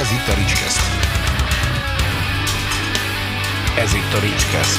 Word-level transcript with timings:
Ez 0.00 0.10
itt 0.10 0.28
a 0.28 0.34
Ricskeszt. 0.34 0.80
Ez 3.78 3.94
itt 3.94 4.12
a 4.14 4.20
Ricskeszt. 4.20 4.78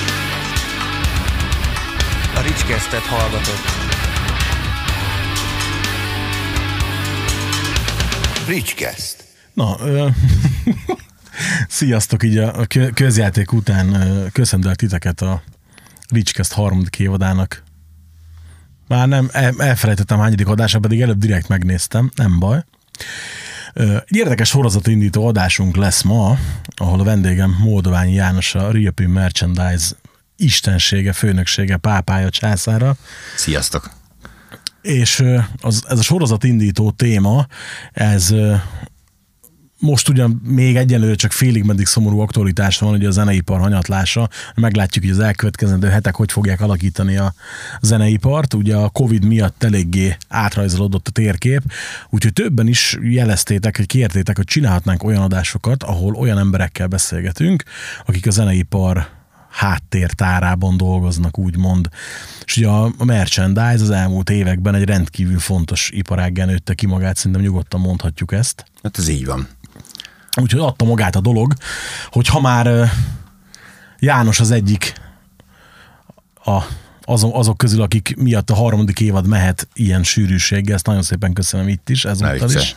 A 2.35 2.41
Ricskesztet 2.41 3.01
hallgatott. 3.01 3.65
Ricskeszt. 8.47 9.23
Na, 9.53 9.77
ö, 9.79 10.07
sziasztok, 11.67 12.23
így 12.23 12.37
a 12.37 12.65
kö- 12.65 12.93
közjáték 12.93 13.51
után 13.51 13.95
köszöntelek 14.33 14.75
titeket 14.75 15.21
a 15.21 15.41
Ricskeszt 16.09 16.53
harmadik 16.53 16.99
évadának. 16.99 17.63
Már 18.87 19.07
nem, 19.07 19.29
el- 19.31 19.61
elfelejtettem 19.61 20.19
hányadik 20.19 20.47
adása, 20.47 20.79
pedig 20.79 21.01
előbb 21.01 21.19
direkt 21.19 21.47
megnéztem, 21.47 22.11
nem 22.15 22.39
baj. 22.39 22.63
Egy 23.75 24.15
érdekes 24.15 24.49
sorozatindító 24.49 25.27
adásunk 25.27 25.75
lesz 25.75 26.01
ma, 26.01 26.37
ahol 26.75 26.99
a 26.99 27.03
vendégem 27.03 27.55
Moldoványi 27.59 28.13
János, 28.13 28.55
a 28.55 28.71
Reapin 28.71 29.09
Merchandise 29.09 29.85
istensége, 30.37 31.13
főnöksége, 31.13 31.77
pápája, 31.77 32.29
császára. 32.29 32.95
Sziasztok! 33.35 33.91
És 34.81 35.23
az, 35.61 35.83
ez 35.87 35.99
a 35.99 36.03
sorozatindító 36.03 36.91
téma, 36.91 37.47
ez 37.91 38.33
most 39.85 40.09
ugyan 40.09 40.41
még 40.43 40.75
egyelőre 40.75 41.15
csak 41.15 41.31
félig 41.31 41.63
meddig 41.63 41.85
szomorú 41.85 42.19
aktualitás 42.19 42.77
van, 42.77 42.93
ugye 42.93 43.07
a 43.07 43.11
zeneipar 43.11 43.59
hanyatlása. 43.59 44.29
Meglátjuk, 44.55 45.03
hogy 45.03 45.13
az 45.13 45.19
elkövetkezendő 45.19 45.87
hetek 45.87 46.15
hogy 46.15 46.31
fogják 46.31 46.61
alakítani 46.61 47.17
a 47.17 47.33
zeneipart. 47.81 48.53
Ugye 48.53 48.75
a 48.75 48.89
Covid 48.89 49.25
miatt 49.25 49.63
eléggé 49.63 50.17
átrajzolódott 50.27 51.07
a 51.07 51.11
térkép, 51.11 51.61
úgyhogy 52.09 52.33
többen 52.33 52.67
is 52.67 52.97
jeleztétek, 53.01 53.77
hogy 53.77 53.85
kértétek, 53.85 54.35
hogy 54.35 54.45
csinálhatnánk 54.45 55.03
olyan 55.03 55.21
adásokat, 55.21 55.83
ahol 55.83 56.13
olyan 56.13 56.37
emberekkel 56.37 56.87
beszélgetünk, 56.87 57.63
akik 58.05 58.27
a 58.27 58.31
zeneipar 58.31 59.07
háttértárában 59.55 60.77
dolgoznak, 60.77 61.37
úgymond. 61.37 61.89
És 62.45 62.57
ugye 62.57 62.67
a 62.67 62.93
merchandise 63.05 63.83
az 63.83 63.89
elmúlt 63.89 64.29
években 64.29 64.75
egy 64.75 64.83
rendkívül 64.83 65.39
fontos 65.39 65.89
iparággá 65.93 66.45
nőtte 66.45 66.73
ki 66.73 66.85
magát, 66.85 67.15
szerintem 67.15 67.41
nyugodtan 67.41 67.79
mondhatjuk 67.79 68.31
ezt. 68.31 68.65
Hát 68.83 68.97
ez 68.97 69.07
így 69.07 69.25
van. 69.25 69.47
Úgyhogy 70.35 70.59
adta 70.59 70.85
magát 70.85 71.15
a 71.15 71.21
dolog, 71.21 71.53
hogy 72.09 72.27
ha 72.27 72.39
már 72.39 72.91
János 73.99 74.39
az 74.39 74.51
egyik 74.51 74.93
a, 76.43 76.61
azok, 77.01 77.35
azok 77.35 77.57
közül, 77.57 77.81
akik 77.81 78.15
miatt 78.17 78.49
a 78.49 78.55
harmadik 78.55 78.99
évad 78.99 79.27
mehet 79.27 79.67
ilyen 79.73 80.03
sűrűséggel, 80.03 80.75
ezt 80.75 80.85
nagyon 80.85 81.01
szépen 81.01 81.33
köszönöm 81.33 81.67
itt 81.67 81.89
is, 81.89 82.05
ezúttal 82.05 82.51
is. 82.51 82.75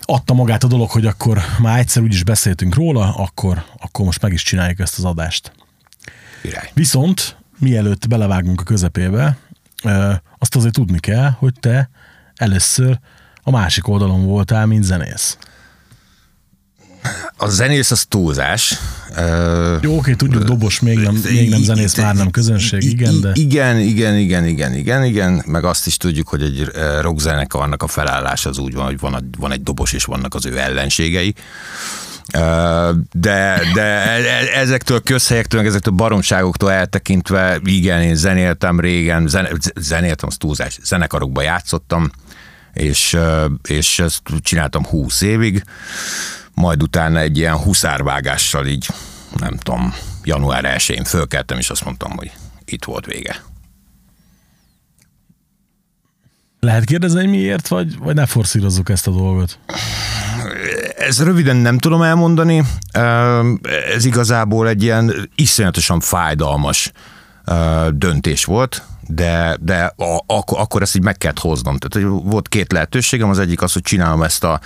Adta 0.00 0.34
magát 0.34 0.64
a 0.64 0.66
dolog, 0.66 0.90
hogy 0.90 1.06
akkor 1.06 1.38
már 1.58 1.78
egyszer 1.78 2.02
úgyis 2.02 2.24
beszéltünk 2.24 2.74
róla, 2.74 3.14
akkor, 3.14 3.64
akkor 3.78 4.04
most 4.04 4.22
meg 4.22 4.32
is 4.32 4.42
csináljuk 4.42 4.78
ezt 4.78 4.98
az 4.98 5.04
adást. 5.04 5.52
Király. 6.42 6.70
Viszont 6.74 7.36
mielőtt 7.58 8.08
belevágunk 8.08 8.60
a 8.60 8.64
közepébe, 8.64 9.36
azt 10.38 10.56
azért 10.56 10.74
tudni 10.74 10.98
kell, 10.98 11.30
hogy 11.30 11.52
te 11.60 11.90
először 12.34 12.98
a 13.42 13.50
másik 13.50 13.88
oldalon 13.88 14.26
voltál, 14.26 14.66
mint 14.66 14.84
zenész. 14.84 15.38
A 17.36 17.48
zenész 17.48 17.90
az 17.90 18.04
túlzás. 18.08 18.78
Jó, 19.80 19.96
oké, 19.96 20.14
tudjuk, 20.14 20.42
dobos, 20.42 20.80
még 20.80 20.98
nem, 20.98 21.20
még 21.30 21.48
nem 21.48 21.62
zenész, 21.62 21.96
már 21.96 22.14
nem 22.14 22.30
közönség, 22.30 22.82
igen, 22.82 23.20
de 23.20 23.30
Igen, 23.34 23.78
igen, 23.78 24.16
igen, 24.16 24.46
igen, 24.46 24.74
igen, 24.74 25.04
igen, 25.04 25.42
meg 25.46 25.64
azt 25.64 25.86
is 25.86 25.96
tudjuk, 25.96 26.28
hogy 26.28 26.42
egy 26.42 26.70
rockzenekarnak 27.00 27.82
a 27.82 27.86
felállás 27.86 28.46
az 28.46 28.58
úgy 28.58 28.74
van, 28.74 28.84
hogy 28.84 28.98
van, 28.98 29.28
van 29.38 29.52
egy 29.52 29.62
dobos, 29.62 29.92
és 29.92 30.04
vannak 30.04 30.34
az 30.34 30.46
ő 30.46 30.58
ellenségei. 30.58 31.34
De, 33.12 33.60
de 33.74 33.82
e- 33.82 34.22
e- 34.22 34.60
ezektől 34.60 34.96
a 34.96 35.00
közhelyektől, 35.00 35.60
meg 35.60 35.68
ezektől 35.68 35.92
a 35.92 35.96
baromságoktól 35.96 36.72
eltekintve, 36.72 37.60
igen, 37.64 38.02
én 38.02 38.14
zenéltem 38.14 38.80
régen, 38.80 39.28
zene, 39.28 39.50
zenéltem, 39.80 40.28
az 40.28 40.36
túlzás, 40.36 40.78
zenekarokban 40.82 41.44
játszottam, 41.44 42.10
és, 42.72 43.16
és 43.68 43.98
ezt 43.98 44.20
csináltam 44.40 44.84
húsz 44.86 45.20
évig, 45.20 45.64
majd 46.62 46.82
utána 46.82 47.18
egy 47.18 47.36
ilyen 47.36 47.56
huszárvágással 47.56 48.66
így, 48.66 48.88
nem 49.36 49.56
tudom, 49.56 49.94
január 50.24 50.64
1-én 50.78 51.04
fölkeltem, 51.04 51.58
és 51.58 51.70
azt 51.70 51.84
mondtam, 51.84 52.10
hogy 52.10 52.30
itt 52.64 52.84
volt 52.84 53.06
vége. 53.06 53.42
lehet 56.60 56.84
kérdezni, 56.84 57.20
hogy 57.20 57.30
miért, 57.30 57.68
vagy, 57.68 57.98
vagy 57.98 58.14
ne 58.14 58.26
forszírozzuk 58.26 58.88
ezt 58.88 59.06
a 59.06 59.10
dolgot? 59.10 59.58
Ez 60.96 61.22
röviden 61.22 61.56
nem 61.56 61.78
tudom 61.78 62.02
elmondani, 62.02 62.62
ez 63.94 64.04
igazából 64.04 64.68
egy 64.68 64.82
ilyen 64.82 65.30
iszonyatosan 65.34 66.00
fájdalmas 66.00 66.92
döntés 67.90 68.44
volt, 68.44 68.82
de, 69.08 69.56
de 69.60 69.94
a, 69.96 70.24
akkor, 70.26 70.58
akkor 70.60 70.82
ezt 70.82 70.96
így 70.96 71.02
meg 71.02 71.18
kellett 71.18 71.38
hoznom. 71.38 71.76
Tehát 71.76 72.08
volt 72.22 72.48
két 72.48 72.72
lehetőségem, 72.72 73.30
az 73.30 73.38
egyik 73.38 73.62
az, 73.62 73.72
hogy 73.72 73.82
csinálom 73.82 74.22
ezt 74.22 74.44
a 74.44 74.60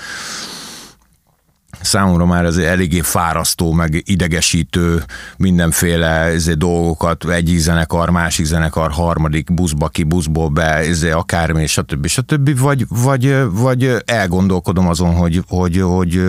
számomra 1.81 2.27
már 2.27 2.45
ez 2.45 2.57
eléggé 2.57 3.01
fárasztó, 3.01 3.73
meg 3.73 4.03
idegesítő 4.05 5.05
mindenféle 5.37 6.09
ezért 6.09 6.59
dolgokat, 6.59 7.31
egyik 7.31 7.59
zenekar, 7.59 8.11
másik 8.11 8.47
zenekar, 8.47 8.91
harmadik 8.91 9.55
buszba 9.55 9.89
ki, 9.89 10.03
buszból 10.03 10.49
be, 10.49 10.75
ezért 10.75 11.15
akármi, 11.15 11.67
stb. 11.67 12.07
stb. 12.07 12.59
Vagy, 12.59 12.87
vagy, 12.89 13.37
vagy 13.51 13.95
elgondolkodom 14.05 14.89
azon, 14.89 15.15
hogy, 15.15 15.43
hogy, 15.49 15.81
hogy 15.81 16.23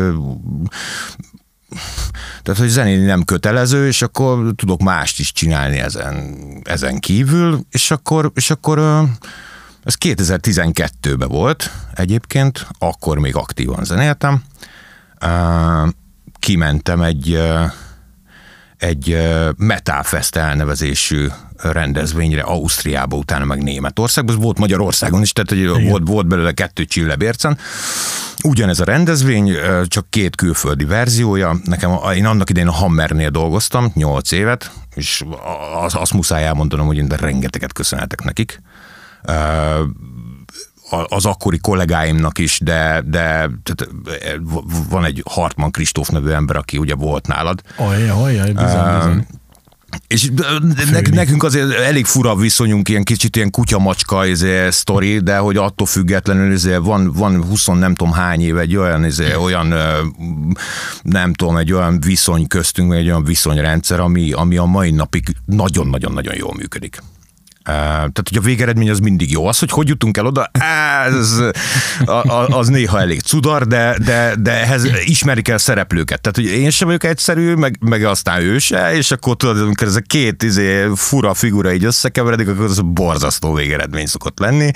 tehát, 2.43 2.59
hogy 2.59 2.67
zenélni 2.67 3.05
nem 3.05 3.23
kötelező, 3.23 3.87
és 3.87 4.01
akkor 4.01 4.53
tudok 4.55 4.81
mást 4.81 5.19
is 5.19 5.31
csinálni 5.31 5.77
ezen, 5.77 6.37
ezen 6.63 6.99
kívül, 6.99 7.59
és 7.71 7.91
akkor, 7.91 8.31
és 8.35 8.49
akkor 8.49 8.79
ez 9.83 9.95
2012-ben 9.99 11.27
volt 11.27 11.71
egyébként, 11.95 12.67
akkor 12.79 13.17
még 13.17 13.35
aktívan 13.35 13.83
zenéltem, 13.83 14.43
kimentem 16.39 17.01
egy, 17.01 17.41
egy 18.77 19.11
ö, 19.11 19.49
Metal 19.57 20.03
Fest 20.03 20.35
elnevezésű 20.35 21.27
rendezvényre 21.57 22.41
Ausztriába, 22.41 23.15
utána 23.15 23.45
meg 23.45 23.63
Németországban, 23.63 24.35
ez 24.35 24.41
volt 24.41 24.57
Magyarországon 24.57 25.21
is, 25.21 25.31
tehát 25.31 25.49
hogy 25.49 25.87
volt, 25.89 26.07
volt 26.07 26.27
belőle 26.27 26.51
kettő 26.51 26.85
csillebércen. 26.85 27.57
Ugyanez 28.43 28.79
a 28.79 28.83
rendezvény, 28.83 29.55
csak 29.85 30.09
két 30.09 30.35
külföldi 30.35 30.85
verziója. 30.85 31.55
Nekem, 31.63 31.91
én 32.15 32.25
annak 32.25 32.49
idején 32.49 32.69
a 32.69 32.71
Hammernél 32.71 33.29
dolgoztam, 33.29 33.91
8 33.93 34.31
évet, 34.31 34.71
és 34.95 35.23
az, 35.83 35.95
azt 35.95 36.13
muszáj 36.13 36.45
elmondanom, 36.45 36.85
hogy 36.85 36.97
én 36.97 37.07
de 37.07 37.15
rengeteget 37.15 37.73
köszönhetek 37.73 38.23
nekik. 38.23 38.61
Az 41.07 41.25
akkori 41.25 41.57
kollégáimnak 41.57 42.37
is, 42.37 42.59
de, 42.63 43.03
de 43.05 43.21
tehát 43.63 43.87
eh, 44.21 44.33
v- 44.39 44.89
van 44.89 45.05
egy 45.05 45.23
Hartman 45.29 45.71
Kristóf 45.71 46.09
nevű 46.09 46.29
ember, 46.29 46.55
aki 46.55 46.77
ugye 46.77 46.95
volt 46.95 47.27
nálad, 47.27 47.61
Ajaj, 47.75 48.09
ajaj, 48.09 48.51
bizony, 48.51 48.95
bizony. 48.97 49.25
és 50.07 50.29
ne, 50.91 50.99
nekünk 51.11 51.43
azért 51.43 51.71
elég 51.71 52.05
fura 52.05 52.35
viszonyunk, 52.35 52.89
ilyen 52.89 53.03
kicsit 53.03 53.35
ilyen 53.35 53.51
kutya-macska 53.51 54.25
izé, 54.25 54.69
sztori, 54.69 55.19
de 55.19 55.37
hogy 55.37 55.57
attól 55.57 55.87
függetlenül 55.87 56.51
izé, 56.53 56.75
van, 56.75 57.11
van 57.13 57.43
20 57.43 57.65
nem 57.65 57.95
tudom 57.95 58.13
hány 58.13 58.41
év 58.41 58.57
egy 58.57 58.75
olyan, 58.75 59.05
izé, 59.05 59.35
olyan 59.35 59.73
nem 61.01 61.33
tudom, 61.33 61.57
egy 61.57 61.73
olyan 61.73 61.99
viszony 61.99 62.47
köztünk, 62.47 62.87
vagy 62.87 62.97
egy 62.97 63.07
olyan 63.07 63.23
viszonyrendszer, 63.23 63.99
ami, 63.99 64.31
ami 64.31 64.57
a 64.57 64.65
mai 64.65 64.91
napig 64.91 65.35
nagyon-nagyon-nagyon 65.45 66.35
jól 66.35 66.53
működik. 66.57 67.01
Tehát, 67.67 68.27
hogy 68.27 68.37
a 68.37 68.41
végeredmény 68.41 68.89
az 68.89 68.99
mindig 68.99 69.31
jó. 69.31 69.47
Az, 69.47 69.59
hogy 69.59 69.71
hogy 69.71 69.87
jutunk 69.87 70.17
el 70.17 70.25
oda, 70.25 70.51
ez, 71.05 71.41
az 72.47 72.67
néha 72.67 72.99
elég 72.99 73.21
cudar, 73.21 73.67
de, 73.67 73.97
de, 74.05 74.35
de 74.39 74.51
ehhez 74.51 74.83
ismerik 75.03 75.47
el 75.47 75.57
szereplőket. 75.57 76.21
Tehát, 76.21 76.35
hogy 76.51 76.59
én 76.59 76.69
sem 76.69 76.87
vagyok 76.87 77.03
egyszerű, 77.03 77.53
meg, 77.53 77.77
meg 77.79 78.03
aztán 78.03 78.41
ő 78.41 78.57
se, 78.57 78.95
és 78.95 79.11
akkor 79.11 79.35
tudod, 79.35 79.61
amikor 79.61 79.87
ez 79.87 79.95
a 79.95 80.01
két 80.01 80.43
izé, 80.43 80.87
fura 80.95 81.33
figura 81.33 81.73
így 81.73 81.83
összekeveredik, 81.83 82.47
akkor 82.47 82.65
az 82.65 82.81
borzasztó 82.85 83.53
végeredmény 83.53 84.05
szokott 84.05 84.39
lenni. 84.39 84.71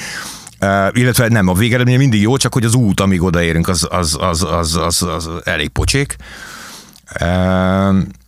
Illetve 0.91 1.27
nem, 1.27 1.47
a 1.47 1.53
végeredmény 1.53 1.97
mindig 1.97 2.21
jó, 2.21 2.37
csak 2.37 2.53
hogy 2.53 2.65
az 2.65 2.73
út, 2.73 2.99
amíg 2.99 3.23
odaérünk, 3.23 3.67
az, 3.67 3.87
az, 3.89 4.17
az, 4.19 4.43
az, 4.43 4.75
az, 4.75 5.01
az 5.01 5.29
elég 5.43 5.69
pocsék. 5.69 6.15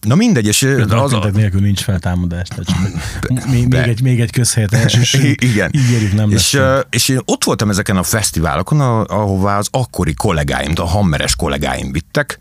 Na 0.01 0.15
mindegy, 0.15 0.47
és 0.47 0.61
Az 0.63 0.91
az, 0.91 1.13
a... 1.13 1.29
nélkül 1.33 1.61
nincs 1.61 1.81
feltámadás. 1.81 2.47
Tehát 2.47 3.45
még, 3.49 3.67
még, 3.67 3.73
egy, 3.73 4.01
még 4.01 4.19
egy 4.19 4.31
közhelyet 4.31 4.73
és 4.73 5.13
Igen. 5.51 5.71
ígérjük 5.73 6.13
nem 6.13 6.29
és, 6.29 6.51
lesz. 6.51 6.85
és 6.89 7.09
én 7.09 7.19
ott 7.25 7.43
voltam 7.43 7.69
ezeken 7.69 7.97
a 7.97 8.03
fesztiválokon, 8.03 8.81
ahová 9.01 9.57
az 9.57 9.67
akkori 9.71 10.13
kollégáim, 10.13 10.71
a 10.75 10.85
hammeres 10.85 11.35
kollégáim 11.35 11.91
vittek, 11.91 12.37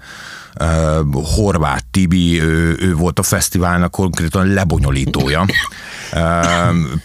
Uh, 0.61 1.25
Horváth 1.35 1.85
Tibi, 1.91 2.41
ő, 2.41 2.77
ő 2.81 2.95
volt 2.95 3.19
a 3.19 3.23
fesztiválnak 3.23 3.91
konkrétan 3.91 4.47
lebonyolítója. 4.47 5.45
Uh, 6.13 6.21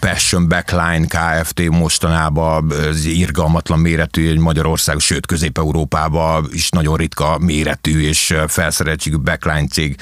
Passion 0.00 0.48
Backline 0.48 1.06
Kft. 1.06 1.68
mostanában 1.70 2.72
ez 2.72 3.04
irgalmatlan 3.04 3.78
méretű, 3.78 4.28
egy 4.28 4.38
Magyarország, 4.38 4.98
sőt 4.98 5.26
Közép-Európában 5.26 6.48
is 6.52 6.70
nagyon 6.70 6.96
ritka 6.96 7.38
méretű 7.38 8.00
és 8.00 8.34
felszereltségű 8.46 9.16
backline 9.16 9.66
cég. 9.66 9.96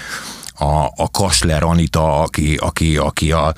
A, 0.59 0.85
a 0.97 1.11
Kasler 1.11 1.63
Anita, 1.63 2.21
aki, 2.21 2.57
aki, 2.57 2.97
aki 2.97 3.33
a 3.33 3.55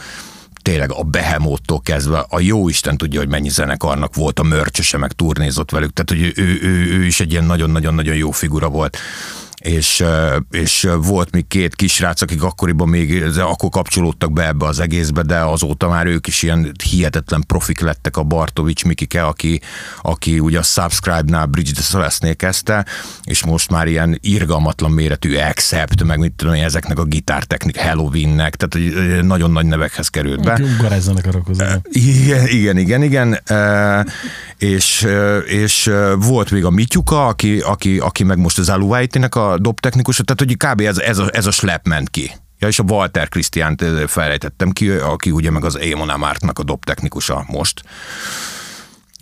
tényleg 0.63 0.93
a 0.93 1.03
Behemottól 1.03 1.81
kezdve, 1.81 2.25
a 2.29 2.41
jó 2.41 2.69
Isten 2.69 2.97
tudja, 2.97 3.21
hogy 3.21 3.29
mennyi 3.29 3.49
zenekarnak 3.49 4.15
volt 4.15 4.39
a 4.39 4.43
mörcsöse, 4.43 4.99
meg 4.99 5.13
turnézott 5.13 5.71
velük, 5.71 5.93
tehát 5.93 6.23
hogy 6.23 6.33
ő, 6.43 6.59
ő, 6.63 6.99
ő 6.99 7.05
is 7.05 7.21
egy 7.21 7.31
ilyen 7.31 7.45
nagyon-nagyon-nagyon 7.45 8.15
jó 8.15 8.31
figura 8.31 8.69
volt 8.69 8.99
és, 9.59 10.05
és 10.51 10.89
volt 11.01 11.31
még 11.31 11.47
két 11.47 11.75
kisrác, 11.75 12.23
akik 12.23 12.43
akkoriban 12.43 12.89
még 12.89 13.25
akkor 13.39 13.69
kapcsolódtak 13.69 14.33
be 14.33 14.47
ebbe 14.47 14.67
az 14.67 14.81
egészbe, 14.81 15.23
de 15.23 15.39
azóta 15.39 15.89
már 15.89 16.07
ők 16.07 16.27
is 16.27 16.43
ilyen 16.43 16.73
hihetetlen 16.91 17.45
profik 17.47 17.81
lettek 17.81 18.17
a 18.17 18.23
Bartovics 18.23 18.85
Mikike, 18.85 19.25
aki, 19.25 19.61
aki 20.03 20.39
ugye 20.39 20.59
a 20.59 20.63
Subscribe-nál 20.63 21.47
Bridget 21.47 21.85
Celestnél 21.85 22.37
kezdte, 22.37 22.87
és 23.25 23.45
most 23.45 23.71
már 23.71 23.87
ilyen 23.87 24.19
irgalmatlan 24.21 24.91
méretű 24.91 25.37
Accept, 25.37 26.05
meg 26.05 26.19
mit 26.19 26.33
tudom 26.33 26.55
én, 26.55 26.65
ezeknek 26.65 26.99
a 26.99 27.05
gitártechnik 27.05 27.81
Halloweennek, 27.81 28.57
tehát 28.57 28.75
hogy 28.75 29.25
nagyon 29.25 29.51
nagy 29.51 29.67
nevekhez 29.67 30.09
került 30.09 30.43
be. 30.43 30.61
Ugarázzanak 30.79 31.27
a 31.27 31.31
rokozók. 31.31 31.69
Igen, 31.91 32.47
igen, 32.47 32.77
igen, 32.77 33.03
igen. 33.03 33.41
E, 33.45 34.07
és, 34.59 35.07
és 35.47 35.91
volt 36.19 36.51
még 36.51 36.65
a 36.65 36.71
Mityuka, 36.71 37.27
aki, 37.27 37.59
aki, 37.59 37.99
aki 37.99 38.25
meg 38.25 38.39
most 38.39 38.59
az 38.59 38.69
Aluvaitinek 38.69 39.35
a 39.35 39.48
dobtechnikusa, 39.57 40.23
tehát 40.23 40.41
hogy 40.41 40.71
kb. 40.71 40.81
ez, 40.81 40.99
ez, 40.99 41.19
a, 41.19 41.29
ez 41.33 41.47
a 41.47 41.51
slap 41.51 41.87
ment 41.87 42.11
ki. 42.11 42.31
Ja, 42.59 42.69
és 42.69 42.79
a 42.79 42.83
Walter 42.83 43.29
Christiánt 43.29 43.83
eh, 43.83 44.07
felejtettem 44.07 44.71
ki, 44.71 44.91
aki 44.91 45.31
ugye 45.31 45.51
meg 45.51 45.65
az 45.65 45.79
Émon 45.79 46.09
Amártnak 46.09 46.59
a 46.59 46.63
dobtechnikusa 46.63 47.45
most. 47.49 47.83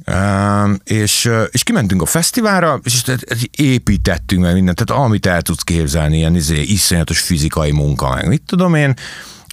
Um, 0.07 0.79
és, 0.85 1.31
és 1.51 1.63
kimentünk 1.63 2.03
a 2.03 2.07
fesztiválra, 2.07 2.81
és 2.83 3.03
építettünk 3.51 4.43
meg 4.43 4.55
mindent, 4.55 4.85
tehát 4.85 5.03
amit 5.03 5.27
el 5.27 5.43
tudsz 5.43 5.63
képzelni, 5.63 6.17
ilyen 6.17 6.35
izé, 6.35 6.61
iszonyatos 6.63 7.21
fizikai 7.21 7.71
munka, 7.71 8.15
meg 8.15 8.29
mit 8.29 8.43
tudom 8.47 8.75
én, 8.75 8.95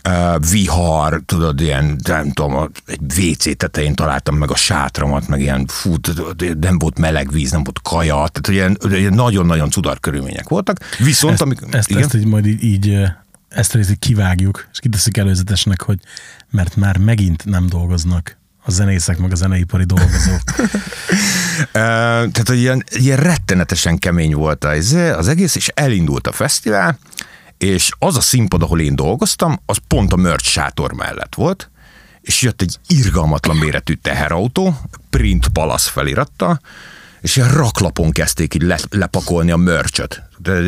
uh, 0.10 0.50
vihar, 0.52 1.22
tudod, 1.26 1.62
ilyen, 1.62 2.00
nem 2.04 2.32
tudom, 2.32 2.70
egy 2.86 3.02
WC 3.18 3.58
tetején 3.58 3.96
találtam 3.96 4.36
meg 4.36 4.52
a 4.52 4.56
sátramat, 4.56 5.28
meg 5.28 5.42
ilyen, 5.42 5.66
fú, 5.68 5.96
nem 6.60 6.80
volt 6.80 7.00
meleg 7.00 7.32
víz, 7.32 7.52
nem 7.52 7.64
volt 7.64 7.82
kaja, 7.82 8.28
tehát 8.32 8.48
ilyen, 8.48 8.78
ilyen 9.00 9.14
nagyon-nagyon 9.14 9.70
cudar 9.70 10.00
körülmények 10.00 10.50
voltak. 10.50 10.78
Viszont, 10.98 11.34
Ezt, 11.34 11.42
amik, 11.42 11.60
ezt, 11.72 11.90
igen? 11.90 12.04
ezt 12.04 12.16
így 12.16 12.26
majd 12.26 12.46
így, 12.46 12.64
így 12.64 13.02
ezt 13.50 13.74
a 13.74 13.78
részét 13.78 14.00
kivágjuk, 14.00 14.68
és 14.72 14.80
kiteszik 14.80 15.18
előzetesnek, 15.18 15.82
hogy 15.82 15.98
mert 16.52 16.76
már 16.76 16.98
megint 16.98 17.46
nem 17.46 17.68
dolgoznak 17.68 18.38
a 18.66 18.72
zenészek, 18.72 19.18
meg 19.18 19.32
a 19.32 19.36
zeneipari 19.36 19.84
dolgozók. 19.84 20.44
Tehát, 21.72 22.48
hogy 22.48 22.58
ilyen, 22.58 22.84
ilyen 22.92 23.18
rettenetesen 23.18 23.98
kemény 23.98 24.34
volt 24.36 24.64
az, 24.64 24.94
az 24.94 25.28
egész, 25.28 25.56
és 25.56 25.68
elindult 25.74 26.28
a 26.28 26.32
fesztivál, 26.32 26.98
és 27.63 27.92
az 28.00 28.18
a 28.18 28.21
színpad, 28.21 28.62
ahol 28.62 28.81
én 28.81 28.95
dolgoztam, 28.95 29.60
az 29.65 29.77
pont 29.88 30.13
a 30.13 30.15
merch 30.15 30.45
sátor 30.45 30.94
mellett 30.94 31.36
volt, 31.36 31.71
és 32.21 32.42
jött 32.42 32.62
egy 32.62 32.77
irgalmatlan 32.88 33.56
méretű 33.56 33.94
teherautó, 33.94 34.75
Print 35.10 35.48
Palace 35.48 35.89
felirattal, 35.89 36.60
és 37.21 37.36
ilyen 37.36 37.51
raklapon 37.51 38.12
kezdték 38.12 38.54
így 38.54 38.62
le, 38.62 38.80
lepakolni 38.89 39.51
a 39.51 39.57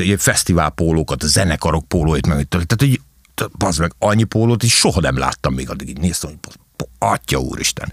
ilyen 0.01 0.17
fesztiválpólókat, 0.17 1.23
a 1.23 1.27
zenekarok 1.27 1.87
pólóit, 1.87 2.27
meg 2.27 2.47
tehát 2.47 2.81
így, 2.81 3.01
az 3.59 3.77
meg 3.77 3.93
annyi 3.99 4.23
pólót 4.23 4.63
is 4.63 4.73
soha 4.73 4.99
nem 4.99 5.17
láttam 5.17 5.53
még 5.53 5.69
addig, 5.69 5.89
így 5.89 5.99
néztem, 5.99 6.29
hogy 6.29 6.87
atya 6.99 7.37
úristen. 7.37 7.91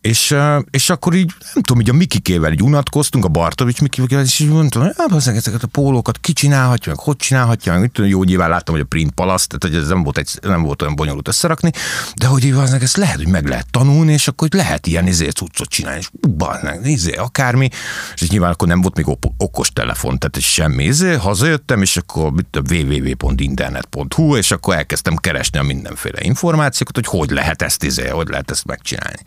És, 0.00 0.36
és 0.70 0.90
akkor 0.90 1.14
így, 1.14 1.32
nem 1.54 1.62
tudom, 1.62 1.80
így 1.80 1.90
a 1.90 1.92
Mikikével 1.92 2.52
így 2.52 2.62
unatkoztunk, 2.62 3.24
a 3.24 3.28
Bartovics 3.28 3.80
Mikikével, 3.80 4.24
és 4.24 4.38
így 4.38 4.48
mondtam, 4.48 4.82
hogy 4.82 4.92
hát 4.96 5.26
ezeket 5.26 5.62
a 5.62 5.66
pólókat 5.66 6.18
ki 6.18 6.32
csinálhatja, 6.32 6.92
meg 6.92 7.04
hogy 7.04 7.16
csinálhatja, 7.16 7.72
meg 7.72 7.80
mit 7.80 7.92
tudom, 7.92 8.10
jó, 8.10 8.24
nyilván 8.24 8.48
láttam, 8.48 8.74
hogy 8.74 8.82
a 8.82 8.86
Print 8.86 9.10
Palace, 9.10 9.46
tehát 9.46 9.62
hogy 9.76 9.84
ez 9.84 9.88
nem 9.88 10.02
volt, 10.02 10.18
egy, 10.18 10.30
nem 10.42 10.62
volt 10.62 10.82
olyan 10.82 10.94
bonyolult 10.94 11.28
összerakni, 11.28 11.70
de 12.16 12.26
hogy 12.26 12.44
így 12.44 12.54
bazzeg, 12.54 12.82
ezt 12.82 12.96
lehet, 12.96 13.16
hogy 13.16 13.28
meg 13.28 13.46
lehet 13.46 13.70
tanulni, 13.70 14.12
és 14.12 14.28
akkor 14.28 14.48
hogy 14.48 14.58
lehet 14.58 14.86
ilyen 14.86 15.06
izé 15.06 15.28
cuccot 15.28 15.68
csinálni, 15.68 15.98
és 15.98 16.10
bazzeg, 16.36 16.86
izé, 16.86 17.12
akármi, 17.12 17.68
és 18.14 18.22
így 18.22 18.30
nyilván 18.30 18.50
akkor 18.50 18.68
nem 18.68 18.80
volt 18.80 18.96
még 18.96 19.16
okos 19.36 19.68
telefon, 19.68 20.18
tehát 20.18 20.36
ez 20.36 20.42
semmi, 20.42 20.84
izé, 20.84 21.14
hazajöttem, 21.14 21.82
és 21.82 21.96
akkor 21.96 22.32
mit 22.32 22.46
tudom, 22.50 22.78
www.internet.hu, 22.78 24.36
és 24.36 24.50
akkor 24.50 24.74
elkezdtem 24.74 25.16
keresni 25.16 25.58
a 25.58 25.62
mindenféle 25.62 26.18
információkat, 26.22 26.94
hogy 26.94 27.06
hogy 27.06 27.30
lehet 27.30 27.62
ezt, 27.62 27.82
izé, 27.82 28.08
hogy 28.08 28.28
lehet 28.28 28.50
ezt 28.50 28.64
megcsinálni. 28.64 29.18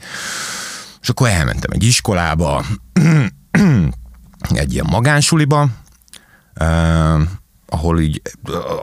És 1.04 1.10
akkor 1.10 1.28
elmentem 1.28 1.72
egy 1.72 1.84
iskolába, 1.84 2.66
egy 4.64 4.74
ilyen 4.74 4.88
magánsuliba, 4.90 5.68
eh, 6.54 7.22
ahol 7.68 8.00
így 8.00 8.22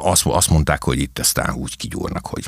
azt, 0.02 0.26
azt 0.26 0.50
mondták, 0.50 0.84
hogy 0.84 1.00
itt 1.00 1.19
aztán 1.19 1.55
úgy 1.55 1.76
kigyúrnak, 1.76 2.26
hogy 2.26 2.44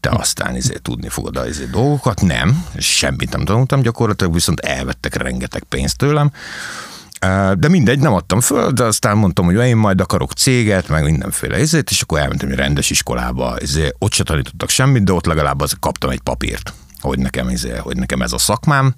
te 0.00 0.10
aztán 0.10 0.56
izé 0.56 0.74
tudni 0.82 1.08
fogod 1.08 1.36
a 1.36 1.46
izé 1.46 1.64
dolgokat. 1.64 2.20
Nem, 2.20 2.64
semmit 2.78 3.32
nem 3.32 3.44
tanultam 3.44 3.80
gyakorlatilag, 3.80 4.32
viszont 4.32 4.60
elvettek 4.60 5.14
rengeteg 5.14 5.62
pénzt 5.62 5.96
tőlem. 5.96 6.30
De 7.54 7.68
mindegy, 7.68 7.98
nem 7.98 8.12
adtam 8.12 8.40
föl, 8.40 8.70
de 8.70 8.84
aztán 8.84 9.16
mondtam, 9.16 9.44
hogy 9.44 9.54
én 9.54 9.76
majd 9.76 10.00
akarok 10.00 10.32
céget, 10.32 10.88
meg 10.88 11.04
mindenféle 11.04 11.60
izét, 11.60 11.90
és 11.90 12.00
akkor 12.00 12.18
elmentem 12.18 12.48
egy 12.48 12.56
rendes 12.56 12.90
iskolába. 12.90 13.56
Izé, 13.60 13.92
ott 13.98 14.12
se 14.12 14.22
tanítottak 14.22 14.68
semmit, 14.68 15.04
de 15.04 15.12
ott 15.12 15.26
legalább 15.26 15.60
az 15.60 15.76
kaptam 15.80 16.10
egy 16.10 16.20
papírt, 16.20 16.72
hogy 17.02 17.18
nekem, 17.18 17.48
izé, 17.48 17.76
hogy 17.76 17.96
nekem 17.96 18.22
ez 18.22 18.32
a 18.32 18.38
szakmám. 18.38 18.94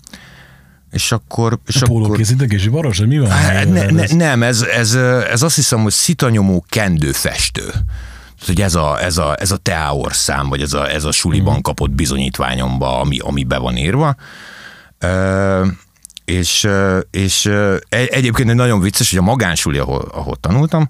És 0.91 1.12
akkor... 1.12 1.59
És 1.67 1.83
A 1.83 2.11
készítés, 2.12 2.67
varos, 2.67 2.99
vagy 2.99 3.09
mi 3.09 3.19
van? 3.19 3.29
Hát, 3.31 3.69
ne, 3.71 3.91
ne, 3.91 4.03
Ez- 4.03 4.11
nem, 4.11 4.43
ez, 4.43 4.62
ez, 4.62 4.95
ez 5.31 5.43
azt 5.43 5.55
hiszem, 5.55 5.83
hogy 5.83 5.93
szitanyomó 5.93 6.65
kendőfestő. 6.69 7.67
Tehát, 7.67 8.47
hogy 8.47 8.61
ez 8.61 8.75
a, 8.75 9.03
ez 9.03 9.19
a, 9.19 9.37
ez 9.41 9.51
a 9.51 9.56
teáor 9.56 10.15
szám, 10.15 10.49
vagy 10.49 10.62
ez 10.62 10.73
a, 10.73 10.91
ez 10.91 11.05
a 11.05 11.12
suliban 11.12 11.62
kapott 11.62 11.91
bizonyítványomba, 11.91 13.01
ami, 13.01 13.19
ami 13.19 13.45
be 13.45 13.59
van 13.59 13.77
írva. 13.77 14.15
Ö, 14.99 15.67
és, 16.25 16.69
és 17.11 17.51
egyébként 17.89 18.49
egy 18.51 18.55
nagyon 18.55 18.81
vicces, 18.81 19.11
hogy 19.11 19.19
a 19.19 19.23
magánsuli, 19.23 19.79
ahol, 19.79 20.09
ahol 20.12 20.37
tanultam, 20.37 20.87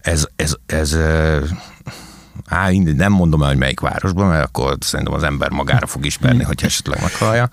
ez, 0.00 0.26
ez, 0.36 0.54
ez 0.66 0.96
Á, 2.50 2.68
mindegy, 2.68 2.94
nem 2.94 3.12
mondom 3.12 3.42
el, 3.42 3.48
hogy 3.48 3.56
melyik 3.56 3.80
városban, 3.80 4.28
mert 4.28 4.44
akkor 4.44 4.76
szerintem 4.80 5.14
az 5.14 5.22
ember 5.22 5.50
magára 5.50 5.86
fog 5.86 6.06
ismerni, 6.06 6.42
hogy 6.42 6.64
esetleg 6.64 7.00
meghallja. 7.00 7.50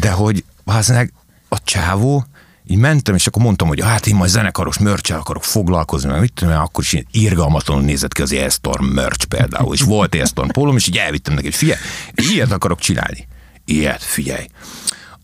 De 0.00 0.10
hogy 0.10 0.44
valószínűleg 0.64 1.12
a 1.48 1.62
csávó, 1.64 2.26
így 2.66 2.78
mentem, 2.78 3.14
és 3.14 3.26
akkor 3.26 3.42
mondtam, 3.42 3.68
hogy 3.68 3.82
hát 3.82 4.06
én 4.06 4.14
majd 4.14 4.30
zenekaros 4.30 4.78
mörcsel 4.78 5.18
akarok 5.18 5.44
foglalkozni, 5.44 6.08
mert 6.08 6.20
mit 6.20 6.32
tudom, 6.32 6.54
akkor 6.54 6.84
is 6.84 6.96
irgalmatlanul 7.10 7.82
nézett 7.82 8.12
ki 8.12 8.22
az 8.22 8.32
Airstore 8.32 8.84
merch 8.94 9.24
például, 9.24 9.74
és 9.74 9.82
volt 9.82 10.14
Airstore 10.14 10.52
pólom, 10.52 10.76
és 10.76 10.88
így 10.88 10.96
elvittem 10.96 11.34
neki, 11.34 11.46
hogy 11.46 11.54
figyelj, 11.54 11.78
ilyet 12.14 12.52
akarok 12.52 12.78
csinálni. 12.78 13.28
Ilyet, 13.64 14.02
figyelj. 14.02 14.46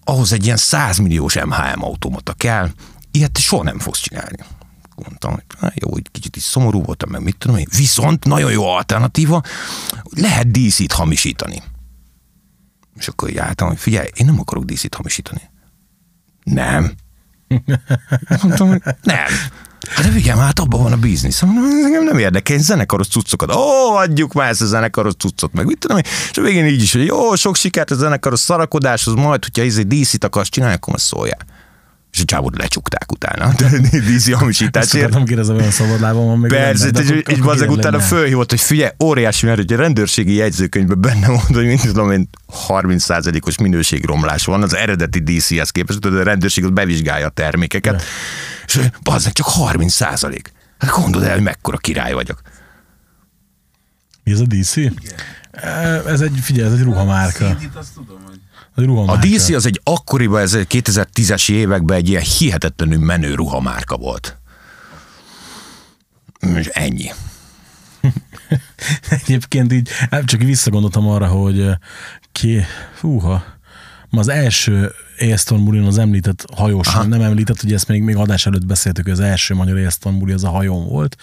Ahhoz 0.04 0.32
egy 0.32 0.44
ilyen 0.44 0.56
100 0.56 0.98
milliós 0.98 1.34
MHM 1.34 1.82
automata 1.82 2.32
kell, 2.32 2.70
ilyet 3.10 3.38
soha 3.38 3.62
nem 3.62 3.78
fogsz 3.78 4.00
csinálni 4.00 4.36
mondtam, 5.06 5.32
hogy 5.32 5.42
hát 5.60 5.80
jó, 5.80 5.90
hogy 5.90 6.10
kicsit 6.10 6.36
is 6.36 6.42
szomorú 6.42 6.82
voltam, 6.82 7.10
meg 7.10 7.22
mit 7.22 7.36
tudom 7.38 7.56
én. 7.56 7.66
Viszont 7.76 8.24
nagyon 8.24 8.50
jó 8.50 8.66
alternatíva, 8.68 9.42
lehet 10.10 10.50
díszít 10.50 10.92
hamisítani. 10.92 11.62
És 12.98 13.08
akkor 13.08 13.38
álltam, 13.38 13.68
hogy 13.68 13.78
figyelj, 13.78 14.08
én 14.14 14.26
nem 14.26 14.40
akarok 14.40 14.64
díszít 14.64 14.94
hamisítani. 14.94 15.50
Nem. 16.44 16.92
Mondtam, 18.42 18.68
hogy 18.68 18.82
nem. 19.02 19.26
Hát 19.90 20.06
figyelj, 20.06 20.38
hát 20.38 20.58
abban 20.58 20.82
van 20.82 20.92
a 20.92 20.96
biznisz. 20.96 21.40
Mondom, 21.40 21.84
engem 21.84 22.04
nem 22.04 22.18
érdekel, 22.18 22.56
én 22.56 22.62
zenekaros 22.62 23.08
cuccokat. 23.08 23.54
Ó, 23.54 23.94
adjuk 23.94 24.32
már 24.32 24.48
ezt 24.48 24.62
a 24.62 24.66
zenekaros 24.66 25.12
cuccot, 25.18 25.52
meg 25.52 25.66
mit 25.66 25.78
tudom 25.78 25.96
én. 25.96 26.04
És 26.30 26.38
a 26.38 26.42
végén 26.42 26.66
így 26.66 26.82
is, 26.82 26.92
hogy 26.92 27.06
jó, 27.06 27.34
sok 27.34 27.56
sikert 27.56 27.90
a 27.90 27.94
zenekaros 27.94 28.40
szarakodáshoz, 28.40 29.14
majd, 29.14 29.44
hogyha 29.44 29.62
izé 29.62 29.82
díszít 29.82 30.24
akarsz 30.24 30.48
csinálni, 30.48 30.74
akkor 30.74 31.00
szóljál. 31.00 31.38
És 32.12 32.20
a 32.20 32.24
csávót 32.24 32.56
lecsukták 32.58 33.12
utána. 33.12 33.52
Díszi 33.90 34.30
Ezt 34.32 34.40
hamisításért. 34.40 35.02
akartam 35.04 35.24
kérdezni, 35.24 35.54
olyan 35.54 35.70
szabadlábam 35.70 36.26
van 36.26 36.38
még. 36.38 36.50
Persze, 36.50 36.90
de 36.90 37.00
és, 37.00 37.08
akkor- 37.08 37.28
és 37.32 37.38
kérem, 37.60 37.68
utána 37.68 38.00
fölhívott, 38.00 38.50
hogy 38.50 38.60
figyelj, 38.60 38.90
óriási, 39.04 39.46
mert 39.46 39.58
hogy 39.58 39.72
a 39.72 39.76
rendőrségi 39.76 40.34
jegyzőkönyvben 40.34 41.00
benne 41.00 41.26
van, 41.28 41.38
hogy 41.38 41.66
mint 41.66 41.82
tudom 41.82 42.10
én, 42.10 42.28
30%-os 42.68 43.58
minőségromlás 43.58 44.44
van 44.44 44.62
az 44.62 44.74
eredeti 44.74 45.18
DC-hez 45.22 45.70
képest, 45.70 46.00
tudod, 46.00 46.18
a 46.18 46.22
rendőrség 46.22 46.64
az 46.64 46.70
bevizsgálja 46.70 47.26
a 47.26 47.30
termékeket, 47.30 48.02
és 48.66 48.74
hogy 48.76 48.90
bazzeg 49.02 49.32
csak 49.32 49.46
30%. 49.58 50.40
Hát 50.78 50.90
gondold 50.90 51.24
el, 51.24 51.32
hogy 51.32 51.42
mekkora 51.42 51.76
király 51.76 52.12
vagyok. 52.12 52.40
Mi 54.24 54.32
ez 54.32 54.40
a 54.40 54.44
DC? 54.44 54.74
Ez 56.06 56.20
egy, 56.20 56.38
figyelj, 56.42 56.66
ez 56.66 56.78
egy 56.78 56.82
ruhamárka. 56.84 57.56
CD-t 57.56 57.76
azt 57.76 57.94
tudom, 57.94 58.18
hogy... 58.26 58.40
A 58.74 58.80
ruhamárka. 58.80 59.26
DC 59.26 59.48
az 59.48 59.66
egy 59.66 59.80
akkoriban, 59.84 60.40
ez 60.40 60.54
egy 60.54 60.66
2010-es 60.70 61.50
években 61.50 61.96
egy 61.96 62.08
ilyen 62.08 62.22
hihetetlenül 62.22 62.98
menő 62.98 63.34
ruhamárka 63.34 63.96
volt. 63.96 64.38
És 66.40 66.66
ennyi. 66.66 67.10
Egyébként 69.10 69.72
így, 69.72 69.88
hát 70.10 70.24
csak 70.24 70.40
visszagondoltam 70.40 71.08
arra, 71.08 71.26
hogy 71.26 71.60
eh, 71.60 71.74
ki, 72.32 72.64
húha, 73.00 73.44
ma 74.12 74.20
az 74.20 74.28
első 74.28 74.92
Aston 75.32 75.60
Martin 75.60 75.82
az 75.82 75.98
említett 75.98 76.44
hajós, 76.54 76.86
Aha. 76.86 77.04
nem 77.04 77.20
említett, 77.20 77.60
hogy 77.60 77.72
ezt 77.72 77.88
még, 77.88 78.02
még 78.02 78.16
adás 78.16 78.46
előtt 78.46 78.66
beszéltük, 78.66 79.04
hogy 79.04 79.12
az 79.12 79.20
első 79.20 79.54
magyar 79.54 79.78
Aston 79.78 80.12
Martin 80.12 80.34
az 80.34 80.44
a 80.44 80.48
hajón 80.48 80.88
volt, 80.88 81.16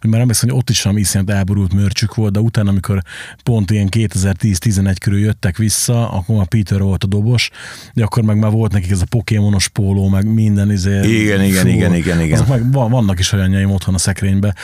hogy 0.00 0.10
már 0.10 0.20
emlékszem, 0.20 0.48
hogy 0.48 0.58
ott 0.58 0.70
is 0.70 0.82
valami 0.82 1.00
iszonyat 1.00 1.30
elborult 1.30 1.72
mörcsük 1.72 2.14
volt, 2.14 2.32
de 2.32 2.40
utána, 2.40 2.70
amikor 2.70 3.02
pont 3.42 3.70
ilyen 3.70 3.88
2010-11 3.90 4.96
körül 5.00 5.18
jöttek 5.18 5.56
vissza, 5.56 6.10
akkor 6.10 6.36
már 6.36 6.46
Peter 6.46 6.80
volt 6.80 7.04
a 7.04 7.06
dobos, 7.06 7.50
de 7.94 8.04
akkor 8.04 8.22
meg 8.22 8.38
már 8.38 8.50
volt 8.50 8.72
nekik 8.72 8.90
ez 8.90 9.00
a 9.00 9.06
pokémonos 9.08 9.68
póló, 9.68 10.08
meg 10.08 10.26
minden 10.26 10.70
izé. 10.70 11.20
Igen, 11.20 11.42
igen, 11.42 11.66
igen, 11.66 11.94
igen, 11.94 12.20
igen. 12.20 12.32
Azok 12.32 12.48
meg 12.48 12.72
van- 12.72 12.90
vannak 12.90 13.18
is 13.18 13.32
olyanjaim 13.32 13.70
otthon 13.70 13.94
a 13.94 13.98
szekrénybe, 13.98 14.54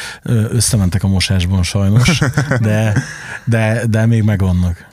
összementek 0.48 1.02
a 1.02 1.08
mosásban 1.08 1.62
sajnos, 1.62 2.18
de, 2.60 3.02
de, 3.44 3.82
de 3.86 4.06
még 4.06 4.22
megvannak. 4.22 4.87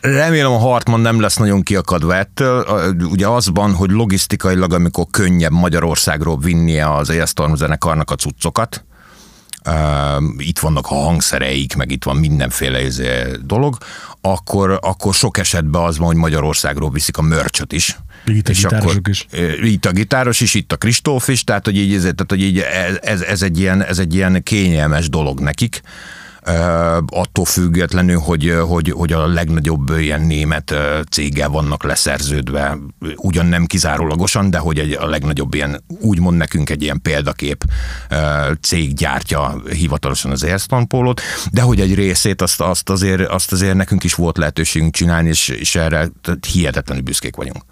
Remélem 0.00 0.52
a 0.52 0.58
Hartman 0.58 1.00
nem 1.00 1.20
lesz 1.20 1.36
nagyon 1.36 1.62
kiakadva 1.62 2.14
ettől. 2.14 2.64
Ugye 3.10 3.26
azban, 3.28 3.74
hogy 3.74 3.90
logisztikailag, 3.90 4.72
amikor 4.72 5.06
könnyebb 5.10 5.52
Magyarországról 5.52 6.38
vinnie 6.38 6.94
az 6.94 7.10
Airstone 7.10 7.56
zenekarnak 7.56 8.10
a 8.10 8.14
cuccokat, 8.14 8.84
Uh, 9.68 10.22
itt 10.38 10.58
vannak 10.58 10.86
a 10.86 10.94
hangszereik, 10.94 11.76
meg 11.76 11.90
itt 11.90 12.04
van 12.04 12.16
mindenféle 12.16 12.84
izé 12.84 13.22
dolog, 13.44 13.76
akkor, 14.20 14.78
akkor 14.82 15.14
sok 15.14 15.38
esetben 15.38 15.82
az 15.82 15.98
van, 15.98 16.06
hogy 16.06 16.16
Magyarországról 16.16 16.90
viszik 16.90 17.16
a 17.16 17.22
mörcsöt 17.22 17.72
is. 17.72 17.96
Itt 18.26 18.48
a 18.48 18.50
És 18.50 18.62
gitárosok 18.62 19.08
is. 19.08 19.26
Itt 19.62 19.84
a 19.84 19.90
gitáros 19.90 20.40
is, 20.40 20.54
itt 20.54 20.72
a 20.72 20.76
Kristóf 20.76 21.28
is, 21.28 21.44
tehát 21.44 21.64
hogy 21.64 21.76
így, 21.76 21.94
ezért, 21.94 22.14
tehát, 22.14 22.30
hogy 22.30 22.42
így 22.42 22.58
ez, 22.58 22.98
ez, 23.02 23.20
ez, 23.20 23.42
egy 23.42 23.58
ilyen, 23.58 23.82
ez 23.82 23.98
egy 23.98 24.14
ilyen 24.14 24.42
kényelmes 24.42 25.08
dolog 25.08 25.40
nekik. 25.40 25.80
Attól 27.06 27.44
függetlenül, 27.44 28.18
hogy, 28.18 28.54
hogy, 28.68 28.90
hogy 28.90 29.12
a 29.12 29.26
legnagyobb 29.26 29.90
ilyen 29.98 30.20
német 30.20 30.74
céggel 31.10 31.48
vannak 31.48 31.82
leszerződve, 31.82 32.78
ugyan 33.16 33.46
nem 33.46 33.64
kizárólagosan, 33.64 34.50
de 34.50 34.58
hogy 34.58 34.78
egy, 34.78 34.92
a 34.92 35.06
legnagyobb 35.06 35.54
ilyen, 35.54 35.84
úgymond 36.00 36.36
nekünk 36.36 36.70
egy 36.70 36.82
ilyen 36.82 37.02
példakép 37.02 37.64
cég 38.60 38.94
gyártja 38.94 39.62
hivatalosan 39.70 40.30
az 40.30 40.42
Airstone 40.42 40.86
pólót, 40.86 41.20
de 41.52 41.62
hogy 41.62 41.80
egy 41.80 41.94
részét 41.94 42.42
azt, 42.42 42.60
azt, 42.60 42.90
azért, 42.90 43.28
azt 43.28 43.52
azért 43.52 43.74
nekünk 43.74 44.04
is 44.04 44.14
volt 44.14 44.38
lehetőségünk 44.38 44.94
csinálni, 44.94 45.28
és, 45.28 45.48
és 45.48 45.74
erre 45.74 46.08
hihetetlenül 46.52 47.02
büszkék 47.02 47.36
vagyunk. 47.36 47.64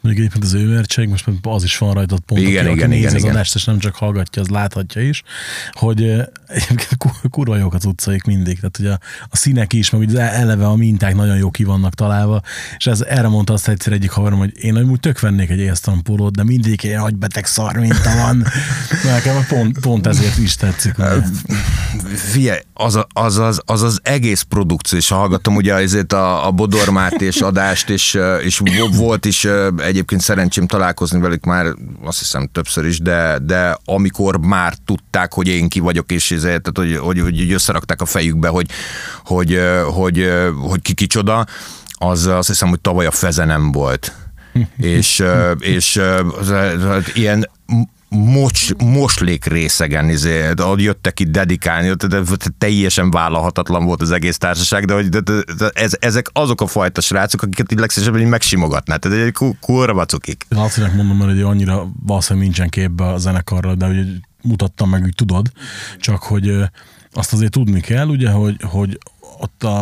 Még 0.00 0.18
egyébként 0.18 0.44
az 0.44 0.54
őmertség, 0.54 1.08
most 1.08 1.26
már 1.26 1.36
az 1.42 1.64
is 1.64 1.78
van 1.78 1.94
rajta 1.94 2.16
pont, 2.26 2.40
Igen, 2.40 2.66
aki, 2.66 2.74
igen, 2.74 2.88
aki 2.90 2.98
igen, 2.98 3.14
az 3.14 3.20
igen. 3.20 3.30
adást, 3.34 3.54
és 3.54 3.64
nem 3.64 3.78
csak 3.78 3.94
hallgatja, 3.94 4.42
az 4.42 4.48
láthatja 4.48 5.02
is, 5.02 5.22
hogy 5.72 6.02
eh, 6.02 6.24
egyébként 6.46 6.96
kur- 6.98 7.30
kurva 7.30 7.56
jók 7.56 7.74
az 7.74 7.84
utcaik 7.84 8.22
mindig, 8.22 8.56
tehát 8.56 8.78
ugye 8.78 8.90
a, 8.90 8.98
a 9.28 9.36
színek 9.36 9.72
is, 9.72 9.90
meg 9.90 10.00
ugye 10.00 10.20
eleve 10.32 10.66
a 10.66 10.74
minták 10.76 11.14
nagyon 11.14 11.36
jó 11.36 11.50
ki 11.50 11.64
vannak 11.64 11.94
találva, 11.94 12.42
és 12.76 12.86
ez, 12.86 13.00
erre 13.00 13.28
mondta 13.28 13.52
azt 13.52 13.68
egyszer 13.68 13.92
egyik 13.92 14.10
haverom, 14.10 14.38
hogy 14.38 14.52
én 14.60 14.76
amúgy 14.76 15.00
tök 15.00 15.20
vennék 15.20 15.50
egy 15.50 15.66
Aston 15.68 16.02
pólót, 16.02 16.34
de 16.36 16.44
mindig 16.44 16.84
egy 16.84 16.92
agybeteg 16.92 17.46
szar 17.46 17.76
minta 17.76 18.14
van. 18.16 18.46
Nekem 19.04 19.44
pont, 19.48 19.78
pont 19.80 20.06
ezért 20.06 20.38
is 20.38 20.54
tetszik. 20.56 20.94
Figyelj, 22.14 22.58
az, 22.72 22.96
a- 22.96 23.06
az, 23.12 23.38
az, 23.38 23.60
az 23.64 23.82
az 23.82 24.00
egész 24.02 24.42
produkció, 24.42 24.98
és 24.98 25.08
hallgattam 25.08 25.54
ugye 25.56 25.74
ezért 25.74 26.12
a, 26.12 26.46
a 26.46 26.50
Bodormát 26.50 27.20
és 27.22 27.40
adást, 27.40 27.88
és, 27.90 28.18
és 28.44 28.58
vo- 28.58 28.96
volt 28.96 29.24
is 29.24 29.44
ö, 29.44 29.68
egyébként 29.98 30.20
szerencsém 30.20 30.66
találkozni 30.66 31.20
velük 31.20 31.44
már 31.44 31.66
azt 32.04 32.18
hiszem 32.18 32.48
többször 32.52 32.86
is, 32.86 32.98
de, 33.00 33.38
de 33.42 33.78
amikor 33.84 34.38
már 34.38 34.74
tudták, 34.84 35.32
hogy 35.32 35.48
én 35.48 35.68
ki 35.68 35.80
vagyok, 35.80 36.10
és 36.10 36.30
ezért, 36.30 36.62
tehát, 36.62 36.90
hogy, 36.90 36.96
hogy, 37.06 37.20
hogy, 37.20 37.52
összerakták 37.52 38.00
a 38.00 38.04
fejükbe, 38.04 38.48
hogy, 38.48 38.66
hogy, 39.24 39.60
hogy, 39.92 40.30
hogy 40.60 40.82
ki 40.82 40.94
kicsoda, 40.94 41.46
az 41.90 42.26
azt 42.26 42.48
hiszem, 42.48 42.68
hogy 42.68 42.80
tavaly 42.80 43.06
a 43.06 43.10
fezenem 43.10 43.72
volt. 43.72 44.12
és, 44.76 45.24
és 45.58 46.00
az, 46.38 46.52
ilyen 47.14 47.50
mocs, 48.08 48.74
moslék 48.74 49.44
részegen, 49.44 50.08
izé, 50.08 50.50
ahogy 50.56 50.82
jöttek 50.82 51.20
itt 51.20 51.30
dedikálni, 51.30 51.94
de, 51.94 52.20
teljesen 52.58 53.10
vállalhatatlan 53.10 53.84
volt 53.84 54.02
az 54.02 54.10
egész 54.10 54.38
társaság, 54.38 54.84
de, 54.84 54.94
hogy 54.94 55.08
de, 55.08 55.20
de, 55.20 55.42
de 55.58 55.68
ez, 55.74 55.92
ezek 56.00 56.30
azok 56.32 56.60
a 56.60 56.66
fajta 56.66 57.00
srácok, 57.00 57.42
akiket 57.42 57.72
így 57.72 57.78
legszívesebben 57.78 58.22
így 58.22 58.28
megsimogatná. 58.28 58.96
Tehát 58.96 59.26
egy 59.26 59.32
ku- 59.32 59.56
kurva 59.60 60.04
cukik. 60.04 60.46
Lacinak 60.48 60.94
mondom, 60.94 61.16
mert 61.16 61.30
hogy 61.30 61.40
annyira 61.40 61.88
valószínűleg 62.02 62.48
nincsen 62.48 62.68
képbe 62.68 63.04
a 63.04 63.18
zenekarral, 63.18 63.74
de 63.74 63.86
hogy 63.86 64.06
mutattam 64.42 64.90
meg, 64.90 65.02
úgy 65.02 65.14
tudod, 65.14 65.52
csak 65.98 66.22
hogy 66.22 66.56
azt 67.12 67.32
azért 67.32 67.52
tudni 67.52 67.80
kell, 67.80 68.06
ugye, 68.06 68.30
hogy, 68.30 68.56
hogy 68.62 68.98
ott 69.38 69.62
a, 69.62 69.80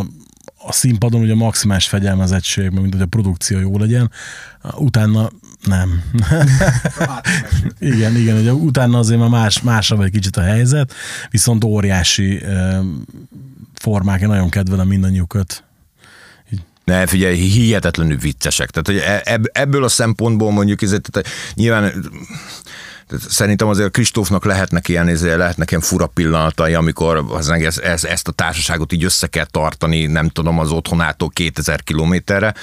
a 0.59 0.73
színpadon 0.73 1.21
ugye 1.21 1.35
maximális 1.35 1.89
fegyelmezettség, 1.89 2.71
mint 2.71 2.93
hogy 2.93 3.03
a 3.03 3.07
produkció 3.07 3.59
jó 3.59 3.79
legyen, 3.79 4.11
utána 4.75 5.31
nem. 5.65 6.03
igen, 7.79 8.17
igen, 8.17 8.37
ugye 8.37 8.53
utána 8.53 8.99
azért 8.99 9.21
már 9.21 9.29
más, 9.29 9.63
másabb 9.63 10.01
egy 10.01 10.11
kicsit 10.11 10.37
a 10.37 10.43
helyzet, 10.43 10.95
viszont 11.31 11.65
óriási 11.65 12.43
formák, 13.75 14.21
én 14.21 14.29
nagyon 14.29 14.49
kedvelem 14.49 14.87
mindannyiukat. 14.87 15.65
Ne, 16.85 17.07
figyelj, 17.07 17.37
hihetetlenül 17.37 18.19
viccesek. 18.19 18.71
Tehát, 18.71 18.87
hogy 18.87 19.11
e- 19.11 19.33
ebb, 19.33 19.45
ebből 19.53 19.85
a 19.85 19.89
szempontból 19.89 20.53
mondjuk, 20.53 20.83
ez, 20.83 20.89
tehát, 20.89 21.29
nyilván 21.55 21.93
Szerintem 23.29 23.69
azért 23.69 23.91
Kristófnak 23.91 24.45
lehetnek 24.45 24.89
ilyen, 24.89 25.09
ezért 25.09 25.37
lehetnek 25.37 25.71
ilyen 25.71 25.83
fura 25.83 26.07
pillanatai, 26.07 26.75
amikor 26.75 27.25
az, 27.29 27.51
ez, 27.51 27.79
ez, 27.79 28.05
ezt 28.05 28.29
a 28.29 28.33
társaságot 28.33 28.93
így 28.93 29.05
össze 29.05 29.27
kell 29.27 29.45
tartani, 29.45 30.07
nem 30.07 30.29
tudom, 30.29 30.59
az 30.59 30.71
otthonától 30.71 31.29
2000 31.29 31.83
kilométerre. 31.83 32.55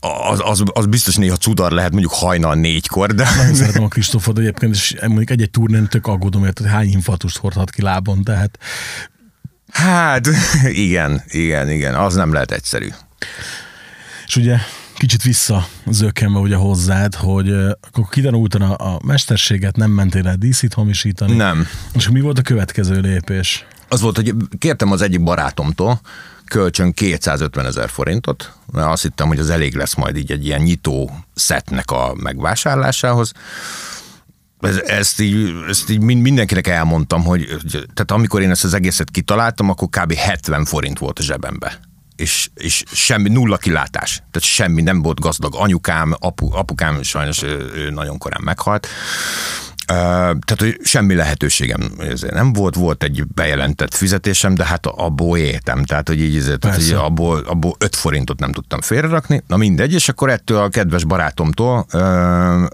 Az, 0.00 0.40
az, 0.44 0.62
az 0.72 0.86
biztos 0.86 1.16
néha 1.16 1.36
cudar 1.36 1.72
lehet 1.72 1.90
mondjuk 1.90 2.12
hajnal 2.12 2.54
négykor, 2.54 3.14
de 3.14 3.28
Nagyon 3.36 3.54
szeretem 3.54 3.82
a 3.82 3.88
Kristófot 3.88 4.38
egyébként, 4.38 4.74
és 4.74 4.96
mondjuk 5.00 5.30
egy-egy 5.30 5.50
turnén 5.50 5.88
tök 5.88 6.06
aggódom, 6.06 6.40
hogy 6.40 6.52
hány 6.66 6.88
infarktust 6.88 7.38
hordhat 7.38 7.70
ki 7.70 7.82
lábon, 7.82 8.22
tehát 8.22 8.58
hát 9.72 10.28
igen, 10.86 11.22
igen, 11.28 11.70
igen, 11.70 11.94
az 11.94 12.14
nem 12.14 12.32
lehet 12.32 12.50
egyszerű. 12.50 12.88
És 14.26 14.36
ugye 14.36 14.56
kicsit 14.94 15.22
vissza 15.22 15.68
zökkenve 15.86 16.38
ugye 16.38 16.56
hozzád, 16.56 17.14
hogy 17.14 17.52
akkor 17.80 18.08
kitanultad 18.10 18.62
a, 18.62 18.94
a 18.94 19.00
mesterséget, 19.04 19.76
nem 19.76 19.90
mentél 19.90 20.28
el 20.28 20.36
díszit 20.36 20.74
hamisítani. 20.74 21.36
Nem. 21.36 21.66
És 21.94 22.08
mi 22.08 22.20
volt 22.20 22.38
a 22.38 22.42
következő 22.42 23.00
lépés? 23.00 23.66
Az 23.88 24.00
volt, 24.00 24.16
hogy 24.16 24.34
kértem 24.58 24.92
az 24.92 25.02
egyik 25.02 25.22
barátomtól 25.22 26.00
kölcsön 26.52 26.92
250 26.92 27.66
ezer 27.66 27.88
forintot, 27.88 28.52
mert 28.72 28.88
azt 28.88 29.02
hittem, 29.02 29.26
hogy 29.26 29.38
az 29.38 29.50
elég 29.50 29.74
lesz 29.74 29.94
majd 29.94 30.16
így 30.16 30.32
egy 30.32 30.46
ilyen 30.46 30.60
nyitó 30.60 31.10
szetnek 31.34 31.90
a 31.90 32.14
megvásárlásához. 32.14 33.32
Ez, 34.60 34.76
ezt 34.76 35.20
így, 35.20 35.54
ezt 35.68 35.90
így 35.90 36.00
mind- 36.00 36.22
mindenkinek 36.22 36.66
elmondtam, 36.66 37.24
hogy 37.24 37.46
tehát 37.70 38.10
amikor 38.10 38.42
én 38.42 38.50
ezt 38.50 38.64
az 38.64 38.74
egészet 38.74 39.10
kitaláltam, 39.10 39.68
akkor 39.68 39.88
kb. 39.88 40.12
70 40.12 40.64
forint 40.64 40.98
volt 40.98 41.18
a 41.18 41.22
zsebembe. 41.22 41.80
És, 42.16 42.48
és 42.54 42.82
semmi, 42.92 43.28
nulla 43.28 43.56
kilátás. 43.56 44.16
Tehát 44.16 44.40
semmi, 44.40 44.82
nem 44.82 45.02
volt 45.02 45.20
gazdag. 45.20 45.54
Anyukám, 45.56 46.14
apu, 46.18 46.52
apukám 46.54 47.02
sajnos 47.02 47.42
ő, 47.42 47.70
ő 47.74 47.90
nagyon 47.90 48.18
korán 48.18 48.42
meghalt. 48.44 48.86
Tehát, 49.92 50.56
hogy 50.58 50.78
semmi 50.82 51.14
lehetőségem 51.14 51.92
ezért 51.98 52.34
nem 52.34 52.52
volt, 52.52 52.74
volt 52.74 53.02
egy 53.02 53.26
bejelentett 53.26 53.94
fizetésem, 53.94 54.54
de 54.54 54.64
hát 54.64 54.86
abból 54.86 55.38
éltem, 55.38 55.84
tehát, 55.84 56.08
hogy 56.08 56.20
így, 56.20 56.42
tehát, 56.44 56.64
hogy 56.64 56.70
Persze. 56.70 56.98
abból, 56.98 57.38
abból 57.38 57.74
5 57.78 57.96
forintot 57.96 58.38
nem 58.38 58.52
tudtam 58.52 58.80
félrerakni, 58.80 59.42
na 59.46 59.56
mindegy, 59.56 59.92
és 59.92 60.08
akkor 60.08 60.30
ettől 60.30 60.58
a 60.58 60.68
kedves 60.68 61.04
barátomtól 61.04 61.86
ö, 61.90 61.98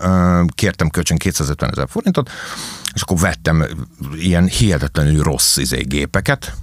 ö, 0.01 0.43
kértem 0.55 0.89
kölcsön 0.89 1.17
250 1.17 1.71
ezer 1.71 1.87
forintot, 1.89 2.31
és 2.95 3.03
akkor 3.03 3.19
vettem 3.19 3.67
ilyen 4.19 4.47
hihetetlenül 4.47 5.23
rossz 5.23 5.57
izé, 5.57 5.83
gépeket, 5.83 6.55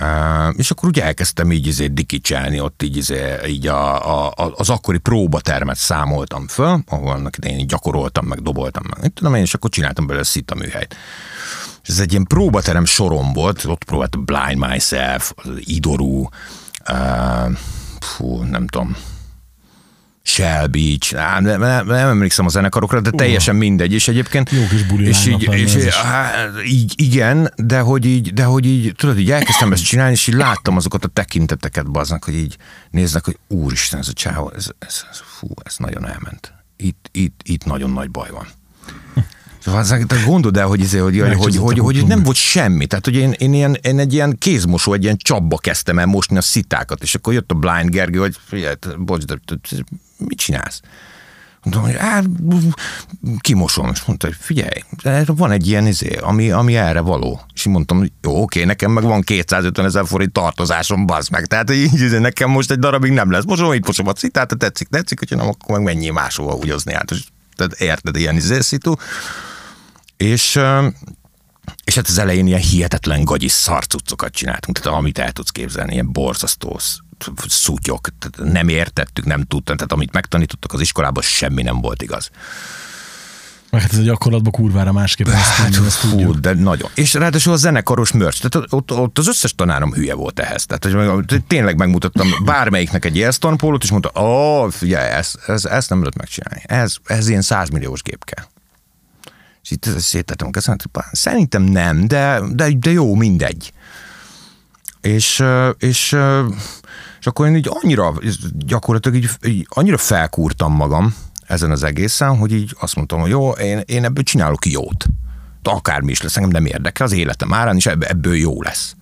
Uh, 0.00 0.54
és 0.56 0.70
akkor 0.70 0.88
ugye 0.88 1.04
elkezdtem 1.04 1.52
így 1.52 1.66
izé 1.66 1.86
dikicselni, 1.86 2.60
ott 2.60 2.82
így, 2.82 2.96
izé, 2.96 3.36
így 3.46 3.66
a, 3.66 4.26
a, 4.26 4.52
az 4.56 4.70
akkori 4.70 4.98
próbatermet 4.98 5.76
számoltam 5.76 6.48
föl, 6.48 6.82
ahol 6.88 7.12
annak 7.12 7.36
idején 7.36 7.66
gyakoroltam, 7.66 8.26
meg 8.26 8.42
doboltam, 8.42 8.82
meg 9.00 9.12
tudom 9.12 9.34
én, 9.34 9.42
és 9.42 9.54
akkor 9.54 9.70
csináltam 9.70 10.06
belőle 10.06 10.24
szita 10.24 10.54
műhelyt. 10.54 10.96
És 11.82 11.88
ez 11.88 11.98
egy 11.98 12.10
ilyen 12.10 12.24
próbaterem 12.24 12.84
sorom 12.84 13.32
volt, 13.32 13.64
ott 13.64 13.84
próbáltam 13.84 14.24
Blind 14.24 14.68
Myself, 14.68 15.32
az 15.36 15.50
Idoru, 15.58 16.26
uh, 16.90 17.52
fú, 18.00 18.42
nem 18.42 18.66
tudom, 18.66 18.96
Shell 20.26 20.66
Beach, 20.66 21.14
á, 21.16 21.40
nem, 21.40 21.60
nem, 21.60 21.86
nem 21.86 22.08
emlékszem 22.08 22.46
a 22.46 22.48
zenekarokra, 22.48 23.00
de 23.00 23.10
teljesen 23.10 23.56
mindegy, 23.56 23.92
és 23.92 24.08
egyébként... 24.08 24.50
Jó 24.50 24.66
kis 24.66 24.82
buli 24.82 25.06
és 25.06 25.26
így, 25.26 25.52
és 25.52 25.74
is. 25.74 25.94
hát, 25.94 26.50
így, 26.66 26.94
igen, 26.96 27.52
de 27.56 27.80
hogy 27.80 28.04
így, 28.04 28.32
de 28.32 28.44
hogy 28.44 28.66
így, 28.66 28.92
tudod, 28.96 29.18
így 29.18 29.30
elkezdtem 29.30 29.72
ezt 29.72 29.84
csinálni, 29.84 30.12
és 30.12 30.26
így 30.26 30.34
láttam 30.34 30.76
azokat 30.76 31.04
a 31.04 31.08
tekinteteket 31.08 31.90
baznak, 31.90 32.24
hogy 32.24 32.34
így 32.34 32.56
néznek, 32.90 33.24
hogy 33.24 33.38
úristen, 33.48 34.00
ez 34.00 34.08
a 34.08 34.12
csávó, 34.12 34.52
ez, 34.56 34.66
ez, 34.78 35.04
ez, 35.10 35.20
fú, 35.38 35.48
ez 35.64 35.74
nagyon 35.78 36.06
elment. 36.08 36.54
Itt, 36.76 37.08
itt, 37.12 37.40
itt 37.44 37.64
nagyon 37.64 37.90
nagy 37.90 38.10
baj 38.10 38.30
van. 38.30 38.46
Gondold 40.26 40.56
el, 40.56 40.66
hogy, 40.66 40.80
izé, 40.80 40.98
hogy, 40.98 41.20
hogy, 41.20 41.36
hogy, 41.36 41.56
hogy, 41.56 41.78
hogy 41.78 42.06
nem 42.06 42.22
volt 42.22 42.36
semmi. 42.36 42.86
Tehát, 42.86 43.04
hogy 43.04 43.14
én, 43.14 43.32
én, 43.32 43.52
ilyen, 43.52 43.78
én 43.82 43.98
egy 43.98 44.12
ilyen 44.12 44.36
kézmosó, 44.38 44.92
egy 44.92 45.02
ilyen 45.02 45.16
csapba 45.16 45.56
kezdtem 45.56 45.98
el 45.98 46.06
mosni 46.06 46.36
a 46.36 46.40
szitákat, 46.40 47.02
és 47.02 47.14
akkor 47.14 47.32
jött 47.32 47.50
a 47.50 47.54
Blind 47.54 47.90
Gergő, 47.90 48.18
hogy 48.18 48.36
figyelj, 48.46 48.74
bocs, 48.98 49.24
de 49.24 49.34
mit 50.18 50.38
csinálsz? 50.38 50.80
Mondtam, 51.64 51.84
hogy 51.84 51.96
hát, 51.96 52.24
kimosom, 53.38 53.90
és 53.92 54.04
mondta, 54.04 54.26
hogy 54.26 54.36
figyelj, 54.40 54.80
van 55.26 55.50
egy 55.50 55.66
ilyen 55.68 55.86
izé, 55.86 56.16
ami, 56.16 56.50
ami 56.50 56.76
erre 56.76 57.00
való. 57.00 57.40
És 57.54 57.64
mondtam, 57.64 57.98
hogy 57.98 58.12
jó, 58.22 58.42
oké, 58.42 58.64
nekem 58.64 58.90
meg 58.90 59.04
van 59.04 59.20
250 59.20 59.84
ezer 59.84 60.06
forint 60.06 60.32
tartozásom, 60.32 61.06
bazd 61.06 61.30
meg. 61.30 61.46
Tehát 61.46 61.70
így 61.70 62.00
izé, 62.00 62.18
nekem 62.18 62.50
most 62.50 62.70
egy 62.70 62.78
darabig 62.78 63.12
nem 63.12 63.30
lesz. 63.30 63.44
Mosom, 63.44 63.72
itt 63.72 63.86
mosom 63.86 64.06
a 64.06 64.12
citát, 64.12 64.56
tetszik, 64.58 64.88
tetszik, 64.88 65.18
hogyha 65.18 65.36
nem, 65.36 65.48
akkor 65.48 65.76
meg 65.76 65.84
menjél 65.84 66.12
máshova 66.12 66.52
húgyozni 66.52 66.92
át. 66.92 67.10
És, 67.10 67.22
tehát 67.56 67.72
érted, 67.72 68.16
ilyen 68.16 68.36
izé 68.36 68.60
szitu. 68.60 68.94
És, 70.16 70.60
és 71.84 71.94
hát 71.94 72.08
az 72.08 72.18
elején 72.18 72.46
ilyen 72.46 72.60
hihetetlen 72.60 73.24
gagyi 73.24 73.48
szarcucokat 73.48 74.32
csináltunk, 74.32 74.78
tehát 74.78 74.98
amit 74.98 75.18
el 75.18 75.32
tudsz 75.32 75.50
képzelni, 75.50 75.92
ilyen 75.92 76.12
borzasztó 76.12 76.78
sz- 76.78 77.02
szutyok, 77.48 78.08
tehát 78.18 78.52
nem 78.52 78.68
értettük, 78.68 79.24
nem 79.24 79.42
tudtam, 79.42 79.76
tehát 79.76 79.92
amit 79.92 80.12
megtanítottak 80.12 80.72
az 80.72 80.80
iskolában, 80.80 81.22
semmi 81.22 81.62
nem 81.62 81.80
volt 81.80 82.02
igaz. 82.02 82.30
Meg 83.70 83.82
hát 83.82 83.92
ez 83.92 83.98
a 83.98 84.02
gyakorlatban 84.02 84.52
kurvára 84.52 84.92
másképp 84.92 85.26
Hát, 85.28 85.76
ezt 85.86 85.96
fú, 85.96 86.40
de 86.40 86.52
nagyon. 86.52 86.90
És 86.94 87.14
ráadásul 87.14 87.52
a 87.52 87.56
zenekaros 87.56 88.12
mörcs, 88.12 88.42
tehát 88.42 88.72
ott, 88.72 88.92
ott 88.92 89.18
az 89.18 89.28
összes 89.28 89.54
tanárom 89.54 89.92
hülye 89.92 90.14
volt 90.14 90.40
ehhez. 90.40 90.66
Tehát 90.66 91.14
hogy 91.28 91.44
tényleg 91.46 91.76
megmutattam 91.76 92.28
bármelyiknek 92.44 93.04
egy 93.04 93.16
Airstone 93.16 93.56
pólót, 93.56 93.82
és 93.82 93.90
mondta, 93.90 94.20
ó, 94.20 94.68
figyelj, 94.68 95.10
ezt, 95.10 95.38
ezt, 95.46 95.66
ezt 95.66 95.88
nem 95.88 95.98
lehet 95.98 96.16
megcsinálni. 96.16 96.62
Ez, 96.66 96.96
ez 97.04 97.28
ilyen 97.28 97.42
100 97.42 97.68
milliós 97.68 98.02
gép 98.02 98.24
kell. 98.24 98.44
És 99.64 99.70
itt 99.70 99.84
szétettem 99.98 100.46
a 100.46 100.50
kezemet, 100.50 100.84
szerintem 101.12 101.62
nem, 101.62 102.06
de, 102.06 102.40
de, 102.52 102.70
de 102.72 102.90
jó, 102.90 103.14
mindegy. 103.14 103.72
És, 105.00 105.42
és, 105.78 106.16
és 107.20 107.26
akkor 107.26 107.46
én 107.46 107.56
így 107.56 107.70
annyira, 107.82 108.14
gyakorlatilag 108.52 109.16
így, 109.16 109.30
így 109.46 109.66
annyira 109.68 109.98
felkúrtam 109.98 110.74
magam 110.74 111.14
ezen 111.46 111.70
az 111.70 111.82
egészen, 111.82 112.36
hogy 112.36 112.52
így 112.52 112.76
azt 112.80 112.96
mondtam, 112.96 113.20
hogy 113.20 113.30
jó, 113.30 113.50
én, 113.50 113.82
én 113.84 114.04
ebből 114.04 114.22
csinálok 114.22 114.66
jót. 114.66 115.06
Akármi 115.62 116.10
is 116.10 116.22
lesz, 116.22 116.36
engem 116.36 116.50
nem 116.50 116.66
érdekel, 116.66 117.06
az 117.06 117.12
életem 117.12 117.52
árán 117.52 117.76
is 117.76 117.86
ebb- 117.86 118.02
ebből 118.02 118.36
jó 118.36 118.62
lesz. 118.62 118.96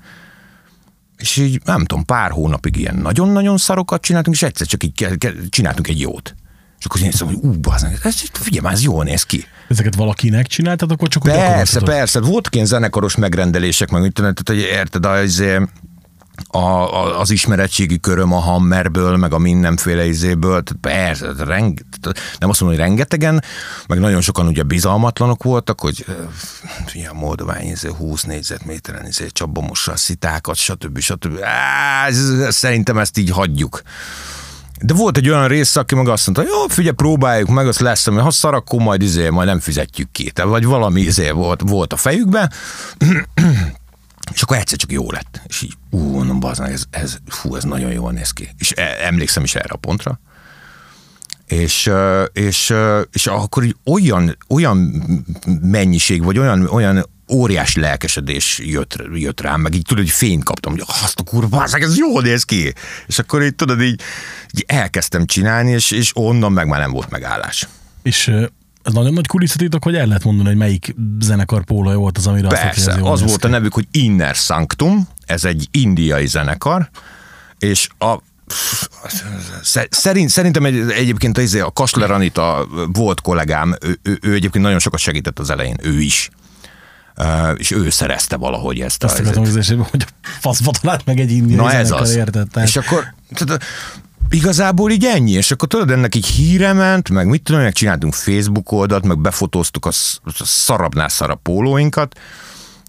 És 1.16 1.36
így 1.36 1.60
nem 1.64 1.84
tudom, 1.84 2.04
pár 2.04 2.30
hónapig 2.30 2.76
ilyen 2.76 2.96
nagyon-nagyon 2.96 3.56
szarokat 3.58 4.02
csináltunk, 4.02 4.36
és 4.36 4.42
egyszer 4.42 4.66
csak 4.66 4.84
így 4.84 5.08
csináltunk 5.48 5.88
egy 5.88 6.00
jót. 6.00 6.34
És 6.82 6.88
akkor 6.88 7.00
én 7.00 7.10
szóval, 7.10 7.34
hogy 7.34 7.44
ú, 7.44 7.60
bazdmeg, 7.60 7.98
ez, 8.02 8.22
figyelj 8.32 8.62
már, 8.62 8.72
ez 8.72 8.82
jól 8.82 9.04
néz 9.04 9.22
ki. 9.22 9.46
Ezeket 9.68 9.94
valakinek 9.94 10.46
csináltad, 10.46 10.90
akkor 10.90 11.08
csak 11.08 11.24
úgy 11.24 11.30
Persze, 11.30 11.80
persze. 11.80 12.20
Voltak 12.20 12.54
ilyen 12.54 12.66
zenekaros 12.66 13.16
megrendelések, 13.16 13.90
meg 13.90 14.12
tudom, 14.12 14.34
tehát, 14.34 14.48
hogy 14.48 14.58
érted, 14.58 15.06
az, 15.06 15.42
a, 16.48 16.58
a, 16.58 17.20
az 17.20 17.30
ismeretségi 17.30 18.00
köröm 18.00 18.32
a 18.32 18.38
Hammerből, 18.38 19.16
meg 19.16 19.32
a 19.32 19.38
mindenféle 19.38 20.06
izéből, 20.06 20.62
tehát 20.62 20.78
persze, 20.80 21.32
tehát 21.32 21.48
reng, 21.48 21.78
tehát 22.00 22.18
nem 22.38 22.50
azt 22.50 22.60
mondom, 22.60 22.78
hogy 22.78 22.88
rengetegen, 22.88 23.42
meg 23.86 23.98
nagyon 23.98 24.20
sokan 24.20 24.46
ugye 24.46 24.62
bizalmatlanok 24.62 25.42
voltak, 25.42 25.80
hogy 25.80 26.04
a 27.10 27.14
moldovány 27.14 27.66
izé 27.66 27.88
20 27.98 28.22
négyzetméteren 28.22 29.06
izé 29.06 29.26
csapba 29.26 29.60
mossa 29.60 29.92
a 29.92 29.96
szitákat, 29.96 30.56
stb. 30.56 30.98
stb. 30.98 31.38
Á, 31.42 32.10
szerintem 32.48 32.98
ezt 32.98 33.18
így 33.18 33.30
hagyjuk. 33.30 33.82
De 34.84 34.94
volt 34.94 35.16
egy 35.16 35.28
olyan 35.28 35.48
rész, 35.48 35.76
aki 35.76 35.94
meg 35.94 36.08
azt 36.08 36.26
mondta, 36.26 36.54
jó, 36.54 36.66
figyelj, 36.68 36.94
próbáljuk 36.94 37.48
meg, 37.48 37.66
az 37.66 37.78
lesz, 37.78 38.06
ami 38.06 38.20
ha 38.20 38.30
szar, 38.30 38.54
akkor 38.54 38.80
majd 38.80 39.02
izé, 39.02 39.28
majd 39.28 39.48
nem 39.48 39.60
fizetjük 39.60 40.10
ki. 40.10 40.30
Tehát, 40.30 40.50
vagy 40.50 40.64
valami 40.64 41.00
izé 41.00 41.30
volt, 41.30 41.60
volt 41.64 41.92
a 41.92 41.96
fejükben, 41.96 42.52
és 44.34 44.42
akkor 44.42 44.56
egyszer 44.56 44.78
csak 44.78 44.92
jó 44.92 45.10
lett. 45.10 45.40
És 45.46 45.62
így, 45.62 45.74
ú, 45.90 45.98
mondom, 45.98 46.40
bazd 46.40 46.60
meg, 46.60 46.72
ez, 46.72 46.84
ez, 46.90 47.16
fú, 47.26 47.56
ez 47.56 47.64
nagyon 47.64 47.92
jól 47.92 48.12
néz 48.12 48.30
ki. 48.30 48.48
És 48.58 48.72
e- 48.76 48.96
emlékszem 49.00 49.42
is 49.42 49.54
erre 49.54 49.72
a 49.72 49.76
pontra. 49.76 50.20
És, 51.46 51.90
és, 52.32 52.74
és 53.12 53.26
akkor 53.26 53.64
így 53.64 53.76
olyan, 53.84 54.36
olyan 54.48 55.04
mennyiség, 55.62 56.24
vagy 56.24 56.38
olyan, 56.38 56.66
olyan 56.66 57.04
óriási 57.28 57.80
lelkesedés 57.80 58.58
jött, 58.58 59.02
jött 59.14 59.40
rám, 59.40 59.60
meg 59.60 59.74
így 59.74 59.84
tudod, 59.86 60.04
hogy 60.04 60.12
fényt 60.12 60.44
kaptam, 60.44 60.72
hogy 60.72 60.84
azt 60.86 61.20
a 61.20 61.22
kurva, 61.22 61.64
ez 61.64 61.96
jól 61.96 62.22
néz 62.22 62.42
ki. 62.42 62.72
És 63.06 63.18
akkor 63.18 63.42
így 63.42 63.54
tudod, 63.54 63.82
így, 63.82 64.00
így 64.54 64.64
elkezdtem 64.66 65.26
csinálni, 65.26 65.70
és, 65.70 65.90
és 65.90 66.10
onnan 66.14 66.52
meg 66.52 66.66
már 66.66 66.80
nem 66.80 66.90
volt 66.90 67.10
megállás. 67.10 67.68
És 68.02 68.28
ez 68.82 68.92
nagyon 68.92 69.12
nagy 69.12 69.26
kulisszatitok, 69.26 69.84
hogy 69.84 69.94
el 69.94 70.06
lehet 70.06 70.24
mondani, 70.24 70.48
hogy 70.48 70.56
melyik 70.56 70.94
zenekar 71.20 71.64
pólója 71.64 71.96
volt 71.96 72.18
az, 72.18 72.26
amire 72.26 72.46
azt 72.46 72.62
Persze, 72.62 72.90
ez 72.90 72.96
jól 72.96 73.12
az 73.12 73.22
volt 73.22 73.40
ki. 73.40 73.46
a 73.46 73.50
nevük, 73.50 73.74
hogy 73.74 73.86
Inner 73.90 74.34
Sanctum, 74.34 75.08
ez 75.26 75.44
egy 75.44 75.68
indiai 75.70 76.26
zenekar, 76.26 76.90
és 77.58 77.88
a 77.98 78.16
Sze- 79.62 79.88
Szerint, 79.90 80.28
szerintem 80.28 80.64
egy, 80.64 80.90
egyébként 80.90 81.38
az, 81.38 81.54
a 81.54 81.70
Kasler 81.70 82.10
Anita 82.10 82.68
volt 82.92 83.20
kollégám, 83.20 83.76
ő, 83.80 83.98
ő, 84.02 84.18
ő 84.22 84.34
egyébként 84.34 84.64
nagyon 84.64 84.78
sokat 84.78 85.00
segített 85.00 85.38
az 85.38 85.50
elején, 85.50 85.76
ő 85.82 86.00
is. 86.00 86.30
És 87.56 87.70
ő 87.70 87.90
szerezte 87.90 88.36
valahogy 88.36 88.80
ezt. 88.80 89.04
Azt 89.04 89.18
akartam 89.18 89.42
az 89.42 89.74
hogy 89.90 90.06
a 90.08 90.26
faszba 90.40 90.70
talált 90.80 91.04
meg 91.04 91.20
egy 91.20 91.30
indiai 91.30 91.56
Na 91.56 91.72
ez 91.72 91.90
az. 91.90 92.14
érted? 92.14 92.48
Tehát, 92.48 92.68
És 92.68 92.76
akkor 92.76 93.14
tehát, 93.34 93.62
igazából 94.30 94.90
így 94.90 95.04
ennyi, 95.04 95.32
és 95.32 95.50
akkor 95.50 95.68
tudod, 95.68 95.90
ennek 95.90 96.14
így 96.14 96.26
híre 96.26 96.72
ment, 96.72 97.08
meg 97.08 97.26
mit 97.26 97.42
tudom, 97.42 97.60
meg 97.60 97.72
csináltunk 97.72 98.14
Facebook 98.14 98.72
oldalt, 98.72 99.04
meg 99.04 99.18
befotóztuk 99.18 99.86
a, 99.86 99.90
a 100.24 100.44
szarabbnál 100.44 101.08
szarabb 101.08 101.40
pólóinkat, 101.42 102.18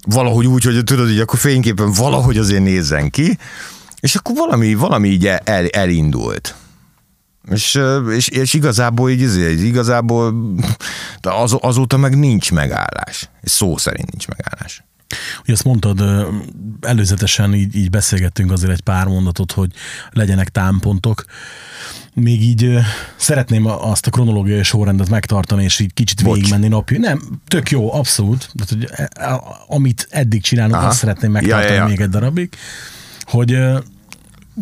valahogy 0.06 0.46
úgy, 0.46 0.64
hogy 0.64 0.84
tudod, 0.84 1.08
hogy 1.08 1.20
akkor 1.20 1.40
fényképpen 1.40 1.92
valahogy 1.92 2.38
azért 2.38 2.64
nézzen 2.64 3.10
ki, 3.10 3.38
és 4.00 4.16
akkor 4.16 4.36
valami, 4.36 4.74
valami 4.74 5.08
így 5.10 5.26
el, 5.26 5.68
elindult. 5.68 6.56
És, 7.52 7.80
és, 8.16 8.28
és 8.28 8.54
igazából 8.54 9.10
így, 9.10 9.22
izé, 9.22 9.52
igazából 9.66 10.54
de 11.22 11.32
az, 11.32 11.58
azóta 11.62 11.98
meg 11.98 12.18
nincs 12.18 12.52
megállás. 12.52 13.30
És 13.42 13.52
szó 13.52 13.78
szerint 13.78 14.12
nincs 14.12 14.28
megállás. 14.28 14.84
Ugye 15.42 15.54
azt 15.54 15.64
mondtad, 15.64 16.04
előzetesen 16.82 17.54
így, 17.54 17.76
így 17.76 17.90
beszélgettünk 17.90 18.52
azért 18.52 18.72
egy 18.72 18.82
pár 18.82 19.08
mondatot, 19.08 19.52
hogy 19.52 19.72
legyenek 20.12 20.50
támpontok. 20.50 21.26
Még 22.14 22.42
így 22.44 22.78
szeretném 23.16 23.66
azt 23.66 24.08
a 24.08 24.10
kronológiai 24.10 24.64
sorrendet 24.64 25.10
megtartani, 25.10 25.64
és 25.64 25.80
így 25.80 25.94
kicsit 25.94 26.24
Bocs. 26.24 26.36
végigmenni 26.36 26.68
napi. 26.68 26.98
Nem, 26.98 27.22
tök 27.48 27.70
jó, 27.70 27.94
abszolút. 27.94 28.50
Tehát, 28.56 28.70
hogy 28.70 29.08
e- 29.16 29.42
amit 29.68 30.08
eddig 30.10 30.42
csinálunk, 30.42 30.76
Aha. 30.76 30.88
azt 30.88 30.98
szeretném 30.98 31.32
Ja, 31.32 31.40
megtartani 31.40 31.74
ja, 31.74 31.82
ja. 31.82 31.86
még 31.86 32.00
egy 32.00 32.10
darabig. 32.10 32.50
Hogy 33.22 33.58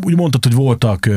úgy 0.04 0.16
mondtad, 0.16 0.44
hogy 0.44 0.54
voltak 0.54 1.10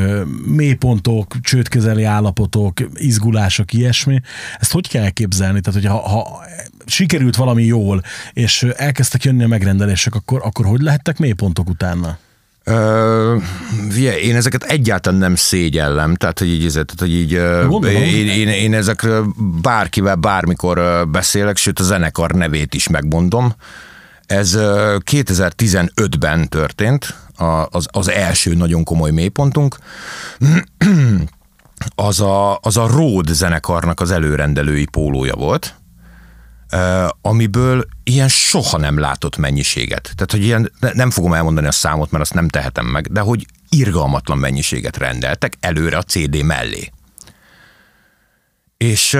mélypontok, 0.47 1.35
csődközeli 1.41 2.05
állapotok, 2.05 2.81
izgulások, 2.95 3.73
ilyesmi. 3.73 4.21
Ezt 4.61 4.73
hogy 4.73 4.89
kell 4.89 5.03
elképzelni? 5.03 5.61
Tehát, 5.61 5.81
hogy 5.81 5.91
ha, 5.91 6.09
ha 6.09 6.45
sikerült 6.87 7.37
valami 7.37 7.65
jól, 7.65 8.03
és 8.33 8.63
elkezdtek 8.63 9.25
jönni 9.25 9.45
a 9.45 9.49
megrendelések, 9.49 10.15
akkor, 10.15 10.41
akkor 10.45 10.67
hogy 10.67 10.81
lehettek 10.81 11.19
mélypontok 11.19 11.69
utána? 11.69 12.19
Ö, 12.65 13.37
én 14.23 14.37
ezeket 14.37 14.63
egyáltalán 14.63 15.19
nem 15.19 15.35
szégyellem, 15.35 16.15
tehát 16.15 16.39
hogy 16.39 16.49
így, 16.49 16.73
tehát, 16.73 16.95
hogy 16.99 17.13
így 17.13 17.41
Gondolom. 17.69 18.03
én, 18.03 18.29
én, 18.29 18.49
én 18.49 18.75
ezekről 18.75 19.35
bárkivel 19.63 20.15
bármikor 20.15 21.09
beszélek, 21.11 21.57
sőt 21.57 21.79
a 21.79 21.83
zenekar 21.83 22.31
nevét 22.31 22.75
is 22.75 22.89
megmondom. 22.89 23.55
Ez 24.27 24.55
ö, 24.55 24.97
2015-ben 25.11 26.49
történt, 26.49 27.15
az, 27.69 27.87
az 27.91 28.11
első 28.11 28.55
nagyon 28.55 28.85
komoly 28.85 29.11
mélypontunk. 29.11 29.77
Az 31.95 32.21
a, 32.21 32.59
az 32.63 32.77
a 32.77 32.87
Road 32.87 33.29
zenekarnak 33.29 34.01
az 34.01 34.11
előrendelői 34.11 34.87
pólója 34.87 35.35
volt, 35.35 35.75
amiből 37.21 37.85
ilyen 38.05 38.29
soha 38.29 38.79
nem 38.79 38.99
látott 38.99 39.37
mennyiséget. 39.37 40.03
Tehát, 40.03 40.31
hogy 40.31 40.43
ilyen, 40.43 40.73
ne- 40.81 40.93
nem 40.93 41.11
fogom 41.11 41.33
elmondani 41.33 41.67
a 41.67 41.73
számot, 41.73 42.11
mert 42.11 42.23
azt 42.23 42.35
nem 42.35 42.49
tehetem 42.49 42.87
meg, 42.87 43.13
de 43.13 43.21
hogy 43.21 43.47
irgalmatlan 43.69 44.39
mennyiséget 44.39 44.97
rendeltek 44.97 45.57
előre 45.61 45.97
a 45.97 46.03
CD 46.03 46.43
mellé. 46.43 46.93
És 48.77 49.19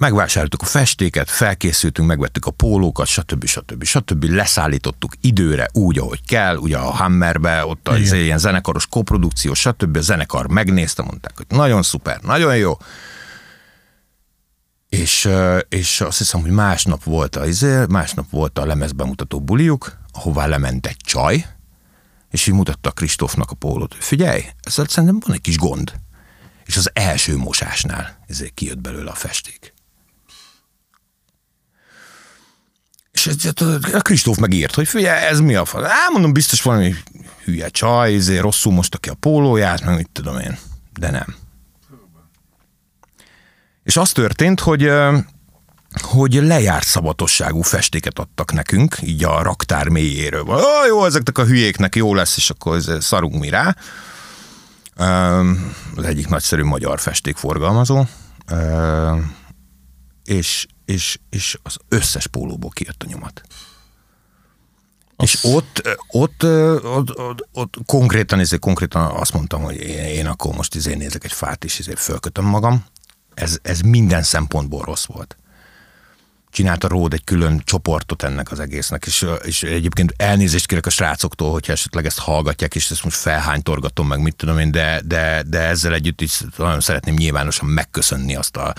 megvásároltuk 0.00 0.62
a 0.62 0.64
festéket, 0.64 1.30
felkészültünk, 1.30 2.08
megvettük 2.08 2.46
a 2.46 2.50
pólókat, 2.50 3.06
stb. 3.06 3.44
stb. 3.46 3.84
stb. 3.84 4.24
Leszállítottuk 4.24 5.12
időre 5.20 5.68
úgy, 5.72 5.98
ahogy 5.98 6.20
kell, 6.26 6.56
ugye 6.56 6.76
a 6.76 6.90
Hammerbe, 6.90 7.66
ott 7.66 7.88
az 7.88 7.98
Igen. 7.98 8.16
ilyen 8.16 8.38
zenekaros 8.38 8.86
koprodukció, 8.86 9.54
stb. 9.54 9.96
A 9.96 10.00
zenekar 10.00 10.48
megnézte, 10.48 11.02
mondták, 11.02 11.36
hogy 11.36 11.46
nagyon 11.48 11.82
szuper, 11.82 12.20
nagyon 12.20 12.56
jó. 12.56 12.76
És, 14.88 15.28
és 15.68 16.00
azt 16.00 16.18
hiszem, 16.18 16.40
hogy 16.40 16.50
másnap 16.50 17.04
volt 17.04 17.36
a, 17.36 17.46
izé, 17.46 17.84
másnap 17.88 18.30
volt 18.30 18.58
a 18.58 18.66
lemezbemutató 18.66 19.40
buliuk, 19.40 19.98
ahová 20.12 20.46
lement 20.46 20.86
egy 20.86 20.96
csaj, 20.96 21.46
és 22.30 22.46
így 22.46 22.54
mutatta 22.54 22.88
a 22.88 22.92
Kristófnak 22.92 23.50
a 23.50 23.54
pólót, 23.54 23.92
hogy 23.92 24.04
figyelj, 24.04 24.44
ezzel 24.62 24.86
szerintem 24.88 25.20
van 25.26 25.34
egy 25.34 25.40
kis 25.40 25.58
gond. 25.58 25.92
És 26.64 26.76
az 26.76 26.90
első 26.92 27.36
mosásnál 27.36 28.18
ezért 28.26 28.54
kijött 28.54 28.80
belőle 28.80 29.10
a 29.10 29.14
festék. 29.14 29.74
És 33.26 33.48
a 33.92 34.00
Kristóf 34.00 34.36
megírt, 34.36 34.74
hogy 34.74 34.88
figyelj, 34.88 35.24
ez 35.26 35.40
mi 35.40 35.54
a 35.54 35.64
fa? 35.64 35.86
Á, 35.86 36.08
mondom, 36.12 36.32
biztos 36.32 36.62
valami 36.62 36.94
hülye 37.44 37.68
csaj, 37.68 38.14
ezért 38.14 38.42
rosszul 38.42 38.72
mosta 38.72 38.98
ki 38.98 39.08
a 39.08 39.14
pólóját, 39.14 39.84
meg 39.84 39.96
mit 39.96 40.10
tudom 40.12 40.38
én. 40.38 40.58
De 40.98 41.10
nem. 41.10 41.34
És 43.82 43.96
az 43.96 44.12
történt, 44.12 44.60
hogy 44.60 44.90
hogy 45.92 46.34
lejárt 46.34 46.86
szabatosságú 46.86 47.62
festéket 47.62 48.18
adtak 48.18 48.52
nekünk, 48.52 48.96
így 49.02 49.24
a 49.24 49.42
raktár 49.42 49.88
mélyéről. 49.88 50.48
Ó, 50.48 50.86
jó, 50.88 51.04
ezeknek 51.04 51.38
a 51.38 51.44
hülyéknek 51.44 51.94
jó 51.94 52.14
lesz, 52.14 52.36
és 52.36 52.50
akkor 52.50 52.80
szarunk 53.00 53.38
mi 53.38 53.48
rá. 53.48 53.76
Az 55.96 56.04
egyik 56.04 56.28
nagyszerű 56.28 56.62
magyar 56.62 57.00
festékforgalmazó. 57.00 58.04
Öm, 58.46 59.34
És, 60.24 60.66
és, 60.90 61.18
és 61.30 61.58
az 61.62 61.76
összes 61.88 62.26
pólóból 62.26 62.70
kijött 62.70 63.02
a 63.02 63.06
nyomat. 63.06 63.42
És 65.16 65.38
ott, 65.42 65.98
ott, 66.08 66.44
ott, 66.84 67.18
ott, 67.18 67.48
ott 67.52 67.74
konkrétan, 67.86 68.38
ezért 68.38 68.60
konkrétan 68.60 69.10
azt 69.16 69.32
mondtam, 69.32 69.62
hogy 69.62 69.76
én, 69.76 70.04
én 70.04 70.26
akkor 70.26 70.54
most 70.54 70.74
izé 70.74 70.94
nézek 70.94 71.24
egy 71.24 71.32
fát, 71.32 71.64
és 71.64 71.78
ezért 71.78 71.98
fölkötöm 71.98 72.44
magam. 72.44 72.84
Ez, 73.34 73.58
ez 73.62 73.80
minden 73.80 74.22
szempontból 74.22 74.84
rossz 74.84 75.06
volt 75.06 75.36
csinálta 76.52 76.88
Ród 76.88 77.12
egy 77.12 77.24
külön 77.24 77.62
csoportot 77.64 78.22
ennek 78.22 78.50
az 78.50 78.60
egésznek, 78.60 79.06
és, 79.06 79.26
és 79.42 79.62
egyébként 79.62 80.14
elnézést 80.16 80.66
kérek 80.66 80.86
a 80.86 80.90
srácoktól, 80.90 81.50
hogyha 81.50 81.72
esetleg 81.72 82.06
ezt 82.06 82.18
hallgatják, 82.18 82.74
és 82.74 82.90
ezt 82.90 83.04
most 83.04 83.16
felhánytorgatom 83.16 84.06
meg, 84.06 84.20
mit 84.20 84.36
tudom 84.36 84.58
én, 84.58 84.70
de, 84.70 85.00
de, 85.04 85.42
de 85.46 85.58
ezzel 85.58 85.94
együtt 85.94 86.20
is 86.20 86.40
nagyon 86.56 86.80
szeretném 86.80 87.14
nyilvánosan 87.14 87.68
megköszönni 87.68 88.36
azt 88.36 88.56
a, 88.56 88.74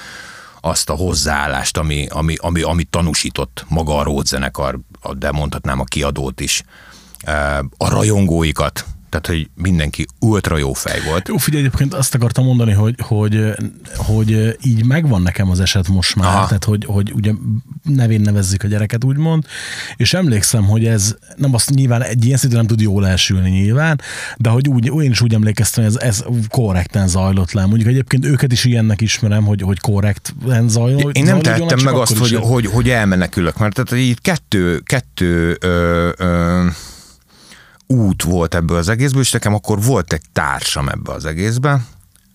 azt 0.61 0.89
a 0.89 0.95
hozzáállást, 0.95 1.77
ami, 1.77 2.07
ami, 2.09 2.35
ami, 2.35 2.61
ami 2.61 2.83
tanúsított 2.83 3.65
maga 3.67 3.97
a 3.97 4.03
Ród 4.03 4.25
zenekar, 4.25 4.79
de 5.11 5.31
mondhatnám 5.31 5.79
a 5.79 5.83
kiadót 5.83 6.39
is, 6.39 6.63
a 7.77 7.89
rajongóikat, 7.89 8.85
tehát, 9.11 9.27
hogy 9.27 9.49
mindenki 9.55 10.05
ultra 10.19 10.57
jó 10.57 10.73
fej 10.73 10.99
volt. 11.07 11.27
Jó, 11.27 11.37
figyelj, 11.37 11.63
egyébként 11.63 11.93
azt 11.93 12.15
akartam 12.15 12.45
mondani, 12.45 12.71
hogy, 12.71 12.95
hogy, 13.01 13.53
hogy 13.95 14.57
így 14.63 14.85
megvan 14.85 15.21
nekem 15.21 15.49
az 15.49 15.59
eset 15.59 15.87
most 15.87 16.15
már, 16.15 16.35
Aha. 16.35 16.45
tehát 16.45 16.63
hogy, 16.63 16.85
hogy 16.85 17.11
ugye 17.15 17.31
nevén 17.83 18.21
nevezzük 18.21 18.63
a 18.63 18.67
gyereket, 18.67 19.03
úgymond, 19.03 19.45
és 19.95 20.13
emlékszem, 20.13 20.63
hogy 20.63 20.85
ez 20.85 21.15
nem 21.35 21.53
azt 21.53 21.69
nyilván 21.69 22.01
egy 22.01 22.25
ilyen 22.25 22.37
szintű 22.37 22.55
nem 22.55 22.67
tud 22.67 22.81
jól 22.81 23.07
elsülni 23.07 23.49
nyilván, 23.49 24.01
de 24.37 24.49
hogy 24.49 24.67
úgy, 24.67 24.85
én 24.85 25.11
is 25.11 25.21
úgy 25.21 25.33
emlékeztem, 25.33 25.83
hogy 25.83 25.93
ez, 25.95 26.01
ez 26.01 26.23
korrekten 26.49 27.07
zajlott 27.07 27.51
le. 27.51 27.65
Mondjuk 27.65 27.89
egyébként 27.89 28.25
őket 28.25 28.51
is 28.51 28.65
ilyennek 28.65 29.01
ismerem, 29.01 29.43
hogy, 29.43 29.61
hogy 29.61 29.79
korrekten 29.79 30.69
zajlott. 30.69 31.15
Én 31.15 31.23
nem 31.23 31.39
tehettem 31.39 31.79
meg 31.83 31.93
azt, 31.93 32.17
hogy, 32.17 32.35
hogy, 32.35 32.65
hogy 32.65 32.89
elmenekülök, 32.89 33.57
mert 33.57 33.73
tehát 33.73 34.03
itt 34.03 34.21
kettő, 34.21 34.79
kettő 34.79 35.57
ö, 35.59 36.09
ö, 36.17 36.65
út 37.91 38.23
volt 38.23 38.55
ebből 38.55 38.77
az 38.77 38.89
egészből, 38.89 39.21
és 39.21 39.31
nekem 39.31 39.53
akkor 39.53 39.81
volt 39.81 40.13
egy 40.13 40.21
társam 40.33 40.89
ebbe 40.89 41.11
az 41.11 41.25
egészbe, 41.25 41.81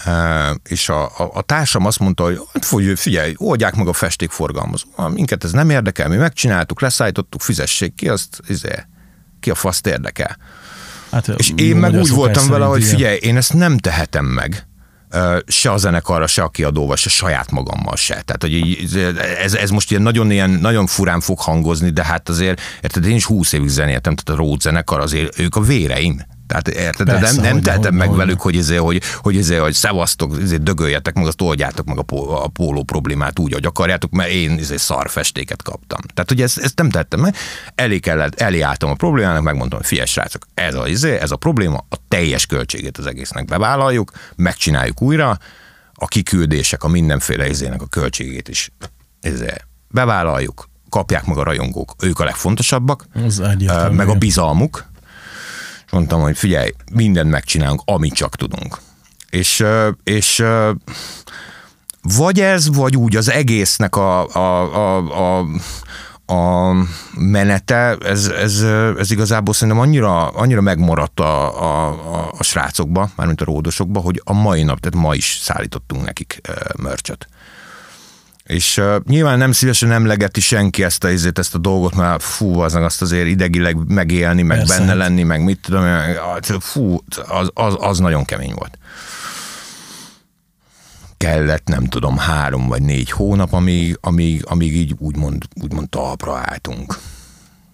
ö, 0.07 0.51
és 0.69 0.88
a, 0.88 1.05
a, 1.05 1.31
a 1.33 1.42
társam 1.42 1.87
azt 1.87 1.99
mondta, 1.99 2.23
hogy 2.23 2.40
hát 2.53 2.99
figyelj, 2.99 3.35
oldják 3.37 3.75
meg 3.75 3.88
a 3.88 3.92
festékforgalmazó. 3.92 4.87
Minket 5.09 5.45
ez 5.45 5.53
nem 5.53 5.71
érdekel, 5.71 6.09
mi 6.09 6.16
megcsináltuk, 6.16 6.81
leszállítottuk, 6.81 7.40
fizessék 7.40 7.95
ki, 7.95 8.09
azt 8.09 8.40
izé, 8.47 8.87
ki 9.40 9.51
a 9.51 9.55
faszt 9.55 9.87
érdekel. 9.87 10.37
Hát, 11.11 11.29
És 11.29 11.53
én 11.57 11.77
meg 11.77 11.95
úgy 11.95 12.11
voltam 12.11 12.49
vele, 12.49 12.64
hogy 12.64 12.85
figyelj, 12.85 13.16
én 13.16 13.37
ezt 13.37 13.53
nem 13.53 13.79
tehetem 13.79 14.25
meg, 14.25 14.66
se 15.47 15.71
a 15.71 15.77
zenekarra, 15.77 16.27
se 16.27 16.42
a 16.42 16.49
kiadóval, 16.49 16.97
se 16.97 17.09
saját 17.09 17.51
magammal 17.51 17.97
se. 17.97 18.23
Tehát, 18.25 18.42
hogy 18.42 18.79
ez, 19.42 19.55
ez 19.55 19.71
most 19.71 19.90
ilyen 19.90 20.03
nagyon, 20.03 20.31
ilyen, 20.31 20.51
nagyon 20.51 20.87
furán 20.87 21.21
fog 21.21 21.38
hangozni, 21.38 21.90
de 21.90 22.05
hát 22.05 22.29
azért, 22.29 22.61
érted, 22.83 23.07
én 23.07 23.14
is 23.14 23.25
húsz 23.25 23.53
évig 23.53 23.69
zenéltem, 23.69 24.14
tehát 24.14 24.40
a 24.40 24.45
Ród 24.45 24.61
zenekar 24.61 25.01
azért, 25.01 25.38
ők 25.38 25.57
a 25.57 25.61
véreim. 25.61 26.21
Tehát 26.46 26.68
érted, 26.68 27.06
Persze, 27.06 27.32
nem, 27.32 27.42
nem 27.42 27.52
hogyne, 27.52 27.66
tehetem 27.66 27.82
hogyne, 27.82 27.98
meg 27.98 28.09
hogyne. 28.09 28.24
velük, 28.24 28.40
hogy, 28.40 28.56
ezért, 28.56 28.80
hogy, 28.80 29.02
hogy, 29.14 29.37
ezért, 29.37 29.61
hogy 29.61 29.72
szevasztok, 29.72 30.40
ezért 30.42 30.62
dögöljetek 30.62 31.14
meg, 31.14 31.26
azt 31.26 31.40
oldjátok 31.40 31.87
meg 31.87 31.98
a, 31.98 32.02
pó, 32.02 32.30
a 32.30 32.48
póló 32.48 32.82
problémát 32.82 33.38
úgy, 33.38 33.52
hogy 33.52 33.64
akarjátok, 33.64 34.11
mert 34.11 34.30
én 34.30 34.59
ezért 34.59 34.80
szar 34.80 35.11
festéket 35.11 35.62
kaptam. 35.62 36.00
Tehát, 36.14 36.28
hogy 36.28 36.42
ezt, 36.42 36.59
ezt 36.59 36.78
nem 36.78 36.90
tettem 36.90 37.20
meg. 37.20 37.35
Elé, 37.74 37.98
kellett, 37.98 38.40
elé 38.40 38.61
álltam 38.61 38.90
a 38.90 38.94
problémának, 38.94 39.42
megmondtam, 39.42 39.78
hogy 39.78 39.88
figyelj 39.88 40.06
srácok, 40.06 40.42
ez 40.54 40.74
a, 40.74 40.88
izé, 40.88 41.18
ez 41.18 41.30
a 41.30 41.37
probléma, 41.37 41.87
a 41.88 41.96
teljes 42.09 42.46
költségét 42.46 42.98
az 42.98 43.06
egésznek 43.06 43.44
bevállaljuk, 43.44 44.11
megcsináljuk 44.37 45.02
újra, 45.02 45.38
a 45.94 46.06
kiküldések, 46.06 46.85
a 46.85 46.88
mindenféle 46.88 47.48
izének 47.48 47.82
a 47.82 47.87
költségét 47.87 48.48
is 48.48 48.70
izé, 49.20 49.54
bevállaljuk, 49.88 50.68
kapják 50.88 51.26
meg 51.26 51.37
a 51.37 51.42
rajongók, 51.42 51.94
ők 52.02 52.18
a 52.18 52.24
legfontosabbak, 52.24 53.06
Az 53.24 53.42
meg 53.90 54.09
a 54.09 54.14
bizalmuk. 54.14 54.87
És 55.87 55.92
mondtam, 55.92 56.20
hogy 56.20 56.38
figyelj, 56.38 56.70
mindent 56.92 57.31
megcsinálunk, 57.31 57.83
amit 57.85 58.14
csak 58.14 58.37
tudunk. 58.37 58.79
És, 59.31 59.64
és 60.03 60.44
vagy 62.03 62.40
ez, 62.40 62.75
vagy 62.75 62.96
úgy 62.96 63.16
az 63.16 63.31
egésznek 63.31 63.96
a, 63.96 64.35
a, 64.35 64.75
a, 64.75 65.38
a, 65.38 65.46
a 66.33 66.72
menete, 67.14 67.96
ez, 68.01 68.27
ez, 68.27 68.62
ez 68.99 69.11
igazából 69.11 69.55
szerintem 69.55 69.83
annyira, 69.83 70.29
annyira 70.29 70.61
megmaradt 70.61 71.20
a, 71.20 71.62
a, 71.62 71.88
a, 72.14 72.33
a 72.38 72.42
srácokba, 72.42 73.11
mármint 73.16 73.40
a 73.40 73.44
ródosokba, 73.44 74.01
hogy 74.01 74.20
a 74.25 74.33
mai 74.33 74.62
nap, 74.62 74.81
tehát 74.81 75.07
ma 75.07 75.14
is 75.14 75.38
szállítottunk 75.42 76.05
nekik 76.05 76.40
mörcsöt. 76.77 77.29
És 78.46 78.76
uh, 78.76 78.96
nyilván 79.06 79.38
nem 79.38 79.52
szívesen 79.52 79.92
emlegeti 79.92 80.40
senki 80.40 80.85
ezt 80.85 81.04
a, 81.04 81.11
izét, 81.11 81.38
ezt 81.38 81.54
a 81.54 81.59
dolgot, 81.59 81.94
mert 81.94 82.22
fú, 82.22 82.61
az 82.61 82.74
azt 82.74 83.02
azért 83.02 83.26
idegileg 83.26 83.76
megélni, 83.88 84.42
meg 84.42 84.59
Persze, 84.59 84.78
benne 84.78 84.94
lenni, 84.94 85.22
meg 85.22 85.44
mit 85.44 85.61
tudom, 85.61 85.85
fú, 86.61 87.02
az, 87.28 87.50
az, 87.54 87.76
az 87.78 87.98
nagyon 87.98 88.24
kemény 88.24 88.52
volt. 88.54 88.78
Kellett, 91.16 91.66
nem 91.66 91.85
tudom, 91.85 92.16
három 92.16 92.68
vagy 92.68 92.82
négy 92.82 93.11
hónap, 93.11 93.52
amíg, 93.52 93.98
amíg, 94.00 94.44
amíg 94.44 94.74
így 94.74 94.94
úgymond, 94.98 95.44
úgymond 95.62 95.88
talpra 95.88 96.37
álltunk. 96.37 96.98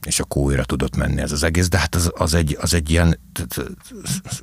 És 0.06 0.20
akkor 0.20 0.42
újra 0.42 0.64
tudott 0.64 0.96
menni 0.96 1.20
ez 1.20 1.32
az 1.32 1.42
egész, 1.42 1.68
de 1.68 1.78
hát 1.78 1.94
az, 1.94 2.10
az, 2.14 2.34
egy, 2.34 2.56
az 2.60 2.74
egy 2.74 2.90
ilyen, 2.90 3.18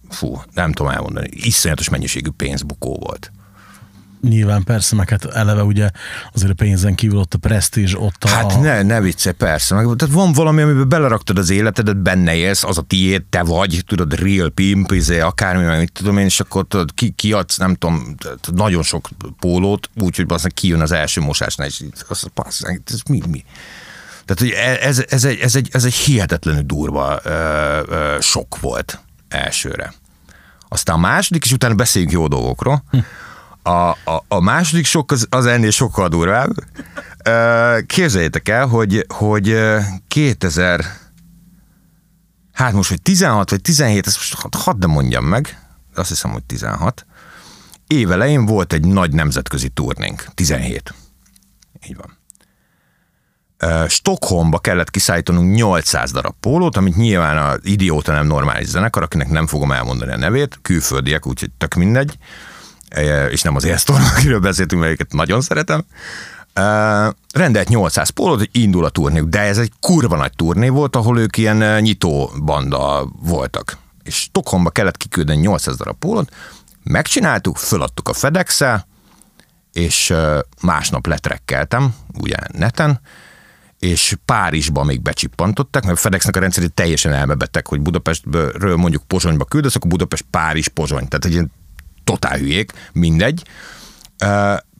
fú, 0.09 0.41
nem 0.53 0.71
tudom 0.71 0.91
elmondani, 0.91 1.29
iszonyatos 1.31 1.89
mennyiségű 1.89 2.29
pénzbukó 2.29 2.97
volt. 2.99 3.31
Nyilván 4.21 4.63
persze, 4.63 4.95
meg 4.95 5.09
hát 5.09 5.25
eleve 5.25 5.63
ugye 5.63 5.89
azért 6.33 6.51
a 6.51 6.53
pénzen 6.53 6.95
kívül 6.95 7.17
ott 7.17 7.33
a 7.33 7.37
presztízs, 7.37 7.93
ott 7.95 8.23
a... 8.23 8.27
Hát 8.27 8.61
ne, 8.61 8.81
ne 8.81 9.01
vicce, 9.01 9.31
persze. 9.31 9.75
Meg, 9.75 9.95
tehát 9.95 10.15
van 10.15 10.33
valami, 10.33 10.61
amiben 10.61 10.89
beleraktad 10.89 11.37
az 11.37 11.49
életedet, 11.49 11.97
benne 11.97 12.35
élsz, 12.35 12.63
az 12.63 12.77
a 12.77 12.81
tiéd, 12.81 13.23
te 13.23 13.43
vagy, 13.43 13.83
tudod, 13.87 14.19
real 14.19 14.49
pimp, 14.49 14.91
izé, 14.91 15.19
akármi, 15.19 15.63
meg 15.63 15.79
mit 15.79 15.91
tudom 15.91 16.17
én, 16.17 16.25
és 16.25 16.39
akkor 16.39 16.65
tudod, 16.67 16.93
ki, 16.93 17.09
kiadsz, 17.09 17.57
nem 17.57 17.75
tudom, 17.75 18.15
nagyon 18.51 18.83
sok 18.83 19.09
pólót, 19.39 19.89
úgyhogy 19.95 20.25
aztán 20.27 20.51
kijön 20.53 20.81
az 20.81 20.91
első 20.91 21.21
mosásnál, 21.21 21.67
és 21.67 21.83
az, 22.07 22.25
az, 22.33 22.65
ez 22.85 23.01
mi, 23.09 23.21
mi? 23.27 23.43
Tehát, 24.25 24.39
hogy 24.39 24.79
ez, 24.87 25.03
ez, 25.09 25.25
egy, 25.25 25.39
ez, 25.39 25.55
egy, 25.55 25.69
ez 25.71 25.83
egy 25.83 25.93
hihetetlenül 25.93 26.61
durva 26.61 27.19
ö, 27.23 27.31
ö, 27.87 28.17
sok 28.19 28.59
volt 28.59 28.99
elsőre. 29.29 29.93
Aztán 30.67 30.95
a 30.95 30.99
második, 30.99 31.45
és 31.45 31.51
utána 31.51 31.75
beszéljünk 31.75 32.13
jó 32.13 32.27
dolgokról. 32.27 32.83
A, 33.69 33.89
a, 33.89 34.23
a 34.27 34.39
második 34.39 34.85
sok 34.85 35.11
az, 35.11 35.27
az 35.29 35.45
ennél 35.45 35.71
sokkal 35.71 36.07
durvább. 36.07 36.51
Képzeljétek 37.85 38.49
el, 38.49 38.67
hogy, 38.67 39.05
hogy 39.13 39.49
ö, 39.49 39.79
2000 40.07 40.85
hát 42.51 42.73
most, 42.73 42.89
hogy 42.89 43.01
16 43.01 43.49
vagy 43.49 43.61
17, 43.61 44.07
ezt 44.07 44.17
most 44.17 44.33
hadd 44.33 44.57
had 44.57 44.77
ne 44.77 44.85
mondjam 44.85 45.25
meg, 45.25 45.59
azt 45.95 46.09
hiszem, 46.09 46.31
hogy 46.31 46.43
16. 46.43 47.05
Évelején 47.87 48.45
volt 48.45 48.73
egy 48.73 48.85
nagy 48.85 49.13
nemzetközi 49.13 49.69
turnénk, 49.69 50.25
17. 50.33 50.93
Így 51.87 51.97
van. 51.97 52.17
Stockholmba 53.87 54.59
kellett 54.59 54.89
kiszállítanunk 54.89 55.55
800 55.55 56.11
darab 56.11 56.35
pólót, 56.39 56.77
amit 56.77 56.95
nyilván 56.95 57.37
az 57.37 57.59
idióta 57.61 58.11
nem 58.11 58.27
normális 58.27 58.67
zenekar, 58.67 59.03
akinek 59.03 59.29
nem 59.29 59.47
fogom 59.47 59.71
elmondani 59.71 60.11
a 60.11 60.17
nevét, 60.17 60.59
külföldiek, 60.61 61.27
úgyhogy 61.27 61.51
tök 61.57 61.73
mindegy, 61.73 62.17
és 63.29 63.41
nem 63.41 63.55
az 63.55 63.65
Airstorm, 63.65 64.03
akiről 64.15 64.39
beszéltünk, 64.39 64.81
mert 64.81 64.93
őket 64.93 65.13
nagyon 65.13 65.41
szeretem. 65.41 65.85
Uh, 66.55 67.13
rendelt 67.33 67.69
800 67.69 68.09
pólót, 68.09 68.37
hogy 68.37 68.49
indul 68.51 68.85
a 68.85 68.89
turnék, 68.89 69.23
de 69.23 69.39
ez 69.39 69.57
egy 69.57 69.71
kurva 69.79 70.15
nagy 70.15 70.31
turné 70.35 70.69
volt, 70.69 70.95
ahol 70.95 71.19
ők 71.19 71.37
ilyen 71.37 71.81
nyitó 71.81 72.31
banda 72.43 73.07
voltak. 73.21 73.77
És 74.03 74.15
Stockholmba 74.15 74.69
kellett 74.69 74.97
kiküldeni 74.97 75.39
800 75.39 75.77
darab 75.77 75.97
pólót, 75.97 76.31
megcsináltuk, 76.83 77.57
föladtuk 77.57 78.09
a 78.09 78.13
fedex 78.13 78.61
és 79.73 80.09
uh, 80.09 80.39
másnap 80.61 81.07
letrekkeltem, 81.07 81.93
ugye 82.13 82.37
neten, 82.51 82.99
és 83.79 84.15
Párizsba 84.25 84.83
még 84.83 85.01
becsippantották, 85.01 85.83
mert 85.83 85.97
a 85.97 85.99
FedExnek 86.01 86.35
a 86.35 86.39
rendszerét 86.39 86.73
teljesen 86.73 87.13
elmebeteg, 87.13 87.67
hogy 87.67 87.81
Budapestről 87.81 88.75
mondjuk 88.75 89.03
Pozsonyba 89.07 89.45
küldesz, 89.45 89.75
akkor 89.75 89.89
Budapest, 89.89 90.25
Párizs, 90.29 90.67
Pozsony. 90.67 91.07
Tehát 91.07 91.25
egy 91.25 91.31
ilyen 91.31 91.51
totál 92.09 92.37
hülyék, 92.37 92.71
mindegy. 92.93 93.43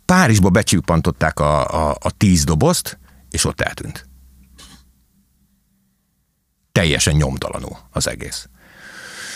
Párizsba 0.06 0.50
becsippantották 0.50 1.40
a, 1.40 1.90
a, 1.90 1.98
a 2.00 2.12
tíz 2.18 2.44
dobozt, 2.44 3.00
és 3.30 3.46
ott 3.46 3.62
eltűnt. 3.62 4.08
Teljesen 6.72 7.16
nyomtalanul 7.16 7.78
az 7.92 8.08
egész. 8.08 8.48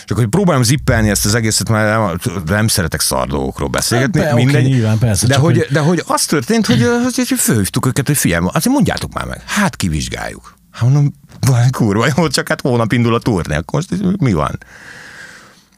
És 0.06 0.12
akkor, 0.12 0.24
hogy 0.24 0.32
próbálom 0.32 0.64
zippelni 0.64 1.10
ezt 1.10 1.26
az 1.26 1.36
egészet, 1.36 1.70
mert 1.70 2.26
nem, 2.26 2.44
nem 2.46 2.68
szeretek 2.68 3.02
szar 3.02 3.28
dolgokról 3.28 3.68
beszélgetni, 3.70 4.20
Hát, 4.22 4.34
mindegy. 4.36 4.64
oké, 4.66 4.74
nyilván, 4.74 4.98
persze, 4.98 5.28
de, 5.28 5.36
hogy, 5.36 5.58
hogy- 5.58 5.68
de 5.72 5.80
hogy 5.80 6.04
az 6.08 6.26
történt, 6.26 6.66
hogy, 6.66 6.82
hogy, 7.04 7.16
hogy 7.30 7.40
fölhívtuk 7.40 7.86
őket, 7.86 8.08
hogy 8.08 8.18
figyelj, 8.18 8.46
azért 8.52 8.74
mondjátok 8.74 9.14
már 9.14 9.26
meg, 9.26 9.42
hát 9.46 9.76
kivizsgáljuk. 9.76 10.54
Hát 10.72 10.82
mondom, 10.84 11.14
van 11.40 11.70
kurva 11.72 12.08
jó, 12.16 12.28
csak 12.28 12.48
hát 12.48 12.62
hónap 12.62 12.92
indul 12.92 13.14
a 13.16 13.20
turné, 13.20 13.56
akkor 13.56 13.84
most 13.90 14.18
mi 14.20 14.34
van? 14.34 14.58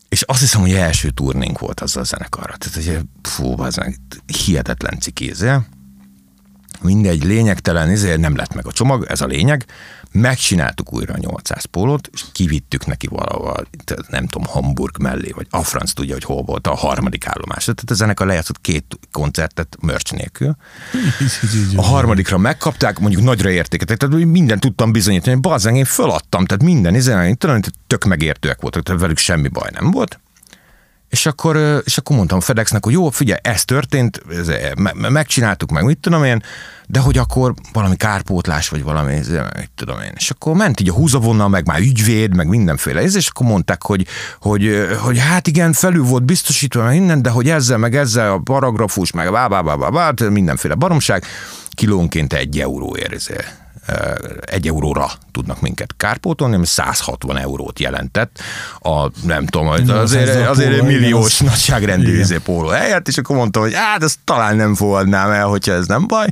És 0.09 0.21
azt 0.21 0.39
hiszem, 0.39 0.61
hogy 0.61 0.73
első 0.73 1.09
turnénk 1.09 1.59
volt 1.59 1.79
azzal 1.79 2.01
a 2.01 2.05
zenekarra. 2.05 2.57
Tehát, 2.57 2.75
hogy 2.75 2.99
fú, 3.21 3.61
az 3.61 3.75
meg 3.75 3.99
hihetetlen 4.25 4.99
cikézél. 4.99 5.65
Mindegy, 6.81 7.23
lényegtelen, 7.23 7.89
ezért 7.89 8.19
nem 8.19 8.35
lett 8.35 8.53
meg 8.53 8.67
a 8.67 8.71
csomag, 8.71 9.05
ez 9.09 9.21
a 9.21 9.25
lényeg. 9.25 9.65
Megcsináltuk 10.17 10.93
újra 10.93 11.13
a 11.13 11.17
800 11.17 11.65
pólót, 11.65 12.09
és 12.13 12.23
kivittük 12.31 12.85
neki 12.85 13.07
valahol, 13.07 13.67
nem 14.09 14.27
tudom, 14.27 14.47
Hamburg 14.47 14.97
mellé, 15.01 15.31
vagy 15.35 15.47
a 15.49 15.63
franc 15.63 15.93
tudja, 15.93 16.13
hogy 16.13 16.23
hol 16.23 16.43
volt 16.43 16.67
a 16.67 16.75
harmadik 16.75 17.27
állomás. 17.27 17.63
Tehát 17.63 17.83
a 17.89 17.93
zenekar 17.93 18.27
lejátszott 18.27 18.61
két 18.61 18.99
koncertet 19.11 19.77
merch 19.81 20.13
nélkül. 20.13 20.55
A 21.75 21.81
harmadikra 21.81 22.37
megkapták, 22.37 22.99
mondjuk 22.99 23.23
nagyra 23.23 23.49
értéket, 23.49 23.97
tehát 23.97 24.15
hogy 24.15 24.25
mindent 24.25 24.61
tudtam 24.61 24.91
bizonyítani, 24.91 25.31
hogy 25.31 25.41
bazzeng, 25.41 25.77
én 25.77 25.85
föladtam, 25.85 26.45
tehát 26.45 26.63
minden, 26.63 27.37
tök 27.87 28.03
megértőek 28.03 28.61
voltak, 28.61 28.83
tehát 28.83 29.01
velük 29.01 29.17
semmi 29.17 29.47
baj 29.47 29.69
nem 29.73 29.91
volt. 29.91 30.19
És 31.15 31.25
akkor, 31.25 31.81
és 31.85 31.97
akkor 31.97 32.15
mondtam 32.15 32.39
FedExnek, 32.39 32.83
hogy 32.83 32.93
jó, 32.93 33.09
figyelj, 33.09 33.39
ez 33.43 33.65
történt, 33.65 34.21
ez, 34.29 34.47
me- 34.77 34.93
me- 34.93 35.09
megcsináltuk 35.09 35.71
meg, 35.71 35.83
mit 35.83 35.97
tudom 35.97 36.23
én, 36.23 36.43
de 36.87 36.99
hogy 36.99 37.17
akkor 37.17 37.53
valami 37.73 37.95
kárpótlás, 37.95 38.69
vagy 38.69 38.83
valami, 38.83 39.13
ez, 39.13 39.27
mit 39.57 39.71
tudom 39.75 40.01
én. 40.01 40.11
És 40.15 40.29
akkor 40.29 40.55
ment 40.55 40.79
így 40.79 40.89
a 40.89 40.93
húzavonnal, 40.93 41.47
meg 41.47 41.67
már 41.67 41.79
ügyvéd, 41.79 42.35
meg 42.35 42.47
mindenféle, 42.47 43.01
ez, 43.01 43.15
és 43.15 43.27
akkor 43.27 43.47
mondták, 43.47 43.83
hogy, 43.83 44.05
hogy, 44.39 44.87
hogy 44.99 45.19
hát 45.19 45.47
igen, 45.47 45.73
felül 45.73 46.03
volt 46.03 46.23
biztosítva, 46.23 46.83
meg 46.83 46.97
minden, 46.97 47.21
de 47.21 47.29
hogy 47.29 47.49
ezzel, 47.49 47.77
meg 47.77 47.95
ezzel 47.95 48.31
a 48.31 48.39
paragrafus, 48.43 49.11
meg 49.11 49.31
bá, 49.31 49.47
bá, 49.47 49.61
bá, 49.61 49.75
bá, 49.75 49.89
bá, 49.89 50.27
mindenféle 50.29 50.75
baromság, 50.75 51.25
kilónként 51.69 52.33
egy 52.33 52.59
euróért, 52.59 53.13
ezért 53.13 53.64
egy 54.41 54.67
euróra 54.67 55.11
tudnak 55.31 55.61
minket 55.61 55.93
kárpótolni, 55.97 56.55
ami 56.55 56.65
160 56.65 57.37
eurót 57.37 57.79
jelentett 57.79 58.39
a, 58.79 59.09
nem 59.23 59.45
tudom, 59.45 59.67
az- 59.67 59.79
800 59.79 60.01
azért, 60.03 60.47
azért 60.47 60.73
egy 60.73 60.83
milliós 60.83 61.41
az- 61.41 61.47
nagyságrendű 61.47 62.19
izé 62.19 62.37
póló 62.37 62.67
helyett, 62.67 63.07
és 63.07 63.17
akkor 63.17 63.35
mondtam, 63.35 63.61
hogy 63.61 63.73
hát 63.73 64.03
ezt 64.03 64.19
talán 64.23 64.55
nem 64.55 64.75
fogadnám 64.75 65.31
el, 65.31 65.45
hogyha 65.45 65.73
ez 65.73 65.85
nem 65.87 66.07
baj. 66.07 66.27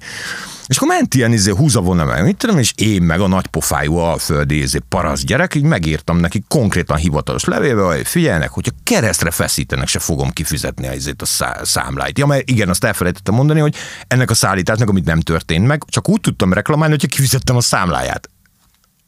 És 0.68 0.78
akkor 0.78 0.88
ment 0.88 1.14
ilyen 1.14 1.34
izé, 1.34 1.52
húzavona 1.52 2.06
meg, 2.06 2.24
mit 2.24 2.38
tudom, 2.38 2.58
és 2.58 2.74
én 2.76 3.02
meg 3.02 3.20
a 3.20 3.28
nagy 3.28 3.48
pofájú 3.48 3.96
alföldi 3.96 4.62
izé, 4.62 4.80
parasz 4.90 5.24
gyerek, 5.24 5.56
így 5.56 5.64
megírtam 5.64 6.18
neki 6.18 6.44
konkrétan 6.48 6.98
hivatalos 6.98 7.44
levélbe, 7.44 7.82
hogy 7.82 8.08
figyelnek, 8.08 8.50
hogyha 8.50 8.72
keresztre 8.84 9.32
feszítenek, 9.32 9.88
se 9.88 10.00
fogom 10.00 10.30
kifizetni 10.30 10.88
a, 10.88 10.94
izét, 10.94 11.22
a 11.22 11.26
szá- 11.26 11.66
számláit. 11.66 12.18
Ja, 12.18 12.26
mert 12.26 12.50
igen, 12.50 12.70
azt 12.70 12.84
elfelejtettem 12.84 13.34
mondani, 13.34 13.60
hogy 13.60 13.76
ennek 14.08 14.30
a 14.30 14.34
szállításnak, 14.34 14.90
amit 14.90 15.06
nem 15.06 15.20
történt 15.20 15.68
meg, 15.68 15.84
csak 15.88 16.10
úgy 16.10 16.22
tudtam 16.22 16.54
reklamálni, 16.54 16.94
hogyha 16.94 17.16
kifizettem 17.16 17.56
a 17.56 17.62
számláját. 17.62 18.30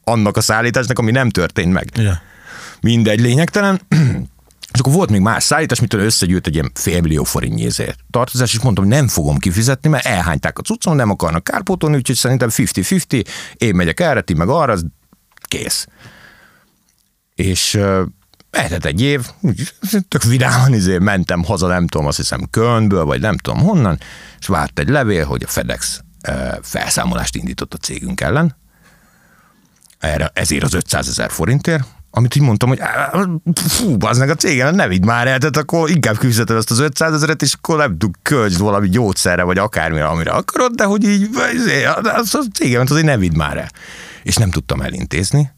Annak 0.04 0.36
a 0.36 0.40
szállításnak, 0.40 0.98
ami 0.98 1.10
nem 1.10 1.30
történt 1.30 1.72
meg 1.72 1.88
Ja. 1.94 2.20
mindegy, 2.80 3.20
lényegtelen. 3.20 3.80
És 4.76 4.82
akkor 4.82 4.94
volt 4.94 5.10
még 5.10 5.20
más 5.20 5.44
szállítás, 5.44 5.80
mitől 5.80 6.00
összegyűjt 6.00 6.46
egy 6.46 6.54
ilyen 6.54 6.70
félmillió 6.74 7.24
forintnyézért 7.24 7.98
tartozás, 8.10 8.54
és 8.54 8.60
mondtam, 8.60 8.86
nem 8.86 9.08
fogom 9.08 9.38
kifizetni, 9.38 9.88
mert 9.88 10.06
elhányták 10.06 10.58
a 10.58 10.62
cuccom, 10.62 10.96
nem 10.96 11.10
akarnak 11.10 11.44
kárpótolni, 11.44 11.96
úgyhogy 11.96 12.16
szerintem 12.16 12.48
50-50, 12.52 13.26
én 13.54 13.74
megyek 13.74 14.00
erre, 14.00 14.20
ti 14.20 14.34
meg 14.34 14.48
arra, 14.48 14.72
az 14.72 14.84
kész. 15.42 15.86
És 17.34 17.74
eltett 18.50 18.84
egy 18.84 19.00
év, 19.00 19.26
tök 20.08 20.22
vidáman 20.22 20.74
izé, 20.74 20.98
mentem 20.98 21.44
haza, 21.44 21.66
nem 21.66 21.86
tudom, 21.86 22.06
azt 22.06 22.16
hiszem 22.16 22.46
Kölnből, 22.50 23.04
vagy 23.04 23.20
nem 23.20 23.36
tudom 23.36 23.60
honnan, 23.60 23.98
és 24.38 24.46
várt 24.46 24.78
egy 24.78 24.88
levél, 24.88 25.24
hogy 25.24 25.42
a 25.42 25.48
FedEx 25.48 26.00
felszámolást 26.62 27.36
indított 27.36 27.74
a 27.74 27.78
cégünk 27.78 28.20
ellen, 28.20 28.56
erre, 29.98 30.30
ezért 30.34 30.64
az 30.64 30.74
500 30.74 31.08
ezer 31.08 31.30
forintért, 31.30 31.84
amit 32.16 32.36
így 32.36 32.42
mondtam, 32.42 32.68
hogy 32.68 32.80
fú, 33.54 33.96
az 34.00 34.18
meg 34.18 34.30
a 34.30 34.34
cégem, 34.34 34.74
ne 34.74 34.88
vidd 34.88 35.04
már 35.04 35.26
el, 35.26 35.38
tehát 35.38 35.56
akkor 35.56 35.90
inkább 35.90 36.18
kifizeted 36.18 36.56
azt 36.56 36.70
az 36.70 36.78
500 36.78 37.12
ezeret, 37.12 37.42
és 37.42 37.52
akkor 37.52 37.76
nem 37.76 37.98
tud 37.98 38.14
költsd 38.22 38.58
valami 38.58 38.88
gyógyszerre, 38.88 39.42
vagy 39.42 39.58
akármire, 39.58 40.06
amire 40.06 40.30
akarod, 40.30 40.74
de 40.74 40.84
hogy 40.84 41.04
így, 41.04 41.28
izé, 41.54 41.84
az 41.84 42.34
a 42.34 42.42
cégemet 42.52 42.90
azért 42.90 43.06
ne 43.06 43.16
vidd 43.16 43.36
már 43.36 43.56
el. 43.56 43.70
És 44.22 44.36
nem 44.36 44.50
tudtam 44.50 44.80
elintézni. 44.80 45.52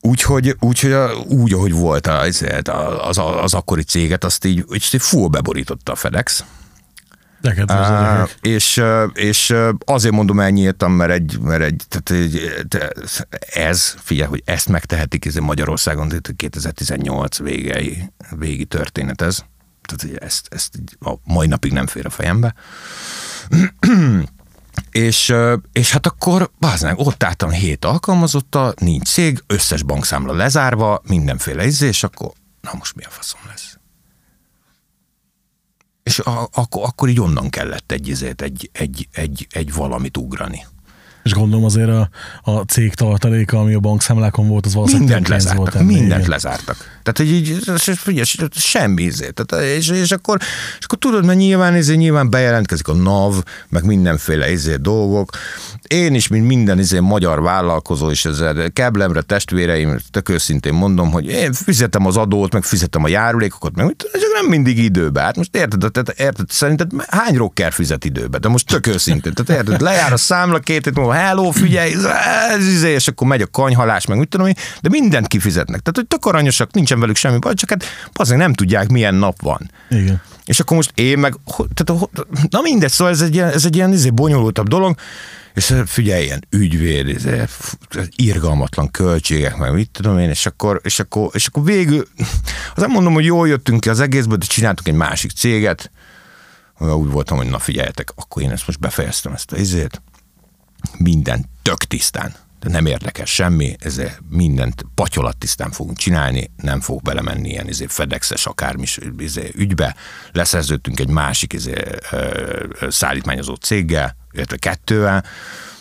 Úgyhogy, 0.00 0.56
úgyhogy 0.60 0.92
a, 0.92 1.10
úgy, 1.14 1.52
ahogy 1.52 1.72
volt 1.72 2.06
az, 2.06 2.44
az, 2.62 3.18
az, 3.18 3.18
az 3.42 3.54
akkori 3.54 3.82
céget, 3.82 4.24
azt 4.24 4.44
így, 4.44 4.64
így 4.72 4.96
full 4.98 5.28
beborította 5.28 5.92
a 5.92 5.96
FedEx. 5.96 6.44
Kedves 7.50 7.76
Á, 7.76 8.14
gyerekek. 8.14 8.36
és, 8.40 8.82
és 9.12 9.54
azért 9.84 10.14
mondom 10.14 10.40
elnyíltam, 10.40 10.92
mert 10.92 11.10
egy, 11.10 11.38
mert 11.40 11.62
egy 11.62 11.82
tehát 11.88 12.24
egy, 12.24 12.40
ez, 13.52 13.94
figyelj, 13.98 14.28
hogy 14.28 14.42
ezt 14.44 14.68
megtehetik 14.68 15.24
ez 15.24 15.34
Magyarországon, 15.34 16.08
tehát 16.08 16.32
2018 16.36 17.38
végei, 17.38 18.12
végi 18.38 18.64
történet 18.64 19.22
ez. 19.22 19.44
Tehát 19.82 20.22
ezt, 20.22 20.46
ezt 20.50 20.78
a 21.00 21.14
mai 21.24 21.46
napig 21.46 21.72
nem 21.72 21.86
fér 21.86 22.06
a 22.06 22.10
fejembe. 22.10 22.54
És, 24.90 25.34
és 25.72 25.92
hát 25.92 26.06
akkor, 26.06 26.50
báznánk, 26.58 26.98
ott 26.98 27.22
álltam 27.22 27.50
hét 27.50 27.84
alkalmazotta, 27.84 28.74
nincs 28.78 29.08
cég, 29.08 29.42
összes 29.46 29.82
bankszámla 29.82 30.32
lezárva, 30.32 31.02
mindenféle 31.08 31.66
izé, 31.66 31.86
és 31.86 32.04
akkor, 32.04 32.32
na 32.60 32.70
most 32.78 32.94
mi 32.94 33.04
a 33.04 33.10
faszom 33.10 33.40
lesz? 33.48 33.71
És 36.02 36.18
a, 36.18 36.48
akkor, 36.52 36.82
akkor 36.84 37.08
így 37.08 37.20
onnan 37.20 37.48
kellett 37.48 37.92
egy, 37.92 38.08
izét, 38.08 38.42
egy, 38.42 38.70
egy, 38.72 39.08
egy, 39.12 39.46
egy 39.50 39.74
valamit 39.74 40.16
ugrani. 40.16 40.66
És 41.22 41.32
gondolom 41.32 41.64
azért 41.64 41.88
a, 41.88 42.08
a 42.42 42.60
cég 42.60 42.94
tartaléka, 42.94 43.58
ami 43.58 43.74
a 43.74 43.80
bankszámlákon 43.80 44.48
volt, 44.48 44.66
az 44.66 44.74
valószínűleg 44.74 45.08
Mindent 45.08 45.28
volt 45.28 45.42
lezártak, 45.42 45.74
ennél, 45.74 45.98
mindent 45.98 46.18
igen. 46.18 46.30
lezártak. 46.30 46.76
Tehát, 46.76 47.16
hogy 47.16 47.30
így, 47.30 47.58
figyelj, 47.96 48.24
semmi 48.50 49.02
izé. 49.02 49.30
Tehát, 49.30 49.66
és, 49.76 49.88
és, 49.88 50.10
akkor, 50.10 50.38
és 50.78 50.84
akkor 50.84 50.98
tudod, 50.98 51.24
mert 51.24 51.38
nyilván, 51.38 51.76
izé, 51.76 51.94
nyilván 51.94 52.30
bejelentkezik 52.30 52.88
a 52.88 52.94
NAV, 52.94 53.42
meg 53.68 53.84
mindenféle 53.84 54.50
izé 54.50 54.76
dolgok. 54.76 55.30
Én 55.92 56.14
is, 56.14 56.28
mint 56.28 56.46
minden 56.46 56.78
izé 56.78 56.98
magyar 56.98 57.42
vállalkozó, 57.42 58.10
és 58.10 58.24
ezzel 58.24 58.70
keblemre 58.72 59.20
testvéreim, 59.20 59.98
tök 60.10 60.28
őszintén 60.28 60.72
mondom, 60.72 61.10
hogy 61.10 61.26
én 61.26 61.52
fizetem 61.52 62.06
az 62.06 62.16
adót, 62.16 62.52
meg 62.52 62.62
fizetem 62.62 63.04
a 63.04 63.08
járulékokat, 63.08 63.74
meg 63.74 63.96
csak 63.96 64.32
nem 64.40 64.46
mindig 64.46 64.78
időbe. 64.78 65.20
Hát 65.20 65.36
most 65.36 65.56
érted, 65.56 65.90
tehát, 65.92 66.08
érted, 66.20 66.50
szerinted 66.50 66.90
hány 67.08 67.36
rocker 67.36 67.72
fizet 67.72 68.04
időbe? 68.04 68.38
De 68.38 68.48
most 68.48 68.66
tök 68.66 68.86
őszintén. 68.86 69.32
Tehát 69.32 69.62
érted, 69.62 69.80
lejár 69.80 70.12
a 70.12 70.16
számla 70.16 70.58
két 70.58 70.84
hét 70.84 70.94
múlva, 70.94 71.12
hello, 71.12 71.50
figyelj, 71.50 71.94
ez, 72.48 72.66
izé, 72.66 72.90
és 72.90 73.08
akkor 73.08 73.26
megy 73.26 73.42
a 73.42 73.46
kanyhalás, 73.46 74.06
meg 74.06 74.18
mit 74.18 74.28
tudom 74.28 74.46
én, 74.46 74.56
de 74.80 74.88
mindent 74.88 75.26
kifizetnek. 75.26 75.80
Tehát, 75.80 75.96
hogy 75.96 76.06
tök 76.06 76.24
aranyosak, 76.24 76.72
nincsen 76.72 77.00
velük 77.00 77.16
semmi 77.16 77.38
baj, 77.38 77.54
csak 77.54 77.70
hát 77.70 77.84
azért 78.12 78.38
nem 78.38 78.52
tudják, 78.52 78.88
milyen 78.88 79.14
nap 79.14 79.42
van. 79.42 79.70
Igen. 79.90 80.22
És 80.44 80.60
akkor 80.60 80.76
most 80.76 80.92
én 80.94 81.18
meg, 81.18 81.34
tehát, 81.74 82.08
na 82.50 82.60
mindegy, 82.62 82.90
szóval 82.90 83.12
ez 83.12 83.20
egy 83.20 83.34
ilyen, 83.34 83.48
ez 83.48 83.64
egy 83.64 83.76
ilyen 83.76 83.92
izé, 83.92 84.10
bonyolultabb 84.10 84.68
dolog, 84.68 84.94
és 85.54 85.74
figyelj, 85.86 86.24
ilyen 86.24 86.46
ügyvéd, 86.50 87.08
izé, 87.08 87.44
irgalmatlan 88.16 88.90
költségek, 88.90 89.56
meg 89.56 89.72
mit 89.72 89.90
tudom 89.90 90.18
én, 90.18 90.28
és 90.28 90.46
akkor, 90.46 90.80
és 90.84 91.00
akkor, 91.00 91.30
és 91.32 91.46
akkor 91.46 91.64
végül, 91.64 92.08
az 92.74 92.82
nem 92.82 92.90
mondom, 92.90 93.12
hogy 93.12 93.24
jól 93.24 93.48
jöttünk 93.48 93.80
ki 93.80 93.88
az 93.88 94.00
egészből, 94.00 94.36
de 94.36 94.46
csináltunk 94.46 94.88
egy 94.88 94.94
másik 94.94 95.30
céget, 95.30 95.90
úgy 96.78 97.10
voltam, 97.10 97.36
hogy 97.36 97.48
na 97.48 97.58
figyeljetek, 97.58 98.12
akkor 98.16 98.42
én 98.42 98.50
ezt 98.50 98.66
most 98.66 98.80
befejeztem 98.80 99.32
ezt 99.32 99.52
a 99.52 99.56
izét, 99.56 100.02
minden 100.98 101.50
tök 101.62 101.84
tisztán. 101.84 102.34
De 102.62 102.68
nem 102.70 102.86
érdekes 102.86 103.30
semmi, 103.30 103.76
ezért 103.78 104.20
mindent 104.28 104.86
patyolattisztán 104.94 105.70
fogunk 105.70 105.96
csinálni, 105.96 106.50
nem 106.56 106.80
fog 106.80 107.02
belemenni 107.02 107.48
ilyen 107.48 107.68
izé, 107.68 107.86
fedexes 107.88 108.46
akármi 108.46 108.84
izé, 109.18 109.50
ügybe. 109.54 109.96
Leszerződtünk 110.32 111.00
egy 111.00 111.08
másik 111.08 111.52
izé, 111.52 111.74
szállítmányozó 112.88 113.54
céggel, 113.54 114.16
illetve 114.32 114.56
kettővel, 114.56 115.24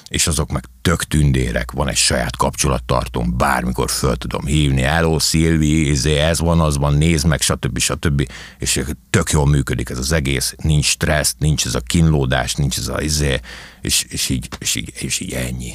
és 0.08 0.28
azok 0.28 0.52
meg 0.52 0.64
tök 0.82 1.04
tündérek, 1.04 1.72
van 1.72 1.88
egy 1.88 1.96
saját 1.96 2.36
kapcsolattartom, 2.38 3.38
bármikor 3.38 3.90
föl 3.90 4.16
tudom 4.16 4.46
hívni, 4.46 4.82
hello 4.82 5.20
Szilvi, 5.20 5.90
izé, 5.90 6.18
ez 6.18 6.40
van, 6.40 6.60
az 6.60 6.78
van, 6.78 6.94
nézd 6.94 7.28
meg, 7.28 7.42
stb. 7.42 7.80
stb. 7.80 8.30
És 8.58 8.82
tök 9.10 9.30
jól 9.32 9.48
működik 9.48 9.90
ez 9.90 9.98
az 9.98 10.12
egész, 10.12 10.56
nincs 10.58 10.86
stressz, 10.86 11.36
nincs 11.38 11.66
ez 11.66 11.76
a 11.76 11.80
kínlódás, 11.80 12.56
nincs 12.56 12.78
ez 12.78 12.88
a 12.88 13.02
izé, 13.02 13.40
és, 13.82 14.06
és, 14.10 14.30
így, 14.30 14.48
és, 14.60 14.76
így, 14.76 14.94
és 14.96 15.20
így 15.20 15.34
ennyi. 15.34 15.74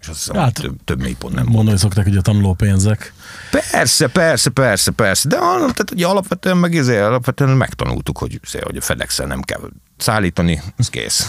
És 0.00 0.08
azt 0.08 0.18
hiszem, 0.18 0.36
hát, 0.36 0.54
több, 0.54 0.84
több 0.84 1.00
mélypont 1.00 1.34
nem 1.34 1.46
Mondani 1.46 1.78
szokták, 1.78 2.04
hogy 2.04 2.16
a 2.16 2.20
tanuló 2.20 2.54
pénzek. 2.54 3.12
Persze, 3.50 4.08
persze, 4.08 4.50
persze, 4.50 4.90
persze, 4.90 5.28
de 5.28 5.36
tehát, 5.36 5.90
ugye 5.92 6.06
alapvetően 6.06 6.56
meg 6.56 6.74
izé, 6.74 6.98
alapvetően 6.98 7.56
megtanultuk, 7.56 8.18
hogy, 8.18 8.40
izé, 8.46 8.58
hogy 8.62 8.76
a 8.76 8.80
fedex 8.80 9.18
nem 9.18 9.42
kell 9.42 9.70
szállítani, 9.96 10.62
ez 10.76 10.90
kész 10.90 11.26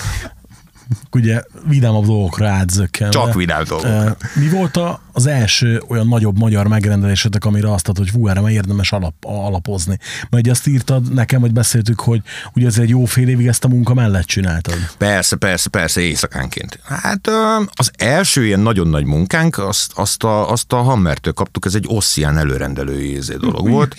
ugye 1.12 1.44
vidámabb 1.68 2.06
dolgokra 2.06 2.50
átzökkenve. 2.50 3.14
Csak 3.14 3.34
vidám 3.34 3.64
dolgok. 3.64 4.18
Mi 4.36 4.50
volt 4.50 4.80
az 5.12 5.26
első 5.26 5.82
olyan 5.88 6.08
nagyobb 6.08 6.38
magyar 6.38 6.68
megrendelésetek, 6.68 7.46
amire 7.46 7.72
azt 7.72 7.88
adod, 7.88 8.10
hogy 8.10 8.22
hú, 8.22 8.28
erre 8.28 8.50
érdemes 8.50 8.92
alap, 8.92 9.14
alapozni? 9.22 9.98
Majd 10.30 10.48
azt 10.48 10.68
írtad 10.68 11.14
nekem, 11.14 11.42
hogy 11.42 11.54
beszéltük, 11.54 12.00
hogy 12.00 12.22
ugye 12.54 12.68
ez 12.68 12.78
egy 12.78 12.90
jó 12.90 13.06
fél 13.06 13.28
évig 13.28 13.48
ezt 13.48 13.64
a 13.64 13.68
munka 13.68 13.94
mellett 13.94 14.26
csináltad. 14.26 14.76
Persze, 14.98 15.36
persze, 15.36 15.70
persze, 15.70 16.02
éjszakánként. 16.02 16.80
Hát 16.84 17.30
az 17.72 17.92
első 17.98 18.46
ilyen 18.46 18.60
nagyon 18.60 18.88
nagy 18.88 19.06
munkánk, 19.06 19.58
azt, 19.58 19.92
azt, 19.96 20.24
a, 20.24 20.52
azt 20.52 20.74
a 20.74 20.82
Hammertől 20.82 21.34
kaptuk, 21.34 21.66
ez 21.66 21.76
egy 21.76 21.86
Ossian 21.88 22.38
előrendelői 22.38 23.20
dolog 23.40 23.70
volt. 23.70 23.96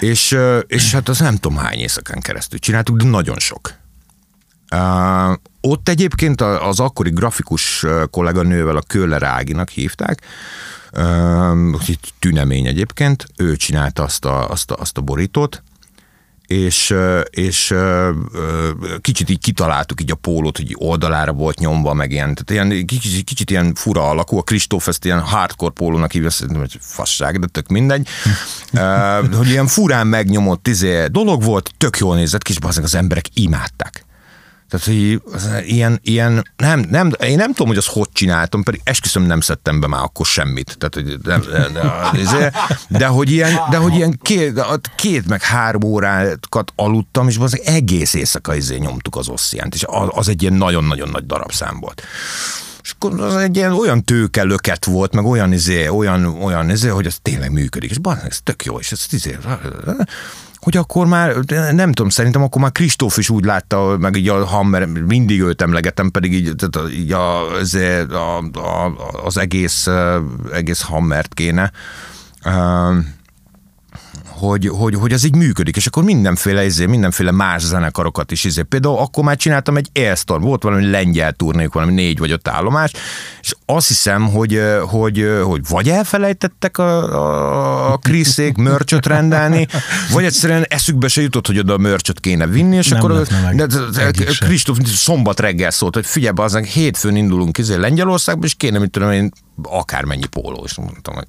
és, 0.00 0.36
és 0.66 0.92
hát 0.92 1.08
az 1.08 1.18
nem 1.18 1.36
tudom 1.36 1.58
hány 1.58 1.78
éjszakán 1.78 2.20
keresztül 2.20 2.58
csináltuk, 2.58 2.96
de 2.96 3.04
nagyon 3.04 3.38
sok. 3.38 3.78
Uh, 4.72 5.32
ott 5.60 5.88
egyébként 5.88 6.40
az 6.40 6.80
akkori 6.80 7.10
grafikus 7.10 7.86
kolléganővel, 8.10 8.76
a 8.76 8.82
Köller 8.86 9.22
Áginak 9.22 9.68
hívták, 9.68 10.20
tünemény 12.18 12.66
egyébként, 12.66 13.26
ő 13.36 13.56
csinálta 13.56 14.02
azt 14.02 14.24
a, 14.24 14.50
azt 14.50 14.70
a, 14.70 14.76
azt 14.78 14.96
a 14.96 15.00
borítót, 15.00 15.62
és, 16.46 16.94
és 17.30 17.74
kicsit 19.00 19.30
így 19.30 19.38
kitaláltuk 19.38 20.00
így 20.00 20.10
a 20.10 20.14
pólót, 20.14 20.56
hogy 20.56 20.74
oldalára 20.78 21.32
volt 21.32 21.58
nyomva, 21.58 21.94
meg 21.94 22.10
ilyen, 22.10 22.34
tehát 22.34 22.68
ilyen 22.68 22.86
kicsit, 22.86 23.24
kicsit 23.24 23.50
ilyen 23.50 23.74
fura 23.74 24.08
alakú, 24.08 24.38
a 24.38 24.42
Kristóf 24.42 24.88
ezt 24.88 25.04
ilyen 25.04 25.20
hardcore 25.20 25.72
pólónak 25.72 26.12
hívja, 26.12 26.30
szerintem 26.30 26.60
hogy 26.60 26.76
fasság, 26.80 27.38
de 27.38 27.46
tök 27.46 27.68
mindegy, 27.68 28.08
hogy 29.36 29.48
ilyen 29.48 29.66
furán 29.66 30.06
megnyomott 30.06 30.68
izé, 30.68 31.06
dolog 31.06 31.42
volt, 31.42 31.72
tök 31.76 31.98
jól 31.98 32.16
nézett 32.16 32.42
ki, 32.42 32.52
és 32.52 32.78
az 32.82 32.94
emberek 32.94 33.24
imádták. 33.34 34.04
Tehát, 34.70 34.86
hogy 34.86 35.22
az, 35.32 35.48
ilyen, 35.66 36.00
ilyen 36.02 36.44
nem, 36.56 36.86
nem, 36.90 37.10
én 37.20 37.36
nem 37.36 37.48
tudom, 37.48 37.68
hogy 37.68 37.76
azt 37.76 37.88
hogy 37.88 38.08
csináltam, 38.12 38.62
pedig 38.62 38.80
esküszöm 38.84 39.22
nem 39.22 39.40
szedtem 39.40 39.80
be 39.80 39.86
már 39.86 40.02
akkor 40.02 40.26
semmit. 40.26 40.76
Tehát, 40.78 40.94
hogy 40.94 41.18
de, 41.20 41.38
de, 41.38 41.68
de, 42.32 42.52
de, 42.88 43.06
hogy 43.06 43.30
ilyen, 43.30 43.58
de 43.70 43.76
hogy 43.76 43.94
ilyen 43.94 44.18
két, 44.22 44.60
két 44.96 45.28
meg 45.28 45.42
három 45.42 45.84
órákat 45.84 46.72
aludtam, 46.76 47.28
és 47.28 47.36
az 47.38 47.60
egész 47.64 48.14
éjszaka 48.14 48.54
izé 48.54 48.76
nyomtuk 48.76 49.16
az 49.16 49.28
ossziánt, 49.28 49.74
és 49.74 49.84
az, 49.86 50.08
az 50.10 50.28
egy 50.28 50.42
ilyen 50.42 50.54
nagyon-nagyon 50.54 51.08
nagy 51.08 51.26
darabszám 51.26 51.80
volt. 51.80 52.02
És 52.82 52.90
akkor 52.90 53.20
az 53.20 53.36
egy 53.36 53.56
ilyen 53.56 53.72
olyan 53.72 54.04
tőke 54.04 54.42
löket 54.42 54.84
volt, 54.84 55.14
meg 55.14 55.24
olyan 55.24 55.52
izé, 55.52 55.88
olyan, 55.88 56.24
olyan 56.24 56.70
izé, 56.70 56.88
hogy 56.88 57.06
ez 57.06 57.16
tényleg 57.22 57.52
működik. 57.52 57.90
És 57.90 57.96
ez 58.28 58.38
tök 58.42 58.64
jó, 58.64 58.78
és 58.78 58.92
ez 58.92 59.06
izé, 59.10 59.38
hogy 60.60 60.76
akkor 60.76 61.06
már, 61.06 61.34
nem 61.72 61.92
tudom, 61.92 62.08
szerintem 62.08 62.42
akkor 62.42 62.62
már 62.62 62.72
Kristóf 62.72 63.16
is 63.16 63.30
úgy 63.30 63.44
látta, 63.44 63.96
meg 63.98 64.16
így 64.16 64.28
a 64.28 64.44
Hammer, 64.44 64.86
mindig 64.86 65.40
őt 65.40 65.62
emlegetem, 65.62 66.10
pedig 66.10 66.32
így, 66.32 66.54
tehát 66.56 66.92
így 66.92 67.12
az, 67.12 67.74
a, 68.10 68.38
a, 68.58 68.92
az 69.24 69.38
egész, 69.38 69.86
egész 70.52 70.80
Hammert 70.80 71.34
kéne 71.34 71.72
hogy, 74.40 74.68
hogy, 74.68 74.94
hogy 74.94 75.12
ez 75.12 75.24
így 75.24 75.34
működik, 75.34 75.76
és 75.76 75.86
akkor 75.86 76.04
mindenféle, 76.04 76.64
izé, 76.64 76.86
mindenféle 76.86 77.30
más 77.30 77.62
zenekarokat 77.62 78.30
is. 78.30 78.44
Izé. 78.44 78.62
Például 78.62 78.98
akkor 78.98 79.24
már 79.24 79.36
csináltam 79.36 79.76
egy 79.76 79.88
Airstore, 79.94 80.44
volt 80.44 80.62
valami 80.62 80.90
lengyel 80.90 81.32
turnék, 81.32 81.72
valami 81.72 81.92
négy 81.92 82.18
vagy 82.18 82.30
öt 82.30 82.48
állomás, 82.48 82.92
és 83.40 83.54
azt 83.66 83.88
hiszem, 83.88 84.28
hogy, 84.28 84.62
hogy, 84.88 85.26
hogy 85.44 85.60
vagy 85.68 85.88
elfelejtettek 85.88 86.78
a, 86.78 87.92
a, 87.92 87.96
Kriszék 87.96 88.56
mörcsöt 88.56 89.06
rendelni, 89.06 89.66
vagy 90.12 90.24
egyszerűen 90.24 90.64
eszükbe 90.68 91.08
se 91.08 91.20
jutott, 91.20 91.46
hogy 91.46 91.58
oda 91.58 91.72
a 91.72 91.78
mörcsöt 91.78 92.20
kéne 92.20 92.46
vinni, 92.46 92.76
és 92.76 92.88
Nem 92.88 92.98
akkor 92.98 93.26
Kristóf 94.38 94.78
szombat 94.84 95.40
reggel 95.40 95.70
szólt, 95.70 95.94
hogy 95.94 96.06
figyelj, 96.06 96.34
az 96.36 96.56
hétfőn 96.56 97.16
indulunk 97.16 97.58
izé 97.58 97.74
Lengyelországba, 97.74 98.46
és 98.46 98.54
kéne, 98.54 98.78
mit 98.78 98.90
tudom 98.90 99.10
én, 99.10 99.30
akármennyi 99.62 100.26
póló, 100.26 100.62
és 100.64 100.74
mondtam, 100.76 101.14
hogy 101.14 101.26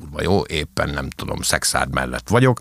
kurva 0.00 0.22
jó, 0.22 0.42
éppen 0.42 0.90
nem 0.90 1.10
tudom, 1.10 1.42
szexárd 1.42 1.94
mellett 1.94 2.28
vagyok. 2.28 2.58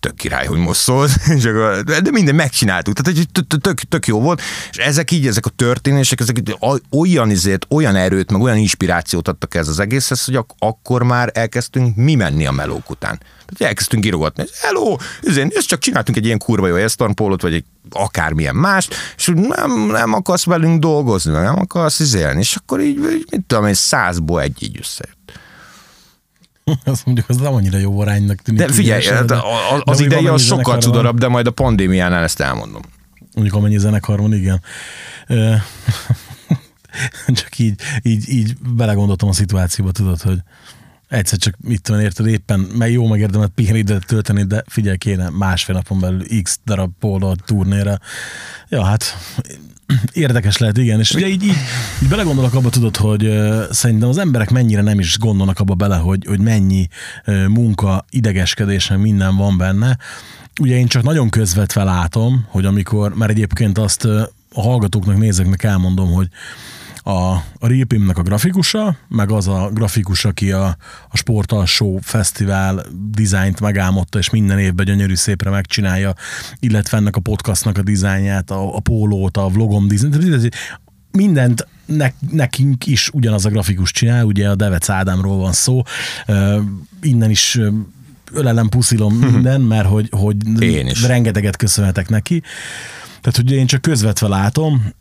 Tök 0.00 0.14
király, 0.14 0.46
hogy 0.46 0.58
most 0.58 0.80
szólt, 0.80 1.12
de 2.02 2.10
minden 2.10 2.34
megcsináltuk, 2.34 2.94
tehát 2.94 3.28
tök, 3.60 3.80
tök 3.80 4.06
jó 4.06 4.20
volt, 4.20 4.42
és 4.70 4.76
ezek 4.76 5.10
így, 5.10 5.26
ezek 5.26 5.46
a 5.46 5.50
történések, 5.50 6.20
ezek 6.20 6.36
olyan 6.90 7.30
izét, 7.30 7.66
olyan 7.70 7.96
erőt, 7.96 8.30
meg 8.30 8.40
olyan 8.40 8.56
inspirációt 8.56 9.28
adtak 9.28 9.54
ez 9.54 9.68
az 9.68 9.78
egészhez, 9.78 10.24
hogy 10.24 10.36
ak- 10.36 10.54
akkor 10.58 11.02
már 11.02 11.30
elkezdtünk 11.34 11.96
mi 11.96 12.14
menni 12.14 12.46
a 12.46 12.52
melók 12.52 12.90
után. 12.90 13.20
Tehát 13.46 13.72
elkezdtünk 13.72 14.04
írogatni, 14.04 14.44
hello, 14.60 14.96
ezt 15.48 15.66
csak 15.66 15.78
csináltunk 15.78 16.16
egy 16.16 16.24
ilyen 16.24 16.38
kurva 16.38 16.66
jó 16.66 16.74
esztarpólot, 16.74 17.42
vagy 17.42 17.54
egy 17.54 17.64
akármilyen 17.90 18.54
más, 18.54 18.88
és 19.16 19.32
nem, 19.34 19.86
nem 19.86 20.12
akarsz 20.12 20.44
velünk 20.44 20.80
dolgozni, 20.80 21.32
nem 21.32 21.58
akarsz 21.58 22.00
izélni, 22.00 22.40
és 22.40 22.56
akkor 22.56 22.80
így, 22.80 22.98
mit 23.30 23.44
tudom 23.46 23.66
én, 23.66 23.74
százból 23.74 24.40
egy 24.40 24.62
így 24.62 24.76
összejött. 24.80 25.16
Azt 26.84 27.06
mondjuk, 27.06 27.28
az 27.28 27.36
nem 27.36 27.54
annyira 27.54 27.78
jó 27.78 28.00
aránynak 28.00 28.40
tűnik. 28.40 28.60
De 28.60 28.72
figyelj, 28.72 29.00
ügyesen, 29.00 29.26
de, 29.26 29.34
az, 29.34 29.80
az 29.84 30.00
ideje 30.00 30.32
az 30.32 30.42
sokkal 30.42 30.80
cudarabb, 30.80 31.18
de 31.18 31.28
majd 31.28 31.46
a 31.46 31.50
pandémiánál 31.50 32.22
ezt 32.22 32.40
elmondom. 32.40 32.82
Mondjuk 33.34 33.56
amennyi 33.56 33.78
zenekar 33.78 34.20
van, 34.20 34.34
igen. 34.34 34.62
csak 37.26 37.58
így, 37.58 37.80
így, 38.02 38.28
így 38.28 38.56
belegondoltam 38.58 39.28
a 39.28 39.32
szituációba, 39.32 39.92
tudod, 39.92 40.20
hogy 40.20 40.38
egyszer 41.08 41.38
csak 41.38 41.54
mit 41.60 41.82
tudom, 41.82 42.00
érted, 42.00 42.26
éppen 42.26 42.60
meg 42.60 42.92
jó 42.92 43.06
megérdemet 43.06 43.50
pihenni 43.54 43.78
ide 43.78 43.98
tölteni, 43.98 44.42
de 44.42 44.64
figyelj, 44.66 44.96
kéne 44.96 45.28
másfél 45.28 45.74
napon 45.74 46.00
belül 46.00 46.42
x 46.42 46.58
darab 46.64 46.92
póló 46.98 47.34
turnéra. 47.46 47.98
Ja, 48.68 48.84
hát 48.84 49.16
Érdekes 50.12 50.56
lehet, 50.56 50.78
igen. 50.78 51.00
És 51.00 51.10
ugye 51.10 51.26
így, 51.26 51.42
így, 51.42 51.54
így 52.02 52.08
belegondolok 52.08 52.54
abba, 52.54 52.70
tudod, 52.70 52.96
hogy 52.96 53.24
uh, 53.24 53.62
szerintem 53.70 54.08
az 54.08 54.18
emberek 54.18 54.50
mennyire 54.50 54.82
nem 54.82 54.98
is 54.98 55.18
gondolnak 55.18 55.60
abba 55.60 55.74
bele, 55.74 55.96
hogy, 55.96 56.24
hogy 56.26 56.40
mennyi 56.40 56.88
uh, 57.26 57.46
munka, 57.46 58.04
idegeskedés, 58.10 58.88
minden 58.88 59.36
van 59.36 59.56
benne. 59.56 59.98
Ugye 60.60 60.76
én 60.76 60.86
csak 60.86 61.02
nagyon 61.02 61.28
közvetve 61.28 61.84
látom, 61.84 62.46
hogy 62.48 62.64
amikor, 62.64 63.14
mert 63.14 63.30
egyébként 63.30 63.78
azt 63.78 64.04
uh, 64.04 64.22
a 64.52 64.62
hallgatóknak, 64.62 65.18
nézőknek 65.18 65.62
elmondom, 65.62 66.12
hogy 66.12 66.28
a, 67.06 67.32
a 67.58 67.66
Rilpimnek 67.66 68.18
a 68.18 68.22
grafikusa, 68.22 68.96
meg 69.08 69.30
az 69.30 69.48
a 69.48 69.70
grafikus, 69.72 70.24
aki 70.24 70.52
a, 70.52 70.76
a 71.08 71.16
Sportalsó 71.16 71.98
Fesztivál 72.02 72.84
dizájnt 73.10 73.60
megálmodta, 73.60 74.18
és 74.18 74.30
minden 74.30 74.58
évben 74.58 74.86
gyönyörű 74.86 75.14
szépre 75.14 75.50
megcsinálja, 75.50 76.14
illetve 76.60 76.96
ennek 76.96 77.16
a 77.16 77.20
podcastnak 77.20 77.78
a 77.78 77.82
dizájnját, 77.82 78.50
a, 78.50 78.76
a 78.76 78.80
pólót, 78.80 79.36
a 79.36 79.48
vlogom 79.48 79.88
dizájnt, 79.88 80.54
mindent 81.10 81.66
ne, 81.84 82.10
nekünk 82.30 82.86
is 82.86 83.10
ugyanaz 83.12 83.44
a 83.44 83.50
grafikus 83.50 83.90
csinál, 83.90 84.24
ugye 84.24 84.48
a 84.48 84.54
Devec 84.54 84.88
Ádámról 84.88 85.36
van 85.36 85.52
szó, 85.52 85.82
uh, 86.26 86.56
innen 87.02 87.30
is 87.30 87.60
ölelem, 88.32 88.68
puszilom 88.68 89.14
minden, 89.14 89.60
mert 89.60 89.88
hogy, 89.88 90.08
hogy 90.10 90.36
rengeteget 91.06 91.56
köszönhetek 91.56 92.08
neki. 92.08 92.42
Tehát, 93.20 93.36
hogy 93.36 93.52
én 93.52 93.66
csak 93.66 93.82
közvetve 93.82 94.28
látom, 94.28 94.92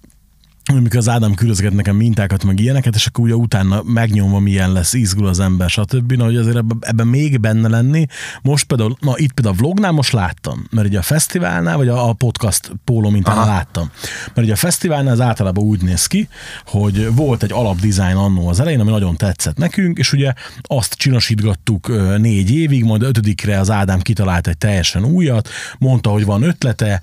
amikor 0.74 0.98
az 0.98 1.10
Ádám 1.10 1.34
küldözget 1.34 1.74
nekem 1.74 1.96
mintákat, 1.96 2.44
meg 2.44 2.60
ilyeneket, 2.60 2.96
és 2.96 3.06
akkor 3.06 3.24
ugye 3.24 3.36
utána 3.36 3.82
megnyomva 3.84 4.40
milyen 4.40 4.72
lesz, 4.72 4.94
izgul 4.94 5.28
az 5.28 5.40
ember, 5.40 5.70
stb. 5.70 6.12
Na, 6.12 6.24
hogy 6.24 6.36
azért 6.36 6.56
ebben, 6.56 6.78
ebben 6.82 7.08
még 7.08 7.40
benne 7.40 7.68
lenni. 7.68 8.06
Most 8.42 8.66
például, 8.66 8.98
na 9.00 9.14
itt 9.18 9.32
például 9.32 9.56
a 9.56 9.58
vlognál 9.58 9.92
most 9.92 10.12
láttam, 10.12 10.68
mert 10.70 10.88
ugye 10.88 10.98
a 10.98 11.02
fesztiválnál, 11.02 11.78
vagy 11.78 11.88
a, 11.88 12.10
a 12.10 12.14
podcast 12.14 12.72
póló 12.84 13.10
mintán 13.10 13.46
láttam. 13.46 13.90
Mert 14.26 14.48
ugye 14.48 14.54
a 14.54 14.56
fesztiválnál 14.56 15.14
az 15.14 15.22
általában 15.22 15.64
úgy 15.64 15.82
néz 15.82 16.06
ki, 16.06 16.28
hogy 16.66 17.16
volt 17.16 17.44
egy 17.44 17.52
alapdizájn 17.52 18.16
annó 18.16 18.48
az 18.48 18.60
elején, 18.60 18.80
ami 18.80 18.92
nagyon 18.92 19.16
tetszett 19.16 19.58
nekünk, 19.58 19.98
és 19.98 20.14
ugye 20.14 20.34
azt 20.62 20.94
csinosítgattuk 20.94 21.88
négy 22.18 22.52
évig, 22.52 22.84
majd 22.84 23.02
ötödikre 23.02 23.60
az 23.60 23.70
Ádám 23.70 24.00
kitalált 24.00 24.48
egy 24.48 24.58
teljesen 24.58 25.06
újat, 25.06 25.50
mondta, 25.80 26.10
hogy 26.10 26.26
van 26.26 26.44
ötlete, 26.44 27.02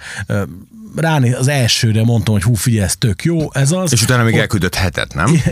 ráné 0.96 1.32
az 1.32 1.48
elsőre 1.48 2.04
mondtam, 2.04 2.34
hogy 2.34 2.42
hú, 2.42 2.54
figyelj, 2.54 2.84
ez 2.84 2.96
tök 2.96 3.24
jó, 3.24 3.52
ez 3.52 3.72
az. 3.72 3.92
És 3.92 4.02
utána 4.02 4.22
még 4.22 4.34
Ott- 4.34 4.40
elküldött 4.40 4.74
hetet, 4.74 5.14
nem? 5.14 5.34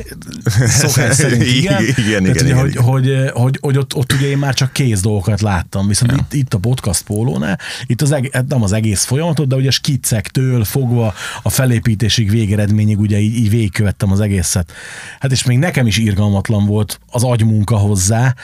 Szokás 0.69 1.15
szerint 1.15 1.43
igen. 1.59 1.83
Igen, 1.83 1.99
igen, 1.99 2.23
Tehát 2.23 2.41
igen, 2.41 2.59
ugye, 2.59 2.69
igen, 2.69 2.83
hogy, 2.83 3.07
igen. 3.07 3.23
hogy, 3.23 3.31
hogy, 3.43 3.59
hogy 3.61 3.77
ott, 3.79 3.95
ott 3.95 4.13
ugye 4.13 4.27
én 4.27 4.39
már 4.39 4.55
csak 4.55 4.73
kész 4.73 5.01
dolgokat 5.01 5.41
láttam, 5.41 5.87
viszont 5.89 6.13
itt, 6.13 6.33
itt 6.33 6.55
a 6.55 6.59
podcast 6.59 7.03
pólónál, 7.03 7.59
itt 7.87 8.03
az 8.03 8.13
eg- 8.13 8.35
hát 8.35 8.47
nem 8.47 8.63
az 8.63 8.73
egész 8.73 9.05
folyamatot, 9.05 9.49
de 9.49 9.57
ugye 9.57 9.69
a 9.69 9.73
skiccektől 9.73 10.65
fogva 10.65 11.15
a 11.43 11.49
felépítésig 11.49 12.31
végeredményig 12.31 12.99
ugye 13.01 13.19
így, 13.19 13.35
így 13.37 13.51
végigkövettem 13.51 14.13
az 14.13 14.21
egészet. 14.21 14.73
Hát 15.21 15.33
és 15.33 15.45
még 15.45 15.59
nekem 15.59 15.87
is 15.87 15.97
irgalmatlan 15.99 16.67
volt 16.67 17.01
az 17.11 17.23
agymunka 17.25 17.77
hozzá, 17.77 18.35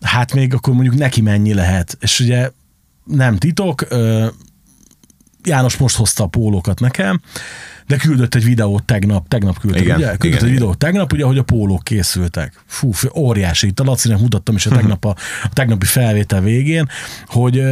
hát 0.00 0.34
még 0.34 0.54
akkor 0.54 0.74
mondjuk 0.74 0.94
neki 0.94 1.20
mennyi 1.20 1.54
lehet. 1.54 1.96
És 2.00 2.20
ugye 2.20 2.50
nem 3.04 3.36
titok, 3.36 3.86
János 5.46 5.76
most 5.76 5.96
hozta 5.96 6.24
a 6.24 6.26
pólókat 6.26 6.80
nekem, 6.80 7.20
de 7.86 7.96
küldött 7.96 8.34
egy 8.34 8.44
videót 8.44 8.84
tegnap, 8.84 9.28
tegnap 9.28 9.58
küldött, 9.58 9.80
Igen, 9.80 9.96
ugye? 9.96 10.06
Küldött 10.06 10.24
igen, 10.24 10.36
egy 10.36 10.42
igen. 10.42 10.54
videót 10.54 10.78
tegnap, 10.78 11.12
ugye, 11.12 11.24
hogy 11.24 11.38
a 11.38 11.42
pólók 11.42 11.82
készültek. 11.82 12.62
Fú, 12.66 12.90
óriási. 13.14 13.66
Itt 13.66 13.80
a 13.80 13.84
Lacinek 13.84 14.18
mutattam 14.18 14.54
is 14.54 14.66
a, 14.66 14.70
tegnap 14.70 15.04
a, 15.04 15.16
a 15.42 15.48
tegnapi 15.52 15.86
felvétel 15.86 16.40
végén, 16.40 16.88
hogy 17.26 17.62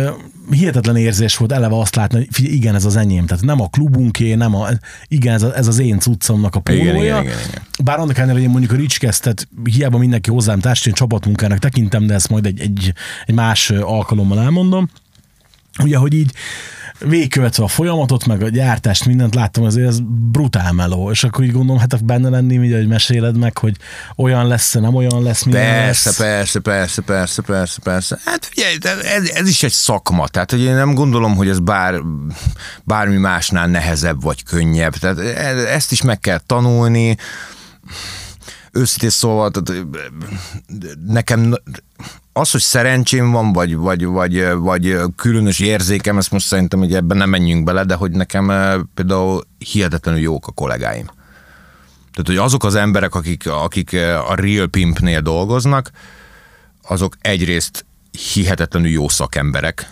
hihetetlen 0.50 0.96
érzés 0.96 1.36
volt 1.36 1.52
eleve 1.52 1.78
azt 1.78 1.96
látni, 1.96 2.18
hogy 2.18 2.28
figyelj, 2.30 2.54
igen, 2.54 2.74
ez 2.74 2.84
az 2.84 2.96
enyém. 2.96 3.26
Tehát 3.26 3.44
nem 3.44 3.60
a 3.60 3.68
klubunké, 3.68 4.34
nem 4.34 4.54
a, 4.54 4.68
igen, 5.08 5.34
ez, 5.34 5.42
a, 5.42 5.56
ez 5.56 5.66
az 5.66 5.78
én 5.78 5.98
cuccomnak 5.98 6.54
a 6.54 6.62
Igen, 6.70 6.86
pólója. 6.86 7.20
igen, 7.20 7.22
igen, 7.22 7.38
igen. 7.48 7.62
Bár 7.84 7.98
annak 7.98 8.16
ellenére, 8.16 8.34
hogy 8.34 8.46
én 8.46 8.50
mondjuk 8.50 8.72
a 8.72 8.76
Ricskesztet 8.76 9.48
hiába 9.64 9.98
mindenki 9.98 10.30
hozzám 10.30 10.60
társ, 10.60 10.86
én 10.86 10.92
csapatmunkának 10.92 11.58
tekintem, 11.58 12.06
de 12.06 12.14
ezt 12.14 12.28
majd 12.28 12.46
egy, 12.46 12.60
egy, 12.60 12.92
egy 13.26 13.34
más 13.34 13.70
alkalommal 13.70 14.40
elmondom. 14.40 14.90
Ugye, 15.82 15.96
hogy 15.96 16.14
így 16.14 16.32
végigkövetve 17.08 17.64
a 17.64 17.68
folyamatot, 17.68 18.26
meg 18.26 18.42
a 18.42 18.48
gyártást, 18.48 19.04
mindent 19.04 19.34
láttam, 19.34 19.64
azért 19.64 19.88
ez 19.88 19.98
brutál 20.30 20.72
meló, 20.72 21.10
és 21.10 21.24
akkor 21.24 21.44
így 21.44 21.52
gondolom, 21.52 21.78
hát 21.78 22.04
benne 22.04 22.28
lenni, 22.28 22.58
ugye, 22.58 22.76
hogy 22.76 22.88
meséled 22.88 23.36
meg, 23.36 23.58
hogy 23.58 23.76
olyan 24.16 24.46
lesz 24.46 24.72
nem 24.72 24.94
olyan 24.94 25.22
lesz, 25.22 25.42
milyen 25.42 25.62
Persze, 25.62 26.08
lesz. 26.08 26.18
persze, 26.18 26.60
persze, 26.60 27.02
persze, 27.02 27.42
persze, 27.42 27.80
persze. 27.82 28.18
Hát 28.24 28.44
figyelj, 28.44 28.76
ez, 29.02 29.28
ez 29.28 29.48
is 29.48 29.62
egy 29.62 29.72
szakma, 29.72 30.28
tehát 30.28 30.50
hogy 30.50 30.60
én 30.60 30.74
nem 30.74 30.94
gondolom, 30.94 31.36
hogy 31.36 31.48
ez 31.48 31.58
bár, 31.58 31.94
bármi 32.84 33.16
másnál 33.16 33.66
nehezebb 33.66 34.22
vagy 34.22 34.42
könnyebb. 34.42 34.94
Tehát 34.94 35.18
e- 35.18 35.74
ezt 35.74 35.92
is 35.92 36.02
meg 36.02 36.18
kell 36.18 36.40
tanulni. 36.46 37.16
Őszintén 38.74 39.10
szóval, 39.10 39.50
tehát 39.50 39.86
nekem 41.06 41.54
az, 42.32 42.50
hogy 42.50 42.60
szerencsém 42.60 43.30
van, 43.30 43.52
vagy, 43.52 43.76
vagy, 43.76 44.04
vagy, 44.04 44.52
vagy 44.52 44.96
különös 45.16 45.60
érzékem, 45.60 46.18
ezt 46.18 46.30
most 46.30 46.46
szerintem, 46.46 46.78
hogy 46.78 46.94
ebben 46.94 47.16
nem 47.16 47.28
menjünk 47.28 47.64
bele, 47.64 47.84
de 47.84 47.94
hogy 47.94 48.10
nekem 48.10 48.52
például 48.94 49.42
hihetetlenül 49.58 50.20
jók 50.20 50.46
a 50.46 50.52
kollégáim. 50.52 51.06
Tehát, 52.12 52.26
hogy 52.26 52.36
azok 52.36 52.64
az 52.64 52.74
emberek, 52.74 53.14
akik, 53.14 53.46
akik 53.46 53.92
a 54.28 54.34
Real 54.34 54.66
Pimpnél 54.66 55.20
dolgoznak, 55.20 55.90
azok 56.82 57.16
egyrészt 57.20 57.86
hihetetlenül 58.32 58.90
jó 58.90 59.08
szakemberek, 59.08 59.90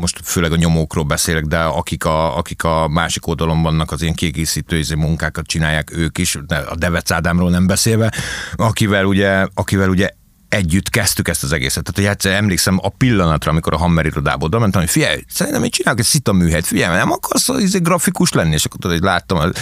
most 0.00 0.20
főleg 0.24 0.52
a 0.52 0.56
nyomókról 0.56 1.04
beszélek, 1.04 1.44
de 1.44 1.58
akik 1.58 2.04
a, 2.04 2.36
akik 2.36 2.64
a 2.64 2.88
másik 2.88 3.26
oldalon 3.26 3.62
vannak, 3.62 3.92
az 3.92 4.02
én 4.02 4.14
kiegészítő 4.14 4.78
izé 4.78 4.94
munkákat 4.94 5.46
csinálják 5.46 5.90
ők 5.96 6.18
is, 6.18 6.38
de 6.46 6.56
a 6.56 6.74
Devec 6.74 7.10
Ádámról 7.10 7.50
nem 7.50 7.66
beszélve, 7.66 8.12
akivel 8.56 9.04
ugye, 9.04 9.46
akivel 9.54 9.88
ugye 9.88 10.08
együtt 10.48 10.88
kezdtük 10.88 11.28
ezt 11.28 11.42
az 11.42 11.52
egészet. 11.52 11.84
Tehát, 11.84 12.00
hogy 12.00 12.16
egyszer 12.16 12.32
emlékszem 12.32 12.78
a 12.82 12.88
pillanatra, 12.88 13.50
amikor 13.50 13.72
a 13.72 13.76
Hammer 13.78 14.06
irodába 14.06 14.44
oda 14.44 14.58
mentem, 14.58 14.80
hogy 14.80 14.90
figyelj, 14.90 15.24
szerintem 15.28 15.64
én 15.64 15.70
csinálok 15.70 16.00
egy 16.00 16.06
szita 16.06 16.32
műhelyt, 16.32 16.66
figyelj, 16.66 16.96
nem 16.96 17.10
akarsz 17.10 17.48
izé, 17.48 17.78
grafikus 17.78 18.32
lenni? 18.32 18.52
És 18.52 18.64
akkor 18.64 18.78
tudod, 18.80 18.96
hogy 18.96 19.06
láttam, 19.06 19.52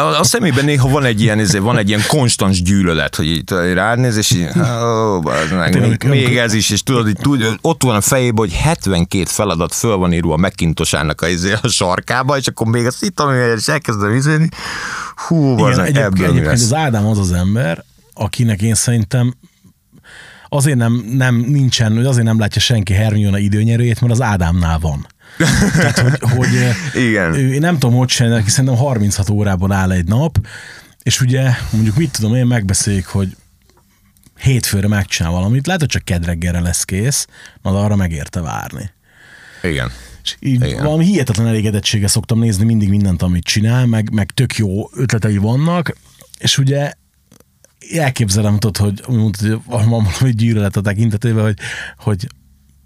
a, 0.00 0.18
a 0.18 0.24
szemében 0.24 0.64
néha 0.64 0.88
van 0.88 1.04
egy 1.04 1.20
ilyen, 1.20 1.38
izé, 1.38 1.58
van 1.58 1.78
egy 1.78 1.88
ilyen 1.88 2.02
konstans 2.08 2.62
gyűlölet, 2.62 3.16
hogy 3.16 3.26
így 3.26 3.50
rád 3.50 3.98
néz, 3.98 4.16
és 4.16 4.30
így, 4.30 4.48
ó, 4.82 5.20
meg, 5.50 5.80
még, 5.80 6.04
még, 6.04 6.36
ez 6.36 6.52
is, 6.52 6.70
és 6.70 6.82
tudod, 6.82 7.08
így, 7.08 7.16
tud, 7.20 7.58
ott 7.60 7.82
van 7.82 7.96
a 7.96 8.00
fejében, 8.00 8.36
hogy 8.36 8.52
72 8.52 9.24
feladat 9.24 9.74
föl 9.74 9.96
van 9.96 10.12
írva 10.12 10.32
a 10.32 10.36
Macintosának 10.36 11.20
a, 11.20 11.28
izé, 11.28 11.52
a 11.62 11.68
sarkába, 11.68 12.36
és 12.36 12.46
akkor 12.46 12.66
még 12.66 12.86
a 12.86 12.90
szita 12.90 13.52
és 13.54 13.68
elkezdem 13.68 14.14
izélni. 14.14 14.48
Hú, 15.26 15.52
Igen, 15.52 15.76
meg, 15.76 15.78
egyébként, 15.78 16.04
ebből 16.04 16.26
egyébként 16.26 16.52
az 16.52 16.74
Ádám 16.74 17.06
az 17.06 17.18
az 17.18 17.32
ember, 17.32 17.84
akinek 18.14 18.62
én 18.62 18.74
szerintem 18.74 19.34
azért 20.48 20.76
nem, 20.76 21.04
nem 21.12 21.34
nincsen, 21.34 22.06
azért 22.06 22.26
nem 22.26 22.38
látja 22.38 22.60
senki 22.60 22.92
Hermione 22.92 23.38
időnyerőjét, 23.38 24.00
mert 24.00 24.12
az 24.12 24.20
Ádámnál 24.22 24.78
van. 24.78 25.06
Tehát, 25.72 25.98
hogy, 25.98 26.30
hogy 26.30 26.48
Igen. 26.94 27.34
ő, 27.34 27.52
én 27.52 27.60
nem 27.60 27.78
tudom, 27.78 27.96
hogy 27.96 28.06
csinálni, 28.06 28.38
neki 28.38 28.50
szerintem 28.50 28.78
36 28.78 29.30
órában 29.30 29.72
áll 29.72 29.92
egy 29.92 30.06
nap, 30.06 30.38
és 31.02 31.20
ugye 31.20 31.50
mondjuk 31.70 31.96
mit 31.96 32.12
tudom 32.12 32.34
én, 32.34 32.46
megbeszéljük, 32.46 33.06
hogy 33.06 33.36
hétfőre 34.38 34.88
megcsinál 34.88 35.32
valamit, 35.32 35.66
lehet, 35.66 35.80
hogy 35.80 35.90
csak 35.90 36.04
kedreggelre 36.04 36.60
lesz 36.60 36.84
kész, 36.84 37.26
na 37.62 37.84
arra 37.84 37.96
megérte 37.96 38.40
várni. 38.40 38.90
Igen. 39.62 39.90
És 40.22 40.36
így 40.40 40.64
Igen. 40.64 40.84
valami 40.84 41.04
hihetetlen 41.04 41.46
elégedettséggel 41.46 42.08
szoktam 42.08 42.38
nézni 42.38 42.64
mindig 42.64 42.88
mindent, 42.88 43.22
amit 43.22 43.44
csinál, 43.44 43.86
meg, 43.86 44.12
meg 44.12 44.30
tök 44.30 44.56
jó 44.56 44.90
ötletei 44.92 45.36
vannak, 45.36 45.96
és 46.38 46.58
ugye 46.58 46.92
elképzelem, 47.92 48.58
tudod, 48.58 48.76
hogy 48.76 49.16
mondtad, 49.16 49.48
hogy 49.50 49.60
van 49.64 49.88
valami 49.88 50.32
gyűlölet 50.32 50.76
a 50.76 50.80
tekintetében, 50.80 51.44
hogy, 51.44 51.58
hogy 51.98 52.26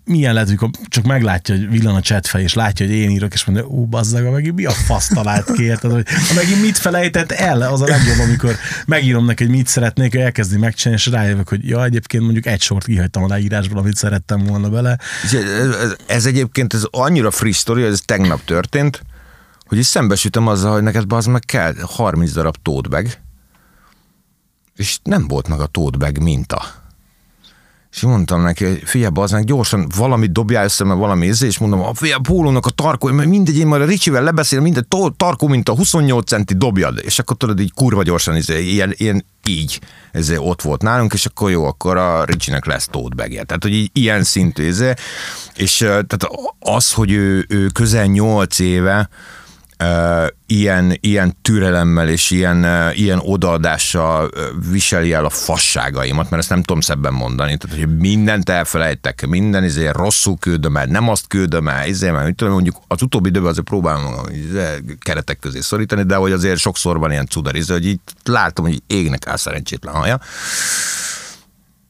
milyen 0.04 0.32
lehet, 0.32 0.48
amikor 0.48 0.70
csak 0.88 1.04
meglátja, 1.04 1.54
hogy 1.54 1.70
villan 1.70 1.94
a 1.94 2.00
chatfej, 2.00 2.42
és 2.42 2.54
látja, 2.54 2.86
hogy 2.86 2.94
én 2.94 3.10
írok, 3.10 3.32
és 3.32 3.44
mondja, 3.44 3.66
ú, 3.66 3.84
bazzag, 3.84 4.32
megint 4.32 4.54
mi 4.54 4.64
a 4.64 4.70
fasz 4.70 5.08
talált 5.08 5.52
ki, 5.52 5.62
érted, 5.62 5.90
hogy 5.92 6.06
megint 6.34 6.60
mit 6.60 6.78
felejtett 6.78 7.32
el, 7.32 7.62
az 7.62 7.80
a 7.80 7.86
legjobb, 7.86 8.18
amikor 8.18 8.56
megírom 8.86 9.24
neki, 9.24 9.44
hogy 9.44 9.52
mit 9.54 9.66
szeretnék, 9.66 10.14
ő 10.14 10.20
elkezdi 10.20 10.56
megcsinálni, 10.56 11.02
és 11.04 11.10
rájövök, 11.12 11.48
hogy 11.48 11.68
ja, 11.68 11.84
egyébként 11.84 12.22
mondjuk 12.22 12.46
egy 12.46 12.60
sort 12.60 12.84
kihagytam 12.84 13.22
a 13.22 13.26
leírásból, 13.26 13.78
amit 13.78 13.96
szerettem 13.96 14.44
volna 14.44 14.68
bele. 14.68 14.98
Ez, 16.06 16.26
egyébként 16.26 16.74
ez 16.74 16.84
annyira 16.90 17.30
friss 17.30 17.56
sztori, 17.56 17.82
ez 17.82 18.00
tegnap 18.04 18.44
történt, 18.44 19.02
hogy 19.66 19.78
is 19.78 19.86
szembesültem 19.86 20.46
azzal, 20.46 20.72
hogy 20.72 20.82
neked 20.82 21.12
az 21.12 21.26
meg 21.26 21.42
kell 21.46 21.74
30 21.82 22.32
darab 22.32 22.56
tote 22.62 22.88
bag, 22.88 23.06
és 24.76 24.98
nem 25.02 25.28
volt 25.28 25.48
meg 25.48 25.60
a 25.60 25.66
tote 25.66 25.96
bag 25.96 26.18
minta. 26.18 26.81
És 27.92 28.00
mondtam 28.02 28.42
neki, 28.42 28.64
hogy 28.64 28.82
figyelj, 28.84 29.12
az 29.14 29.30
meg 29.30 29.44
gyorsan 29.44 29.88
valamit 29.96 30.32
dobjál 30.32 30.64
össze, 30.64 30.84
mert 30.84 30.98
valami 30.98 31.26
íze, 31.26 31.46
és 31.46 31.58
mondom, 31.58 31.80
a 31.80 31.94
figyelj, 31.94 32.20
pólónak 32.22 32.66
a 32.66 32.70
tarkó, 32.70 33.08
mert 33.08 33.28
mindegy, 33.28 33.58
én 33.58 33.66
majd 33.66 33.82
a 33.82 33.84
Ricsivel 33.84 34.22
lebeszélem, 34.22 34.64
minden 34.64 34.86
tarkó, 35.16 35.48
mint 35.48 35.68
a 35.68 35.74
28 35.74 36.28
centi 36.28 36.54
dobjad, 36.54 37.00
és 37.04 37.18
akkor 37.18 37.36
tudod, 37.36 37.60
így 37.60 37.72
kurva 37.74 38.02
gyorsan, 38.02 38.36
izé, 38.36 38.62
ilyen, 38.62 38.92
ilyen 38.96 39.24
így, 39.48 39.80
ez 40.12 40.32
ott 40.36 40.62
volt 40.62 40.82
nálunk, 40.82 41.12
és 41.12 41.26
akkor 41.26 41.50
jó, 41.50 41.64
akkor 41.64 41.96
a 41.96 42.24
Ricsinek 42.24 42.66
lesz 42.66 42.88
tote 42.90 43.14
bagje. 43.14 43.42
Tehát, 43.44 43.62
hogy 43.62 43.72
így, 43.72 43.90
ilyen 43.92 44.22
szintű, 44.22 44.66
izé. 44.66 44.92
és 45.54 45.76
tehát 45.76 46.28
az, 46.58 46.92
hogy 46.92 47.12
ő, 47.12 47.44
ő 47.48 47.66
közel 47.66 48.06
8 48.06 48.58
éve, 48.58 49.08
ilyen, 50.46 50.98
ilyen 51.00 51.36
türelemmel 51.42 52.08
és 52.08 52.30
ilyen, 52.30 52.66
ilyen 52.94 53.18
odaadással 53.18 54.30
viseli 54.70 55.12
el 55.12 55.24
a 55.24 55.30
fasságaimat, 55.30 56.30
mert 56.30 56.42
ezt 56.42 56.50
nem 56.50 56.62
tudom 56.62 56.80
szebben 56.80 57.12
mondani. 57.12 57.56
Tehát, 57.56 57.78
hogy 57.78 57.98
mindent 57.98 58.48
elfelejtek, 58.48 59.26
minden 59.26 59.64
izé 59.64 59.88
rosszul 59.88 60.36
küldöm 60.38 60.76
el, 60.76 60.86
nem 60.86 61.08
azt 61.08 61.26
küldöm 61.26 61.68
el, 61.68 61.86
izé, 61.86 62.10
mert 62.10 62.26
mit 62.26 62.36
tudom, 62.36 62.52
mondjuk 62.52 62.76
az 62.88 63.02
utóbbi 63.02 63.28
időben 63.28 63.50
azért 63.50 63.66
próbálom 63.66 64.14
izé, 64.30 64.82
keretek 65.00 65.38
közé 65.38 65.60
szorítani, 65.60 66.02
de 66.02 66.14
hogy 66.14 66.32
azért 66.32 66.58
sokszor 66.58 66.98
van 66.98 67.10
ilyen 67.10 67.26
cudar, 67.26 67.56
izé, 67.56 67.72
hogy 67.72 67.86
így 67.86 68.00
látom, 68.24 68.64
hogy 68.64 68.82
égnek 68.86 69.26
áll 69.26 69.36
szerencsétlen 69.36 69.94
haja. 69.94 70.20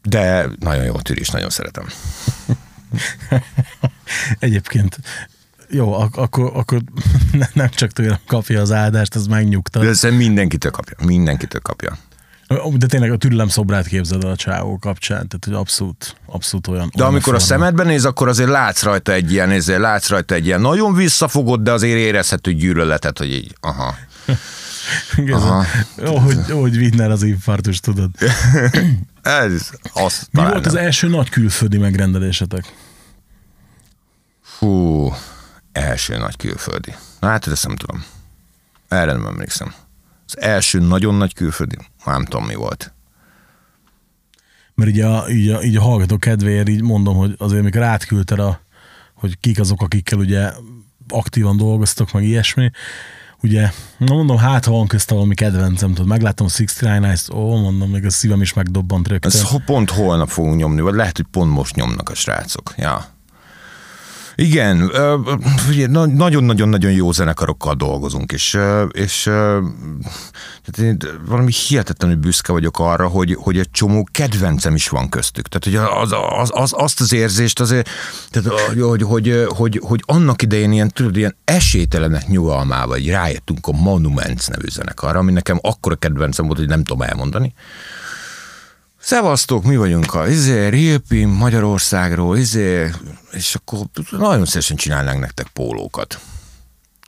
De 0.03 0.49
nagyon 0.59 0.83
jó 0.83 0.95
tűrés, 0.95 1.29
nagyon 1.29 1.49
szeretem. 1.49 1.85
Egyébként 4.39 4.97
jó, 5.73 5.93
ak- 5.93 6.17
akkor, 6.17 6.51
akkor 6.53 6.81
ne- 7.31 7.49
nem 7.53 7.69
csak 7.69 7.91
tőlem 7.91 8.17
kapja 8.27 8.61
az 8.61 8.71
áldást, 8.71 9.15
ez 9.15 9.25
megnyugtat. 9.25 9.83
De 9.83 9.89
ezt 9.89 10.11
mindenkitől 10.11 10.71
kapja, 10.71 10.95
mindenkitől 11.05 11.61
kapja. 11.61 11.97
De 12.73 12.85
tényleg 12.85 13.11
a 13.11 13.17
türelem 13.17 13.47
szobrát 13.47 13.87
képzeld 13.87 14.23
el 14.23 14.29
a 14.29 14.35
csávó 14.35 14.77
kapcsán, 14.77 15.27
tehát 15.27 15.45
hogy 15.45 15.53
abszolút, 15.53 16.15
abszolút 16.25 16.67
olyan. 16.67 16.91
De 16.95 17.03
amikor 17.03 17.33
a 17.35 17.39
forma. 17.39 17.53
szemedben 17.55 17.85
néz, 17.85 18.05
akkor 18.05 18.27
azért 18.27 18.49
látsz 18.49 18.83
rajta 18.83 19.11
egy 19.11 19.31
ilyen, 19.31 19.49
ezért 19.49 19.79
látsz 19.79 20.09
rajta 20.09 20.35
egy 20.35 20.45
ilyen 20.45 20.61
nagyon 20.61 20.93
visszafogott, 20.93 21.61
de 21.63 21.71
azért 21.71 21.97
érezhető 21.97 22.53
gyűlöletet, 22.53 23.17
hogy 23.17 23.31
így, 23.31 23.55
aha. 23.61 23.95
Aha. 25.31 25.65
Jó, 26.03 26.17
hogy, 26.17 26.37
hogy 26.51 26.77
vinnél 26.77 27.11
az 27.11 27.23
infarktus, 27.23 27.79
tudod. 27.79 28.09
Ez, 29.21 29.69
az 29.93 30.27
Mi 30.31 30.41
volt 30.41 30.65
az 30.65 30.73
nem. 30.73 30.83
első 30.83 31.07
nagy 31.07 31.29
külföldi 31.29 31.77
megrendelésetek? 31.77 32.73
Fú, 34.43 35.11
első 35.73 36.17
nagy 36.17 36.37
külföldi. 36.37 36.95
Hát 37.21 37.47
ezt 37.47 37.67
nem 37.67 37.75
tudom. 37.75 38.03
Erre 38.87 39.11
nem 39.11 39.25
emlékszem. 39.25 39.73
Az 40.27 40.41
első 40.41 40.79
nagyon 40.79 41.15
nagy 41.15 41.33
külföldi, 41.33 41.77
nem 42.05 42.25
tudom 42.25 42.45
mi 42.45 42.55
volt. 42.55 42.93
Mert 44.75 44.89
így 44.89 44.99
a, 44.99 45.29
így 45.29 45.49
a, 45.49 45.63
így 45.63 45.75
a 45.75 45.81
hallgató 45.81 46.17
kedvéért 46.17 46.69
így 46.69 46.81
mondom, 46.81 47.15
hogy 47.15 47.35
azért 47.37 47.63
mikor 47.63 47.81
átküldted 47.81 48.39
a, 48.39 48.59
hogy 49.13 49.39
kik 49.39 49.59
azok, 49.59 49.81
akikkel 49.81 50.19
ugye 50.19 50.51
aktívan 51.07 51.57
dolgoztok, 51.57 52.11
meg 52.11 52.23
ilyesmi. 52.23 52.71
Ugye, 53.41 53.69
na 53.97 54.13
mondom, 54.15 54.37
hát 54.37 54.65
ha 54.65 54.71
van 54.71 54.87
közt 54.87 55.09
valami 55.09 55.35
kedvencem, 55.35 55.89
tudod, 55.89 56.07
megláttam 56.07 56.45
a 56.45 56.49
69 56.49 57.05
Eyes, 57.05 57.29
ó, 57.29 57.61
mondom, 57.61 57.89
még 57.89 58.05
a 58.05 58.09
szívem 58.09 58.41
is 58.41 58.53
megdobbant 58.53 59.07
rögtön. 59.07 59.31
Ez 59.31 59.63
pont 59.65 59.89
holnap 59.89 60.29
fogunk 60.29 60.55
nyomni, 60.55 60.81
vagy 60.81 60.93
lehet, 60.93 61.17
hogy 61.17 61.25
pont 61.31 61.51
most 61.51 61.75
nyomnak 61.75 62.09
a 62.09 62.15
srácok. 62.15 62.73
Ja. 62.77 63.12
Igen, 64.35 64.91
nagyon-nagyon-nagyon 66.15 66.91
jó 66.91 67.11
zenekarokkal 67.11 67.73
dolgozunk, 67.73 68.31
és, 68.31 68.59
és 68.91 69.21
tehát 69.23 70.77
én 70.77 70.97
valami 71.25 71.51
hihetetlenül 71.67 72.17
büszke 72.17 72.51
vagyok 72.51 72.79
arra, 72.79 73.07
hogy, 73.07 73.37
hogy 73.39 73.57
egy 73.57 73.71
csomó 73.71 74.07
kedvencem 74.11 74.75
is 74.75 74.89
van 74.89 75.09
köztük. 75.09 75.47
Tehát, 75.47 75.81
hogy 75.81 75.97
az, 76.01 76.15
az, 76.39 76.51
az, 76.53 76.73
azt 76.75 76.99
az 76.99 77.13
érzést 77.13 77.59
azért, 77.59 77.89
tehát, 78.29 78.59
hogy, 78.59 79.01
hogy, 79.01 79.45
hogy, 79.47 79.81
hogy 79.83 80.03
annak 80.05 80.41
idején 80.41 80.71
ilyen, 80.71 80.89
tudod, 80.89 81.17
ilyen 81.17 81.35
esélytelenek 81.43 82.27
nyugalmával, 82.27 82.97
rájöttünk 82.97 83.67
a 83.67 83.71
Monuments 83.71 84.47
nevű 84.47 84.67
zenekarra, 84.69 85.19
ami 85.19 85.31
nekem 85.31 85.59
akkora 85.61 85.95
kedvencem 85.95 86.45
volt, 86.45 86.57
hogy 86.57 86.67
nem 86.67 86.83
tudom 86.83 87.01
elmondani. 87.01 87.53
Szevasztok, 89.05 89.63
mi 89.63 89.77
vagyunk 89.77 90.13
a 90.13 90.27
izé, 90.27 90.67
Rilpi, 90.67 91.25
Magyarországról, 91.25 92.37
izé, 92.37 92.89
és 93.31 93.55
akkor 93.55 93.79
nagyon 94.11 94.45
szívesen 94.45 94.75
csinálnánk 94.75 95.19
nektek 95.19 95.47
pólókat. 95.47 96.19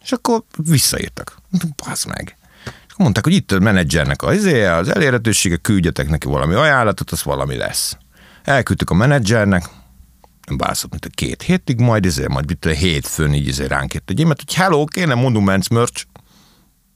És 0.04 0.12
akkor 0.12 0.44
visszaírtak. 0.56 1.38
Basz 1.86 2.06
meg. 2.06 2.38
És 2.66 2.92
akkor 2.92 2.98
mondták, 2.98 3.24
hogy 3.24 3.34
itt 3.34 3.52
a 3.52 3.60
menedzsernek 3.60 4.22
a 4.22 4.34
izé, 4.34 4.66
az 4.66 4.96
elérhetősége, 4.96 5.56
küldjetek 5.56 6.10
neki 6.10 6.28
valami 6.28 6.54
ajánlatot, 6.54 7.12
az 7.12 7.24
valami 7.24 7.56
lesz. 7.56 7.98
Elküldtük 8.44 8.90
a 8.90 8.94
menedzsernek, 8.94 9.70
bászott, 10.56 10.92
mint 10.92 11.06
a 11.06 11.10
két 11.16 11.42
hétig, 11.42 11.80
majd 11.80 12.06
izé, 12.06 12.26
majd 12.28 12.52
itt 12.52 12.66
a 12.66 12.70
hétfőn 12.70 13.34
így 13.34 13.48
izé 13.48 13.66
ránk 13.66 13.94
jött 13.94 14.10
egy 14.10 14.22
e-mailt, 14.22 14.44
hogy 14.46 14.54
hello, 14.54 14.86
kéne 14.86 15.14
Monuments 15.14 15.70
merch, 15.70 16.06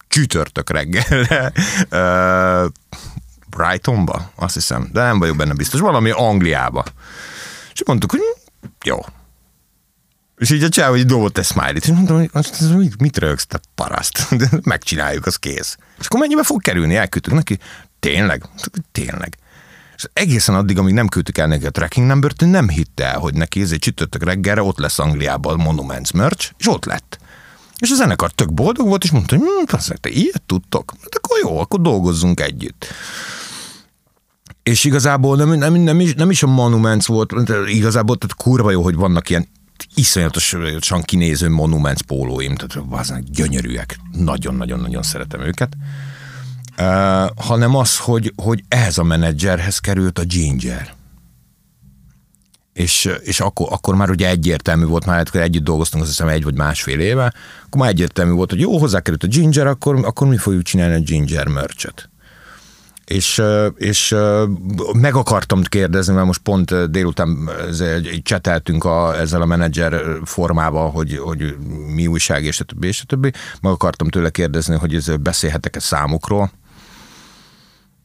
csütörtök 0.07 0.69
reggelre, 0.69 1.51
Brightonba, 3.49 4.31
azt 4.35 4.53
hiszem, 4.53 4.89
de 4.91 5.03
nem 5.03 5.19
vagyok 5.19 5.35
benne 5.35 5.53
biztos, 5.53 5.79
valami 5.79 6.09
Angliába. 6.09 6.83
És 7.73 7.83
mondtuk, 7.85 8.11
hogy 8.11 8.21
jó. 8.85 8.99
És 10.37 10.49
így 10.49 10.63
a 10.63 10.69
csáv, 10.69 10.89
hogy 10.89 11.05
dobott 11.05 11.37
egy 11.37 11.45
smiley-t, 11.45 11.83
és 11.83 11.91
mondtam, 11.91 12.17
hogy 12.17 12.29
azt, 12.33 12.75
mit, 12.75 13.01
mit 13.01 13.17
rögsz, 13.17 13.45
te 13.45 13.59
paraszt, 13.75 14.35
de 14.37 14.49
megcsináljuk, 14.63 15.25
az 15.25 15.35
kész. 15.35 15.77
És 15.99 16.05
akkor 16.05 16.19
mennyibe 16.19 16.43
fog 16.43 16.61
kerülni, 16.61 16.95
elküldtük 16.95 17.33
neki, 17.33 17.59
tényleg, 17.99 18.43
tényleg. 18.91 19.37
És 19.95 20.05
egészen 20.13 20.55
addig, 20.55 20.77
amíg 20.77 20.93
nem 20.93 21.07
küldtük 21.07 21.37
el 21.37 21.47
neki 21.47 21.65
a 21.65 21.69
tracking 21.69 22.07
number 22.07 22.31
ő 22.41 22.45
nem 22.45 22.69
hitte 22.69 23.05
el, 23.05 23.19
hogy 23.19 23.33
neki 23.33 23.61
ezért 23.61 23.81
csütörtök 23.81 24.23
reggelre 24.23 24.61
ott 24.61 24.77
lesz 24.77 24.99
Angliában 24.99 25.59
a 25.59 25.63
Monuments 25.63 26.11
merch, 26.11 26.51
és 26.57 26.67
ott 26.67 26.85
lett. 26.85 27.19
És 27.79 27.91
a 27.91 27.95
zenekar 27.95 28.31
tök 28.31 28.53
boldog 28.53 28.87
volt, 28.87 29.03
és 29.03 29.11
mondta, 29.11 29.37
hogy 29.37 29.47
hm, 29.47 29.75
azt 29.75 29.99
te 30.01 30.09
ilyet 30.09 30.41
tudtok? 30.45 30.93
Hát 31.01 31.15
akkor 31.15 31.37
jó, 31.41 31.59
akkor 31.59 31.81
dolgozzunk 31.81 32.39
együtt. 32.39 32.85
És 34.69 34.83
igazából 34.83 35.35
nem, 35.35 35.53
nem, 35.53 35.73
nem, 35.73 35.99
is, 35.99 36.13
nem 36.13 36.29
is 36.29 36.43
a 36.43 36.47
Monuments 36.47 37.05
volt, 37.05 37.33
igazából 37.67 38.17
tehát 38.17 38.35
kurva 38.35 38.71
jó, 38.71 38.83
hogy 38.83 38.95
vannak 38.95 39.29
ilyen 39.29 39.47
iszonyatosan 39.95 41.01
kinéző 41.01 41.49
Monuments 41.49 42.01
pólóim, 42.01 42.55
tehát 42.55 42.87
bazen, 42.87 43.23
gyönyörűek. 43.31 43.99
Nagyon-nagyon-nagyon 44.11 45.03
szeretem 45.03 45.41
őket. 45.41 45.73
Uh, 46.77 46.85
hanem 47.45 47.75
az, 47.75 47.97
hogy, 47.97 48.33
hogy 48.35 48.63
ehhez 48.67 48.97
a 48.97 49.03
menedzserhez 49.03 49.79
került 49.79 50.19
a 50.19 50.23
Ginger. 50.23 50.93
És, 52.73 53.09
és 53.23 53.39
akkor, 53.39 53.67
akkor 53.71 53.95
már 53.95 54.09
ugye 54.09 54.29
egyértelmű 54.29 54.85
volt, 54.85 55.05
már 55.05 55.25
akkor 55.27 55.41
együtt 55.41 55.63
dolgoztunk, 55.63 56.03
azt 56.03 56.11
hiszem 56.11 56.27
egy 56.27 56.43
vagy 56.43 56.55
másfél 56.55 56.99
éve, 56.99 57.33
akkor 57.65 57.81
már 57.81 57.89
egyértelmű 57.89 58.31
volt, 58.31 58.49
hogy 58.49 58.59
jó, 58.59 58.77
hozzákerült 58.77 59.23
a 59.23 59.27
Ginger, 59.27 59.67
akkor, 59.67 60.05
akkor 60.05 60.27
mi 60.27 60.37
fogjuk 60.37 60.63
csinálni 60.63 60.95
a 60.95 60.99
Ginger 60.99 61.47
merch 61.47 61.93
és, 63.09 63.41
és 63.75 64.15
meg 64.93 65.15
akartam 65.15 65.63
kérdezni, 65.63 66.13
mert 66.13 66.25
most 66.25 66.41
pont 66.41 66.91
délután 66.91 67.49
cseteltünk 68.23 68.83
a, 68.83 69.19
ezzel 69.19 69.41
a 69.41 69.45
menedzser 69.45 70.01
formával, 70.23 70.91
hogy, 70.91 71.17
hogy 71.17 71.55
mi 71.93 72.07
újság, 72.07 72.43
és 72.43 72.59
a 72.59 72.63
többi, 72.63 72.87
és 72.87 73.01
a 73.01 73.05
többi. 73.05 73.31
Meg 73.61 73.71
akartam 73.71 74.09
tőle 74.09 74.29
kérdezni, 74.29 74.75
hogy 74.75 74.95
ez 74.95 75.15
beszélhetek-e 75.21 75.79
számukról. 75.79 76.51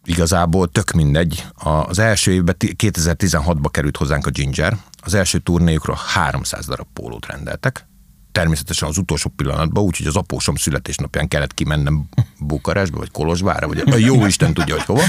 Igazából 0.05 0.69
tök 0.69 0.91
mindegy. 0.91 1.47
Az 1.89 1.99
első 1.99 2.33
évben, 2.33 2.57
2016-ban 2.59 3.69
került 3.71 3.97
hozzánk 3.97 4.27
a 4.27 4.31
Ginger. 4.31 4.77
Az 5.03 5.15
első 5.15 5.39
turnéjukra 5.39 5.95
300 5.95 6.67
darab 6.67 6.87
pólót 6.93 7.27
rendeltek 7.27 7.87
természetesen 8.35 8.89
az 8.89 8.99
utolsó 8.99 9.33
pillanatban, 9.37 9.85
úgyhogy 9.85 10.07
az 10.07 10.17
apósom 10.17 10.55
születésnapján 10.55 11.29
kellett 11.29 11.55
kimennem 11.55 12.09
Bukarestbe, 12.39 12.99
vagy 12.99 13.11
Kolozsvárra, 13.11 13.67
vagy 13.67 13.83
a 13.87 13.97
jó 13.97 14.27
Isten 14.27 14.55
tudja, 14.55 14.75
hogy 14.75 14.85
hova. 14.85 15.03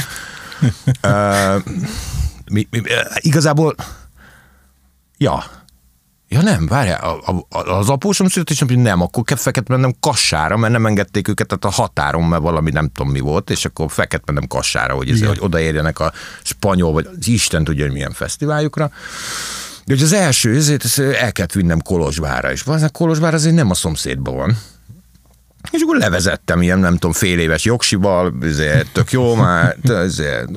Uh, 1.03 1.63
mi, 2.51 2.67
mi, 2.69 2.81
igazából, 3.21 3.75
ja, 5.17 5.43
Ja 6.27 6.41
nem, 6.41 6.67
várjál, 6.67 7.21
az 7.49 7.89
apósom 7.89 8.27
születésnapján 8.27 8.79
nem, 8.79 9.01
akkor 9.01 9.23
fekett 9.35 9.67
mennem 9.67 9.93
kassára, 9.99 10.57
mert 10.57 10.73
nem 10.73 10.85
engedték 10.85 11.27
őket, 11.27 11.47
tehát 11.47 11.65
a 11.65 11.81
határon, 11.81 12.23
mert 12.23 12.41
valami 12.41 12.71
nem 12.71 12.89
tudom 12.89 13.11
mi 13.11 13.19
volt, 13.19 13.49
és 13.49 13.65
akkor 13.65 13.91
fekett 13.91 14.25
mennem 14.25 14.47
kassára, 14.47 14.93
hogy, 14.93 15.09
ez, 15.09 15.23
hogy 15.23 15.37
odaérjenek 15.41 15.99
a 15.99 16.11
spanyol, 16.43 16.91
vagy 16.91 17.09
az 17.19 17.27
Isten 17.27 17.63
tudja, 17.63 17.83
hogy 17.83 17.93
milyen 17.93 18.11
fesztiváljukra. 18.11 18.91
De 19.85 19.93
hogy 19.93 20.03
az 20.03 20.13
első, 20.13 20.55
ezért 20.55 20.97
el 20.97 21.31
kellett 21.31 21.51
vinnem 21.51 21.81
Kolozsvára, 21.81 22.51
és 22.51 22.63
a 22.65 22.89
Kolozsvár 22.89 23.33
azért 23.33 23.55
nem 23.55 23.69
a 23.69 23.73
szomszédban 23.73 24.35
van. 24.35 24.57
És 25.71 25.81
akkor 25.81 25.97
levezettem 25.97 26.61
ilyen, 26.61 26.79
nem 26.79 26.93
tudom, 26.93 27.11
fél 27.11 27.39
éves 27.39 27.65
jogsival, 27.65 28.33
ezért 28.41 28.91
tök 28.93 29.11
jó 29.11 29.35
már, 29.35 29.77
ezért, 29.83 30.49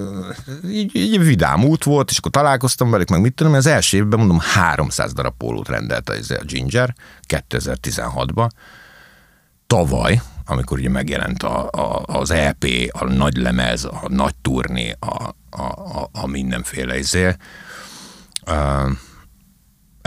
így, 0.68 0.96
így 0.96 1.18
vidám 1.18 1.64
út 1.64 1.84
volt, 1.84 2.10
és 2.10 2.18
akkor 2.18 2.30
találkoztam 2.30 2.90
velük, 2.90 3.08
meg 3.08 3.20
mit 3.20 3.34
tudom, 3.34 3.52
az 3.52 3.66
első 3.66 3.96
évben 3.96 4.18
mondom 4.18 4.38
300 4.40 5.12
darab 5.12 5.34
pólót 5.36 5.68
rendelt 5.68 6.08
a 6.08 6.44
Ginger 6.44 6.94
2016-ban. 7.28 8.48
Tavaly, 9.66 10.20
amikor 10.46 10.78
ugye 10.78 10.88
megjelent 10.88 11.42
a, 11.42 11.68
a, 11.70 12.02
az 12.06 12.30
EP, 12.30 12.64
a 12.88 13.04
nagy 13.04 13.36
lemez, 13.36 13.84
a 13.84 14.02
nagy 14.08 14.34
turné, 14.42 14.96
a, 14.98 15.34
a, 15.50 15.62
a, 15.62 16.08
a 16.12 16.26
mindenféle 16.26 16.98
izé, 16.98 17.34
uh, 18.46 18.90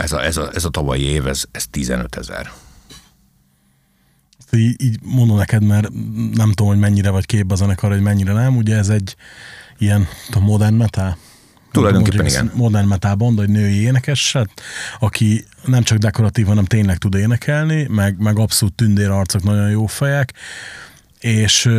ez 0.02 0.12
a, 0.12 0.24
ez 0.24 0.36
a, 0.36 0.50
ez 0.54 0.64
a 0.64 0.68
tavalyi 0.68 1.02
év, 1.02 1.26
ez, 1.26 1.42
ez 1.50 1.66
15 1.70 2.16
ezer. 2.16 2.52
Így, 4.52 4.82
így 4.82 4.98
mondom 5.02 5.36
neked, 5.36 5.62
mert 5.62 5.88
nem 6.32 6.48
tudom, 6.48 6.66
hogy 6.66 6.78
mennyire 6.78 7.10
vagy 7.10 7.26
képbe 7.26 7.52
a 7.54 7.56
zenekar, 7.56 7.90
hogy 7.90 8.00
mennyire 8.00 8.32
nem. 8.32 8.56
Ugye 8.56 8.76
ez 8.76 8.88
egy 8.88 9.16
ilyen 9.78 10.06
a 10.30 10.38
modern 10.38 10.74
metal? 10.74 11.16
Tulajdonképpen 11.70 12.26
igen. 12.26 12.52
Modern 12.54 12.86
metal 12.86 13.14
band, 13.14 13.40
egy 13.40 13.48
női 13.48 13.80
énekes, 13.80 14.32
hát, 14.32 14.50
aki 14.98 15.44
nem 15.64 15.82
csak 15.82 15.98
dekoratív, 15.98 16.46
hanem 16.46 16.64
tényleg 16.64 16.96
tud 16.96 17.14
énekelni, 17.14 17.86
meg, 17.88 18.18
meg 18.18 18.38
abszolút 18.38 18.74
tündér 18.74 19.10
arcok, 19.10 19.42
nagyon 19.42 19.70
jó 19.70 19.86
fejek, 19.86 20.32
és 21.18 21.70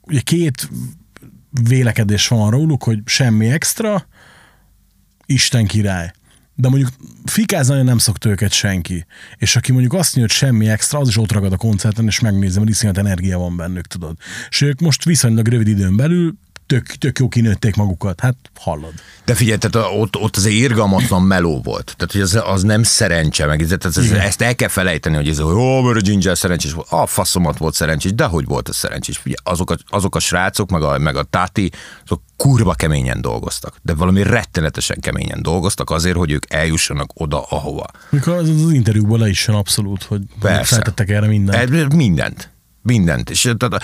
ugye 0.00 0.20
két 0.20 0.70
vélekedés 1.68 2.28
van 2.28 2.50
róluk, 2.50 2.82
hogy 2.82 2.98
semmi 3.04 3.50
extra, 3.50 4.06
Isten 5.26 5.66
király 5.66 6.12
de 6.60 6.68
mondjuk 6.68 6.90
fikázni 7.24 7.70
nagyon 7.70 7.86
nem 7.86 7.98
szokta 7.98 8.28
őket 8.28 8.52
senki. 8.52 9.06
És 9.36 9.56
aki 9.56 9.72
mondjuk 9.72 9.92
azt 9.92 10.14
hogy 10.14 10.30
semmi 10.30 10.68
extra, 10.68 10.98
az 10.98 11.08
is 11.08 11.16
ott 11.16 11.32
ragad 11.32 11.52
a 11.52 11.56
koncerten, 11.56 12.06
és 12.06 12.20
megnézem, 12.20 12.62
hogy 12.62 12.70
iszonyat 12.70 12.98
energia 12.98 13.38
van 13.38 13.56
bennük, 13.56 13.86
tudod. 13.86 14.16
És 14.48 14.60
ők 14.60 14.80
most 14.80 15.04
viszonylag 15.04 15.46
rövid 15.46 15.68
időn 15.68 15.96
belül 15.96 16.34
tök, 16.70 16.86
tök 16.86 17.18
jó 17.18 17.28
kinőtték 17.28 17.76
magukat. 17.76 18.20
Hát 18.20 18.34
hallod. 18.54 18.92
De 19.24 19.34
figyelj, 19.34 19.58
tehát 19.58 19.88
ott, 19.96 20.16
ott 20.16 20.36
az 20.36 20.46
irgalmatlan 20.46 21.22
meló 21.22 21.60
volt. 21.62 21.94
Tehát 21.96 22.12
hogy 22.12 22.20
az, 22.20 22.40
az 22.44 22.62
nem 22.62 22.82
szerencse, 22.82 23.46
meg 23.46 23.62
ez, 23.62 23.72
ez, 23.72 23.96
ez, 23.96 24.10
ezt 24.10 24.42
el 24.42 24.54
kell 24.54 24.68
felejteni, 24.68 25.16
hogy 25.16 25.28
ez 25.28 25.38
a 25.38 25.50
jó, 25.50 25.82
mert 25.82 25.96
a 25.96 26.00
Ginger 26.00 26.38
szerencsés 26.38 26.72
volt. 26.72 26.86
A 26.90 27.06
faszomat 27.06 27.58
volt 27.58 27.74
szerencsés, 27.74 28.14
de 28.14 28.24
hogy 28.24 28.44
volt 28.44 28.68
ez 28.68 28.76
szerencsés? 28.76 29.16
Figyelj, 29.16 29.54
azok, 29.54 29.70
a, 29.70 29.76
azok 29.88 30.14
a 30.14 30.18
srácok, 30.18 30.70
meg 30.70 30.82
a, 30.82 30.98
meg 30.98 31.16
a 31.16 31.22
táti, 31.22 31.70
azok 32.04 32.22
kurva 32.36 32.74
keményen 32.74 33.20
dolgoztak, 33.20 33.76
de 33.82 33.94
valami 33.94 34.22
rettenetesen 34.22 35.00
keményen 35.00 35.42
dolgoztak 35.42 35.90
azért, 35.90 36.16
hogy 36.16 36.30
ők 36.30 36.52
eljussanak 36.52 37.10
oda, 37.14 37.42
ahova. 37.42 37.86
Mikor 38.10 38.32
az, 38.32 38.48
az 38.48 38.72
interjúkból 38.72 39.18
le 39.18 39.28
is 39.28 39.46
jön 39.46 39.56
abszolút, 39.56 40.02
hogy 40.02 40.20
Persze. 40.40 40.74
feltettek 40.74 41.08
erre 41.08 41.26
mindent. 41.26 41.94
Mindent. 41.94 42.50
Mindent. 42.82 43.30
És 43.30 43.52
tehát, 43.56 43.82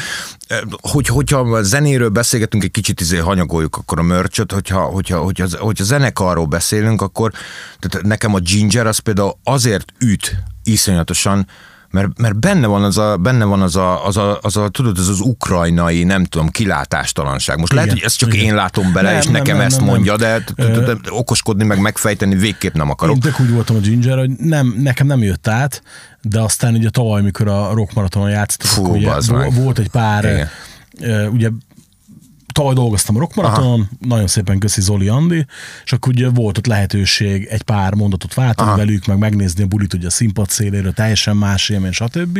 hogy, 0.69 1.07
hogyha 1.07 1.63
zenéről 1.63 2.09
beszélgetünk, 2.09 2.65
egy 2.65 2.71
kicsit 2.71 3.01
izé 3.01 3.17
hanyagoljuk 3.17 3.77
akkor 3.77 3.99
a 3.99 4.03
mörcsöt, 4.03 4.53
hogyha, 4.53 4.81
hogyha, 4.81 5.19
hogyha, 5.19 5.47
hogyha 5.59 5.85
zenekarról 5.85 6.47
beszélünk, 6.47 7.03
akkor 7.03 7.33
tehát 7.79 8.07
nekem 8.07 8.35
a 8.35 8.39
Ginger 8.39 8.87
az 8.87 8.99
például 8.99 9.39
azért 9.45 9.93
üt 9.99 10.37
iszonyatosan, 10.65 11.47
mert, 11.97 12.19
mert 12.19 12.39
benne 12.39 12.67
van 12.67 12.83
az 12.83 12.99
a, 12.99 13.17
benne 13.17 13.45
van 13.45 13.63
az 13.63 13.77
a, 13.77 14.07
az 14.07 14.17
a, 14.17 14.39
az 14.43 14.57
a 14.57 14.69
tudod, 14.69 14.99
az 14.99 15.09
az 15.09 15.21
ukrajnai, 15.21 16.05
nem 16.05 16.25
tudom, 16.25 16.49
kilátástalanság. 16.49 17.59
Most 17.59 17.73
igen, 17.73 17.85
lehet, 17.85 17.99
hogy 17.99 18.07
ezt 18.09 18.19
csak 18.19 18.35
igen. 18.35 18.47
én 18.47 18.55
látom 18.55 18.93
bele, 18.93 19.11
nem, 19.11 19.19
és 19.19 19.27
nekem 19.27 19.45
nem, 19.45 19.57
nem, 19.57 19.67
ezt 19.67 19.77
nem, 19.77 19.87
mondja, 19.87 20.17
de 20.17 20.45
okoskodni, 21.09 21.65
meg 21.65 21.81
megfejteni 21.81 22.35
végképp 22.35 22.75
nem 22.75 22.91
akarok. 22.91 23.15
Én 23.15 23.21
tök 23.21 23.41
úgy 23.41 23.51
voltam 23.51 23.77
a 23.77 23.79
Ginger, 23.79 24.19
hogy 24.19 24.31
nem, 24.31 24.75
nekem 24.79 25.07
nem 25.07 25.23
jött 25.23 25.49
át, 25.49 25.83
de 26.23 26.41
aztán 26.41 26.75
ugye 26.75 26.91
tavaly, 26.91 27.23
mikor 27.23 27.49
a 27.49 27.75
Rock 27.75 27.95
Maratonon 27.95 28.31
játszottak, 28.31 28.71
Fú, 28.71 28.95
ugye, 28.95 29.11
volt 29.51 29.79
egy 29.79 29.89
pár, 29.89 30.51
ugye 31.33 31.51
tavaly 32.57 32.75
dolgoztam 32.75 33.17
a 33.17 33.19
Rockmaratonon, 33.19 33.81
Aha. 33.81 33.89
nagyon 33.99 34.27
szépen 34.27 34.59
köszi 34.59 34.81
Zoli 34.81 35.09
Andi, 35.09 35.47
és 35.85 35.93
akkor 35.93 36.13
ugye 36.13 36.29
volt 36.29 36.59
ott 36.59 36.67
lehetőség 36.67 37.45
egy 37.45 37.63
pár 37.63 37.95
mondatot 37.95 38.35
váltani 38.35 38.69
Aha. 38.69 38.79
velük, 38.79 39.07
meg 39.07 39.19
megnézni 39.19 39.63
a 39.63 39.67
bulit 39.67 39.95
ugye 39.95 40.07
a 40.07 40.11
színpad 40.11 40.51
széléről, 40.51 40.93
teljesen 40.93 41.37
más 41.37 41.69
élmény, 41.69 41.93
stb. 41.93 42.39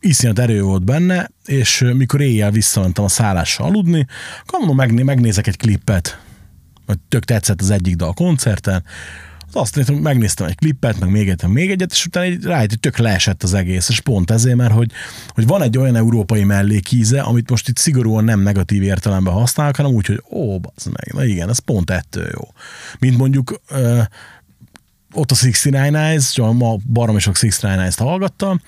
Iszonyat 0.00 0.38
erő 0.38 0.62
volt 0.62 0.84
benne, 0.84 1.30
és 1.44 1.84
mikor 1.96 2.20
éjjel 2.20 2.50
visszamentem 2.50 3.04
a 3.04 3.08
szállásra 3.08 3.64
aludni, 3.64 4.06
akkor 4.40 4.58
mondom, 4.58 4.76
megné- 4.76 5.04
megnézek 5.04 5.46
egy 5.46 5.56
klippet, 5.56 6.18
hogy 6.86 6.98
tök 7.08 7.24
tetszett 7.24 7.60
az 7.60 7.70
egyik 7.70 7.96
dal 7.96 8.12
koncerten, 8.12 8.84
azt 9.52 9.76
néztem, 9.76 9.94
megnéztem 9.94 10.46
egy 10.46 10.56
klippet, 10.56 11.00
meg 11.00 11.10
még 11.10 11.28
egyet, 11.28 11.46
még 11.46 11.70
egyet, 11.70 11.92
és 11.92 12.06
utána 12.06 12.26
egy, 12.26 12.44
rájött, 12.44 12.68
hogy 12.68 12.80
tök 12.80 12.96
leesett 12.96 13.42
az 13.42 13.54
egész, 13.54 13.88
és 13.88 14.00
pont 14.00 14.30
ezért, 14.30 14.56
mert 14.56 14.72
hogy, 14.72 14.90
hogy 15.28 15.46
van 15.46 15.62
egy 15.62 15.78
olyan 15.78 15.96
európai 15.96 16.44
mellékíze, 16.44 17.20
amit 17.20 17.50
most 17.50 17.68
itt 17.68 17.76
szigorúan 17.76 18.24
nem 18.24 18.40
negatív 18.40 18.82
értelemben 18.82 19.32
használok, 19.32 19.76
hanem 19.76 19.92
úgy, 19.92 20.06
hogy 20.06 20.22
ó, 20.30 20.58
bazd 20.58 20.86
meg, 20.86 21.12
na 21.12 21.24
igen, 21.24 21.48
ez 21.48 21.58
pont 21.58 21.90
ettől 21.90 22.28
jó. 22.32 22.48
Mint 22.98 23.16
mondjuk 23.16 23.60
ö, 23.68 24.00
ott 25.14 25.30
a 25.30 25.34
69 25.34 25.94
Eyes, 25.94 26.36
ma 26.36 26.76
barom 26.92 27.16
a 27.16 27.20
69 27.24 27.80
Eyes-t 27.80 27.98
hallgattam, 27.98 28.60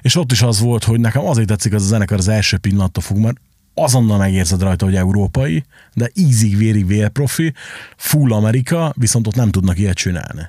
és 0.00 0.16
ott 0.16 0.32
is 0.32 0.42
az 0.42 0.60
volt, 0.60 0.84
hogy 0.84 1.00
nekem 1.00 1.24
azért 1.24 1.48
tetszik 1.48 1.72
az 1.74 1.82
a 1.82 1.86
zenekar 1.86 2.18
az 2.18 2.28
első 2.28 2.56
pillanattól 2.56 3.02
fog, 3.02 3.16
mert 3.16 3.36
azonnal 3.74 4.18
megérzed 4.18 4.62
rajta, 4.62 4.84
hogy 4.84 4.94
európai, 4.94 5.64
de 5.94 6.10
ízig 6.14 6.56
vérig 6.56 6.86
vérprofi, 6.86 7.52
full 7.96 8.32
Amerika, 8.32 8.94
viszont 8.96 9.26
ott 9.26 9.34
nem 9.34 9.50
tudnak 9.50 9.78
ilyet 9.78 9.96
csinálni. 9.96 10.48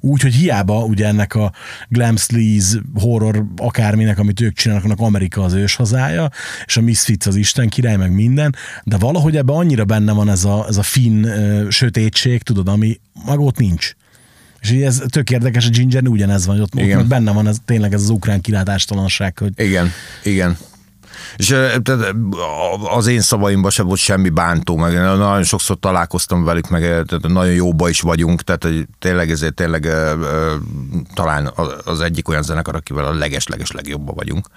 Úgyhogy 0.00 0.34
hiába 0.34 0.84
ugye 0.84 1.06
ennek 1.06 1.34
a 1.34 1.52
glam 1.88 2.16
sleaze, 2.16 2.78
horror, 2.94 3.44
akárminek, 3.56 4.18
amit 4.18 4.40
ők 4.40 4.52
csinálnak, 4.52 4.84
annak 4.84 5.00
Amerika 5.00 5.42
az 5.42 5.52
ős 5.52 5.74
hazája, 5.74 6.30
és 6.64 6.76
a 6.76 6.80
Misfits 6.80 7.26
az 7.26 7.36
Isten 7.36 7.68
király, 7.68 7.96
meg 7.96 8.12
minden, 8.12 8.54
de 8.84 8.96
valahogy 8.96 9.36
ebben 9.36 9.56
annyira 9.56 9.84
benne 9.84 10.12
van 10.12 10.28
ez 10.28 10.44
a, 10.44 10.64
ez 10.68 10.76
a 10.76 10.82
finn 10.82 11.24
uh, 11.24 11.70
sötétség, 11.70 12.42
tudod, 12.42 12.68
ami 12.68 13.00
mag 13.24 13.40
ott 13.40 13.58
nincs. 13.58 13.94
És 14.60 14.70
ez 14.70 15.02
tök 15.08 15.30
érdekes, 15.30 15.66
a 15.66 15.70
Ginger 15.70 16.06
ugyanez 16.06 16.46
van, 16.46 16.60
ott, 16.60 16.74
ott 16.74 17.06
benne 17.06 17.32
van 17.32 17.46
ez, 17.46 17.56
tényleg 17.64 17.92
ez 17.92 18.02
az 18.02 18.08
ukrán 18.08 18.40
kilátástalanság. 18.40 19.38
Hogy... 19.38 19.52
Igen, 19.56 19.90
igen. 20.24 20.56
És 21.36 21.56
az 22.96 23.06
én 23.06 23.20
szavaimban 23.20 23.70
sem 23.70 23.86
volt 23.86 23.98
semmi 23.98 24.28
bántó, 24.28 24.76
meg 24.76 24.92
nagyon 24.94 25.42
sokszor 25.42 25.78
találkoztam 25.80 26.44
velük, 26.44 26.68
meg 26.68 26.82
tehát 26.82 27.28
nagyon 27.28 27.54
jóba 27.54 27.88
is 27.88 28.00
vagyunk, 28.00 28.42
tehát 28.42 28.66
tényleg 28.98 29.30
ezért 29.30 29.54
tényleg 29.54 29.88
talán 31.14 31.52
az 31.84 32.00
egyik 32.00 32.28
olyan 32.28 32.42
zenekar, 32.42 32.74
akivel 32.74 33.04
a 33.04 33.14
leges-leges 33.14 33.70
legjobban 33.70 34.14
vagyunk. 34.14 34.48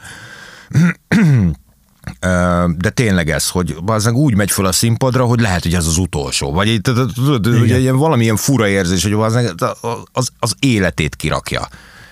De 2.78 2.90
tényleg 2.94 3.30
ez, 3.30 3.50
hogy 3.50 3.76
bazdmeg 3.84 4.16
úgy 4.16 4.36
megy 4.36 4.52
föl 4.52 4.66
a 4.66 4.72
színpadra, 4.72 5.26
hogy 5.26 5.40
lehet, 5.40 5.64
hogy 5.64 5.74
ez 5.74 5.86
az 5.86 5.98
utolsó. 5.98 6.52
Vagy 6.52 6.82
tudod, 6.82 7.46
ilyen 7.66 7.98
valamilyen 7.98 8.36
fura 8.36 8.68
érzés, 8.68 9.04
hogy 9.04 9.14
az, 9.14 9.54
az, 10.12 10.30
az 10.40 10.56
életét 10.60 11.16
kirakja. 11.16 11.68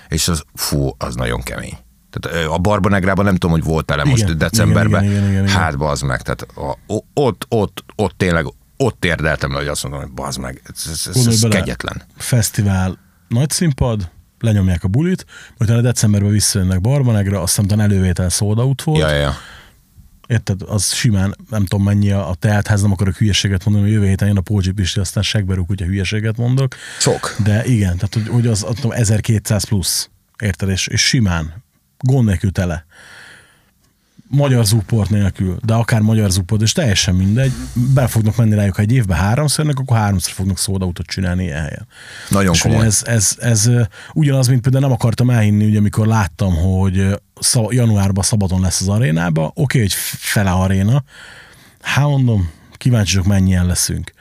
És 0.08 0.28
az, 0.28 0.42
fú, 0.54 0.90
az 0.98 1.14
nagyon 1.14 1.42
kemény. 1.42 1.78
Tehát 2.10 2.46
a 2.46 2.58
Barbanegrában 2.58 3.24
nem 3.24 3.34
tudom, 3.36 3.50
hogy 3.50 3.64
volt-e 3.64 4.04
most 4.04 4.36
decemberben. 4.36 5.02
Igen, 5.02 5.14
igen, 5.14 5.30
igen, 5.30 5.44
igen, 5.44 5.56
hát 5.56 5.78
bazd 5.78 6.04
meg, 6.04 6.22
tehát 6.22 6.42
a, 6.42 6.78
ott, 7.14 7.46
ott, 7.48 7.84
ott 7.96 8.14
tényleg 8.16 8.46
ott 8.76 9.04
érdeltem 9.04 9.52
le, 9.52 9.58
hogy 9.58 9.68
azt 9.68 9.82
mondom, 9.82 10.00
hogy 10.00 10.10
bazd 10.10 10.38
meg, 10.38 10.62
ez, 10.64 10.90
ez, 10.92 11.16
ez, 11.16 11.26
ez 11.26 11.46
kegyetlen. 11.48 12.02
Fesztivál, 12.16 12.98
nagy 13.28 13.50
színpad, 13.50 14.10
lenyomják 14.40 14.84
a 14.84 14.88
bulit, 14.88 15.26
majd 15.58 15.70
a 15.70 15.80
decemberben 15.80 16.30
visszajönnek 16.30 16.80
Barbanegra, 16.80 17.42
azt 17.42 17.60
hiszem 17.60 17.80
elővétel 17.80 18.28
sold 18.28 18.58
out 18.58 18.82
volt. 18.82 19.00
Ja, 19.00 19.10
ja. 19.10 19.34
Érted, 20.26 20.62
az 20.66 20.92
simán, 20.92 21.36
nem 21.50 21.64
tudom 21.64 21.84
mennyi 21.84 22.10
a, 22.10 22.28
a 22.30 22.34
teltház, 22.34 22.82
nem 22.82 22.92
akarok 22.92 23.16
hülyeséget 23.16 23.64
mondani, 23.64 23.86
hogy 23.86 23.94
jövő 23.94 24.08
héten 24.08 24.28
jön 24.28 24.36
a 24.36 24.40
Pócsi 24.40 24.70
Pisti, 24.70 25.00
aztán 25.00 25.22
segberúk, 25.22 25.66
hogyha 25.66 25.86
hülyeséget 25.86 26.36
mondok. 26.36 26.74
Sok. 26.98 27.36
De 27.44 27.64
igen, 27.64 27.96
tehát 27.96 28.14
hogy, 28.14 28.28
hogy 28.28 28.46
az, 28.46 28.64
az 28.68 28.90
1200 28.90 29.64
plusz, 29.64 30.10
érted, 30.38 30.68
és, 30.68 30.86
és 30.86 31.06
simán 31.06 31.62
gond 31.98 32.26
nélkül 32.26 32.52
tele. 32.52 32.86
Magyar 34.30 34.64
zúport 34.64 35.10
nélkül, 35.10 35.58
de 35.64 35.74
akár 35.74 36.00
magyar 36.00 36.30
zúport, 36.30 36.62
és 36.62 36.72
teljesen 36.72 37.14
mindegy. 37.14 37.52
Be 37.94 38.06
fognak 38.06 38.36
menni 38.36 38.54
rájuk, 38.54 38.74
ha 38.74 38.82
egy 38.82 38.92
évben 38.92 39.18
háromszor 39.18 39.64
jönnek, 39.64 39.80
akkor 39.80 39.96
háromszor 39.96 40.32
fognak 40.32 40.58
szódautot 40.58 41.06
csinálni 41.06 41.44
ilyen 41.44 41.62
helyen. 41.62 41.86
Nagyon 42.28 42.54
és 42.54 42.60
komoly. 42.60 42.86
Ez, 42.86 43.02
ez, 43.06 43.36
ez, 43.40 43.70
ugyanaz, 44.14 44.48
mint 44.48 44.60
például 44.60 44.84
nem 44.84 44.92
akartam 44.92 45.30
elhinni, 45.30 45.64
ugye, 45.64 45.78
amikor 45.78 46.06
láttam, 46.06 46.54
hogy 46.54 47.20
januárban 47.68 48.24
szabadon 48.24 48.60
lesz 48.60 48.80
az 48.80 48.88
arénába, 48.88 49.44
oké, 49.44 49.60
okay, 49.60 49.80
hogy 49.80 49.92
fele 50.18 50.50
aréna, 50.50 51.04
hát 51.80 52.06
mondom, 52.06 52.50
kíváncsiak 52.72 53.24
mennyien 53.24 53.66
leszünk 53.66 54.12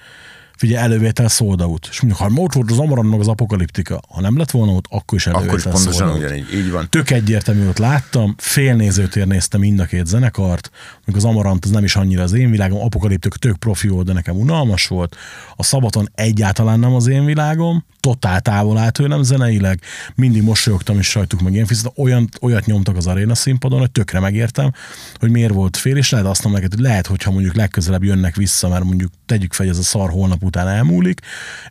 figyelj, 0.57 0.83
elővétel 0.83 1.27
sold 1.27 1.61
out. 1.61 1.87
És 1.91 2.01
mondjuk, 2.01 2.21
ha 2.21 2.41
ott 2.41 2.53
volt 2.53 2.71
az 2.71 2.79
Amaran 2.79 3.05
meg 3.05 3.19
az 3.19 3.27
apokaliptika, 3.27 3.99
ha 4.09 4.21
nem 4.21 4.37
lett 4.37 4.51
volna 4.51 4.71
ott, 4.71 4.85
akkor 4.89 5.17
is 5.17 5.27
elővétel 5.27 5.55
Akkor 5.55 5.73
is 5.73 5.83
pontosan 5.83 6.09
ugyanígy, 6.09 6.53
így 6.53 6.71
van. 6.71 6.87
Tök 6.89 7.09
egyértelmű, 7.09 7.67
ott 7.67 7.77
láttam, 7.77 8.35
fél 8.37 8.75
nézőtér 8.75 9.27
néztem 9.27 9.59
mind 9.59 9.79
a 9.79 9.85
két 9.85 10.05
zenekart, 10.05 10.69
még 11.05 11.15
az 11.15 11.25
Amarant 11.25 11.65
az 11.65 11.71
nem 11.71 11.83
is 11.83 11.95
annyira 11.95 12.23
az 12.23 12.33
én 12.33 12.51
világom, 12.51 12.81
apokaliptik 12.81 13.33
tök 13.33 13.57
profi 13.57 13.87
volt, 13.87 14.05
de 14.05 14.13
nekem 14.13 14.35
unalmas 14.35 14.87
volt. 14.87 15.15
A 15.55 15.63
szabaton 15.63 16.09
egyáltalán 16.15 16.79
nem 16.79 16.93
az 16.93 17.07
én 17.07 17.25
világom, 17.25 17.85
totál 18.07 18.41
távol 18.41 18.77
áll 18.77 18.89
tőlem 18.89 19.23
zeneileg, 19.23 19.81
mindig 20.15 20.41
mosolyogtam 20.41 20.97
és 20.97 21.09
sajtuk 21.09 21.41
meg 21.41 21.53
ilyen 21.53 21.65
fizet, 21.65 21.91
olyan, 21.95 22.29
olyat 22.41 22.65
nyomtak 22.65 22.95
az 22.95 23.07
aréna 23.07 23.35
színpadon, 23.35 23.79
hogy 23.79 23.91
tökre 23.91 24.19
megértem, 24.19 24.71
hogy 25.19 25.29
miért 25.29 25.53
volt 25.53 25.77
fél, 25.77 25.97
és 25.97 26.09
lehet 26.09 26.27
azt 26.27 26.43
mondom 26.43 26.61
neked, 26.61 26.77
hogy 26.77 26.87
lehet, 26.87 27.07
hogyha 27.07 27.31
mondjuk 27.31 27.55
legközelebb 27.55 28.03
jönnek 28.03 28.35
vissza, 28.35 28.69
mert 28.69 28.83
mondjuk 28.83 29.11
tegyük 29.25 29.53
fel, 29.53 29.65
hogy 29.65 29.75
ez 29.75 29.81
a 29.81 29.85
szar 29.85 30.09
holnap 30.09 30.43
után 30.43 30.67
elmúlik, 30.67 31.19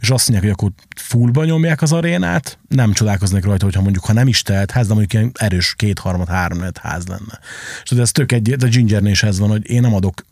és 0.01 0.11
azt 0.11 0.29
mondják, 0.29 0.55
hogy 0.55 0.65
akkor 0.65 0.85
fullba 0.97 1.45
nyomják 1.45 1.83
az 1.83 1.93
arénát, 1.93 2.59
nem 2.69 2.93
csodálkoznék 2.93 3.45
rajta, 3.45 3.65
hogyha 3.65 3.83
mondjuk, 3.83 4.05
ha 4.05 4.13
nem 4.13 4.29
is 4.29 4.43
telt 4.43 4.71
ház, 4.71 4.87
de 4.87 4.95
mondjuk 4.95 5.13
ilyen 5.13 5.33
erős 5.35 5.75
kétharmad, 5.77 6.29
három 6.29 6.61
ház 6.81 7.07
lenne. 7.07 7.39
És 7.85 7.91
ez 7.91 8.13
tök 8.13 8.33
egy, 8.33 8.57
a 8.61 8.67
Gingernél 8.67 9.11
is 9.11 9.23
ez 9.23 9.39
van, 9.39 9.49
hogy 9.49 9.71
én 9.71 9.81
nem 9.81 9.95
adok 9.95 10.25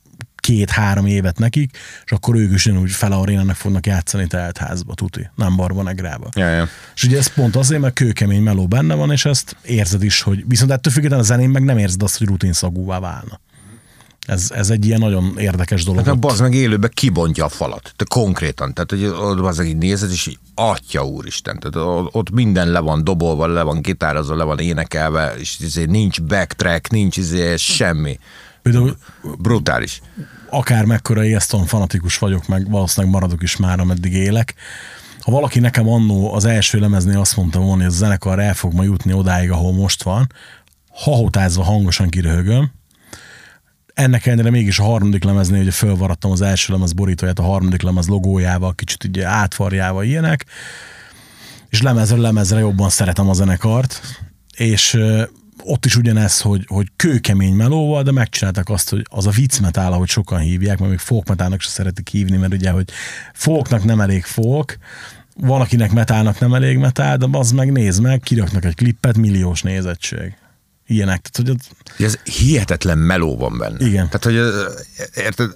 két-három 0.44 1.06
évet 1.06 1.38
nekik, 1.38 1.76
és 2.04 2.12
akkor 2.12 2.36
ők 2.36 2.52
is 2.52 2.66
úgy 2.66 2.90
fele 2.90 3.14
arénának 3.14 3.56
fognak 3.56 3.86
játszani 3.86 4.26
házba, 4.58 4.94
tuti, 4.94 5.30
nem 5.34 5.56
Barbanegrába. 5.56 6.28
Ja, 6.34 6.48
ja. 6.48 6.68
És 6.94 7.04
ugye 7.04 7.18
ez 7.18 7.26
pont 7.26 7.56
azért, 7.56 7.80
mert 7.80 7.94
kőkemény 7.94 8.42
meló 8.42 8.66
benne 8.66 8.94
van, 8.94 9.10
és 9.10 9.24
ezt 9.24 9.56
érzed 9.62 10.02
is, 10.02 10.20
hogy 10.20 10.44
viszont 10.48 10.70
ettől 10.70 10.92
függetlenül 10.92 11.24
a 11.24 11.28
zenén 11.28 11.48
meg 11.48 11.64
nem 11.64 11.78
érzed 11.78 12.02
azt, 12.02 12.18
hogy 12.18 12.26
rutinszagúvá 12.26 12.98
válna. 12.98 13.40
Ez, 14.26 14.50
ez 14.54 14.70
egy 14.70 14.86
ilyen 14.86 14.98
nagyon 14.98 15.34
érdekes 15.38 15.84
dolog. 15.84 16.04
Hát 16.04 16.24
az 16.24 16.40
meg 16.40 16.54
élőben 16.54 16.90
kibontja 16.94 17.44
a 17.44 17.48
falat. 17.48 17.92
De 17.96 18.04
konkrétan. 18.08 18.74
Tehát, 18.74 18.90
hogy 18.90 19.04
ott 19.04 19.46
az 19.46 19.64
így 19.64 19.76
nézed, 19.76 20.10
és 20.10 20.26
így, 20.26 20.38
atya 20.54 21.06
úristen. 21.06 21.58
Tehát 21.58 21.88
ott 22.12 22.30
minden 22.30 22.68
le 22.68 22.78
van 22.78 23.04
dobolva, 23.04 23.46
le 23.46 23.62
van 23.62 23.82
gitározva, 23.82 24.36
le 24.36 24.44
van 24.44 24.58
énekelve, 24.58 25.34
és 25.38 25.58
izé 25.60 25.84
nincs 25.84 26.22
backtrack, 26.22 26.90
nincs 26.90 27.16
izé 27.16 27.56
semmi. 27.56 28.18
Például 28.62 28.96
brutális. 29.38 30.00
Akár 30.56 30.84
mekkora 30.84 31.24
Easton 31.24 31.66
fanatikus 31.66 32.18
vagyok, 32.18 32.46
meg 32.48 32.70
valószínűleg 32.70 33.14
maradok 33.14 33.42
is 33.42 33.56
már, 33.56 33.80
ameddig 33.80 34.12
élek. 34.12 34.54
Ha 35.20 35.30
valaki 35.30 35.58
nekem 35.60 35.88
annó 35.88 36.34
az 36.34 36.44
első 36.44 36.78
lemeznél 36.78 37.18
azt 37.18 37.36
mondta 37.36 37.58
volna, 37.58 37.82
hogy 37.82 37.92
a 37.92 37.96
zenekar 37.96 38.38
el 38.38 38.54
fog 38.54 38.74
ma 38.74 38.82
jutni 38.82 39.12
odáig, 39.12 39.50
ahol 39.50 39.72
most 39.72 40.02
van, 40.02 40.32
hahotázva 40.90 41.62
hangosan 41.62 42.08
kiröhögöm, 42.08 42.72
ennek 43.94 44.26
ellenére 44.26 44.50
mégis 44.50 44.78
a 44.78 44.82
harmadik 44.82 45.24
lemeznél 45.24 45.60
ugye 45.60 45.70
fölvaradtam 45.70 46.30
az 46.30 46.40
első 46.40 46.72
lemez 46.72 46.92
borítóját, 46.92 47.38
a 47.38 47.42
harmadik 47.42 47.82
lemez 47.82 48.06
logójával, 48.06 48.74
kicsit 48.74 49.04
ugye 49.04 49.26
átvarjával 49.26 50.04
ilyenek, 50.04 50.46
és 51.68 51.82
lemezre 51.82 52.16
lemezre 52.16 52.58
jobban 52.58 52.88
szeretem 52.88 53.28
a 53.28 53.32
zenekart, 53.32 54.00
és 54.56 54.98
ott 55.62 55.84
is 55.84 55.96
ugyanez, 55.96 56.40
hogy, 56.40 56.64
hogy 56.66 56.86
kőkemény 56.96 57.54
melóval, 57.54 58.02
de 58.02 58.12
megcsináltak 58.12 58.68
azt, 58.68 58.90
hogy 58.90 59.06
az 59.10 59.26
a 59.26 59.30
vicc 59.30 59.60
metal, 59.60 59.92
ahogy 59.92 60.08
sokan 60.08 60.38
hívják, 60.38 60.78
mert 60.78 60.90
még 60.90 61.00
folk 61.00 61.28
metalnak 61.28 61.60
se 61.60 61.68
szeretik 61.68 62.08
hívni, 62.08 62.36
mert 62.36 62.52
ugye, 62.52 62.70
hogy 62.70 62.90
folknak 63.32 63.84
nem 63.84 64.00
elég 64.00 64.24
folk, 64.24 64.78
van, 65.36 65.60
akinek 65.60 65.92
metálnak 65.92 66.38
nem 66.38 66.54
elég 66.54 66.78
metál, 66.78 67.16
de 67.16 67.26
az 67.32 67.52
meg 67.52 67.72
néz 67.72 67.98
meg, 67.98 68.20
kiraknak 68.20 68.64
egy 68.64 68.74
klippet, 68.74 69.16
milliós 69.16 69.62
nézettség. 69.62 70.36
Ilyenek. 70.86 71.28
Tehát, 71.28 71.50
hogy 71.50 71.60
az, 71.96 72.04
Ez 72.04 72.32
hihetetlen 72.34 72.98
meló 72.98 73.36
van 73.36 73.58
benne. 73.58 73.86
Igen. 73.86 74.08
Tehát, 74.10 74.24
hogy 74.24 74.64
érted, 75.14 75.50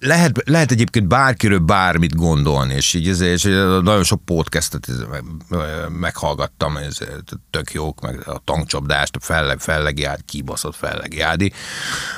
lehet, 0.00 0.42
lehet 0.44 0.70
egyébként 0.70 1.08
bárkiről 1.08 1.58
bármit 1.58 2.14
gondolni, 2.16 2.74
és 2.74 2.94
így 2.94 3.08
ezért, 3.08 3.32
és 3.32 3.42
nagyon 3.82 4.04
sok 4.04 4.24
podcastet 4.24 4.88
ez- 4.88 5.04
meg- 5.10 5.24
meghallgattam, 5.98 6.76
ez 6.76 6.98
tök 7.50 7.72
jók, 7.72 8.00
meg 8.00 8.28
a 8.28 8.40
tankcsapdást, 8.44 9.16
a 9.16 9.20
felleg, 9.20 9.58
fellegiád, 9.58 10.20
kibaszott 10.24 10.76
fellegiádi. 10.76 11.52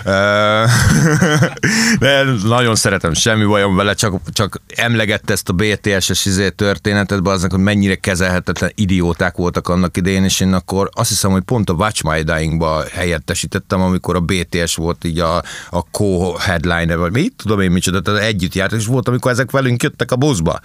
De 1.99 2.23
nagyon 2.45 2.75
szeretem, 2.75 3.15
semmi 3.15 3.45
bajom 3.45 3.77
vele, 3.77 3.95
csak, 3.95 4.15
csak 4.33 4.61
emlegette 4.77 5.33
ezt 5.33 5.49
a 5.49 5.53
BTS-es 5.53 6.25
izé 6.25 6.51
történetet, 6.51 7.27
aznak, 7.27 7.51
hogy 7.51 7.61
mennyire 7.61 7.95
kezelhetetlen 7.95 8.73
idióták 8.75 9.37
voltak 9.37 9.69
annak 9.69 9.97
idején, 9.97 10.25
és 10.25 10.41
én 10.41 10.53
akkor 10.53 10.89
azt 10.93 11.09
hiszem, 11.09 11.31
hogy 11.31 11.43
pont 11.43 11.71
a 11.71 11.73
Watch 11.73 12.05
My 12.05 12.23
Dying-ba 12.35 12.85
helyettesítettem, 12.93 13.81
amikor 13.81 14.17
a 14.17 14.21
BTS 14.21 14.75
volt 14.75 15.05
így 15.05 15.19
a, 15.19 15.37
a 15.71 15.81
co-headliner, 15.91 16.99
vagy 16.99 17.13
mit 17.13 17.35
tudom 17.37 17.61
én 17.61 17.71
micsoda, 17.71 18.01
tehát 18.01 18.23
együtt 18.23 18.55
járt, 18.55 18.73
és 18.73 18.87
volt, 18.87 19.09
amikor 19.09 19.31
ezek 19.31 19.51
velünk 19.51 19.83
jöttek 19.83 20.13
a 20.13 20.17
buszba. 20.17 20.61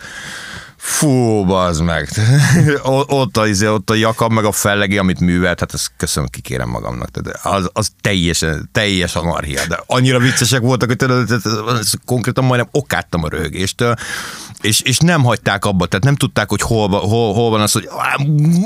Fú, 0.88 1.46
bazd 1.46 1.84
meg. 1.84 2.10
Ott, 3.08 3.38
a, 3.38 3.48
izé, 3.48 3.68
ott 3.68 3.90
a 3.90 3.94
jakab, 3.94 4.32
meg 4.32 4.46
a 4.46 4.52
fellegi, 4.52 4.98
amit 4.98 5.20
művelt, 5.20 5.60
hát 5.60 5.74
ezt 5.74 5.92
köszönöm, 5.98 6.30
kikérem 6.30 6.70
magamnak. 6.70 7.10
Tehát 7.12 7.46
az, 7.46 7.70
az 7.74 7.92
teljesen, 8.02 8.70
teljes 8.72 9.16
anarchia. 9.16 9.66
De 9.68 9.84
annyira 9.86 10.20
viccesek 10.20 10.62
voltak, 10.62 10.90
hogy 10.90 11.12
ez 11.80 11.92
konkrétan 12.06 12.44
majdnem 12.44 12.70
okáttam 12.72 13.24
a 13.24 13.30
röhögéstől, 13.30 13.96
és, 14.62 14.82
és 14.82 14.98
nem 14.98 15.24
hagyták 15.24 15.66
abba, 15.66 15.86
tehát 15.86 16.06
nem 16.06 16.16
tudták, 16.16 16.50
hogy 16.50 16.62
hol, 16.62 16.90
hol, 16.90 17.34
hol 17.34 17.50
van 17.50 17.62
az, 17.62 17.72
hogy 17.72 17.90
á, 17.98 18.16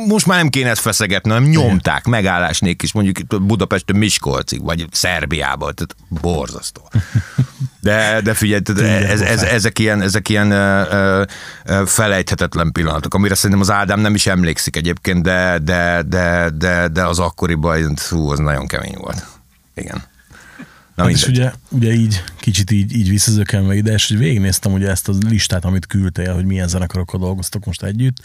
most 0.07 0.25
már 0.25 0.37
nem 0.37 0.49
kéne 0.49 0.69
ezt 0.69 0.81
feszegetni, 0.81 1.29
hanem 1.29 1.49
nyomták 1.49 2.05
megállásnék 2.05 2.81
is, 2.81 2.93
mondjuk 2.93 3.19
itt 3.19 3.41
Budapestől 3.41 3.97
Miskolcig, 3.97 4.63
vagy 4.63 4.85
Szerbiába, 4.91 5.71
tehát 5.71 5.95
borzasztó. 6.21 6.81
De, 7.81 8.21
de 8.23 8.33
figyelj, 8.33 8.61
ez, 9.05 9.21
ez, 9.21 9.41
ezek 9.41 9.79
ilyen, 9.79 10.01
ezek 10.01 10.29
ilyen 10.29 10.51
ö, 10.51 11.23
ö, 11.65 11.83
felejthetetlen 11.85 12.71
pillanatok, 12.71 13.13
amire 13.13 13.35
szerintem 13.35 13.59
az 13.59 13.71
Ádám 13.71 13.99
nem 13.99 14.15
is 14.15 14.27
emlékszik 14.27 14.75
egyébként, 14.75 15.23
de, 15.23 15.57
de, 15.63 16.03
de, 16.07 16.49
de, 16.57 16.87
de 16.87 17.05
az 17.05 17.19
akkoriban, 17.19 17.95
fú, 17.95 18.29
az 18.29 18.39
nagyon 18.39 18.67
kemény 18.67 18.95
volt. 18.97 19.25
Igen. 19.75 20.09
Na 20.95 21.03
hát 21.03 21.11
és 21.11 21.27
ugye, 21.27 21.51
ugye 21.69 21.91
így, 21.91 22.23
kicsit 22.39 22.71
így, 22.71 22.95
így 22.95 23.09
visszazökenve 23.09 23.75
ide, 23.75 23.93
és 23.93 24.07
hogy 24.07 24.17
végignéztem 24.17 24.73
ugye 24.73 24.89
ezt 24.89 25.09
a 25.09 25.13
listát, 25.27 25.65
amit 25.65 25.85
küldtél, 25.85 26.33
hogy 26.33 26.45
milyen 26.45 26.67
zenekarokkal 26.67 27.19
dolgoztak 27.19 27.65
most 27.65 27.83
együtt, 27.83 28.17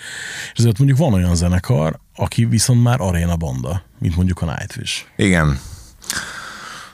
és 0.52 0.58
azért 0.58 0.78
mondjuk 0.78 0.98
van 0.98 1.12
olyan 1.12 1.34
zenekar, 1.34 1.98
aki 2.14 2.44
viszont 2.44 2.82
már 2.82 3.00
aréna 3.00 3.36
banda, 3.36 3.82
mint 3.98 4.16
mondjuk 4.16 4.42
a 4.42 4.44
Nightwish. 4.44 5.04
Igen. 5.16 5.58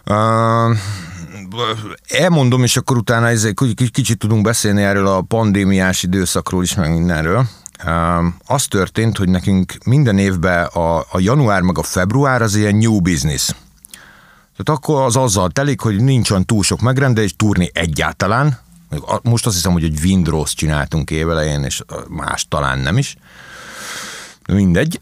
Uh, 0.06 0.76
elmondom, 2.08 2.62
és 2.62 2.76
akkor 2.76 2.96
utána 2.96 3.28
ezért 3.28 3.54
kicsit, 3.92 4.18
tudunk 4.18 4.42
beszélni 4.42 4.82
erről 4.82 5.06
a 5.06 5.20
pandémiás 5.20 6.02
időszakról 6.02 6.62
is, 6.62 6.74
meg 6.74 6.92
mindenről. 6.92 7.46
Az 8.46 8.66
történt, 8.66 9.16
hogy 9.16 9.28
nekünk 9.28 9.74
minden 9.84 10.18
évben 10.18 10.64
a, 10.64 10.98
a 10.98 11.18
január 11.18 11.60
meg 11.60 11.78
a 11.78 11.82
február 11.82 12.42
az 12.42 12.54
ilyen 12.54 12.76
new 12.76 13.00
business. 13.00 13.50
Tehát 14.56 14.80
akkor 14.80 15.02
az 15.02 15.16
azzal 15.16 15.50
telik, 15.50 15.80
hogy 15.80 16.02
nincs 16.02 16.30
olyan 16.30 16.44
túl 16.44 16.62
sok 16.62 16.80
megrendelés, 16.80 17.36
turni 17.36 17.70
egyáltalán. 17.72 18.58
Most 19.22 19.46
azt 19.46 19.54
hiszem, 19.54 19.72
hogy 19.72 19.84
egy 19.84 19.98
Windrose 20.04 20.54
csináltunk 20.54 21.10
évelején, 21.10 21.64
és 21.64 21.82
más 22.08 22.46
talán 22.48 22.78
nem 22.78 22.98
is. 22.98 23.16
Mindegy. 24.46 25.00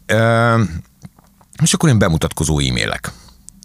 És 1.63 1.73
akkor 1.73 1.89
én 1.89 1.99
bemutatkozó 1.99 2.59
e-mailek. 2.59 3.11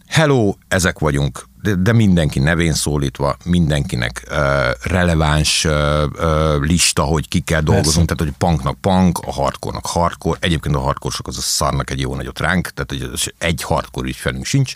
Hello, 0.09 0.55
ezek 0.69 0.99
vagyunk, 0.99 1.47
de, 1.67 1.75
de 1.75 1.93
mindenki 1.93 2.39
nevén 2.39 2.73
szólítva, 2.73 3.37
mindenkinek 3.45 4.27
uh, 4.31 4.37
releváns 4.83 5.65
uh, 5.65 5.73
uh, 5.73 6.61
lista, 6.61 7.03
hogy 7.03 7.29
ki 7.29 7.41
kell 7.41 7.61
dolgoznunk, 7.61 8.09
tehát 8.09 8.23
hogy 8.23 8.39
punknak 8.39 8.81
punk, 8.81 9.19
a 9.19 9.33
hardcore-nak 9.33 9.87
hardcore, 9.87 10.39
egyébként 10.41 10.75
a 10.75 10.79
hardcore 10.79 11.15
az 11.23 11.39
a 11.39 11.41
szarnak 11.41 11.91
egy 11.91 12.01
jó 12.01 12.15
nagyot 12.15 12.41
ránk, 12.41 12.71
tehát 12.71 12.91
hogy 12.91 13.35
egy 13.39 13.63
hardcore 13.63 14.09
ügyfelünk 14.09 14.45
sincs, 14.45 14.75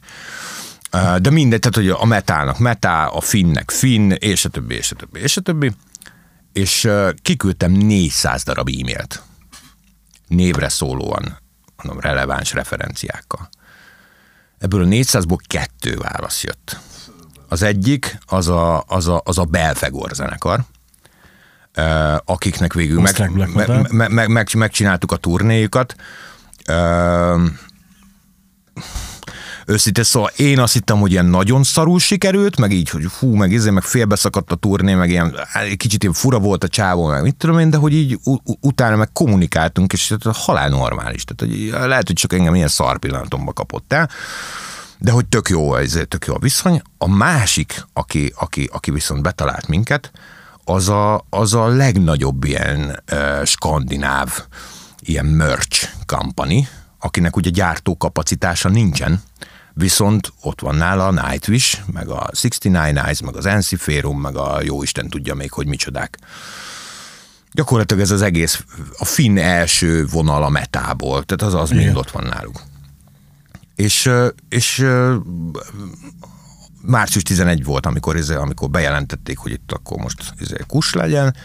uh, 0.93 1.17
de 1.17 1.31
mindegy, 1.31 1.59
tehát 1.59 1.77
hogy 1.77 1.89
a 1.89 2.05
metának 2.05 2.59
metá, 2.59 3.07
a 3.07 3.21
finnek 3.21 3.71
finn, 3.71 4.11
és 4.11 4.45
a 4.45 4.49
többi, 4.49 4.75
és 4.75 4.91
a 4.91 4.95
többi, 4.95 5.21
és 5.21 5.37
a 5.37 5.41
többi, 5.41 5.73
és 6.53 6.85
uh, 6.85 7.11
kiküldtem 7.23 7.73
400 7.73 8.43
darab 8.43 8.69
e-mailt. 8.69 9.23
Névre 10.27 10.69
szólóan, 10.69 11.39
mondom, 11.77 12.01
releváns 12.01 12.53
referenciákkal. 12.53 13.49
Ebből 14.61 14.83
a 14.83 14.87
400-ból 14.87 15.39
kettő 15.47 15.97
válasz 15.97 16.45
jött. 16.45 16.79
Az 17.49 17.63
egyik, 17.63 18.19
az 18.27 18.49
a, 18.49 18.85
az 18.87 19.09
a, 19.09 19.21
az 19.25 19.39
a 19.39 19.45
Belfegor 19.45 20.11
zenekar, 20.13 20.61
akiknek 22.25 22.73
végül 22.73 23.01
meg, 23.01 23.31
meg, 23.31 24.09
meg, 24.11 24.29
meg, 24.29 24.55
megcsináltuk 24.55 25.13
a 25.13 25.17
turnéjukat. 25.17 25.95
Őszintén 29.71 30.05
szóval 30.05 30.31
én 30.37 30.59
azt 30.59 30.73
hittem, 30.73 30.99
hogy 30.99 31.11
ilyen 31.11 31.27
nagyon 31.27 31.63
szarul 31.63 31.99
sikerült, 31.99 32.57
meg 32.57 32.73
így, 32.73 32.91
hogy 32.91 33.07
fú, 33.09 33.35
meg 33.35 33.53
izé, 33.53 33.71
meg 33.71 33.83
félbeszakadt 33.83 34.53
a 34.53 34.55
turné, 34.55 34.95
meg 34.95 35.11
ilyen 35.11 35.37
egy 35.53 35.77
kicsit 35.77 36.03
ilyen 36.03 36.15
fura 36.15 36.39
volt 36.39 36.65
a 36.65 36.69
csávó, 36.69 37.07
meg 37.07 37.23
mit 37.23 37.37
tudom 37.37 37.59
én, 37.59 37.71
de 37.71 37.77
hogy 37.77 37.95
így 37.95 38.19
utána 38.61 38.97
meg 38.97 39.13
kommunikáltunk, 39.13 39.93
és 39.93 40.15
halál 40.33 40.69
normális. 40.69 41.25
Tehát 41.25 41.55
hogy 41.55 41.89
lehet, 41.89 42.07
hogy 42.07 42.17
csak 42.17 42.33
engem 42.33 42.55
ilyen 42.55 42.69
szar 42.69 42.99
pillanatomba 42.99 43.53
kapott 43.53 43.93
el, 43.93 44.11
de 44.99 45.11
hogy 45.11 45.27
tök 45.27 45.49
jó, 45.49 45.75
ez 45.75 45.99
tök 46.09 46.25
jó 46.27 46.35
a 46.35 46.39
viszony. 46.39 46.83
A 46.99 47.09
másik, 47.09 47.87
aki, 47.93 48.33
aki, 48.37 48.69
aki 48.73 48.91
viszont 48.91 49.23
betalált 49.23 49.69
minket, 49.69 50.11
az 50.65 50.89
a, 50.89 51.25
az 51.31 51.55
a 51.55 51.67
legnagyobb 51.67 52.45
ilyen 52.45 53.03
uh, 53.13 53.45
skandináv 53.45 54.45
ilyen 55.01 55.27
merch 55.27 55.89
company, 56.07 56.69
akinek 56.99 57.37
ugye 57.37 57.51
gyártókapacitása 57.51 58.69
nincsen, 58.69 59.23
viszont 59.81 60.33
ott 60.41 60.61
van 60.61 60.75
nála 60.75 61.07
a 61.07 61.11
Nightwish, 61.11 61.79
meg 61.93 62.09
a 62.09 62.15
69 62.15 62.99
Eyes, 62.99 63.21
meg 63.21 63.37
az 63.37 63.47
Ensiferum, 63.47 64.21
meg 64.21 64.37
a 64.37 64.63
jó 64.63 64.83
Isten 64.83 65.09
tudja 65.09 65.35
még, 65.35 65.53
hogy 65.53 65.67
micsodák. 65.67 66.19
Gyakorlatilag 67.53 68.03
ez 68.03 68.11
az 68.11 68.23
egész, 68.23 68.65
a 68.99 69.05
finn 69.05 69.39
első 69.39 70.07
vonal 70.07 70.43
a 70.43 70.49
metából, 70.49 71.25
tehát 71.25 71.55
az, 71.55 71.61
az 71.61 71.71
mind 71.71 71.83
Igen. 71.83 71.97
ott 71.97 72.11
van 72.11 72.27
náluk. 72.27 72.63
És, 73.75 74.11
és 74.49 74.87
március 76.83 77.23
11 77.23 77.65
volt, 77.65 77.87
amikor, 77.87 78.17
izé, 78.17 78.35
amikor 78.35 78.71
bejelentették, 78.71 79.39
hogy 79.39 79.53
itt 79.53 79.73
akkor 79.73 79.99
most 79.99 80.35
izé, 80.39 80.57
kus 80.67 80.95
legyen, 80.95 81.37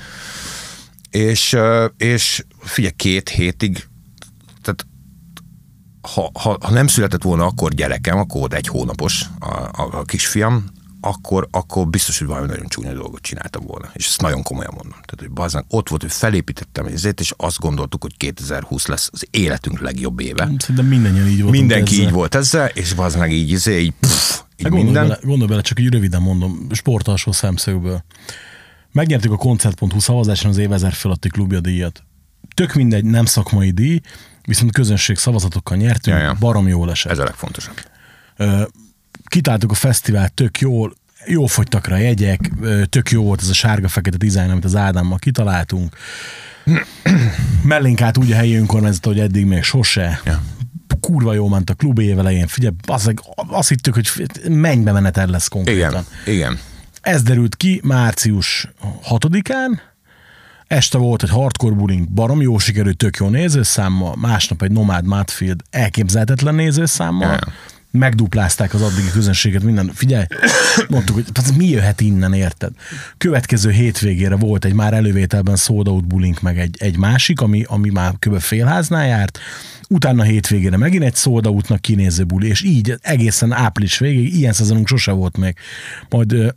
és, 1.09 1.57
és 1.97 2.45
figyelj, 2.59 2.93
két 2.95 3.29
hétig, 3.29 3.87
tehát 4.61 4.85
ha, 6.13 6.31
ha, 6.33 6.57
ha 6.61 6.71
nem 6.71 6.87
született 6.87 7.23
volna 7.23 7.45
akkor 7.45 7.73
gyerekem, 7.73 8.17
akkor 8.17 8.39
volt 8.39 8.53
egy 8.53 8.67
hónapos 8.67 9.25
a, 9.39 9.53
a, 9.53 9.89
a 9.91 10.03
kisfiam, 10.03 10.65
akkor, 11.01 11.47
akkor 11.51 11.87
biztos, 11.87 12.17
hogy 12.17 12.27
valami 12.27 12.47
nagyon 12.47 12.67
csúnya 12.67 12.93
dolgot 12.93 13.21
csináltam 13.21 13.65
volna. 13.65 13.89
És 13.93 14.07
ezt 14.07 14.21
nagyon 14.21 14.43
komolyan 14.43 14.71
mondom. 14.73 14.91
Tehát, 14.91 15.15
hogy 15.19 15.31
bazdmeg, 15.31 15.63
ott 15.67 15.89
volt, 15.89 16.01
hogy 16.01 16.11
felépítettem 16.11 16.85
ezért, 16.85 17.19
és 17.19 17.33
azt 17.37 17.59
gondoltuk, 17.59 18.01
hogy 18.01 18.17
2020 18.17 18.87
lesz 18.87 19.09
az 19.11 19.27
életünk 19.31 19.79
legjobb 19.79 20.19
éve. 20.19 20.51
Szerintem 20.57 20.85
mindannyian 20.85 21.27
így 21.27 21.41
volt. 21.41 21.51
Mindenki 21.51 22.01
így 22.01 22.11
volt 22.11 22.35
ezzel, 22.35 22.67
és 22.67 22.93
az 22.97 23.15
meg 23.15 23.31
így, 23.31 23.49
izé, 23.51 23.79
így, 23.79 23.93
pff, 23.99 24.39
így 24.57 24.63
Hát 24.63 24.71
gondolj, 24.71 24.83
minden. 24.83 25.07
bele, 25.07 25.19
gondolj 25.23 25.49
bele, 25.49 25.61
csak 25.61 25.79
így 25.79 25.89
röviden 25.89 26.21
mondom, 26.21 26.67
sportalsó 26.71 27.31
szemszögből. 27.31 28.03
Megnyertük 28.91 29.31
a 29.31 29.37
koncert.hu 29.37 29.99
szavazáson 29.99 30.51
az 30.51 30.57
év 30.57 30.71
ezer 30.71 30.93
fölötti 30.93 31.29
klubja 31.29 31.59
díjat. 31.59 32.03
Tök 32.53 32.73
mindegy, 32.73 33.03
nem 33.03 33.25
szakmai 33.25 33.71
díj, 33.71 33.99
viszont 34.45 34.71
közönség 34.71 35.17
szavazatokkal 35.17 35.77
nyertünk, 35.77 36.17
Ja, 36.17 36.23
ja. 36.23 36.35
barom 36.39 36.67
jól 36.67 36.91
esett. 36.91 37.11
Ez 37.11 37.17
a 37.17 37.23
legfontosabb. 37.23 37.75
Kitáltuk 39.25 39.71
a 39.71 39.73
fesztivált 39.73 40.33
tök 40.33 40.59
jól, 40.59 40.95
jól 41.25 41.47
fogytak 41.47 41.87
rá 41.87 41.97
jegyek, 41.97 42.51
tök 42.89 43.11
jó 43.11 43.23
volt 43.23 43.41
ez 43.41 43.49
a 43.49 43.53
sárga-fekete 43.53 44.17
dizájn, 44.17 44.49
amit 44.49 44.65
az 44.65 44.75
Ádámmal 44.75 45.17
kitaláltunk. 45.17 45.97
Mellénk 47.63 48.01
állt 48.01 48.17
úgy 48.17 48.31
a 48.31 48.35
helyi 48.35 48.55
önkormányzat, 48.55 49.05
hogy 49.05 49.19
eddig 49.19 49.45
még 49.45 49.63
sose. 49.63 50.21
Ja. 50.25 50.43
Kurva 50.99 51.33
jó 51.33 51.47
ment 51.47 51.69
a 51.69 51.73
klub 51.73 51.99
évelején. 51.99 52.47
Figyelj, 52.47 52.75
azt, 52.85 53.13
azt 53.35 53.69
hittük, 53.69 53.93
hogy 53.93 54.09
mennybe 54.49 54.91
menetel 54.91 55.27
lesz 55.27 55.47
konkrétan. 55.47 56.05
Igen, 56.25 56.35
igen. 56.35 56.59
Ez 57.01 57.23
derült 57.23 57.55
ki 57.55 57.81
március 57.83 58.67
6-án, 59.09 59.79
este 60.67 60.97
volt 60.97 61.23
egy 61.23 61.29
hardcore 61.29 61.75
bullying, 61.75 62.09
barom 62.09 62.41
jó 62.41 62.57
sikerült, 62.57 62.97
tök 62.97 63.17
jó 63.17 63.29
nézőszámmal, 63.29 64.15
másnap 64.15 64.61
egy 64.61 64.71
Nomad 64.71 65.05
Matfield 65.05 65.61
elképzelhetetlen 65.69 66.55
nézőszámmal, 66.55 67.31
ja. 67.31 67.39
megduplázták 67.91 68.73
az 68.73 68.81
addigi 68.81 69.09
közönséget, 69.11 69.63
minden. 69.63 69.91
Figyelj, 69.93 70.25
mondtuk, 70.89 71.15
hogy 71.15 71.25
tehát 71.31 71.55
mi 71.55 71.65
jöhet 71.65 72.01
innen, 72.01 72.33
érted? 72.33 72.71
Következő 73.17 73.71
hétvégére 73.71 74.35
volt 74.35 74.65
egy 74.65 74.73
már 74.73 74.93
elővételben 74.93 75.55
sold 75.55 75.87
out 75.87 76.07
bulink, 76.07 76.41
meg 76.41 76.59
egy, 76.59 76.75
egy 76.79 76.97
másik, 76.97 77.41
ami, 77.41 77.63
ami 77.67 77.89
már 77.89 78.13
kb. 78.19 78.39
félháznál 78.39 79.07
járt, 79.07 79.39
utána 79.89 80.23
hétvégére 80.23 80.77
megint 80.77 81.03
egy 81.03 81.15
sold 81.15 81.45
outnak 81.47 81.81
kinéző 81.81 82.23
buli, 82.23 82.47
és 82.47 82.63
így 82.63 82.97
egészen 83.01 83.51
április 83.51 83.97
végéig, 83.97 84.35
ilyen 84.35 84.53
szezonunk 84.53 84.87
sose 84.87 85.11
volt 85.11 85.37
még. 85.37 85.55
Majd 86.09 86.55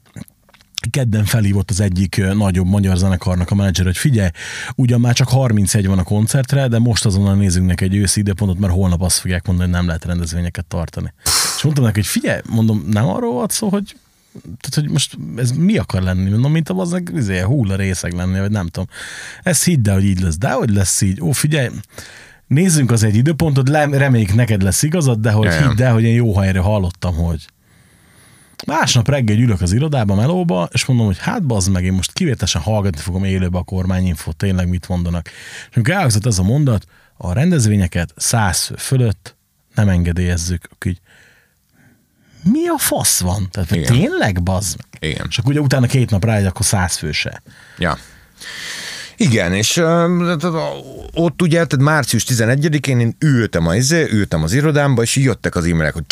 kedden 0.90 1.24
felhívott 1.24 1.70
az 1.70 1.80
egyik 1.80 2.22
nagyobb 2.34 2.66
magyar 2.66 2.96
zenekarnak 2.96 3.50
a 3.50 3.54
menedzser, 3.54 3.84
hogy 3.84 3.96
figyelj, 3.96 4.28
ugyan 4.74 5.00
már 5.00 5.14
csak 5.14 5.28
31 5.28 5.86
van 5.86 5.98
a 5.98 6.02
koncertre, 6.02 6.68
de 6.68 6.78
most 6.78 7.04
azonnal 7.04 7.34
nézzünk 7.34 7.66
neki 7.66 7.84
egy 7.84 7.94
őszi 7.94 8.20
időpontot, 8.20 8.58
mert 8.58 8.72
holnap 8.72 9.02
azt 9.02 9.18
fogják 9.18 9.46
mondani, 9.46 9.68
hogy 9.68 9.78
nem 9.78 9.86
lehet 9.86 10.04
rendezvényeket 10.04 10.64
tartani. 10.64 11.12
És 11.56 11.62
mondtam 11.62 11.84
neki, 11.84 11.98
hogy 11.98 12.08
figyelj, 12.08 12.40
mondom, 12.48 12.84
nem 12.86 13.06
arról 13.06 13.32
volt 13.32 13.50
szó, 13.50 13.68
hogy 13.68 13.96
tehát, 14.42 14.74
hogy 14.74 14.88
most 14.88 15.18
ez 15.36 15.50
mi 15.50 15.76
akar 15.76 16.02
lenni? 16.02 16.30
Mondom, 16.30 16.52
mint 16.52 16.68
a 16.68 16.74
az 16.74 17.02
izé, 17.14 17.40
hulla 17.40 17.76
részeg 17.76 18.12
lenni, 18.12 18.38
vagy 18.38 18.50
nem 18.50 18.66
tudom. 18.66 18.88
Ez 19.42 19.64
hidd 19.64 19.88
el, 19.88 19.94
hogy 19.94 20.04
így 20.04 20.20
lesz. 20.20 20.38
De 20.38 20.50
hogy 20.50 20.70
lesz 20.70 21.00
így? 21.00 21.20
Ó, 21.20 21.30
figyelj, 21.30 21.68
nézzünk 22.46 22.90
az 22.90 23.02
egy 23.02 23.16
időpontot, 23.16 23.68
reméljük 23.68 24.34
neked 24.34 24.62
lesz 24.62 24.82
igazad, 24.82 25.20
de 25.20 25.30
hogy 25.30 25.54
hidd 25.54 25.82
el, 25.82 25.92
hogy 25.92 26.02
én 26.02 26.14
jó 26.14 26.36
helyre 26.36 26.60
hallottam, 26.60 27.14
hogy 27.14 27.46
Másnap 28.66 29.08
reggel 29.08 29.38
ülök 29.38 29.60
az 29.60 29.72
irodába, 29.72 30.14
melóba, 30.14 30.68
és 30.72 30.84
mondom, 30.84 31.06
hogy 31.06 31.18
hát 31.18 31.46
bazd 31.46 31.70
meg, 31.70 31.84
én 31.84 31.92
most 31.92 32.12
kivételesen 32.12 32.62
hallgatni 32.62 33.00
fogom 33.00 33.24
élőbe 33.24 33.58
a 33.58 33.62
kormányinfót, 33.62 34.36
tényleg 34.36 34.68
mit 34.68 34.88
mondanak. 34.88 35.28
És 35.70 35.76
amikor 35.76 35.94
elhangzott 35.94 36.26
ez 36.26 36.38
a 36.38 36.42
mondat, 36.42 36.86
a 37.16 37.32
rendezvényeket 37.32 38.12
száz 38.16 38.70
fölött 38.76 39.36
nem 39.74 39.88
engedélyezzük. 39.88 40.68
Így, 40.84 41.00
mi 42.42 42.66
a 42.66 42.78
fasz 42.78 43.20
van? 43.20 43.48
Tehát 43.50 43.70
Igen. 43.70 43.92
tényleg 43.92 44.42
bazd 44.42 44.76
meg? 44.76 45.10
Igen. 45.10 45.26
És 45.28 45.38
akkor 45.38 45.50
ugye 45.50 45.60
utána 45.60 45.86
két 45.86 46.10
nap 46.10 46.24
rá, 46.24 46.46
akkor 46.46 46.64
száz 46.64 46.96
fő 46.96 47.12
se. 47.12 47.42
Ja. 47.78 47.98
Igen, 49.20 49.52
és 49.52 49.76
ott 51.14 51.42
ugye, 51.42 51.64
tehát 51.64 51.78
március 51.78 52.24
11-én 52.28 53.00
én 53.00 53.16
ültem, 53.18 53.66
a, 53.66 53.74
izé, 53.74 54.08
ültem 54.10 54.42
az 54.42 54.52
irodámba, 54.52 55.02
és 55.02 55.16
jöttek 55.16 55.54
az 55.54 55.64
e-mailek, 55.64 55.92
hogy 55.92 56.04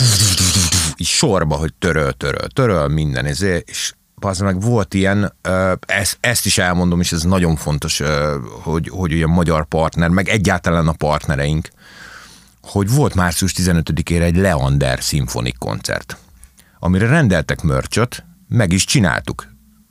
így 0.97 1.07
sorba, 1.07 1.57
hogy 1.57 1.75
töröl, 1.75 2.13
töröl, 2.13 2.49
töröl 2.49 2.89
minden, 2.89 3.27
izé, 3.27 3.63
és 3.67 3.93
az 4.15 4.39
meg 4.39 4.61
volt 4.61 4.95
ilyen, 4.95 5.33
ezt, 5.87 6.19
ezt 6.21 6.47
is 6.47 6.59
elmondom, 6.59 7.01
és 7.01 7.13
ez 7.13 7.23
nagyon 7.23 7.57
fontos, 7.57 8.03
hogy, 8.63 8.89
hogy 8.89 9.13
ugye 9.13 9.25
a 9.25 9.29
magyar 9.29 9.67
partner, 9.67 10.09
meg 10.09 10.29
egyáltalán 10.29 10.89
a 10.89 10.93
partnereink, 10.93 11.69
hogy 12.63 12.91
volt 12.91 13.15
március 13.15 13.53
15-ére 13.57 14.23
egy 14.23 14.37
Leander 14.37 15.03
szimfonik 15.03 15.59
koncert, 15.59 16.17
amire 16.79 17.07
rendeltek 17.07 17.63
mörcsöt, 17.63 18.25
meg 18.49 18.73
is 18.73 18.85
csináltuk. 18.85 19.47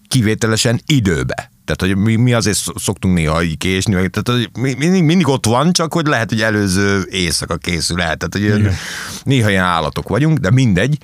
Kivételesen 0.07 0.81
időbe. 0.85 1.53
Tehát, 1.65 1.95
hogy 1.95 2.03
mi, 2.03 2.15
mi 2.15 2.33
azért 2.33 2.57
szo- 2.57 2.79
szoktunk 2.79 3.15
néha 3.15 3.43
így 3.43 3.57
késni, 3.57 3.91
tehát, 3.93 4.27
hogy 4.29 4.49
mi, 4.61 4.73
mindig, 4.73 5.03
mindig 5.03 5.27
ott 5.27 5.45
van, 5.45 5.71
csak 5.71 5.93
hogy 5.93 6.05
lehet, 6.07 6.29
hogy 6.29 6.41
előző 6.41 7.07
éjszaka 7.09 7.57
készül 7.57 8.01
el. 8.01 8.15
Tehát, 8.15 8.29
hogy 8.31 8.41
ilyen, 8.41 8.75
néha 9.23 9.49
ilyen 9.49 9.63
állatok 9.63 10.07
vagyunk, 10.07 10.37
de 10.37 10.51
mindegy. 10.51 10.97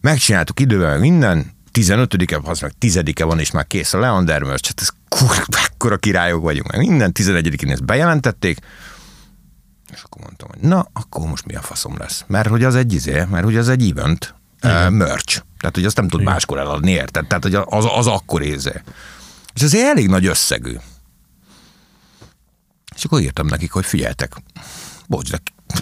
Megcsináltuk 0.00 0.60
időben 0.60 1.00
minden, 1.00 1.52
15-e, 1.72 2.50
az 2.50 2.60
meg 2.60 2.72
10-e 2.80 3.24
van, 3.24 3.38
és 3.38 3.50
már 3.50 3.66
kész 3.66 3.94
a 3.94 3.98
Leander 3.98 4.42
merch, 4.42 4.66
hát 4.66 4.80
ez 4.80 4.88
kur, 5.08 5.44
akkora 5.84 5.96
királyok 5.96 6.42
vagyunk, 6.42 6.72
meg 6.72 6.80
minden 6.80 7.12
11-én 7.14 7.70
ezt 7.70 7.84
bejelentették, 7.84 8.58
és 9.92 10.02
akkor 10.02 10.22
mondtam, 10.22 10.48
hogy 10.48 10.68
na, 10.68 10.86
akkor 10.92 11.26
most 11.26 11.46
mi 11.46 11.54
a 11.54 11.60
faszom 11.60 11.96
lesz? 11.98 12.24
Mert 12.26 12.48
hogy 12.48 12.64
az 12.64 12.74
egy 12.74 12.92
izé, 12.92 13.24
mert 13.30 13.44
hogy 13.44 13.56
az 13.56 13.68
egy 13.68 13.90
event, 13.90 14.34
uh, 14.62 14.90
merch. 14.90 15.42
Tehát, 15.58 15.74
hogy 15.74 15.84
azt 15.84 15.96
nem 15.96 16.08
tud 16.08 16.20
Igen. 16.20 16.32
máskor 16.32 16.58
eladni, 16.58 16.90
érted? 16.90 17.26
Tehát, 17.26 17.42
hogy 17.42 17.54
az, 17.54 17.86
az 17.96 18.06
akkor 18.06 18.42
izé. 18.42 18.82
És 19.54 19.62
azért 19.62 19.84
elég 19.84 20.08
nagy 20.08 20.26
összegű. 20.26 20.76
És 22.96 23.04
akkor 23.04 23.20
írtam 23.20 23.46
nekik, 23.46 23.72
hogy 23.72 23.86
figyeltek, 23.86 24.32
bocs, 25.06 25.30
de 25.30 25.38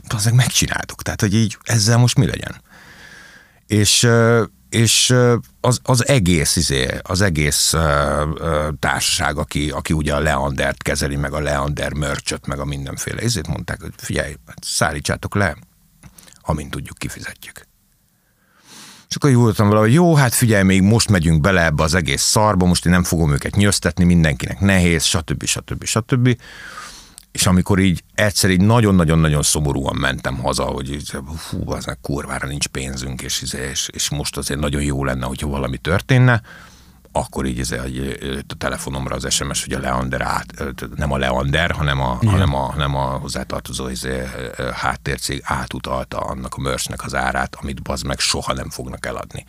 azért 0.09 0.35
megcsináltuk. 0.35 1.03
Tehát, 1.03 1.21
hogy 1.21 1.35
így 1.35 1.59
ezzel 1.63 1.99
most 1.99 2.19
mi 2.19 2.27
legyen? 2.27 2.61
És, 3.67 4.09
és 4.69 5.15
az, 5.61 5.81
az 5.83 6.09
egész, 6.09 6.57
izé, 6.57 6.89
az 7.03 7.21
egész 7.21 7.75
társaság, 8.79 9.37
aki, 9.37 9.71
aki 9.71 9.93
ugye 9.93 10.15
a 10.15 10.21
Leandert 10.21 10.83
kezeli, 10.83 11.17
meg 11.17 11.33
a 11.33 11.41
Leander 11.41 11.93
mörcsöt, 11.93 12.47
meg 12.47 12.59
a 12.59 12.65
mindenféle 12.65 13.23
ezért 13.23 13.47
mondták, 13.47 13.81
hogy 13.81 13.93
figyelj, 13.97 14.35
hát 14.47 14.65
szállítsátok 14.65 15.35
le, 15.35 15.57
amint 16.41 16.71
tudjuk, 16.71 16.99
kifizetjük. 16.99 17.67
És 19.13 19.19
akkor 19.19 19.35
voltam 19.35 19.69
vele, 19.69 19.81
hogy 19.81 19.93
jó, 19.93 20.15
hát 20.15 20.35
figyelj, 20.35 20.63
még 20.63 20.83
most 20.83 21.11
megyünk 21.11 21.41
bele 21.41 21.65
ebbe 21.65 21.83
az 21.83 21.95
egész 21.95 22.23
szarba, 22.23 22.67
most 22.67 22.87
én 22.87 22.93
nem 22.93 23.03
fogom 23.03 23.33
őket 23.33 23.57
nyöztetni, 23.57 24.05
mindenkinek 24.05 24.61
nehéz, 24.61 25.05
stb. 25.05 25.45
stb. 25.45 25.85
stb. 25.85 26.37
És 27.33 27.47
amikor 27.47 27.79
így 27.79 28.03
egyszer 28.15 28.51
így 28.51 28.61
nagyon-nagyon-nagyon 28.61 29.43
szomorúan 29.43 29.97
mentem 29.97 30.37
haza, 30.39 30.63
hogy 30.63 30.93
így, 30.93 31.11
fú, 31.37 31.73
az 31.73 31.97
kurvára 32.01 32.47
nincs 32.47 32.67
pénzünk, 32.67 33.23
és, 33.23 33.43
és, 33.71 33.89
és 33.93 34.11
most 34.11 34.37
azért 34.37 34.61
nagyon 34.61 34.83
jó 34.83 35.05
lenne, 35.05 35.27
hogyha 35.27 35.49
valami 35.49 35.79
történne, 35.79 36.43
akkor 37.13 37.47
így 37.47 37.77
hogy 37.81 37.95
jött 38.21 38.53
a 38.53 38.55
telefonomra 38.55 39.15
az 39.15 39.33
SMS, 39.33 39.65
hogy 39.65 39.73
a 39.73 39.79
Leander 39.79 40.21
át, 40.21 40.65
nem 40.97 41.13
a 41.13 41.19
Leander, 41.19 41.71
hanem 41.71 42.01
a, 42.01 42.19
hanem 42.25 42.55
a, 42.55 42.59
hanem 42.59 42.95
a 42.95 43.05
hozzátartozó 43.05 43.89
izé, 43.89 44.23
háttércég 44.75 45.41
átutalta 45.45 46.19
annak 46.19 46.55
a 46.55 46.61
merchnek 46.61 47.05
az 47.05 47.15
árát, 47.15 47.57
amit 47.61 47.83
bazd 47.83 48.07
meg 48.07 48.19
soha 48.19 48.53
nem 48.53 48.71
fognak 48.71 49.07
eladni. 49.07 49.45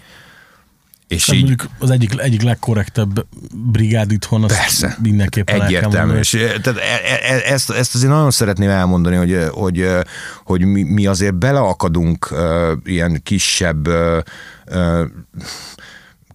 És 1.07 1.25
Tehát 1.25 1.41
így, 1.41 1.47
mondjuk 1.47 1.71
az 1.79 1.89
egyik, 1.89 2.19
egyik 2.19 2.41
legkorrektebb 2.41 3.25
brigád 3.71 4.11
itthon, 4.11 4.43
az 4.43 4.57
Persze. 4.57 4.97
mindenképpen 5.01 5.61
Egyértelmű. 5.61 6.17
És, 6.17 6.33
eh, 6.33 6.53
tehát 6.61 6.79
e- 6.79 7.33
e- 7.33 7.53
ezt, 7.53 7.69
ezt 7.69 7.95
azért 7.95 8.11
nagyon 8.11 8.31
szeretném 8.31 8.69
elmondani, 8.69 9.15
hogy, 9.15 9.47
hogy, 9.51 9.89
hogy 10.43 10.65
mi, 10.65 10.83
mi 10.83 11.05
azért 11.05 11.35
beleakadunk 11.35 12.31
uh, 12.31 12.71
ilyen 12.83 13.21
kisebb 13.23 13.87
uh, 13.87 14.23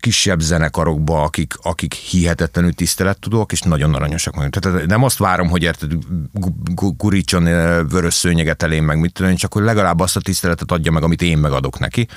kisebb 0.00 0.40
zenekarokba, 0.40 1.22
akik, 1.22 1.54
akik 1.62 1.94
hihetetlenül 1.94 2.74
tisztelettudók, 2.74 3.52
és 3.52 3.60
nagyon 3.60 3.94
aranyosak 3.94 4.34
vagyunk. 4.34 4.58
Tehát 4.58 4.86
nem 4.86 5.04
azt 5.04 5.18
várom, 5.18 5.48
hogy 5.48 5.62
érted, 5.62 5.92
gu- 6.32 6.74
gu- 6.74 6.96
gurítson 6.96 7.44
vörös 7.88 8.14
szőnyeget 8.14 8.62
elém, 8.62 8.84
meg 8.84 9.00
mit 9.00 9.12
tudom, 9.12 9.34
csak 9.34 9.52
hogy 9.52 9.62
legalább 9.62 10.00
azt 10.00 10.16
a 10.16 10.20
tiszteletet 10.20 10.72
adja 10.72 10.92
meg, 10.92 11.02
amit 11.02 11.22
én 11.22 11.38
megadok 11.38 11.78
neki 11.78 12.08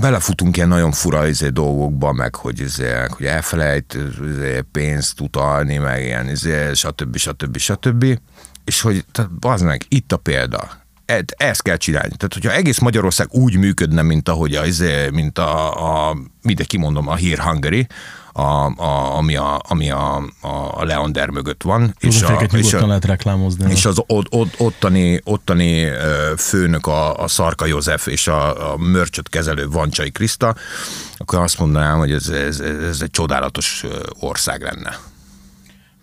belefutunk 0.00 0.56
ilyen 0.56 0.68
nagyon 0.68 0.92
fura 0.92 1.26
izé, 1.26 1.48
dolgokba, 1.48 2.12
meg 2.12 2.34
hogy, 2.34 2.60
izé, 2.60 2.92
hogy 3.08 3.26
elfelejt 3.26 3.98
izé, 4.30 4.60
pénzt 4.72 5.20
utalni, 5.20 5.76
meg 5.76 6.04
ilyen, 6.04 6.28
izé, 6.28 6.74
stb. 6.74 7.16
stb. 7.16 7.56
stb. 7.56 8.18
És 8.64 8.80
hogy 8.80 9.04
tehát, 9.12 9.30
az 9.40 9.62
meg, 9.62 9.84
itt 9.88 10.12
a 10.12 10.16
példa. 10.16 10.86
Ezt 11.36 11.62
kell 11.62 11.76
csinálni. 11.76 12.16
Tehát, 12.16 12.34
hogyha 12.34 12.52
egész 12.52 12.78
Magyarország 12.78 13.28
úgy 13.30 13.56
működne, 13.56 14.02
mint 14.02 14.28
ahogy 14.28 14.54
a, 14.54 14.66
izé, 14.66 15.08
mint 15.10 15.38
a, 15.38 16.08
a 16.08 16.16
mindegy, 16.42 16.66
kimondom, 16.66 17.08
a 17.08 17.16
Here 17.16 17.42
Hungary, 17.42 17.86
a, 18.32 18.82
a, 18.82 19.16
ami, 19.16 19.36
a, 19.36 19.60
ami 19.68 19.90
a, 19.90 20.16
a 20.74 20.84
Leander 20.84 21.28
mögött 21.30 21.62
van. 21.62 21.94
És 21.98 22.22
a, 22.22 22.48
és 22.52 22.72
a, 22.72 22.86
lehet 22.86 23.04
reklámozni. 23.04 23.70
és 23.70 23.84
az 23.84 24.02
ott, 24.06 24.26
ott, 24.32 24.54
ottani, 24.58 25.20
ottani 25.24 25.88
főnök 26.36 26.86
a, 26.86 27.16
a 27.22 27.28
Szarka 27.28 27.66
József 27.66 28.06
és 28.06 28.28
a, 28.28 28.72
a 28.72 28.76
mörcsöt 28.76 29.28
kezelő 29.28 29.68
Vancsai 29.68 30.10
Kriszta, 30.10 30.54
akkor 31.16 31.38
azt 31.38 31.58
mondanám, 31.58 31.98
hogy 31.98 32.12
ez, 32.12 32.28
ez, 32.28 32.60
ez 32.60 33.00
egy 33.00 33.10
csodálatos 33.10 33.84
ország 34.20 34.62
lenne. 34.62 34.98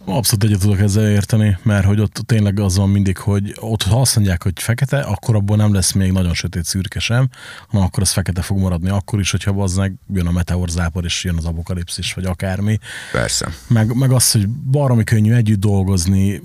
Abszolút 0.08 0.44
egyet 0.44 0.60
tudok 0.60 0.80
ezzel 0.80 1.10
érteni, 1.10 1.58
mert 1.64 1.86
hogy 1.86 2.00
ott 2.00 2.22
tényleg 2.26 2.60
az 2.60 2.78
van 2.78 2.90
mindig, 2.90 3.18
hogy 3.18 3.56
ott 3.60 3.84
ha 3.84 4.02
azt 4.02 4.16
mondják, 4.16 4.44
hogy 4.44 4.54
fekete, 4.56 5.00
akkor 5.00 5.36
abból 5.36 5.58
nem 5.58 5.74
lesz 5.74 5.92
még 5.92 6.12
nagyon 6.12 6.34
sötét 6.34 6.66
szürke 6.66 7.00
sem, 7.00 7.30
hanem 7.68 7.86
akkor 7.86 8.04
az 8.04 8.12
fekete 8.12 8.42
fog 8.42 8.58
maradni, 8.60 8.90
akkor 8.90 9.20
is, 9.20 9.32
hogyha 9.32 9.52
az 9.62 9.76
meg 9.76 9.94
jön 10.14 10.28
a 10.28 10.32
meteorzápor, 10.32 11.04
és 11.04 11.24
jön 11.24 11.36
az 11.38 11.46
apokalipszis, 11.46 12.14
vagy 12.14 12.26
akármi. 12.26 12.78
Persze. 13.12 13.50
Meg, 13.68 13.96
meg 13.96 14.12
az, 14.12 14.32
hogy 14.32 14.48
baromi 14.48 15.04
könnyű 15.04 15.34
együtt 15.34 15.60
dolgozni, 15.60 16.42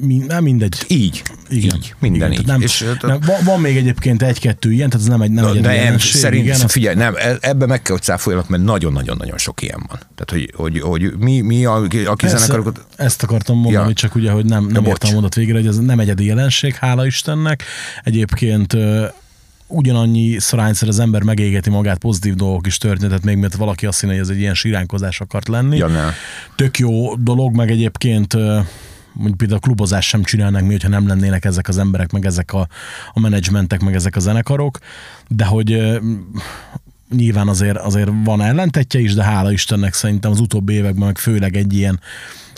mi, 0.00 0.16
nem 0.16 0.42
mindegy. 0.42 0.84
Így, 0.88 1.22
Igen. 1.48 1.76
így, 1.76 1.94
minden 1.98 2.30
igen, 2.30 2.40
így. 2.40 2.46
Nem, 2.46 2.60
és, 2.60 2.84
nem, 3.00 3.18
van, 3.26 3.44
van, 3.44 3.60
még 3.60 3.76
egyébként 3.76 4.22
egy-kettő 4.22 4.72
ilyen, 4.72 4.90
tehát 4.90 5.06
ez 5.06 5.12
nem 5.12 5.22
egy, 5.22 5.30
nem 5.30 5.46
egy 5.46 5.60
nem, 5.60 5.72
jelenség, 5.72 6.20
szerint, 6.20 6.44
igen, 6.44 6.60
azt- 6.60 6.70
figyelj, 6.70 6.94
nem, 6.96 7.14
e- 7.16 7.38
ebbe 7.40 7.66
meg 7.66 7.82
kell, 7.82 7.94
hogy 7.94 8.04
cáfoljanak, 8.04 8.48
mert 8.48 8.62
nagyon-nagyon-nagyon 8.62 9.38
sok 9.38 9.62
ilyen 9.62 9.84
van. 9.88 9.98
Tehát, 9.98 10.30
hogy, 10.30 10.52
hogy, 10.54 10.80
hogy 10.80 11.16
mi, 11.18 11.40
mi 11.40 11.64
a, 11.64 11.86
aki 12.06 12.25
Persze, 12.30 12.46
zenekarokat... 12.46 12.86
Ezt 12.96 13.22
akartam 13.22 13.56
mondani, 13.60 13.88
Ja. 13.88 13.92
csak 13.94 14.14
ugye, 14.14 14.30
hogy 14.30 14.44
nem, 14.44 14.64
nem 14.66 14.82
bocs. 14.82 14.92
értem 14.92 15.10
a 15.10 15.12
mondat 15.12 15.34
végére, 15.34 15.58
hogy 15.58 15.66
ez 15.66 15.78
nem 15.78 16.00
egyedi 16.00 16.24
jelenség, 16.24 16.74
hála 16.74 17.06
Istennek. 17.06 17.62
Egyébként 18.02 18.76
ugyanannyi 19.66 20.38
szorányszer 20.38 20.88
az 20.88 20.98
ember 20.98 21.22
megégeti 21.22 21.70
magát, 21.70 21.98
pozitív 21.98 22.34
dolgok 22.34 22.66
is 22.66 22.78
történtek, 22.78 23.08
tehát 23.08 23.24
még 23.24 23.36
mert 23.36 23.54
valaki 23.54 23.86
azt 23.86 24.00
hinné, 24.00 24.12
hogy 24.12 24.22
ez 24.22 24.28
egy 24.28 24.38
ilyen 24.38 24.54
siránkozás 24.54 25.20
akart 25.20 25.48
lenni. 25.48 25.76
Ja, 25.76 25.86
ne. 25.86 26.04
Tök 26.56 26.78
jó 26.78 27.14
dolog, 27.16 27.54
meg 27.54 27.70
egyébként 27.70 28.34
mondjuk 29.12 29.36
például 29.36 29.58
a 29.62 29.66
klubozás 29.66 30.06
sem 30.06 30.22
csinálnak 30.22 30.62
mi, 30.62 30.70
hogyha 30.70 30.88
nem 30.88 31.06
lennének 31.06 31.44
ezek 31.44 31.68
az 31.68 31.78
emberek, 31.78 32.12
meg 32.12 32.26
ezek 32.26 32.52
a, 32.52 32.68
a 33.12 33.20
menedzsmentek, 33.20 33.80
meg 33.80 33.94
ezek 33.94 34.16
a 34.16 34.20
zenekarok, 34.20 34.78
de 35.28 35.44
hogy 35.44 35.98
nyilván 37.10 37.48
azért, 37.48 37.76
azért 37.76 38.10
van 38.24 38.42
ellentetje 38.42 39.00
is, 39.00 39.14
de 39.14 39.22
hála 39.22 39.52
Istennek 39.52 39.94
szerintem 39.94 40.30
az 40.30 40.40
utóbbi 40.40 40.72
években 40.72 41.06
meg 41.06 41.18
főleg 41.18 41.56
egy 41.56 41.74
ilyen 41.74 42.00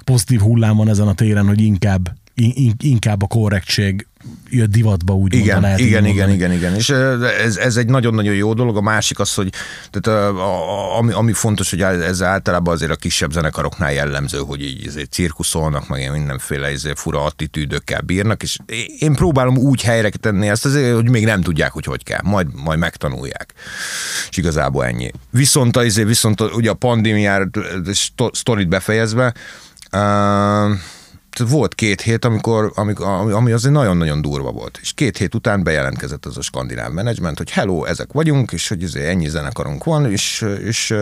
pozitív 0.04 0.40
hullám 0.40 0.76
van 0.76 0.88
ezen 0.88 1.08
a 1.08 1.14
téren, 1.14 1.46
hogy 1.46 1.60
inkább 1.60 2.08
in- 2.08 2.27
inkább 2.78 3.22
a 3.22 3.26
korrektség 3.26 4.06
jött 4.50 4.70
divatba, 4.70 5.14
úgy 5.14 5.34
igen, 5.34 5.60
lehet 5.60 5.78
igen, 5.78 6.04
igen, 6.04 6.28
mondani. 6.28 6.32
igen, 6.32 6.52
igen, 6.52 6.74
és 6.74 6.90
ez, 7.44 7.56
ez 7.56 7.76
egy 7.76 7.86
nagyon-nagyon 7.86 8.34
jó 8.34 8.54
dolog. 8.54 8.76
A 8.76 8.80
másik 8.80 9.18
az, 9.18 9.34
hogy 9.34 9.52
tehát, 9.90 10.20
a, 10.20 10.28
a, 10.28 10.96
ami, 10.98 11.12
ami 11.12 11.32
fontos, 11.32 11.70
hogy 11.70 11.82
ez 11.82 12.22
általában 12.22 12.74
azért 12.74 12.90
a 12.90 12.96
kisebb 12.96 13.32
zenekaroknál 13.32 13.92
jellemző, 13.92 14.38
hogy 14.38 14.62
így 14.62 14.86
ezért 14.86 15.12
cirkuszolnak, 15.12 15.88
meg 15.88 16.00
ilyen 16.00 16.12
mindenféle 16.12 16.66
ezért 16.66 16.98
fura 16.98 17.24
attitűdökkel 17.24 18.00
bírnak, 18.00 18.42
és 18.42 18.58
én 18.98 19.14
próbálom 19.14 19.56
úgy 19.56 19.82
helyre 19.82 20.08
tenni 20.08 20.48
ezt, 20.48 20.64
azért, 20.64 20.94
hogy 20.94 21.10
még 21.10 21.24
nem 21.24 21.42
tudják, 21.42 21.72
hogy 21.72 21.84
hogy 21.84 22.02
kell, 22.02 22.20
majd, 22.22 22.46
majd 22.54 22.78
megtanulják. 22.78 23.54
És 24.30 24.36
igazából 24.36 24.84
ennyi. 24.84 25.10
Viszont, 25.30 25.76
azért, 25.76 26.08
viszont 26.08 26.40
ugye 26.40 26.70
a 26.70 26.74
pandémiára 26.74 27.50
sztorit 28.32 28.68
befejezve, 28.68 29.34
uh, 29.92 30.76
volt 31.38 31.74
két 31.74 32.00
hét, 32.00 32.24
amikor, 32.24 32.72
amikor, 32.74 33.06
ami 33.32 33.52
azért 33.52 33.74
nagyon-nagyon 33.74 34.22
durva 34.22 34.50
volt. 34.52 34.78
És 34.82 34.92
két 34.92 35.16
hét 35.16 35.34
után 35.34 35.62
bejelentkezett 35.62 36.26
az 36.26 36.36
a 36.36 36.42
skandináv 36.42 36.92
menedzsment, 36.92 37.38
hogy 37.38 37.50
hello, 37.50 37.84
ezek 37.84 38.12
vagyunk, 38.12 38.52
és 38.52 38.68
hogy 38.68 38.82
izé 38.82 39.06
ennyi 39.06 39.28
zenekarunk 39.28 39.84
van, 39.84 40.10
és, 40.10 40.46
és, 40.64 40.94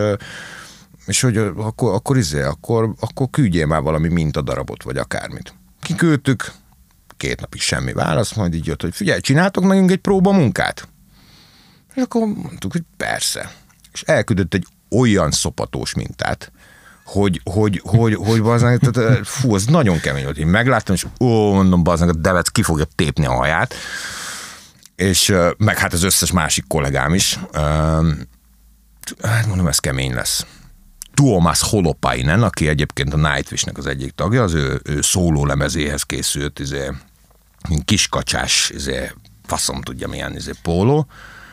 és 1.05 1.21
hogy 1.21 1.37
akkor, 1.37 1.93
akkor, 1.93 2.17
izé, 2.17 2.41
akkor, 2.41 2.93
akkor 2.99 3.29
küldjél 3.29 3.65
már 3.65 3.81
valami 3.81 4.07
mintadarabot, 4.07 4.83
vagy 4.83 4.97
akármit. 4.97 5.53
Kiküldtük, 5.81 6.51
két 7.17 7.39
napig 7.39 7.61
semmi 7.61 7.93
válasz, 7.93 8.33
majd 8.33 8.53
így 8.53 8.65
jött, 8.65 8.81
hogy 8.81 8.95
figyelj, 8.95 9.19
csináltok 9.19 9.63
nekünk 9.63 9.91
egy 9.91 9.97
próba 9.97 10.31
munkát? 10.31 10.87
És 11.95 12.01
akkor 12.01 12.27
mondtuk, 12.27 12.71
hogy 12.71 12.83
persze. 12.97 13.51
És 13.93 14.01
elküldött 14.01 14.53
egy 14.53 14.65
olyan 14.89 15.31
szopatós 15.31 15.93
mintát, 15.93 16.51
hogy, 17.07 17.41
hogy, 17.43 17.81
hogy, 17.83 18.13
hogy 18.13 18.41
bazdmeg, 18.41 18.79
tehát, 18.79 19.27
fú, 19.27 19.53
az 19.53 19.65
nagyon 19.65 19.99
kemény 19.99 20.23
volt. 20.23 20.37
Én 20.37 20.47
megláttam, 20.47 20.95
és 20.95 21.05
ó, 21.19 21.53
mondom, 21.53 21.83
bazdmeg, 21.83 22.09
a 22.09 22.13
Devec 22.13 22.49
ki 22.49 22.61
fogja 22.61 22.85
tépni 22.95 23.25
a 23.25 23.33
haját, 23.33 23.73
és 24.95 25.33
meg 25.57 25.77
hát 25.77 25.93
az 25.93 26.03
összes 26.03 26.31
másik 26.31 26.67
kollégám 26.67 27.13
is. 27.13 27.39
Hát 29.21 29.45
mondom, 29.47 29.67
ez 29.67 29.79
kemény 29.79 30.13
lesz. 30.13 30.45
Tuomas 31.13 31.61
Holopainen, 31.61 32.43
aki 32.43 32.67
egyébként 32.67 33.13
a 33.13 33.17
Nightwish-nek 33.17 33.77
az 33.77 33.85
egyik 33.85 34.11
tagja, 34.11 34.43
az 34.43 34.53
ő, 34.53 34.81
ő 34.83 35.01
szóló 35.01 35.45
lemezéhez 35.45 36.03
készült, 36.03 36.59
izé, 36.59 36.91
kiskacsás, 37.85 38.69
izé, 38.69 39.11
faszom 39.45 39.81
tudja 39.81 40.07
milyen 40.07 40.35
izé, 40.35 40.51
póló, 40.61 41.07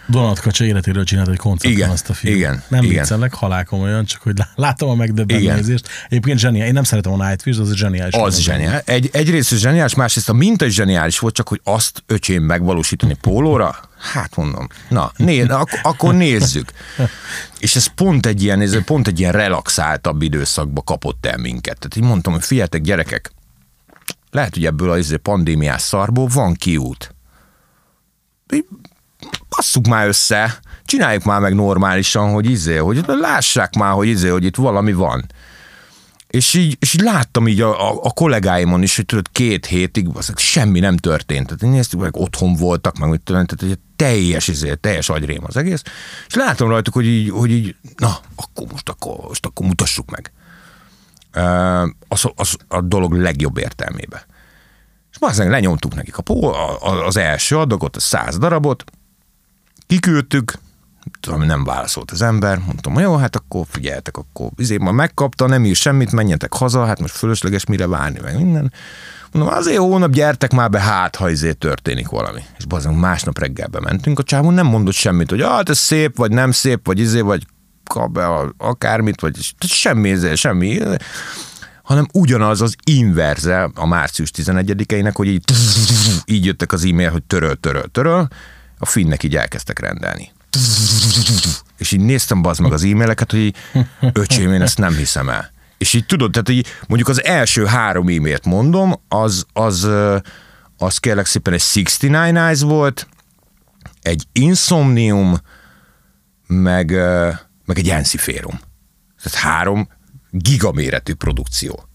Donald 0.07 0.41
Kacsa 0.41 0.65
életéről 0.65 1.05
csinált 1.05 1.29
egy 1.29 1.37
koncerten 1.37 1.79
igen, 1.79 1.91
azt 1.91 2.11
a 2.11 2.13
film. 2.13 2.35
Igen, 2.35 2.63
nem 2.69 2.83
igen. 2.83 2.95
viccelek, 2.95 3.35
halálkomolyan, 3.35 4.05
csak 4.05 4.23
hogy 4.23 4.37
látom 4.55 4.89
a 4.91 4.95
megdöbbenőzést. 4.95 5.89
Egyébként 6.09 6.39
zseniális. 6.39 6.69
Én 6.69 6.75
nem 6.75 6.85
szeretem 6.85 7.13
a 7.13 7.27
Nightwish, 7.29 7.61
az 7.61 7.75
zseniális. 7.75 8.15
Az 8.15 8.39
zseniális. 8.39 8.81
Egy, 8.85 9.09
egyrészt 9.13 9.59
zseniális, 9.59 9.95
másrészt 9.95 10.29
a 10.29 10.33
minta 10.33 10.65
is 10.65 10.75
zseniális 10.75 11.19
volt, 11.19 11.35
csak 11.35 11.49
hogy 11.49 11.61
azt 11.65 12.03
öcsém 12.07 12.43
megvalósítani 12.43 13.17
pólóra, 13.21 13.77
hát 14.13 14.37
mondom, 14.37 14.67
na, 14.89 15.13
né, 15.17 15.43
ak- 15.43 15.81
akkor 15.83 16.15
nézzük. 16.15 16.73
És 17.59 17.77
ez 17.77 17.87
pont 17.87 18.27
egy 18.27 18.43
ilyen, 18.43 18.61
ez 18.61 18.85
pont 18.85 19.07
egy 19.07 19.21
ilyen 19.21 19.33
relaxáltabb 19.33 20.23
időszakba 20.23 20.83
kapott 20.83 21.27
el 21.27 21.37
minket. 21.37 21.79
Tehát 21.79 21.97
így 21.97 22.03
mondtam, 22.03 22.33
hogy 22.33 22.45
figyeljetek 22.45 22.81
gyerekek, 22.81 23.33
lehet, 24.31 24.55
hogy 24.55 24.67
ebből 24.67 24.91
a 24.91 25.19
pandémiás 25.23 25.83
szarból 25.83 26.27
van 26.27 26.55
kiút. 26.55 27.15
Basszuk 29.57 29.87
már 29.87 30.07
össze, 30.07 30.59
csináljuk 30.85 31.25
már 31.25 31.41
meg 31.41 31.55
normálisan, 31.55 32.33
hogy 32.33 32.51
izé, 32.51 32.77
hogy 32.77 33.05
lássák 33.07 33.75
már, 33.75 33.93
hogy 33.93 34.09
izé, 34.09 34.29
hogy 34.29 34.45
itt 34.45 34.57
valami 34.57 34.93
van. 34.93 35.27
És 36.35 36.55
így, 36.55 36.77
és 36.81 36.95
így 36.95 37.01
láttam 37.01 37.49
így 37.49 37.61
a, 37.61 37.91
a, 37.91 37.99
a 38.03 38.11
kollégáimon 38.11 38.83
is, 38.83 38.97
hogy 38.97 39.07
tudod, 39.07 39.29
két 39.33 39.67
hétig 39.67 40.09
az, 40.13 40.33
semmi 40.37 40.81
nem 40.81 40.97
történt. 40.97 41.47
Tehát 41.47 41.75
néztük, 41.75 42.01
meg 42.01 42.17
otthon 42.17 42.55
voltak, 42.55 42.99
meg 42.99 43.11
mit 43.11 43.21
tudom, 43.21 43.45
tehát 43.45 43.75
egy 43.75 43.79
teljes, 43.97 44.49
izé, 44.49 44.75
teljes 44.75 45.09
agyrém 45.09 45.43
az 45.47 45.57
egész. 45.57 45.83
És 46.27 46.35
látom 46.35 46.69
rajtuk, 46.69 46.95
hogy 46.95 47.07
így, 47.07 47.31
hogy 47.31 47.51
így 47.51 47.77
na, 47.97 48.19
akkor 48.37 48.67
most 48.71 48.89
akkor, 48.89 49.17
most 49.29 49.47
akkor 49.47 49.67
mutassuk 49.67 50.11
meg. 50.11 50.33
Az, 52.09 52.25
az 52.37 52.57
a 52.69 52.81
dolog 52.81 53.13
legjobb 53.13 53.59
értelmébe. 53.59 54.27
És 55.11 55.19
már 55.19 55.35
lenyomtuk 55.37 55.95
nekik 55.95 56.17
a, 56.17 56.23
pó, 56.23 56.53
az 56.81 57.17
első 57.17 57.59
adagot, 57.59 57.97
a 57.97 58.01
száz 58.01 58.39
darabot, 58.39 58.85
kiküldtük, 59.87 60.53
tudom, 61.21 61.43
nem 61.43 61.65
válaszolt 61.65 62.11
az 62.11 62.23
ember, 62.23 62.59
mondtam, 62.59 62.99
jó, 62.99 63.17
hát 63.17 63.37
akkor 63.37 63.67
figyeljetek, 63.69 64.17
akkor 64.17 64.49
izé, 64.57 64.77
ma 64.77 64.93
megkapta, 64.93 65.47
nem 65.47 65.65
ír 65.65 65.77
semmit, 65.77 66.13
menjetek 66.13 66.53
haza, 66.53 66.85
hát 66.85 67.01
most 67.01 67.17
fölösleges 67.17 67.65
mire 67.65 67.87
várni, 67.87 68.21
meg 68.23 68.37
minden. 68.37 68.73
Mondom, 69.33 69.55
azért 69.55 69.79
hónap 69.79 70.11
gyertek 70.11 70.53
már 70.53 70.71
be, 70.71 70.81
hát, 70.81 71.17
ha 71.17 71.31
izé 71.31 71.53
történik 71.53 72.09
valami. 72.09 72.41
És 72.59 72.65
bazán, 72.65 72.95
másnap 72.95 73.39
reggelbe 73.39 73.81
mentünk, 73.81 74.19
a 74.19 74.23
csávon 74.23 74.55
nem 74.55 74.67
mondott 74.67 74.95
semmit, 74.95 75.31
hogy 75.31 75.41
ah, 75.41 75.61
ez 75.65 75.79
szép, 75.79 76.17
vagy 76.17 76.31
nem 76.31 76.51
szép, 76.51 76.87
vagy 76.87 76.99
izé, 76.99 77.21
vagy 77.21 77.47
kap 77.85 78.11
be 78.11 78.27
akármit, 78.59 79.21
vagy 79.21 79.37
semmi, 79.67 80.09
izé, 80.09 80.35
semmi. 80.35 80.81
Hanem 81.83 82.07
ugyanaz 82.13 82.61
az 82.61 82.77
inverze 82.85 83.71
a 83.75 83.87
március 83.87 84.31
11-einek, 84.37 85.13
hogy 85.15 85.29
így, 85.29 85.45
így 86.25 86.45
jöttek 86.45 86.73
az 86.73 86.85
e-mail, 86.85 87.11
hogy 87.11 87.23
töröl, 87.23 87.55
töröl, 87.55 87.87
töröl, 87.93 88.29
a 88.79 88.87
finnek 88.87 89.23
így 89.23 89.37
elkezdtek 89.37 89.79
rendelni. 89.79 90.33
És 91.79 91.93
így 91.93 92.01
néztem 92.01 92.43
bazd 92.43 92.61
meg 92.61 92.73
az 92.73 92.85
e-maileket, 92.85 93.31
hogy 93.31 93.41
így, 93.41 93.57
öcsém, 94.13 94.53
én 94.53 94.63
ezt 94.63 94.79
nem 94.79 94.95
hiszem 94.95 95.29
el. 95.29 95.53
És 95.79 95.93
így 95.93 96.07
tudod, 96.07 96.31
tehát 96.31 96.49
így 96.49 96.67
mondjuk 96.87 97.09
az 97.09 97.25
első 97.25 97.65
három 97.65 98.09
e-mailt 98.09 98.45
mondom, 98.45 98.95
az, 99.09 99.47
az, 99.53 99.89
az 100.79 100.99
kérlek 100.99 101.27
szépen 101.27 101.53
egy 101.53 101.65
69 101.73 102.37
Eyes 102.37 102.61
volt, 102.61 103.09
egy 104.03 104.27
Insomnium, 104.33 105.37
meg, 106.47 106.91
meg 107.65 107.79
egy 107.79 107.89
Enciférum. 107.89 108.61
Tehát 109.23 109.39
három 109.39 109.89
gigaméretű 110.31 111.15
produkció. 111.15 111.89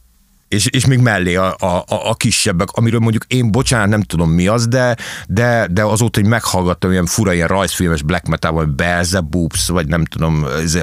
És, 0.50 0.66
és 0.66 0.86
még 0.86 1.00
mellé 1.00 1.36
a, 1.36 1.56
a, 1.60 1.84
a, 1.88 2.16
kisebbek, 2.16 2.68
amiről 2.72 3.00
mondjuk 3.00 3.26
én, 3.28 3.52
bocsánat, 3.52 3.88
nem 3.90 4.02
tudom 4.02 4.30
mi 4.30 4.48
az, 4.48 4.68
de, 4.68 4.96
de, 5.28 5.68
de 5.72 5.84
azóta, 5.84 6.20
hogy 6.20 6.30
meghallgattam 6.30 6.92
ilyen 6.92 7.06
fura, 7.06 7.34
ilyen 7.34 7.48
rajzfilmes 7.48 8.02
black 8.02 8.28
metal, 8.28 8.52
vagy 8.52 8.68
Belzebubs, 8.68 9.68
vagy 9.68 9.88
nem 9.88 10.06
tudom, 10.06 10.46
az 10.62 10.78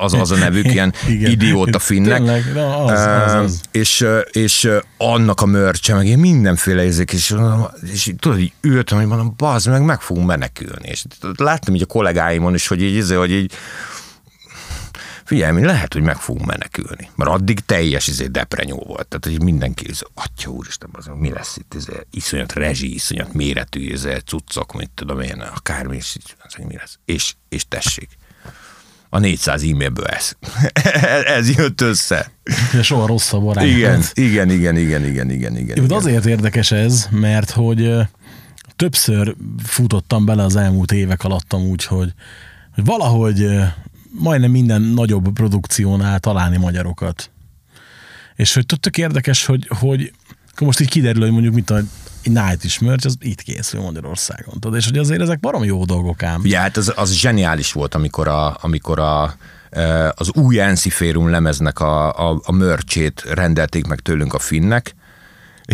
az, 0.00 0.12
az 0.14 0.30
a 0.30 0.36
nevük, 0.36 0.72
ilyen 0.72 0.94
idióta 1.34 1.78
finnek. 1.88 2.16
Tényleg, 2.16 2.52
na, 2.54 2.84
az, 2.84 3.00
az, 3.00 3.32
az. 3.32 3.60
És, 3.70 4.06
és 4.30 4.68
annak 4.96 5.40
a 5.40 5.46
mörcse, 5.46 5.94
meg 5.94 6.06
én 6.06 6.18
mindenféle 6.18 6.82
ezek, 6.82 7.12
és, 7.12 7.34
és 7.92 8.14
tudod, 8.18 8.38
így 8.38 8.52
ültem, 8.60 8.98
hogy 8.98 9.06
mondom, 9.06 9.34
bazd 9.36 9.68
meg, 9.68 9.82
meg 9.82 10.00
fogunk 10.00 10.26
menekülni. 10.26 10.88
És 10.88 11.04
láttam 11.36 11.74
így 11.74 11.82
a 11.82 11.86
kollégáimon 11.86 12.54
is, 12.54 12.66
hogy 12.66 12.82
így, 12.82 13.14
hogy 13.14 13.32
így 13.32 13.52
figyelj, 15.32 15.52
mi 15.52 15.64
lehet, 15.64 15.92
hogy 15.92 16.02
meg 16.02 16.16
fogunk 16.16 16.46
menekülni. 16.46 17.10
Mert 17.14 17.30
addig 17.30 17.60
teljes 17.60 18.06
izé 18.06 18.26
deprenyó 18.26 18.84
volt. 18.86 19.06
Tehát, 19.06 19.24
hogy 19.24 19.42
mindenki, 19.42 19.88
izé, 19.88 20.02
atya 20.14 20.50
úristen, 20.50 20.88
az, 20.92 21.10
mi 21.14 21.30
lesz 21.30 21.56
itt, 21.56 21.74
izé, 21.74 21.92
iszonyat 22.10 22.52
rezsi, 22.52 22.94
iszonyat 22.94 23.32
méretű 23.32 23.80
izé, 23.80 24.16
cuccok, 24.26 24.72
mit 24.72 24.90
tudom 24.94 25.20
én, 25.20 25.40
akármi, 25.54 25.96
és, 25.96 26.16
hogy 26.56 26.64
mi 26.64 26.76
lesz. 26.76 26.98
És, 27.04 27.34
és 27.48 27.64
tessék. 27.68 28.08
A 29.08 29.18
400 29.18 29.62
e-mailből 29.62 30.06
ez. 30.06 30.32
ez 31.36 31.56
jött 31.56 31.80
össze. 31.80 32.32
De 32.72 32.82
soha 32.82 33.06
rosszabb 33.06 33.46
arány. 33.46 33.66
Igen, 33.66 34.02
igen, 34.12 34.50
igen, 34.50 34.76
igen, 34.76 35.04
igen, 35.04 35.30
igen, 35.30 35.56
igen. 35.56 35.76
igen. 35.76 35.90
Azért 35.90 36.24
érdekes 36.26 36.72
ez, 36.72 37.08
mert 37.10 37.50
hogy 37.50 37.94
többször 38.76 39.34
futottam 39.64 40.24
bele 40.24 40.44
az 40.44 40.56
elmúlt 40.56 40.92
évek 40.92 41.24
alatt 41.24 41.54
úgy, 41.54 41.84
hogy, 41.84 42.12
hogy 42.74 42.84
valahogy 42.84 43.46
majdnem 44.18 44.50
minden 44.50 44.82
nagyobb 44.82 45.32
produkciónál 45.32 46.18
találni 46.18 46.56
magyarokat. 46.56 47.30
És 48.34 48.54
hogy 48.54 48.66
tök 48.80 48.98
érdekes, 48.98 49.44
hogy, 49.44 49.68
hogy 49.78 50.12
most 50.60 50.80
így 50.80 50.88
kiderül, 50.88 51.22
hogy 51.22 51.30
mondjuk 51.32 51.54
mit 51.54 51.70
a 51.70 51.80
Night 52.22 52.64
is 52.64 52.78
merch, 52.78 53.06
az 53.06 53.16
itt 53.20 53.42
készül 53.42 53.80
Magyarországon. 53.80 54.54
Tudod? 54.60 54.76
És 54.76 54.84
hogy 54.86 54.98
azért 54.98 55.20
ezek 55.20 55.40
barom 55.40 55.64
jó 55.64 55.84
dolgok 55.84 56.22
ám. 56.22 56.40
Ja, 56.44 56.60
hát 56.60 56.76
az, 56.76 56.92
az 56.96 57.12
zseniális 57.12 57.72
volt, 57.72 57.94
amikor 57.94 58.28
a, 58.28 58.56
amikor 58.60 58.98
a 58.98 59.36
az 60.14 60.32
új 60.32 60.60
Enciférum 60.60 61.30
lemeznek 61.30 61.80
a, 61.80 62.30
a, 62.30 62.40
a 62.44 62.52
mörcsét 62.52 63.22
rendelték 63.22 63.86
meg 63.86 64.00
tőlünk 64.00 64.34
a 64.34 64.38
finnek, 64.38 64.94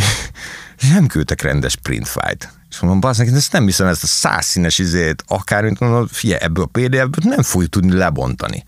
nem 0.93 1.07
küldtek 1.07 1.43
rendes 1.43 1.77
printfájt. 1.77 2.58
És 2.79 2.85
mondom, 2.85 3.01
bazd 3.01 3.19
neki, 3.19 3.35
ezt 3.35 3.53
nem 3.53 3.65
hiszem, 3.65 3.87
ezt 3.87 4.03
a 4.03 4.07
százszínes 4.07 4.79
izét, 4.79 5.25
akármint 5.27 5.81
mondom, 5.81 6.07
figyelj, 6.07 6.41
ebből 6.43 6.65
a 6.65 6.67
PDF-ből 6.67 7.35
nem 7.35 7.43
fogjuk 7.43 7.71
tudni 7.71 7.97
lebontani. 7.97 8.65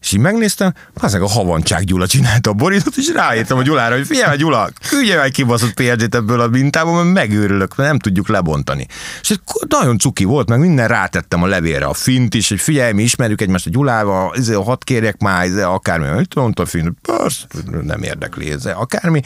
És 0.00 0.12
így 0.12 0.20
megnéztem, 0.20 0.74
az 0.94 1.14
a 1.14 1.28
Havancsák 1.28 1.82
Gyula 1.82 2.06
csinálta 2.06 2.50
a 2.50 2.52
borítót, 2.52 2.96
és 2.96 3.12
ráírtam 3.14 3.58
a 3.58 3.62
Gyulára, 3.62 3.94
hogy 3.96 4.06
figyelj, 4.06 4.36
Gyula, 4.36 4.68
küldje 4.88 5.22
egy 5.22 5.32
kibaszott 5.32 5.74
példányt 5.74 6.14
ebből 6.14 6.40
a 6.40 6.48
mintából, 6.48 7.02
mert 7.04 7.14
megőrülök, 7.14 7.76
mert 7.76 7.88
nem 7.88 7.98
tudjuk 7.98 8.28
lebontani. 8.28 8.86
És 9.20 9.30
ez 9.30 9.36
nagyon 9.68 9.98
cuki 9.98 10.24
volt, 10.24 10.48
meg 10.48 10.58
minden 10.58 10.88
rátettem 10.88 11.42
a 11.42 11.46
levélre, 11.46 11.84
a 11.84 11.94
fint 11.94 12.34
is, 12.34 12.48
hogy 12.48 12.60
figyelj, 12.60 12.92
mi 12.92 13.02
ismerjük 13.02 13.40
egymást 13.40 13.66
a 13.66 13.70
Gyulával, 13.70 14.34
ezért 14.36 14.64
hat 14.64 14.84
kérjek 14.84 15.20
már, 15.20 15.44
ezért 15.44 15.66
akármi, 15.66 16.06
hogy 16.06 16.28
tudom, 16.28 16.52
a 16.54 16.64
fint, 16.64 16.92
persze, 17.02 17.46
nem 17.82 18.02
érdekli, 18.02 18.50
ez 18.50 18.66
akármi 18.66 19.22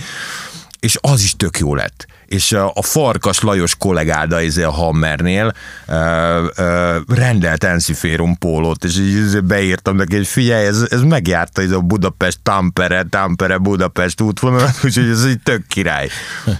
és 0.80 0.98
az 1.00 1.22
is 1.22 1.36
tök 1.36 1.58
jó 1.58 1.74
lett. 1.74 2.06
És 2.26 2.52
a 2.52 2.82
Farkas 2.82 3.40
Lajos 3.40 3.76
kollégáda 3.76 4.40
izé 4.40 4.62
a 4.62 4.70
Hammernél 4.70 5.52
ö, 5.86 6.46
ö, 6.56 6.96
rendelt 7.08 7.64
Enciférum 7.64 8.38
pólót, 8.38 8.84
és 8.84 8.98
így 8.98 9.14
izé 9.14 9.40
beírtam 9.40 9.96
neki, 9.96 10.16
hogy 10.16 10.26
figyelj, 10.26 10.66
ez, 10.66 10.86
ez 10.90 11.02
megjárta 11.02 11.62
ez 11.62 11.70
a 11.70 11.80
Budapest 11.80 12.38
Tampere, 12.42 13.06
Tampere 13.10 13.58
Budapest 13.58 14.20
útvonalat, 14.20 14.74
úgyhogy 14.84 15.08
ez 15.08 15.24
egy 15.24 15.40
tök 15.42 15.66
király. 15.66 16.08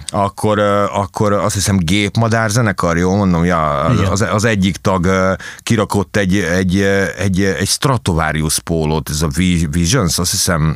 Akkor, 0.09 0.59
ö, 0.59 0.85
akkor 0.85 1.33
azt 1.33 1.55
hiszem 1.55 1.77
gépmadár 1.77 2.51
zenekar, 2.51 2.97
jó 2.97 3.15
mondom, 3.15 3.45
ja, 3.45 3.81
az, 3.85 4.21
az 4.21 4.45
egyik 4.45 4.77
tag 4.77 5.37
kirakott 5.59 6.17
egy, 6.17 6.37
egy, 6.37 6.81
egy, 7.19 7.43
egy 7.43 7.69
Stratovarius 7.69 8.59
pólót, 8.59 9.11
ez 9.11 9.23
a 9.23 9.29
Visions, 9.71 10.19
azt 10.19 10.31
hiszem, 10.31 10.75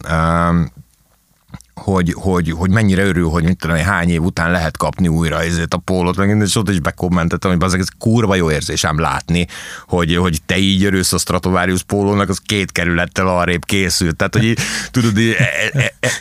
hogy, 1.82 2.14
hogy, 2.16 2.50
hogy 2.50 2.70
mennyire 2.70 3.04
örül, 3.04 3.28
hogy 3.28 3.44
mit 3.44 3.56
tudom, 3.56 3.76
hány 3.76 4.08
év 4.08 4.22
után 4.22 4.50
lehet 4.50 4.76
kapni 4.76 5.08
újra 5.08 5.42
ezért 5.42 5.74
a 5.74 5.78
pólót, 5.78 6.16
meg 6.16 6.40
és 6.40 6.56
ott 6.56 6.70
is 6.70 6.80
bekommentettem, 6.80 7.58
hogy 7.58 7.80
ez 7.80 7.88
kurva 7.98 8.34
jó 8.34 8.50
érzésem 8.50 8.98
látni, 8.98 9.46
hogy, 9.86 10.16
hogy 10.16 10.42
te 10.46 10.58
így 10.58 10.84
örülsz 10.84 11.12
a 11.12 11.18
Stratovarius 11.18 11.82
pólónak, 11.82 12.28
az 12.28 12.40
két 12.46 12.72
kerülettel 12.72 13.28
arrébb 13.28 13.64
készült. 13.64 14.16
Tehát, 14.16 14.34
hogy 14.34 14.56
tudod, 14.90 15.18
így, 15.18 15.36
e, 15.38 15.70
e, 15.72 15.92
e, 16.00 16.12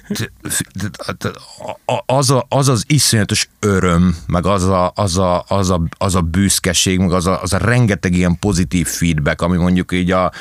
az, 2.06 2.30
a, 2.30 2.46
az 2.50 2.70
az 2.70 2.84
iszonyatos 2.88 3.50
öröm, 3.60 4.16
meg 4.28 4.46
az 4.46 4.64
a, 4.64 4.92
az 4.96 5.18
a, 5.18 5.46
az 5.48 5.70
a, 5.70 5.82
az 5.98 6.16
a 6.16 6.22
büszkeség, 6.22 7.00
meg 7.00 7.12
az 7.12 7.28
a, 7.28 7.42
az 7.42 7.54
a 7.54 7.58
rengeteg 7.58 8.14
ilyen 8.14 8.40
pozitív 8.40 8.88
feedback, 8.88 9.42
ami 9.42 9.58
mondjuk 9.58 9.92
így 9.92 10.12
a, 10.12 10.32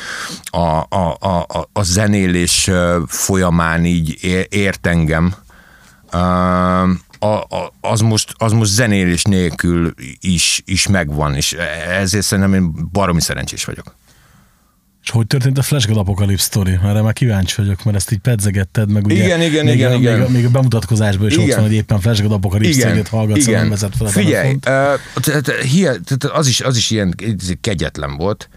a, 0.51 0.87
a, 0.89 1.17
a, 1.21 1.69
a 1.73 1.83
zenélés 1.83 2.71
folyamán 3.07 3.85
így 3.85 4.17
ért 4.51 4.87
engem, 5.09 5.35
a, 7.19 7.27
a, 7.29 7.73
az, 7.81 8.01
most, 8.01 8.35
az 8.37 8.53
most 8.53 8.71
zenélés 8.71 9.23
nélkül 9.23 9.95
is, 10.21 10.63
is 10.65 10.87
megvan, 10.87 11.35
és 11.35 11.57
ezért 11.89 12.25
szerintem 12.25 12.55
én 12.55 12.89
baromi 12.93 13.21
szerencsés 13.21 13.65
vagyok. 13.65 13.97
És 15.03 15.11
hogy 15.11 15.27
történt 15.27 15.59
a 15.59 15.63
Flash 15.63 15.89
God 15.89 15.97
Apocalypse 15.97 16.45
sztori? 16.45 16.79
Erre 16.85 17.03
már 17.03 17.13
kíváncsi 17.13 17.55
vagyok, 17.57 17.85
mert 17.85 17.97
ezt 17.97 18.13
így 18.13 18.19
pedzegetted, 18.19 18.91
meg 18.91 19.05
ugye 19.05 19.25
igen, 19.25 19.43
igen, 19.43 19.65
még, 19.65 19.75
igen, 19.75 19.93
a, 19.93 19.95
igen. 19.95 20.19
Még, 20.19 20.29
a, 20.29 20.31
még 20.31 20.45
a 20.45 20.51
bemutatkozásban 20.51 21.27
is 21.27 21.33
igen. 21.33 21.49
ott 21.49 21.55
van, 21.55 21.65
hogy 21.65 21.73
éppen 21.73 22.01
Flash 22.01 22.23
God 22.23 22.33
Apocalypse 22.33 22.73
sztorit 22.73 23.09
hallgatsz, 23.09 23.47
igen. 23.47 23.61
nem 23.61 23.69
vezet 23.69 23.97
fel 23.97 24.07
a 24.07 24.11
Figyelj, 24.11 24.57
uh, 24.67 26.37
az, 26.37 26.47
is, 26.47 26.61
az 26.61 26.77
is 26.77 26.91
ilyen 26.91 27.15
kegyetlen 27.61 28.17
volt, 28.17 28.49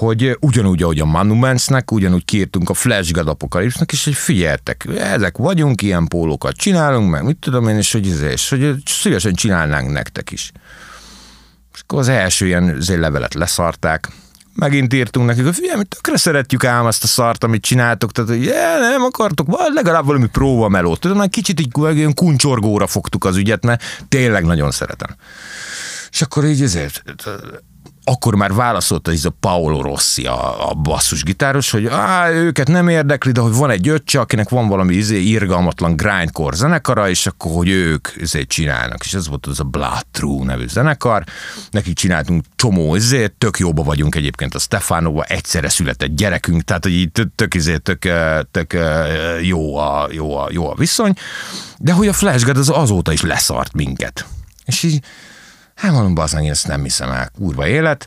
hogy 0.00 0.36
ugyanúgy, 0.40 0.82
ahogy 0.82 1.00
a 1.00 1.04
Monumentsnek, 1.04 1.92
ugyanúgy 1.92 2.24
kiírtunk 2.24 2.70
a 2.70 2.74
Flash 2.74 3.12
God 3.12 3.28
apocalypse 3.28 3.84
és 3.92 4.04
hogy 4.04 4.14
figyeltek, 4.14 4.86
ezek 4.98 5.36
vagyunk, 5.36 5.82
ilyen 5.82 6.06
pólókat 6.06 6.56
csinálunk, 6.56 7.10
meg 7.10 7.24
mit 7.24 7.36
tudom 7.36 7.68
én, 7.68 7.76
és 7.76 7.92
hogy, 7.92 8.06
és 8.06 8.48
hogy 8.48 8.74
szívesen 8.84 9.34
csinálnánk 9.34 9.90
nektek 9.90 10.30
is. 10.30 10.52
És 11.74 11.80
akkor 11.80 11.98
az 11.98 12.08
első 12.08 12.46
ilyen 12.46 12.78
levelet 12.86 13.34
leszarták, 13.34 14.08
megint 14.54 14.92
írtunk 14.94 15.26
nekik, 15.26 15.44
hogy 15.44 15.54
figyelj, 15.54 15.78
mi 15.78 15.84
tökre 15.84 16.16
szeretjük 16.16 16.64
ám 16.64 16.86
azt 16.86 17.04
a 17.04 17.06
szart, 17.06 17.44
amit 17.44 17.62
csináltok, 17.62 18.12
tehát 18.12 18.30
hogy 18.30 18.44
yeah, 18.44 18.80
nem 18.80 19.02
akartok, 19.02 19.46
vagy 19.46 19.72
legalább 19.72 20.04
valami 20.04 20.28
melót. 20.68 21.00
Tudom, 21.00 21.20
egy 21.20 21.30
kicsit 21.30 21.60
így 21.60 21.70
olyan 21.74 22.14
kuncsorgóra 22.14 22.86
fogtuk 22.86 23.24
az 23.24 23.36
ügyet, 23.36 23.64
mert 23.64 24.04
tényleg 24.08 24.44
nagyon 24.44 24.70
szeretem. 24.70 25.16
És 26.10 26.22
akkor 26.22 26.44
így 26.44 26.62
ezért 26.62 27.02
akkor 28.10 28.34
már 28.34 28.52
válaszolt 28.52 29.08
ez 29.08 29.24
a 29.24 29.30
Paolo 29.40 29.82
Rossi, 29.82 30.26
a, 30.26 30.70
a 30.70 30.74
basszusgitáros, 30.74 31.70
hogy 31.70 31.86
á, 31.86 32.30
őket 32.30 32.68
nem 32.68 32.88
érdekli, 32.88 33.32
de 33.32 33.40
hogy 33.40 33.52
van 33.52 33.70
egy 33.70 33.88
öccse, 33.88 34.20
akinek 34.20 34.48
van 34.48 34.68
valami 34.68 34.94
izé, 34.94 35.20
irgalmatlan 35.20 35.96
grindcore 35.96 36.56
zenekara, 36.56 37.08
és 37.08 37.26
akkor, 37.26 37.52
hogy 37.52 37.68
ők 37.68 38.08
izé 38.16 38.44
csinálnak. 38.44 39.04
És 39.04 39.14
ez 39.14 39.28
volt 39.28 39.46
az 39.46 39.60
a 39.60 39.64
Blood 39.64 40.06
True 40.10 40.44
nevű 40.44 40.68
zenekar. 40.68 41.24
Nekik 41.70 41.94
csináltunk 41.94 42.44
csomó 42.56 42.94
izé, 42.94 43.26
tök 43.38 43.58
jóba 43.58 43.82
vagyunk 43.82 44.14
egyébként 44.14 44.54
a 44.54 44.58
Stefánóba, 44.58 45.22
egyszerre 45.22 45.68
született 45.68 46.14
gyerekünk, 46.16 46.62
tehát 46.62 46.82
hogy 46.82 46.92
így 46.92 47.10
tök, 47.34 47.54
izé, 47.54 47.76
tök, 47.76 48.08
tök 48.50 48.76
jó, 49.42 49.76
a, 49.76 50.08
jó, 50.10 50.36
a, 50.36 50.48
jó 50.50 50.70
a 50.70 50.74
viszony, 50.74 51.12
de 51.78 51.92
hogy 51.92 52.08
a 52.08 52.12
Flash 52.12 52.44
God 52.44 52.56
az 52.56 52.70
azóta 52.70 53.12
is 53.12 53.22
leszart 53.22 53.72
minket. 53.72 54.26
És 54.64 54.82
így 54.82 55.04
Hát 55.80 55.92
mondom, 55.92 56.14
bazán, 56.14 56.44
ezt 56.44 56.66
nem 56.66 56.82
hiszem 56.82 57.10
el, 57.10 57.30
kurva 57.38 57.66
élet. 57.68 58.06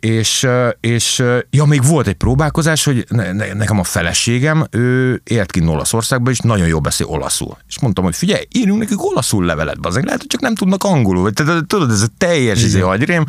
És, 0.00 0.48
és 0.80 1.22
ja, 1.50 1.64
még 1.64 1.86
volt 1.86 2.06
egy 2.06 2.14
próbálkozás, 2.14 2.84
hogy 2.84 3.04
ne, 3.08 3.32
nekem 3.32 3.78
a 3.78 3.84
feleségem, 3.84 4.66
ő 4.70 5.20
élt 5.24 5.50
ki 5.50 5.66
Olaszországban, 5.66 6.32
és 6.32 6.38
nagyon 6.38 6.66
jól 6.66 6.80
beszél 6.80 7.06
olaszul. 7.06 7.56
És 7.68 7.80
mondtam, 7.80 8.04
hogy 8.04 8.16
figyelj, 8.16 8.44
írjunk 8.52 8.80
nekik 8.80 9.04
olaszul 9.04 9.44
levelet, 9.44 9.80
bazán, 9.80 10.02
lehet, 10.04 10.20
hogy 10.20 10.28
csak 10.28 10.40
nem 10.40 10.54
tudnak 10.54 10.84
angolul. 10.84 11.32
Tehát, 11.32 11.66
tudod, 11.66 11.90
ez 11.90 12.02
a 12.02 12.08
teljes 12.18 12.62
izé 12.62 12.80
agyrém. 12.80 13.24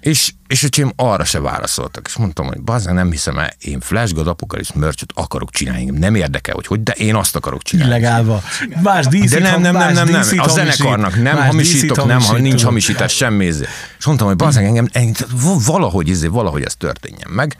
És, 0.00 0.32
és 0.46 0.62
öcsém 0.62 0.92
arra 0.96 1.24
se 1.24 1.40
válaszoltak, 1.40 2.06
és 2.08 2.16
mondtam, 2.16 2.46
hogy 2.46 2.60
bazen 2.60 2.94
nem 2.94 3.10
hiszem 3.10 3.38
el, 3.38 3.50
én 3.58 3.80
Flash 3.80 4.14
God 4.14 4.26
Apocalypse 4.26 4.72
merch 4.76 5.04
akarok 5.14 5.50
csinálni, 5.50 5.84
nem 5.84 6.14
érdekel, 6.14 6.54
hogy 6.54 6.66
hogy, 6.66 6.82
de 6.82 6.92
én 6.92 7.14
azt 7.14 7.36
akarok 7.36 7.62
csinálni. 7.62 7.92
Illegálva. 7.92 8.42
Más 8.82 9.06
díszít, 9.06 9.30
de 9.30 9.38
nem, 9.38 9.60
nem, 9.60 9.72
nem, 9.76 9.92
nem, 9.92 10.08
nem, 10.08 10.22
a 10.38 10.48
zenekarnak 10.48 11.22
nem 11.22 11.36
hamisítok, 11.36 12.06
nem, 12.06 12.20
ha 12.20 12.38
nincs 12.38 12.62
hamisítás, 12.62 13.12
semmi. 13.12 13.44
És 13.44 14.04
mondtam, 14.06 14.26
hogy 14.26 14.36
bazen 14.36 14.64
engem, 14.64 14.88
engem 14.92 15.28
valahogy, 15.66 16.08
izé, 16.08 16.26
valahogy 16.26 16.62
ez 16.62 16.74
történjen 16.74 17.30
meg. 17.30 17.56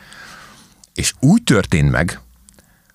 És 0.94 1.12
úgy 1.20 1.42
történt 1.42 1.90
meg, 1.90 2.20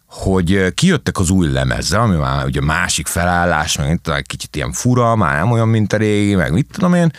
hogy 0.06 0.74
kijöttek 0.74 1.20
az 1.20 1.30
új 1.30 1.52
lemezzel, 1.52 2.02
ami 2.02 2.16
már 2.16 2.46
ugye 2.46 2.62
másik 2.62 3.08
felállás, 3.08 3.78
meg 3.78 4.24
kicsit 4.28 4.56
ilyen 4.56 4.72
fura, 4.72 5.16
már 5.16 5.38
nem 5.38 5.52
olyan, 5.52 5.68
mint 5.68 5.94
a 5.94 5.98
régi, 5.98 6.36
meg 6.36 6.52
mit 6.52 6.68
tudom 6.72 6.94
én, 6.94 7.12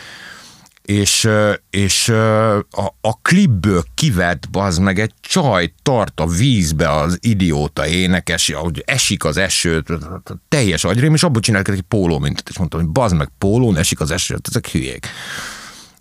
és, 0.87 1.29
és 1.71 2.09
a, 2.09 2.87
a 3.01 3.21
klipből 3.23 3.85
kivett 3.95 4.51
bazd 4.51 4.81
meg 4.81 4.99
egy 4.99 5.13
csaj 5.21 5.73
tart 5.83 6.21
a 6.21 6.27
vízbe 6.27 6.91
az 6.91 7.19
idióta 7.21 7.87
énekes, 7.87 8.49
ahogy 8.49 8.83
esik 8.87 9.25
az 9.25 9.37
eső, 9.37 9.85
teljes 10.49 10.85
agyrém, 10.85 11.15
és 11.15 11.23
abból 11.23 11.41
csinálják 11.41 11.69
egy 11.69 11.81
póló 11.81 12.19
mintet, 12.19 12.49
és 12.49 12.59
mondtam, 12.59 12.81
hogy 12.81 12.89
bazd 12.89 13.17
meg 13.17 13.29
pólón 13.39 13.77
esik 13.77 14.01
az 14.01 14.11
eső, 14.11 14.37
ezek 14.49 14.69
hülyék. 14.69 15.07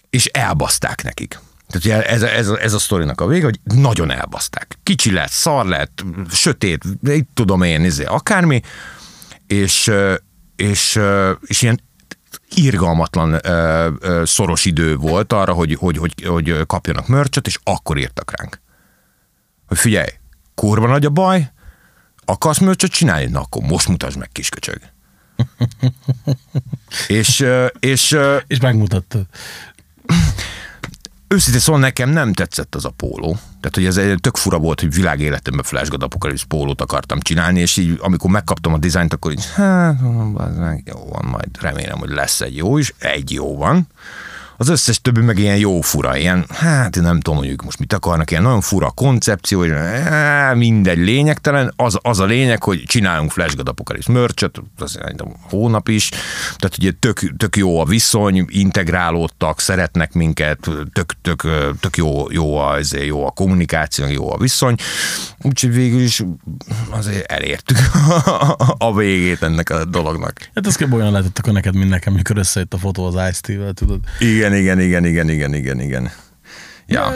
És 0.09 0.25
elbaszták 0.25 1.03
nekik. 1.03 1.39
Tehát 1.67 2.05
ez, 2.05 2.21
ez, 2.21 2.49
ez 2.49 2.73
a 2.73 2.79
sztorinak 2.79 3.21
a 3.21 3.27
vége, 3.27 3.43
hogy 3.43 3.59
nagyon 3.63 4.11
elbaszták. 4.11 4.77
Kicsi 4.83 5.11
lett, 5.11 5.31
szar 5.31 5.65
lett, 5.65 6.03
sötét, 6.31 6.83
itt 7.03 7.29
tudom 7.33 7.61
én, 7.61 7.83
izé, 7.83 8.03
akármi, 8.03 8.61
és, 9.47 9.91
és, 10.55 10.99
és 11.45 11.61
ilyen 11.61 11.79
irgalmatlan 12.55 13.39
ö, 13.43 13.89
ö, 13.99 14.23
szoros 14.25 14.65
idő 14.65 14.95
volt 14.95 15.33
arra, 15.33 15.53
hogy, 15.53 15.75
hogy, 15.75 15.97
hogy, 15.97 16.23
hogy 16.25 16.65
kapjanak 16.67 17.07
mörcsöt, 17.07 17.47
és 17.47 17.59
akkor 17.63 17.97
írtak 17.97 18.31
ránk. 18.37 18.61
Hogy 19.67 19.77
figyelj, 19.77 20.09
kurva 20.55 20.87
nagy 20.87 21.05
a 21.05 21.09
baj, 21.09 21.51
akarsz 22.25 22.59
mörcsöt 22.59 22.91
csinálni? 22.91 23.25
Na 23.25 23.39
akkor 23.39 23.61
most 23.61 23.87
mutasd 23.87 24.17
meg, 24.17 24.29
kisköcsög. 24.31 24.79
és, 27.07 27.45
és, 27.79 28.17
és 28.47 28.59
megmutattad 28.59 29.25
őszintén 31.35 31.61
szóval 31.61 31.81
nekem 31.81 32.09
nem 32.09 32.33
tetszett 32.33 32.75
az 32.75 32.85
a 32.85 32.89
póló. 32.89 33.37
Tehát, 33.59 33.75
hogy 33.75 33.85
ez 33.85 33.97
egy 33.97 34.19
tök 34.21 34.37
fura 34.37 34.57
volt, 34.57 34.79
hogy 34.79 34.93
világéletemben 34.93 35.63
Flash 35.63 35.89
God 35.89 36.03
Apocalypse 36.03 36.45
pólót 36.47 36.81
akartam 36.81 37.19
csinálni, 37.19 37.59
és 37.59 37.77
így 37.77 37.97
amikor 38.01 38.29
megkaptam 38.29 38.73
a 38.73 38.77
dizájnt, 38.77 39.13
akkor 39.13 39.31
így, 39.31 39.45
hát, 39.53 39.99
jó 40.85 41.09
van, 41.11 41.25
majd 41.25 41.61
remélem, 41.61 41.97
hogy 41.97 42.09
lesz 42.09 42.41
egy 42.41 42.55
jó 42.55 42.77
is. 42.77 42.93
Egy 42.97 43.31
jó 43.31 43.57
van. 43.57 43.87
Az 44.57 44.69
összes 44.69 45.01
többi 45.01 45.21
meg 45.21 45.37
ilyen 45.37 45.57
jó 45.57 45.81
fura, 45.81 46.17
ilyen, 46.17 46.45
hát 46.49 46.95
nem 47.01 47.19
tudom, 47.19 47.43
ők 47.43 47.63
most 47.63 47.79
mit 47.79 47.93
akarnak, 47.93 48.31
ilyen 48.31 48.43
nagyon 48.43 48.61
fura 48.61 48.89
koncepció, 48.89 49.59
hogy 49.59 49.73
mindegy, 50.53 50.97
lényegtelen. 50.97 51.73
Az, 51.75 51.97
az 52.01 52.19
a 52.19 52.25
lényeg, 52.25 52.63
hogy 52.63 52.83
csinálunk 52.85 53.31
Flash 53.31 53.55
God 53.55 53.67
Apocalypse 53.67 54.11
merch 54.11 54.49
az 54.77 54.99
hónap 55.41 55.87
is, 55.87 56.09
tehát 56.55 56.77
ugye 56.77 56.91
tök, 56.99 57.35
tök 57.37 57.55
jó 57.55 57.79
a 57.79 57.85
viszony, 57.85 58.45
integrálódtak, 58.49 59.59
szeretnek 59.59 60.13
minket, 60.13 60.59
tök, 60.93 61.13
tök, 61.21 61.41
tök 61.79 61.97
jó, 61.97 62.31
jó, 62.31 62.57
a, 62.57 62.77
jó 63.05 63.25
a 63.25 63.31
kommunikáció, 63.31 64.07
jó 64.07 64.33
a 64.33 64.37
viszony, 64.37 64.75
úgyhogy 65.41 65.73
végül 65.73 66.01
is 66.01 66.23
azért 66.89 67.31
elértük 67.31 67.77
a 68.77 68.95
végét 68.95 69.43
ennek 69.43 69.69
a 69.69 69.85
dolognak. 69.85 70.33
Hát 70.55 70.67
ez 70.67 70.77
olyan 70.91 71.11
lehetett 71.11 71.37
akkor 71.37 71.53
neked, 71.53 71.75
mint 71.75 71.89
nekem, 71.89 72.13
mikor 72.13 72.37
összejött 72.37 72.73
a 72.73 72.77
fotó 72.77 73.05
az 73.05 73.13
Ice-T-vel, 73.29 73.73
tudod? 73.73 73.99
Igen, 74.19 74.44
igen, 74.53 74.79
igen, 74.79 75.05
igen, 75.05 75.29
igen, 75.29 75.53
igen, 75.53 75.79
igen. 75.79 76.11
Ja. 76.85 77.13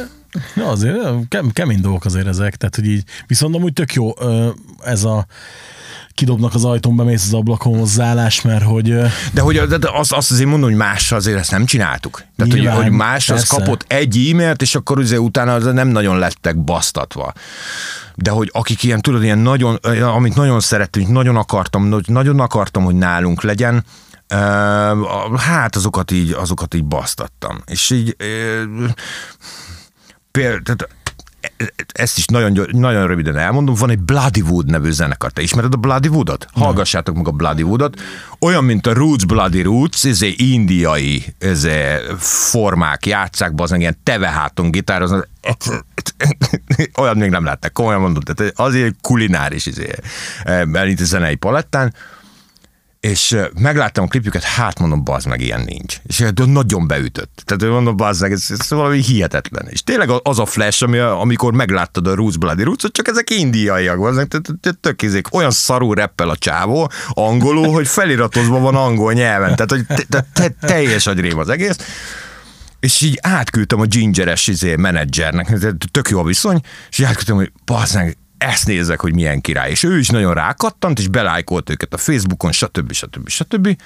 Ja, 0.55 0.67
azért 0.67 1.27
kem, 1.27 1.51
kemény 1.51 1.81
dolgok 1.81 2.05
azért 2.05 2.27
ezek, 2.27 2.55
tehát 2.55 2.75
hogy 2.75 2.85
így, 2.85 3.03
viszont 3.27 3.55
amúgy 3.55 3.73
tök 3.73 3.93
jó 3.93 4.11
ez 4.83 5.03
a 5.03 5.25
kidobnak 6.19 6.53
az 6.53 6.65
ajtón, 6.65 6.95
bemész 6.95 7.25
az 7.25 7.33
ablakon 7.33 7.77
hozzáállás, 7.77 8.41
mert 8.41 8.63
hogy... 8.63 8.95
De 9.33 9.41
hogy 9.41 9.61
de 9.61 9.89
azt, 9.91 10.13
azt 10.13 10.31
azért 10.31 10.49
mondom, 10.49 10.69
hogy 10.69 10.77
más 10.77 11.11
azért 11.11 11.37
ezt 11.37 11.51
nem 11.51 11.65
csináltuk. 11.65 12.23
Tehát, 12.35 12.51
hogy, 12.51 12.61
Nyilván, 12.61 12.81
hogy 12.81 12.91
más 12.91 13.29
az 13.29 13.35
persze. 13.35 13.55
kapott 13.55 13.85
egy 13.87 14.29
e-mailt, 14.31 14.61
és 14.61 14.75
akkor 14.75 14.99
ugye 14.99 15.19
utána 15.19 15.53
az 15.53 15.63
nem 15.63 15.87
nagyon 15.87 16.17
lettek 16.17 16.57
basztatva. 16.57 17.33
De 18.15 18.31
hogy 18.31 18.49
akik 18.53 18.83
ilyen, 18.83 19.01
tudod, 19.01 19.23
ilyen 19.23 19.37
nagyon, 19.37 19.75
amit 20.15 20.35
nagyon 20.35 20.59
szerettünk, 20.59 21.07
nagyon 21.07 21.35
akartam, 21.35 22.01
nagyon 22.05 22.39
akartam, 22.39 22.83
hogy 22.83 22.95
nálunk 22.95 23.41
legyen, 23.41 23.83
hát 25.37 25.75
azokat 25.75 26.11
így, 26.11 26.31
azokat 26.31 26.73
így 26.73 26.85
basztattam. 26.85 27.61
És 27.65 27.89
így 27.89 28.15
például, 30.31 30.61
tehát 30.61 30.89
ezt 31.93 32.17
is 32.17 32.25
nagyon, 32.25 32.67
nagyon 32.71 33.07
röviden 33.07 33.37
elmondom, 33.37 33.75
van 33.75 33.89
egy 33.89 33.99
Bloodywood 33.99 34.65
nevű 34.65 34.91
zenekar. 34.91 35.31
Te 35.31 35.41
ismered 35.41 35.73
a 35.73 35.77
Bloodywoodot? 35.77 36.47
Hallgassátok 36.53 37.15
meg 37.15 37.27
a 37.27 37.31
Bloodywoodot. 37.31 38.01
Olyan, 38.39 38.63
mint 38.63 38.87
a 38.87 38.93
Roots 38.93 39.25
Bloody 39.25 39.61
Roots, 39.61 40.05
ez 40.05 40.21
egy 40.21 40.41
indiai 40.41 41.33
ez 41.37 41.67
formák 42.17 43.05
játszák, 43.05 43.51
az 43.55 43.73
ilyen 43.73 43.97
teveháton 44.03 44.71
gitároznak. 44.71 45.27
Olyan 47.01 47.17
még 47.17 47.29
nem 47.29 47.43
látták, 47.43 47.71
komolyan 47.71 48.01
mondom. 48.01 48.23
Tehát 48.23 48.59
azért 48.59 48.95
kulináris 49.01 49.65
izé, 49.65 49.89
itt 50.87 50.99
a 50.99 51.05
zenei 51.05 51.35
palettán. 51.35 51.93
És 52.99 53.37
megláttam 53.59 54.03
a 54.03 54.07
klipjüket, 54.07 54.43
hát 54.43 54.79
mondom, 54.79 55.03
bazd 55.03 55.27
meg, 55.27 55.41
ilyen 55.41 55.61
nincs. 55.61 55.97
És 56.03 56.25
de 56.33 56.45
nagyon 56.45 56.87
beütött. 56.87 57.41
Tehát 57.45 57.73
mondom, 57.73 57.97
bazd 57.97 58.21
meg, 58.21 58.31
ez, 58.31 58.45
ez 58.57 58.69
valami 58.69 59.01
hihetetlen. 59.01 59.67
És 59.69 59.83
tényleg 59.83 60.09
az 60.23 60.39
a 60.39 60.45
flash, 60.45 60.83
ami, 60.83 60.97
amikor 60.97 61.53
megláttad 61.53 62.07
a 62.07 62.15
Roots 62.15 62.37
Bloody 62.37 62.63
Roots, 62.63 62.91
csak 62.91 63.07
ezek 63.07 63.29
indiaiak, 63.29 63.99
bazd 63.99 64.15
meg, 64.15 64.27
tök 64.81 65.01
izék, 65.01 65.33
olyan 65.33 65.51
szarú 65.51 65.93
reppel 65.93 66.29
a 66.29 66.35
csávó, 66.35 66.91
angolul, 67.07 67.71
hogy 67.71 67.87
feliratozva 67.87 68.59
van 68.59 68.75
angol 68.75 69.13
nyelven. 69.13 69.55
Tehát, 69.55 69.71
hogy 69.71 69.85
te, 69.85 70.03
te, 70.09 70.25
te, 70.33 70.49
teljes 70.67 71.07
agyrém 71.07 71.37
az 71.37 71.49
egész. 71.49 71.77
És 72.79 73.01
így 73.01 73.19
átküldtem 73.21 73.79
a 73.79 73.85
gingeres 73.85 74.47
izé, 74.47 74.75
menedzsernek, 74.75 75.57
tök 75.91 76.09
jó 76.09 76.19
a 76.19 76.23
viszony, 76.23 76.61
és 76.89 76.99
így 76.99 77.05
átküldtem, 77.05 77.35
hogy 77.35 77.51
bazd 77.65 77.95
meg, 77.95 78.17
ezt 78.39 78.67
nézzek, 78.67 78.99
hogy 78.99 79.13
milyen 79.13 79.41
király. 79.41 79.69
És 79.69 79.83
ő 79.83 79.97
is 79.97 80.07
nagyon 80.07 80.33
rákattant, 80.33 80.99
és 80.99 81.07
belájkolt 81.07 81.69
őket 81.69 81.93
a 81.93 81.97
Facebookon, 81.97 82.51
stb. 82.51 82.91
stb. 82.91 83.29
stb. 83.29 83.77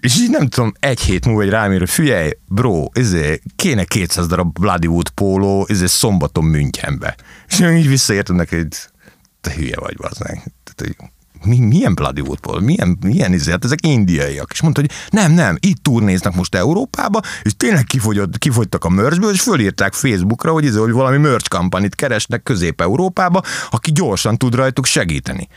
És 0.00 0.16
így 0.20 0.30
nem 0.30 0.48
tudom, 0.48 0.72
egy 0.80 1.00
hét 1.00 1.26
múlva 1.26 1.42
egy 1.42 1.48
rám 1.48 1.72
ír, 1.72 1.78
hogy 1.78 1.90
figyelj, 1.90 2.30
bro, 2.46 2.84
izé, 2.92 3.40
kéne 3.56 3.84
200 3.84 4.26
darab 4.26 4.58
Bloodywood 4.58 5.08
póló, 5.08 5.66
izé, 5.68 5.86
szombaton 5.86 6.44
Münchenbe. 6.44 7.16
És 7.48 7.60
én 7.60 7.76
így 7.76 7.88
visszaértem 7.88 8.36
neki, 8.36 8.56
hogy 8.56 8.68
te 9.40 9.54
hülye 9.54 9.76
vagy, 9.78 9.96
bazd 9.96 10.22
meg. 10.22 10.52
Tehát, 10.64 10.96
mi, 11.48 11.58
milyen 11.58 11.94
Bloodywood 11.94 12.40
póló, 12.40 12.60
milyen, 12.60 12.98
milyen 13.00 13.32
izé, 13.32 13.50
hát 13.50 13.64
ezek 13.64 13.86
indiaiak. 13.86 14.50
És 14.52 14.62
mondta, 14.62 14.80
hogy 14.80 14.90
nem, 15.10 15.32
nem, 15.32 15.56
itt 15.60 15.82
turnéznak 15.82 16.34
most 16.34 16.54
Európába, 16.54 17.20
és 17.42 17.52
tényleg 17.56 17.84
kifogyott, 17.84 18.38
kifogytak 18.38 18.84
a 18.84 18.88
merchből, 18.88 19.32
és 19.32 19.40
fölírták 19.40 19.92
Facebookra, 19.92 20.52
hogy, 20.52 20.64
izé, 20.64 20.78
hogy 20.78 20.92
valami 20.92 21.16
merch 21.16 21.48
kampanit 21.48 21.94
keresnek 21.94 22.42
Közép-Európába, 22.42 23.42
aki 23.70 23.92
gyorsan 23.92 24.36
tud 24.36 24.54
rajtuk 24.54 24.86
segíteni. 24.86 25.48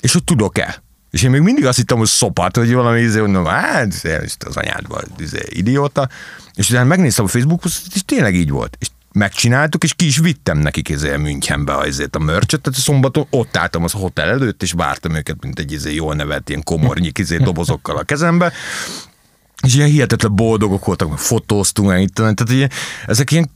És 0.00 0.12
hogy 0.12 0.24
tudok-e? 0.24 0.82
És 1.10 1.22
én 1.22 1.30
még 1.30 1.40
mindig 1.40 1.66
azt 1.66 1.76
hittem, 1.76 1.98
hogy 1.98 2.06
szopat, 2.06 2.56
hogy 2.56 2.72
valami 2.72 3.00
izé, 3.00 3.20
mondom, 3.20 3.44
hát, 3.44 4.06
az 4.46 4.56
anyádban, 4.56 5.02
izé, 5.18 5.40
idióta. 5.48 6.08
És 6.54 6.70
utána 6.70 6.84
megnéztem 6.84 7.24
a 7.24 7.28
Facebookot, 7.28 7.72
és 7.94 8.04
tényleg 8.04 8.34
így 8.34 8.50
volt. 8.50 8.76
És 8.80 8.88
megcsináltuk, 9.12 9.84
és 9.84 9.94
ki 9.94 10.06
is 10.06 10.18
vittem 10.18 10.58
nekik 10.58 10.88
izé 10.88 11.16
Münchenbe 11.16 11.76
azért 11.76 12.16
a 12.16 12.18
mörcsöt, 12.18 12.60
tehát 12.60 12.78
szombaton 12.78 13.26
ott 13.30 13.56
álltam 13.56 13.84
az 13.84 13.92
hotel 13.92 14.28
előtt, 14.28 14.62
és 14.62 14.72
vártam 14.72 15.14
őket, 15.14 15.36
mint 15.42 15.58
egy 15.58 15.72
izé 15.72 15.94
jól 15.94 16.14
nevelt 16.14 16.48
ilyen 16.48 16.62
komornyik 16.62 17.18
izé 17.18 17.36
dobozokkal 17.36 17.96
a 17.96 18.02
kezembe. 18.02 18.52
És 19.62 19.74
ilyen 19.74 19.88
hihetetlen 19.88 20.34
boldogok 20.34 20.84
voltak, 20.84 21.18
fotóztunk, 21.18 21.88
meg 21.88 22.02
itt, 22.02 22.14
tehát 22.14 22.50
ugye, 22.50 22.68
ezek 23.06 23.30
ilyen 23.30 23.50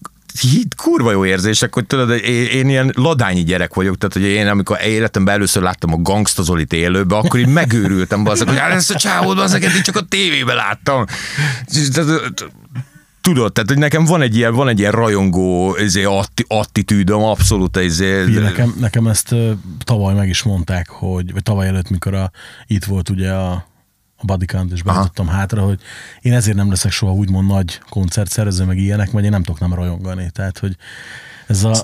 kurva 0.76 1.12
jó 1.12 1.24
érzések, 1.24 1.74
hogy 1.74 1.86
tudod, 1.86 2.10
én, 2.10 2.46
én 2.46 2.68
ilyen 2.68 2.92
ladányi 2.96 3.42
gyerek 3.42 3.74
vagyok, 3.74 3.98
tehát 3.98 4.14
hogy 4.14 4.22
én 4.22 4.48
amikor 4.48 4.78
életemben 4.84 5.34
először 5.34 5.62
láttam 5.62 5.92
a 5.92 5.96
Gangsta 5.96 6.42
Zolit 6.42 6.72
élőbe, 6.72 7.16
akkor 7.16 7.40
így 7.40 7.46
megőrültem, 7.46 8.24
bazzak, 8.24 8.48
hogy 8.48 8.58
ezt 8.58 8.90
a 8.90 8.98
csávót, 8.98 9.36
bazzak, 9.36 9.62
eddig 9.62 9.80
csak 9.80 9.96
a 9.96 10.00
tévében 10.00 10.56
láttam. 10.56 11.04
Tehát, 11.92 12.50
Tudod, 13.23 13.53
tehát 13.53 13.69
hogy 13.69 13.78
nekem 13.78 14.05
van 14.05 14.23
egy 14.23 14.36
ilyen, 14.36 14.55
van 14.55 14.69
egy 14.69 14.78
ilyen 14.78 14.93
rajongó 14.93 15.77
izé, 15.77 16.05
atti, 16.05 16.44
attitűdöm, 16.49 17.23
abszolút 17.23 17.77
izé, 17.77 18.24
Figyelj, 18.24 18.44
nekem, 18.44 18.74
nekem 18.81 19.07
ezt 19.07 19.35
tavaly 19.85 20.15
meg 20.15 20.28
is 20.28 20.43
mondták, 20.43 20.89
hogy, 20.89 21.32
vagy 21.32 21.43
tavaly 21.43 21.66
előtt, 21.66 21.90
mikor 21.90 22.15
a, 22.15 22.31
itt 22.66 22.85
volt 22.85 23.09
ugye 23.09 23.32
a, 23.32 23.53
a 24.16 24.24
Bodycount, 24.24 24.73
és 24.73 24.82
beadottam 24.82 25.27
hátra, 25.27 25.62
hogy 25.62 25.81
én 26.20 26.32
ezért 26.32 26.57
nem 26.57 26.69
leszek 26.69 26.93
soha 26.93 27.12
úgymond 27.12 27.49
nagy 27.49 27.81
koncertszervező, 27.89 28.65
meg 28.65 28.78
ilyenek, 28.78 29.12
mert 29.12 29.24
én 29.24 29.31
nem 29.31 29.43
tudok 29.43 29.61
nem 29.61 29.74
rajongani. 29.74 30.31
Tehát, 30.32 30.59
hogy 30.59 30.77
ez 31.47 31.65
a... 31.65 31.74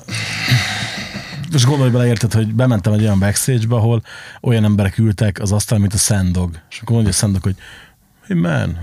És 1.53 1.65
gondolj 1.65 1.91
bele, 1.91 2.07
érted, 2.07 2.33
hogy 2.33 2.55
bementem 2.55 2.93
egy 2.93 3.03
olyan 3.03 3.19
backstage-be, 3.19 3.75
ahol 3.75 4.03
olyan 4.41 4.65
emberek 4.65 4.99
ültek 4.99 5.41
az 5.41 5.53
asztal, 5.53 5.79
mint 5.79 5.95
a 5.95 5.97
Sandog. 5.97 6.61
És 6.71 6.81
akkor 6.81 6.93
mondja 6.93 7.13
a 7.13 7.15
Sandog, 7.15 7.43
hogy 7.43 7.57
hey 8.27 8.41
man, 8.41 8.79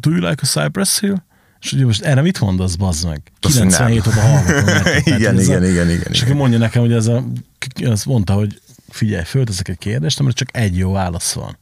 do 0.00 0.10
you 0.10 0.28
like 0.28 0.42
a 0.42 0.46
Cypress 0.46 1.00
Hill? 1.00 1.16
És 1.66 1.72
ugye 1.72 1.84
most 1.84 2.02
erre 2.02 2.20
mit 2.22 2.40
mondasz, 2.40 2.74
bazd 2.74 3.06
meg? 3.06 3.22
Azt, 3.40 3.58
hogy 3.58 3.66
nem. 3.66 3.86
97 3.86 4.06
óta 4.06 4.20
hallgatom. 4.20 4.92
Igen, 5.14 5.34
hogy 5.34 5.40
ez 5.40 5.48
igen, 5.48 5.62
a- 5.62 5.66
igen, 5.66 5.90
igen, 5.90 6.12
És 6.12 6.22
igen. 6.22 6.36
mondja 6.36 6.58
nekem, 6.58 6.82
hogy 6.82 6.92
ez 6.92 7.06
a, 7.06 7.24
azt 7.84 8.06
mondta, 8.06 8.32
hogy 8.34 8.60
figyelj, 8.88 9.24
fölteszek 9.24 9.68
egy 9.68 9.78
kérdést, 9.78 10.18
amire 10.20 10.34
csak 10.34 10.48
egy 10.56 10.76
jó 10.76 10.92
válasz 10.92 11.32
van. 11.32 11.56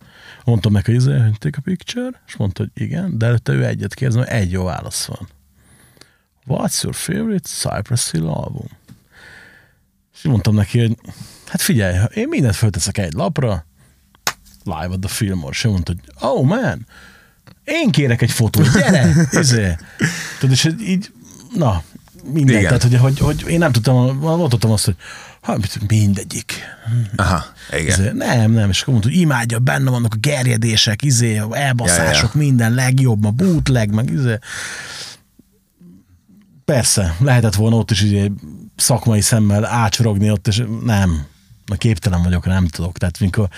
Mondtam 0.44 0.72
neki, 0.72 0.90
hogy 0.92 1.00
izé, 1.00 1.18
hogy 1.18 1.38
take 1.38 1.58
a 1.58 1.60
picture, 1.64 2.22
és 2.26 2.36
mondta, 2.36 2.62
hogy 2.62 2.82
igen, 2.82 3.18
de 3.18 3.26
előtte 3.26 3.52
ő 3.52 3.64
egyet 3.66 3.94
kérdez, 3.94 4.16
mert 4.16 4.30
egy 4.30 4.50
jó 4.50 4.64
válasz 4.64 5.04
van. 5.04 5.28
What's 6.46 6.82
your 6.82 6.94
favorite 6.94 7.48
Cypress 7.48 8.10
Hill 8.10 8.26
album? 8.28 8.66
És 10.14 10.22
mondtam 10.22 10.54
neki, 10.54 10.78
hogy 10.78 10.96
hát 11.46 11.60
figyelj, 11.60 11.96
én 12.14 12.28
mindent 12.28 12.54
fölteszek 12.54 12.98
egy 12.98 13.12
lapra, 13.12 13.66
live 14.64 14.94
at 14.94 15.00
the 15.00 15.08
Fillmore, 15.08 15.50
és 15.50 15.62
mondta, 15.64 15.92
hogy 15.92 16.28
oh 16.30 16.44
man, 16.44 16.86
én 17.64 17.90
kérek 17.90 18.22
egy 18.22 18.30
fotót, 18.30 18.72
gyere, 18.72 19.14
izé. 19.40 19.76
Tudod, 20.38 20.54
és 20.54 20.70
így, 20.80 21.12
na, 21.54 21.82
minden. 22.32 22.56
Igen. 22.56 22.64
Tehát, 22.64 22.82
hogy, 22.82 22.96
hogy, 22.96 23.18
hogy, 23.18 23.44
én 23.48 23.58
nem 23.58 23.72
tudtam, 23.72 24.18
mondottam 24.18 24.70
azt, 24.70 24.84
hogy 24.84 24.96
ha, 25.40 25.58
mindegyik. 25.88 26.52
Aha, 27.16 27.44
igen. 27.72 27.86
Izé, 27.86 28.10
nem, 28.12 28.52
nem, 28.52 28.68
és 28.68 28.80
akkor 28.80 28.92
mondta, 28.92 29.10
hogy 29.10 29.20
imádja, 29.20 29.58
benne 29.58 29.90
vannak 29.90 30.14
a 30.14 30.18
gerjedések, 30.20 31.02
izé, 31.02 31.40
elbaszások, 31.50 32.34
Ja, 32.34 32.40
ja. 32.40 32.46
minden 32.46 32.74
legjobb, 32.74 33.24
a 33.24 33.30
bootleg, 33.30 33.94
meg 33.94 34.10
izé. 34.10 34.38
Persze, 36.64 37.16
lehetett 37.18 37.54
volna 37.54 37.76
ott 37.76 37.90
is 37.90 38.02
izé, 38.02 38.32
szakmai 38.76 39.20
szemmel 39.20 39.64
ácsorogni 39.64 40.30
ott, 40.30 40.46
és 40.46 40.62
nem, 40.84 41.26
na 41.66 41.76
képtelen 41.76 42.22
vagyok, 42.22 42.46
nem 42.46 42.66
tudok. 42.66 42.98
Tehát 42.98 43.20
mikor, 43.20 43.48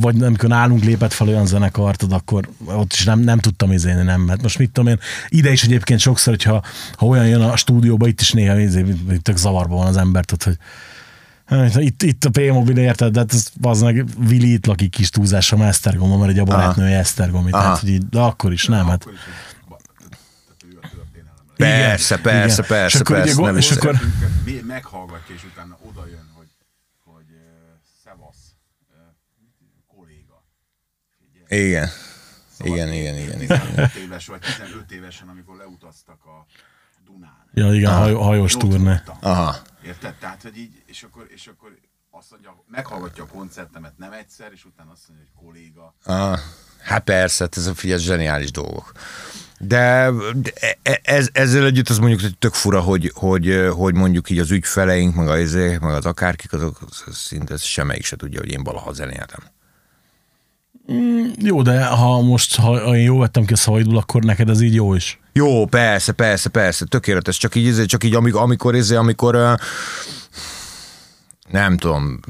vagy 0.00 0.22
amikor 0.22 0.48
nálunk 0.48 0.84
lépett 0.84 1.12
fel 1.12 1.28
olyan 1.28 1.46
zenekar, 1.46 1.96
tudod, 1.96 2.18
akkor 2.18 2.48
ott 2.64 2.92
is 2.92 3.04
nem, 3.04 3.18
nem 3.20 3.38
tudtam 3.38 3.72
izélni, 3.72 4.02
nem. 4.02 4.28
Hát 4.28 4.42
most 4.42 4.58
mit 4.58 4.70
tudom 4.70 4.90
én, 4.90 4.98
ide 5.28 5.52
is 5.52 5.64
egyébként 5.64 6.00
sokszor, 6.00 6.32
hogyha 6.32 6.62
ha 6.96 7.06
olyan 7.06 7.26
jön 7.26 7.40
a 7.40 7.56
stúdióba, 7.56 8.06
itt 8.08 8.20
is 8.20 8.30
néha 8.30 8.58
izé, 8.58 8.84
tök 9.22 9.36
zavarban 9.36 9.76
van 9.78 9.86
az 9.86 9.96
ember, 9.96 10.24
tudod, 10.24 10.42
hogy 10.42 10.56
Hát, 11.46 11.76
Itt, 11.76 12.02
itt 12.02 12.24
a 12.24 12.30
P-mobil 12.30 12.76
érted, 12.76 13.12
de 13.12 13.18
hát 13.18 13.32
ez 13.32 13.46
az 13.62 13.80
meg 13.82 14.04
Vili 14.18 14.52
itt 14.52 14.66
lakik 14.66 14.90
kis 14.90 15.10
túlzással, 15.10 15.58
mert 15.58 15.70
Esztergomban, 15.70 16.18
mert 16.18 16.30
egy 16.30 16.38
a 16.38 16.44
barátnője 16.44 16.98
Esztergomi, 16.98 17.50
tehát 17.50 17.78
hogy 17.78 17.88
így, 17.88 18.08
de 18.08 18.18
akkor 18.20 18.52
is 18.52 18.66
nem, 18.66 18.86
hát 18.86 19.02
Akkor 19.02 19.12
is, 19.12 19.18
hogy 19.24 19.68
ba- 19.68 19.82
tehát 19.96 20.74
ő 20.74 20.78
a 20.82 20.88
történelem. 20.96 21.44
Persze, 21.56 22.16
persze, 22.18 22.54
igen. 22.62 22.66
persze, 22.68 22.96
És 22.96 23.00
akkor 23.00 23.14
ugye 23.16 23.24
persze, 23.24 23.36
go- 23.40 23.46
nem 23.46 23.56
és 23.56 23.70
is- 23.70 23.76
akkor- 23.76 23.94
Szeretünket 23.94 24.30
vé- 24.44 24.66
meghallgatja, 24.66 25.34
és 25.34 25.44
utána 25.52 25.78
oda 25.88 26.06
jön, 26.14 26.26
hogy, 26.38 26.50
hogy 27.04 27.28
uh, 27.30 27.40
szevasz, 28.04 28.42
uh, 28.90 28.96
kolléga. 29.96 30.36
Igen. 31.52 31.88
Szóval 32.58 32.74
Igen, 32.76 32.92
igen, 32.92 33.16
igen, 33.16 33.42
igen. 33.42 33.60
15 33.60 33.94
éves 33.94 34.26
vagy 34.26 34.40
15 34.40 34.92
évesen, 34.92 35.28
amikor 35.28 35.56
leutaztak 35.56 36.24
a 36.24 36.46
Dunán. 37.04 37.46
ja, 37.54 37.74
igen, 37.74 37.92
haj, 37.92 38.12
hajós 38.14 38.52
turné. 38.52 39.00
Aha. 39.20 39.56
Érted? 39.84 40.14
Tehát, 40.14 40.42
hogy 40.42 40.56
így, 40.56 40.82
és 40.86 41.02
akkor, 41.02 41.26
és 41.28 41.46
akkor 41.46 41.78
azt 42.10 42.30
mondja, 42.30 42.64
meghallgatja 42.68 43.24
a 43.24 43.26
koncertemet 43.26 43.98
nem 43.98 44.12
egyszer, 44.12 44.52
és 44.52 44.64
utána 44.64 44.90
azt 44.90 45.08
mondja, 45.08 45.26
hogy 45.34 45.44
kolléga. 45.44 45.94
Ah, 46.04 46.38
hát 46.82 47.04
persze, 47.04 47.44
hát 47.44 47.56
ez 47.56 47.66
a 47.66 47.74
figyelj, 47.74 48.00
zseniális 48.00 48.50
dolgok. 48.50 48.92
De 49.58 50.10
de 50.34 50.50
e- 50.82 51.00
ez, 51.02 51.28
ezzel 51.32 51.64
együtt 51.64 51.88
az 51.88 51.98
mondjuk 51.98 52.20
hogy 52.20 52.38
tök 52.38 52.54
fura, 52.54 52.80
hogy, 52.80 53.10
hogy, 53.14 53.68
hogy 53.72 53.94
mondjuk 53.94 54.30
így 54.30 54.38
az 54.38 54.50
ügyfeleink, 54.50 55.14
meg 55.14 55.28
az, 55.28 55.52
meg 55.54 55.84
az 55.84 56.06
akárkik, 56.06 56.52
azok 56.52 56.78
az 57.06 57.16
szinte 57.16 57.56
semmelyik 57.56 58.04
se 58.04 58.16
tudja, 58.16 58.40
hogy 58.40 58.50
én 58.50 58.62
valaha 58.64 58.92
zenéltem. 58.92 59.40
Jó, 61.38 61.62
de 61.62 61.84
ha 61.84 62.20
most, 62.20 62.56
ha 62.56 62.96
én 62.96 63.02
jól 63.02 63.20
vettem 63.20 63.44
ki 63.44 63.52
a 63.52 63.56
szavaidból, 63.56 63.96
akkor 63.96 64.22
neked 64.22 64.48
ez 64.48 64.60
így 64.60 64.74
jó 64.74 64.94
is. 64.94 65.20
Jó, 65.32 65.66
persze, 65.66 66.12
persze, 66.12 66.48
persze, 66.48 66.84
tökéletes, 66.84 67.36
csak 67.36 67.54
így, 67.54 67.66
izé, 67.66 67.84
csak 67.84 68.04
így 68.04 68.14
amikor, 68.14 68.42
amikor, 68.42 68.74
izé, 68.74 68.94
amikor 68.94 69.34
ö, 69.34 69.52
nem 71.50 71.76
tudom, 71.76 72.20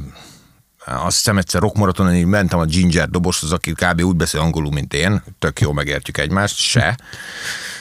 azt 0.85 1.17
hiszem 1.17 1.39
egyszer 1.39 1.61
rockmaratonon 1.61 2.15
így 2.15 2.25
mentem 2.25 2.59
a 2.59 2.65
Ginger 2.65 3.09
doboshoz, 3.09 3.53
aki 3.53 3.73
kb. 3.73 4.01
úgy 4.01 4.17
beszél 4.17 4.41
angolul, 4.41 4.73
mint 4.73 4.95
én, 4.95 5.23
tök 5.39 5.61
jó 5.61 5.73
megértjük 5.73 6.19
egymást, 6.19 6.57
se. 6.57 6.99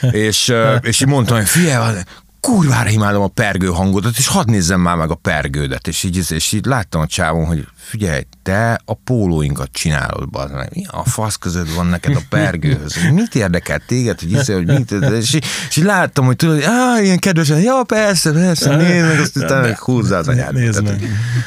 és, 0.26 0.54
és 0.80 1.00
így 1.00 1.08
mondtam, 1.08 1.36
hogy 1.36 1.48
figyelj, 1.48 2.00
kurvára 2.42 2.88
imádom 2.88 3.22
a 3.22 3.28
pergő 3.28 3.66
hangodat, 3.66 4.16
és 4.16 4.26
hadd 4.26 4.50
nézzem 4.50 4.80
már 4.80 4.96
meg 4.96 5.10
a 5.10 5.14
pergődet. 5.14 5.88
És 5.88 6.02
így, 6.02 6.30
és 6.30 6.52
így 6.52 6.64
láttam 6.64 7.00
a 7.00 7.06
csávon, 7.06 7.46
hogy 7.46 7.66
figyelj, 7.76 8.22
te 8.42 8.80
a 8.84 8.94
pólóinkat 8.94 9.68
csinálod, 9.72 10.30
bazd 10.30 10.54
meg. 10.54 10.70
Mi 10.74 10.84
a 10.90 11.04
fasz 11.08 11.36
között 11.36 11.74
van 11.74 11.86
neked 11.86 12.16
a 12.16 12.20
pergőhöz? 12.28 12.96
Mit 13.12 13.34
érdekel 13.34 13.78
téged, 13.86 14.20
hogy 14.20 14.28
hiszel, 14.28 14.56
hogy 14.56 14.66
mit, 14.66 14.90
és, 14.90 15.34
így, 15.34 15.44
és 15.68 15.76
így 15.76 15.84
láttam, 15.84 16.24
hogy 16.24 16.36
tudod, 16.36 16.54
hogy 16.54 16.64
ah, 16.64 17.04
ilyen 17.04 17.18
kedvesen, 17.18 17.60
ja, 17.60 17.82
persze, 17.86 18.32
persze, 18.32 18.76
nézd 18.76 19.06
meg, 19.06 19.20
azt 19.20 19.36
utána 19.36 19.60
meg 19.60 19.78
húzzá 19.78 20.18
az 20.18 20.28
anyád. 20.28 20.54
Nézd 20.54 20.82
meg. 20.82 21.02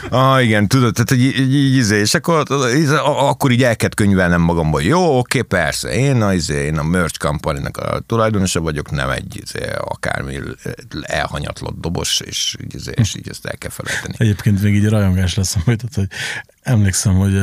Ah, 0.10 0.44
igen, 0.44 0.68
tudod, 0.68 0.94
tehát 0.94 1.10
hogy 1.10 1.22
így, 1.22 1.40
így, 1.40 1.54
így, 1.54 1.76
izé, 1.76 2.00
és 2.00 2.14
akkor, 2.14 2.44
így, 2.76 2.90
akkor 3.04 3.52
így 3.52 3.64
el 3.64 3.76
kellett 3.76 3.96
könyvelnem 3.96 4.42
magamban, 4.42 4.82
jó, 4.82 5.18
oké, 5.18 5.42
persze, 5.42 5.90
én 5.90 6.22
a, 6.22 6.34
izé, 6.34 6.66
én 6.66 6.78
a 6.78 6.84
merch 6.84 7.20
company 7.20 7.66
a 7.66 8.00
tulajdonosa 8.00 8.62
vagyok, 8.62 8.92
nem 8.92 9.10
egy 9.10 9.42
izé, 9.44 9.70
akármi 9.78 10.40
elhanyatlott 11.02 11.80
dobos, 11.80 12.20
és, 12.20 12.56
így, 12.64 12.90
és 12.92 13.16
így 13.16 13.30
ezt 13.30 13.46
el 13.46 13.58
kell 13.58 13.70
felejteni. 13.70 14.14
Egyébként 14.18 14.62
még 14.62 14.76
így 14.76 14.90
rajongás 14.90 15.36
lesz 15.36 15.58
majd, 15.66 15.82
hogy 15.94 16.08
emlékszem, 16.62 17.14
hogy 17.14 17.34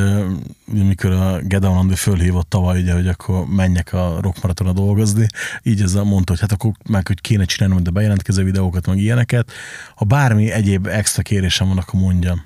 ugye, 0.66 0.82
mikor 0.82 1.10
a 1.10 1.38
Gedeon 1.40 1.76
Andi 1.76 1.94
fölhívott 1.94 2.48
tavaly, 2.48 2.80
ugye, 2.80 2.92
hogy 2.92 3.08
akkor 3.08 3.46
menjek 3.46 3.92
a 3.92 4.18
rockmaratona 4.20 4.72
dolgozni, 4.72 5.26
így 5.62 5.82
ezzel 5.82 6.02
mondta, 6.02 6.32
hogy 6.32 6.40
hát 6.40 6.52
akkor 6.52 6.72
meg, 6.88 7.06
hogy 7.06 7.20
kéne 7.20 7.44
csinálnom 7.44 7.82
de 7.82 7.90
bejelentkező 7.90 8.44
videókat, 8.44 8.86
meg 8.86 8.98
ilyeneket. 8.98 9.52
Ha 9.94 10.04
bármi 10.04 10.50
egyéb 10.50 10.86
extra 10.86 11.22
kérésem 11.22 11.68
van, 11.68 11.78
akkor 11.78 12.00
mondjam. 12.00 12.44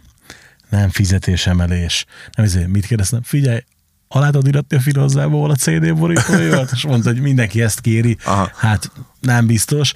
Nem 0.68 0.88
fizetésemelés. 0.88 2.04
Nem 2.36 2.46
ezért, 2.46 2.68
mit 2.68 2.86
kérdeztem? 2.86 3.22
Figyelj, 3.22 3.60
alá 4.08 4.26
tudod 4.30 4.46
iratni 4.46 4.76
a 4.76 4.80
filozzába, 4.80 5.36
hol 5.36 5.50
a 5.50 5.54
CD 5.54 5.94
borítója? 5.94 6.66
És 6.72 6.84
mondta, 6.84 7.10
hogy 7.10 7.20
mindenki 7.20 7.62
ezt 7.62 7.80
kéri. 7.80 8.16
Aha. 8.24 8.50
Hát 8.54 8.90
nem 9.20 9.46
biztos. 9.46 9.92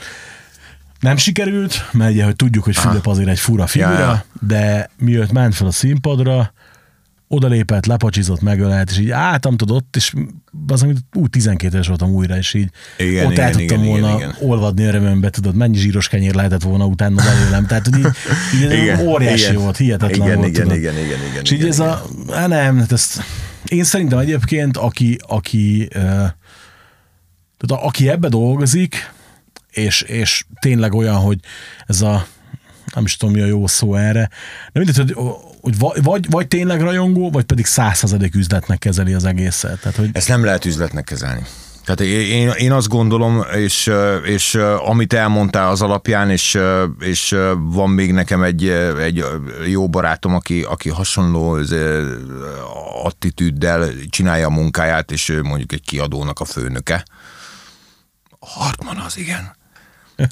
Nem 1.01 1.17
sikerült, 1.17 1.89
mert 1.93 2.13
ugye, 2.13 2.25
hogy 2.25 2.37
tudjuk, 2.37 2.65
hogy 2.65 2.77
Fülöp 2.77 3.07
azért 3.07 3.29
egy 3.29 3.39
fura 3.39 3.67
figura, 3.67 3.93
Ja, 3.93 3.99
ja. 4.01 4.25
de 4.47 4.91
miért 4.99 5.33
ment 5.33 5.55
fel 5.55 5.67
a 5.67 5.71
színpadra, 5.71 6.53
odalépett, 7.29 7.87
lepacsizott, 7.87 8.41
megölelt, 8.41 8.91
és 8.91 8.99
így 8.99 9.11
álltam, 9.11 9.57
tudod, 9.57 9.77
ott, 9.77 9.97
és 9.97 10.13
az, 10.67 10.83
amit 10.83 10.99
úgy 11.13 11.31
12 11.31 11.75
éves 11.75 11.87
voltam 11.87 12.11
újra, 12.11 12.37
és 12.37 12.55
így 12.55 12.71
Igen, 12.99 13.27
ott 13.27 13.33
igen, 13.33 13.45
el 13.45 13.51
tudtam 13.53 13.83
igen, 13.83 13.89
volna 14.01 14.17
igen, 14.17 14.35
olvadni 14.41 14.85
örömömbe, 14.85 15.31
tudod, 15.31 15.55
mennyi 15.55 15.77
zsíros 15.77 16.09
kenyér 16.09 16.35
lehetett 16.35 16.63
volna 16.63 16.87
utána 16.87 17.23
belőlem, 17.25 17.67
tehát 17.67 17.87
hogy 17.87 17.99
így, 17.99 18.07
így 18.55 18.73
Igen, 18.83 19.01
óriási 19.07 19.51
igen. 19.51 19.63
volt, 19.63 19.77
hihetetlen 19.77 20.27
Igen, 20.27 20.37
volt, 20.37 20.49
igen, 20.49 20.63
tudod. 20.63 20.79
igen, 20.79 20.95
igen, 20.99 21.19
igen, 21.31 21.43
És 21.43 21.51
így 21.51 21.59
igen, 21.59 21.71
ez 21.71 21.79
a, 21.79 22.03
á, 22.33 22.47
nem, 22.47 22.79
hát 22.79 22.93
ezt, 22.93 23.23
én 23.69 23.85
szerintem 23.85 24.19
egyébként, 24.19 24.77
aki, 24.77 25.19
aki, 25.27 25.81
uh, 25.95 26.01
tehát 26.03 26.33
a- 27.69 27.85
aki 27.87 28.09
ebbe 28.09 28.29
dolgozik, 28.29 29.13
és, 29.71 30.03
és 30.03 30.45
tényleg 30.61 30.95
olyan, 30.95 31.17
hogy 31.17 31.39
ez 31.87 32.01
a, 32.01 32.27
nem 32.95 33.05
is 33.05 33.17
tudom 33.17 33.35
mi 33.35 33.41
a 33.41 33.47
jó 33.47 33.67
szó 33.67 33.95
erre, 33.95 34.31
de 34.73 34.81
mindegy, 34.81 34.97
hogy, 34.97 35.35
hogy 35.61 35.79
vagy, 36.03 36.27
vagy, 36.31 36.49
tényleg 36.49 36.81
rajongó, 36.81 37.31
vagy 37.31 37.45
pedig 37.45 37.67
százszerzadék 37.67 38.35
üzletnek 38.35 38.79
kezeli 38.79 39.13
az 39.13 39.25
egészet. 39.25 39.81
Tehát, 39.81 39.97
hogy 39.97 40.11
Ezt 40.13 40.29
nem 40.29 40.45
lehet 40.45 40.65
üzletnek 40.65 41.05
kezelni. 41.05 41.43
Tehát 41.85 42.01
én, 42.01 42.49
én 42.49 42.73
azt 42.73 42.89
gondolom, 42.89 43.45
és, 43.57 43.91
és 44.25 44.55
amit 44.85 45.13
elmondtál 45.13 45.71
az 45.71 45.83
alapján, 45.83 46.31
és, 46.31 46.59
és 47.01 47.37
van 47.59 47.91
még 47.91 48.13
nekem 48.13 48.43
egy, 48.43 48.69
egy 49.01 49.25
jó 49.67 49.89
barátom, 49.89 50.35
aki, 50.35 50.63
aki 50.63 50.89
hasonló 50.89 51.57
ez, 51.57 51.75
attitűddel 53.03 53.89
csinálja 54.09 54.47
a 54.47 54.51
munkáját, 54.51 55.11
és 55.11 55.29
ő 55.29 55.43
mondjuk 55.43 55.73
egy 55.73 55.83
kiadónak 55.83 56.41
a 56.41 56.45
főnöke. 56.45 57.05
Hartman 58.41 58.97
az, 58.97 59.19
igen. 59.19 59.59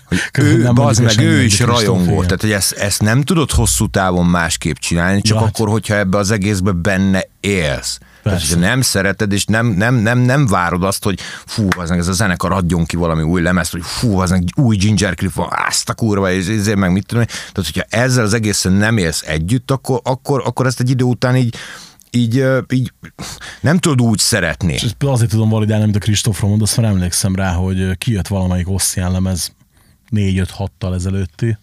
Hogy 0.09 0.19
ő, 0.32 0.73
bazd 0.73 1.02
meg, 1.02 1.20
ő 1.20 1.43
is 1.43 1.60
rajongó. 1.60 2.23
Tehát, 2.23 2.40
hogy 2.40 2.52
ezt, 2.52 2.73
ezt 2.73 3.02
nem 3.02 3.23
tudod 3.23 3.51
hosszú 3.51 3.86
távon 3.86 4.27
másképp 4.27 4.77
csinálni, 4.77 5.20
csak 5.20 5.40
Ja, 5.40 5.47
akkor, 5.47 5.69
hogyha 5.69 5.94
ebbe 5.94 6.19
az 6.19 6.31
egészbe 6.31 6.70
benne 6.70 7.23
élsz. 7.40 7.98
Tehát, 8.23 8.39
Persze. 8.39 8.55
hogyha 8.55 8.69
nem 8.70 8.81
szereted, 8.81 9.32
és 9.32 9.44
nem, 9.44 9.66
nem, 9.66 9.94
nem, 9.94 10.19
nem 10.19 10.47
várod 10.47 10.85
azt, 10.85 11.05
hogy 11.05 11.20
fú, 11.47 11.69
az 11.77 11.90
ez 11.90 12.09
a 12.09 12.12
zenekar 12.12 12.52
adjon 12.52 12.85
ki 12.85 12.97
valami 12.97 13.23
új 13.23 13.43
lemezt, 13.43 13.73
hogy 13.73 13.82
fú, 13.85 14.19
az 14.19 14.39
új 14.55 14.77
Ginger 14.77 15.15
Cliff 15.15 15.35
van, 15.35 15.48
azt 15.69 15.89
a 15.89 15.94
kurva, 15.94 16.31
és 16.31 16.47
ezért 16.47 16.77
meg 16.77 16.93
mit 16.93 17.06
tudom. 17.06 17.24
Tehát, 17.24 17.55
hogyha 17.55 17.82
ezzel 17.89 18.24
az 18.24 18.35
egészen 18.35 18.73
nem 18.73 18.97
élsz 18.97 19.23
együtt, 19.27 19.70
akkor, 19.70 20.01
akkor, 20.02 20.43
akkor 20.44 20.66
ezt 20.66 20.81
egy 20.81 20.90
idő 20.90 21.05
után 21.05 21.36
így, 21.36 21.55
így, 22.10 22.44
így 22.73 22.93
nem 23.60 23.78
tudod 23.78 24.01
úgy 24.01 24.19
szeretni. 24.19 24.73
és 24.73 24.86
azért 24.98 25.31
tudom 25.31 25.48
validálni, 25.48 25.82
amit 25.82 25.97
a 25.97 25.98
Kristófról 25.98 26.51
mondasz, 26.51 26.77
mert 26.77 26.89
emlékszem 26.89 27.35
rá, 27.35 27.52
hogy 27.52 27.98
kijött 27.98 28.28
valamelyik 28.28 28.69
Oszcián 28.69 29.12
lemez 29.12 29.56
4-5-6-tal 30.10 30.94
ezelőtti, 30.94 31.56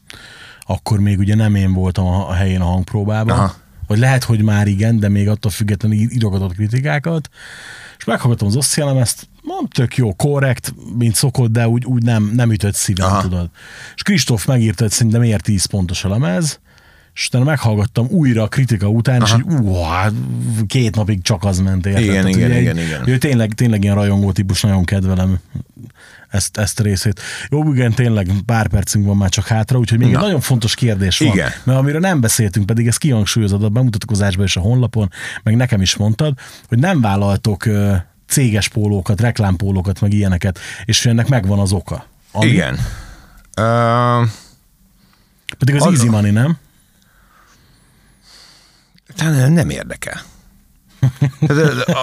akkor 0.61 0.99
még 0.99 1.19
ugye 1.19 1.35
nem 1.35 1.55
én 1.55 1.73
voltam 1.73 2.05
a, 2.05 2.33
helyén 2.33 2.61
a 2.61 2.65
hangpróbában, 2.65 3.37
Aha. 3.37 3.53
vagy 3.87 3.97
lehet, 3.97 4.23
hogy 4.23 4.41
már 4.41 4.67
igen, 4.67 4.99
de 4.99 5.09
még 5.09 5.29
attól 5.29 5.51
függetlenül 5.51 5.97
írogatott 5.97 6.53
kritikákat, 6.53 7.29
és 7.97 8.03
meghallgattam 8.03 8.47
az 8.47 8.55
Oszcián 8.55 8.87
lemezt, 8.87 9.27
mondom, 9.41 9.67
tök 9.67 9.95
jó, 9.97 10.13
korrekt, 10.13 10.73
mint 10.97 11.15
szokott, 11.15 11.51
de 11.51 11.67
úgy, 11.67 11.85
úgy 11.85 12.03
nem, 12.03 12.31
nem 12.35 12.51
ütött 12.51 12.75
szívem, 12.75 13.07
Aha. 13.07 13.21
tudod. 13.21 13.49
És 13.95 14.01
Kristóf 14.01 14.45
megírta, 14.45 14.83
hogy 14.83 14.91
szerintem 14.91 15.21
miért 15.21 15.43
10 15.43 15.65
pontos 15.65 16.03
a 16.03 16.09
lemez, 16.09 16.59
és 17.13 17.27
utána 17.27 17.43
meghallgattam 17.43 18.07
újra 18.09 18.43
a 18.43 18.47
kritika 18.47 18.87
után, 18.87 19.21
Aha. 19.21 19.37
és 19.37 19.43
így, 19.53 19.59
ú, 19.65 19.73
hát 19.81 20.13
két 20.67 20.95
napig 20.95 21.21
csak 21.21 21.43
az 21.43 21.59
ment, 21.59 21.85
érted? 21.85 22.01
Igen, 22.03 22.13
Tehát, 22.15 22.29
igen, 22.29 22.51
igen, 22.51 22.77
egy- 22.77 22.85
igen. 22.85 23.07
Ő 23.07 23.17
tényleg, 23.17 23.53
tényleg 23.53 23.83
ilyen 23.83 23.95
rajongó 23.95 24.31
típus, 24.31 24.61
nagyon 24.61 24.83
kedvelem 24.83 25.39
ezt, 26.35 26.57
ezt 26.57 26.79
a 26.79 26.83
részét. 26.83 27.21
Jó, 27.49 27.73
igen, 27.73 27.93
tényleg 27.93 28.27
pár 28.45 28.67
percünk 28.67 29.05
van 29.05 29.17
már 29.17 29.29
csak 29.29 29.47
hátra, 29.47 29.77
úgyhogy 29.79 29.99
még 29.99 30.11
Na. 30.11 30.17
egy 30.17 30.23
nagyon 30.23 30.39
fontos 30.39 30.75
kérdés 30.75 31.19
van. 31.19 31.27
Igen. 31.27 31.49
Mert 31.63 31.79
amiről 31.79 31.99
nem 31.99 32.21
beszéltünk, 32.21 32.65
pedig 32.65 32.87
ezt 32.87 32.97
kihangsúlyozod 32.97 33.63
a 33.63 33.69
bemutatkozásban 33.69 34.45
és 34.45 34.55
a 34.57 34.61
honlapon, 34.61 35.09
meg 35.43 35.55
nekem 35.55 35.81
is 35.81 35.95
mondtad, 35.95 36.33
hogy 36.67 36.79
nem 36.79 37.01
vállaltok 37.01 37.69
céges 38.27 38.67
pólókat, 38.67 39.21
reklámpólókat, 39.21 40.01
meg 40.01 40.13
ilyeneket, 40.13 40.59
és 40.85 41.05
ennek 41.05 41.27
megvan 41.27 41.59
az 41.59 41.71
oka. 41.71 42.05
Ami, 42.31 42.45
Igen. 42.47 42.73
Uh, 43.57 44.27
Pedig 45.57 45.75
az, 45.75 45.85
Az- 45.85 45.93
easy 45.93 46.09
money, 46.09 46.31
nem? 46.31 46.57
Hát 49.17 49.49
nem 49.49 49.69
érdekel. 49.69 50.21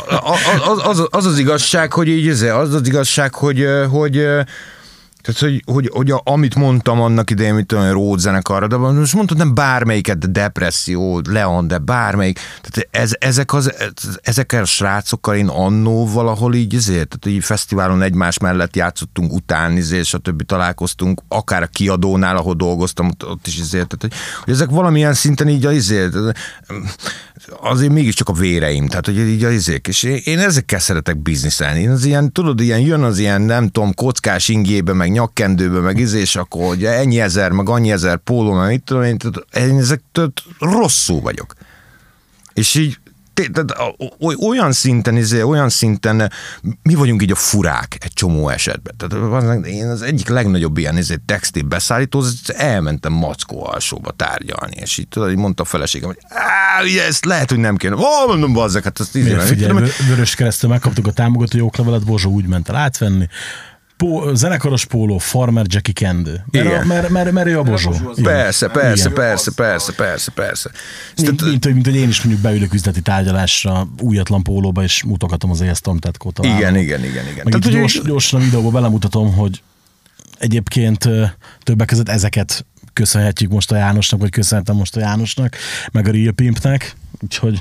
A- 0.05 0.70
Az, 0.70 0.81
az, 0.85 1.07
az 1.11 1.27
az 1.27 1.39
igazság, 1.39 1.93
hogy 1.93 2.09
így 2.09 2.29
ez, 2.29 2.43
az 2.43 2.74
az 2.74 2.87
igazság, 2.87 3.35
hogy, 3.35 3.66
hogy 3.91 4.12
tehát, 5.23 5.41
hogy, 5.41 5.62
hogy, 5.66 5.91
hogy 5.93 6.11
a, 6.11 6.20
amit 6.24 6.55
mondtam 6.55 7.01
annak 7.01 7.31
idején, 7.31 7.55
mit 7.55 7.66
tudom, 7.66 7.91
Ród 7.91 8.19
zenekarra, 8.19 8.66
de 8.66 8.77
most 8.77 9.15
mondtad 9.15 9.37
nem 9.37 9.55
bármelyiket, 9.55 10.19
de 10.19 10.27
depresszió, 10.27 11.20
Leon, 11.29 11.66
de 11.69 11.79
bármelyik. 11.79 12.39
Tehát 12.61 12.89
ez, 13.05 13.11
ezek 13.19 13.53
az, 13.53 13.73
ez- 13.79 14.19
ezekkel 14.23 14.62
a 14.62 14.65
srácokkal 14.65 15.35
én 15.35 15.49
annó 15.49 16.07
valahol 16.12 16.55
így 16.55 16.74
ezért, 16.74 17.09
tehát 17.19 17.37
így 17.39 17.45
fesztiválon 17.45 18.03
egymás 18.03 18.39
mellett 18.39 18.77
játszottunk 18.77 19.33
után, 19.33 19.77
izé, 19.77 19.99
és 19.99 20.15
a 20.15 20.19
többi 20.19 20.45
találkoztunk, 20.45 21.23
akár 21.29 21.62
a 21.62 21.66
kiadónál, 21.66 22.37
ahol 22.37 22.55
dolgoztam, 22.55 23.07
ott, 23.07 23.27
ott 23.27 23.47
is 23.47 23.59
ezért, 23.59 23.87
tehát, 23.87 24.01
hogy, 24.01 24.12
hogy 24.45 24.53
ezek 24.55 24.70
valamilyen 24.70 25.15
szinten 25.15 25.49
így 25.49 25.66
azért, 25.66 26.15
azért 27.60 27.93
mégiscsak 27.93 28.28
a 28.28 28.32
véreim, 28.32 28.89
tehát 28.89 29.06
hogy 29.06 29.19
így 29.19 29.44
az 29.44 29.52
izék, 29.52 29.89
és 29.89 30.02
én, 30.02 30.20
én 30.24 30.39
ezekkel 30.39 30.78
szeretek 30.78 31.19
bizniszelni. 31.19 31.81
Én 31.81 31.90
az 31.90 32.05
ilyen, 32.05 32.32
tudod, 32.32 32.60
ilyen 32.60 32.81
jön 32.81 33.02
az 33.02 33.19
ilyen, 33.19 33.43
nem 33.43 33.69
tudom, 33.69 33.94
kockás 33.94 34.48
ingébe, 34.48 34.93
meg 34.93 35.10
nyakkendőbe, 35.10 35.81
meg 35.81 35.98
izé, 35.98 36.20
és 36.20 36.36
akkor 36.36 36.66
hogy 36.66 36.85
ennyi 36.85 37.20
ezer, 37.20 37.51
meg 37.51 37.69
annyi 37.69 37.93
ezer 37.93 38.16
póló, 38.16 38.52
meg 38.52 38.69
mit 38.69 38.82
tudom 38.82 39.02
én, 39.02 39.19
tehát 39.19 39.69
én 39.70 39.78
ezektől 39.78 40.32
rosszul 40.59 41.20
vagyok. 41.20 41.55
És 42.55 42.74
így 42.74 42.98
olyan 44.49 44.73
szinten, 44.73 45.17
izé, 45.17 45.43
olyan 45.43 45.69
szinten 45.69 46.31
mi 46.83 46.95
vagyunk 46.95 47.23
így 47.23 47.31
a 47.31 47.35
furák 47.35 47.97
egy 48.01 48.13
csomó 48.13 48.49
esetben. 48.49 48.95
Tehát 48.97 49.33
az- 49.33 49.67
én 49.67 49.89
az 49.89 50.03
egyik 50.03 50.29
legnagyobb 50.29 50.79
ilyen 50.79 50.97
izé, 50.97 51.17
textil 51.27 51.63
beszállító, 51.63 52.25
elmentem 52.47 53.13
Mackó 53.13 53.67
alsóba 53.67 54.11
tárgyalni, 54.11 54.77
és 54.77 54.99
így 54.99 55.09
tudod, 55.09 55.31
így 55.31 55.37
mondta 55.37 55.63
a 55.63 55.67
feleségem, 55.67 56.09
hogy 56.09 56.19
ugye 56.85 57.05
ezt 57.07 57.25
lehet, 57.25 57.49
hogy 57.51 57.59
nem 57.59 57.77
kéne. 57.77 57.95
Ó, 57.95 58.27
mondom, 58.27 58.53
bazzak, 58.53 58.85
hát 58.85 58.99
azt 58.99 59.17
izé, 59.17 59.31
Miért 59.33 59.47
figyelj, 59.47 59.73
tudom 59.73 59.89
Vörös 60.09 60.35
keresztül 60.35 60.71
megkaptuk 60.71 61.07
a 61.07 61.13
támogató 61.13 61.65
oklevelet, 61.65 62.05
Bozsó 62.05 62.31
úgy 62.31 62.47
ment 62.47 62.69
el 62.69 62.77
átvenni. 62.77 63.27
Pó, 64.03 64.35
zenekaros 64.35 64.85
póló, 64.85 65.19
Farmer 65.19 65.65
Jackie 65.69 65.93
Kendő. 65.93 66.45
Mert, 66.51 66.66
a, 66.66 66.69
Igen. 66.69 66.87
mert, 66.87 67.09
mert, 67.09 67.33
mert 67.33 67.47
ő 67.47 67.59
a 67.59 67.62
Bozsó. 67.62 67.93
Igen. 67.93 68.33
Persze, 68.33 68.69
persze, 68.69 69.03
Igen. 69.11 69.12
persze, 69.15 69.51
persze, 69.55 69.93
persze, 69.93 70.31
persze. 70.31 70.70
Mint, 71.16 71.43
mint, 71.43 71.65
hogy- 71.65 71.73
mint, 71.74 71.87
hogy 71.87 71.97
én 71.97 72.09
is 72.09 72.19
mondjuk 72.23 72.41
beülök 72.43 72.74
üzleti 72.74 73.01
tárgyalásra 73.01 73.89
újatlan 74.01 74.43
pólóba, 74.43 74.83
és 74.83 75.03
mutogatom 75.03 75.51
az 75.51 75.61
ESZ 75.61 75.81
Tomtetkót. 75.81 76.39
Igen, 76.45 76.77
igen, 76.77 77.05
igen, 77.05 77.05
igen. 77.05 77.24
Meg 77.24 77.35
Tehát, 77.45 77.55
itt 77.55 77.65
hogy- 77.65 77.73
gyors, 77.73 78.01
gyorsan 78.05 78.41
a 78.41 78.45
videóba 78.45 78.70
belemutatom, 78.70 79.35
hogy 79.35 79.62
egyébként 80.39 81.09
többek 81.62 81.87
között 81.87 82.09
ezeket 82.09 82.66
köszönhetjük 82.93 83.51
most 83.51 83.73
a 83.73 83.77
Jánosnak, 83.77 84.20
vagy 84.20 84.31
köszönhetem 84.31 84.77
most 84.77 84.97
a 84.97 85.01
Jánosnak, 85.01 85.57
meg 85.93 86.09
a 86.09 86.11
Real 86.11 86.33
Pimpnek, 86.33 86.95
úgyhogy 87.20 87.61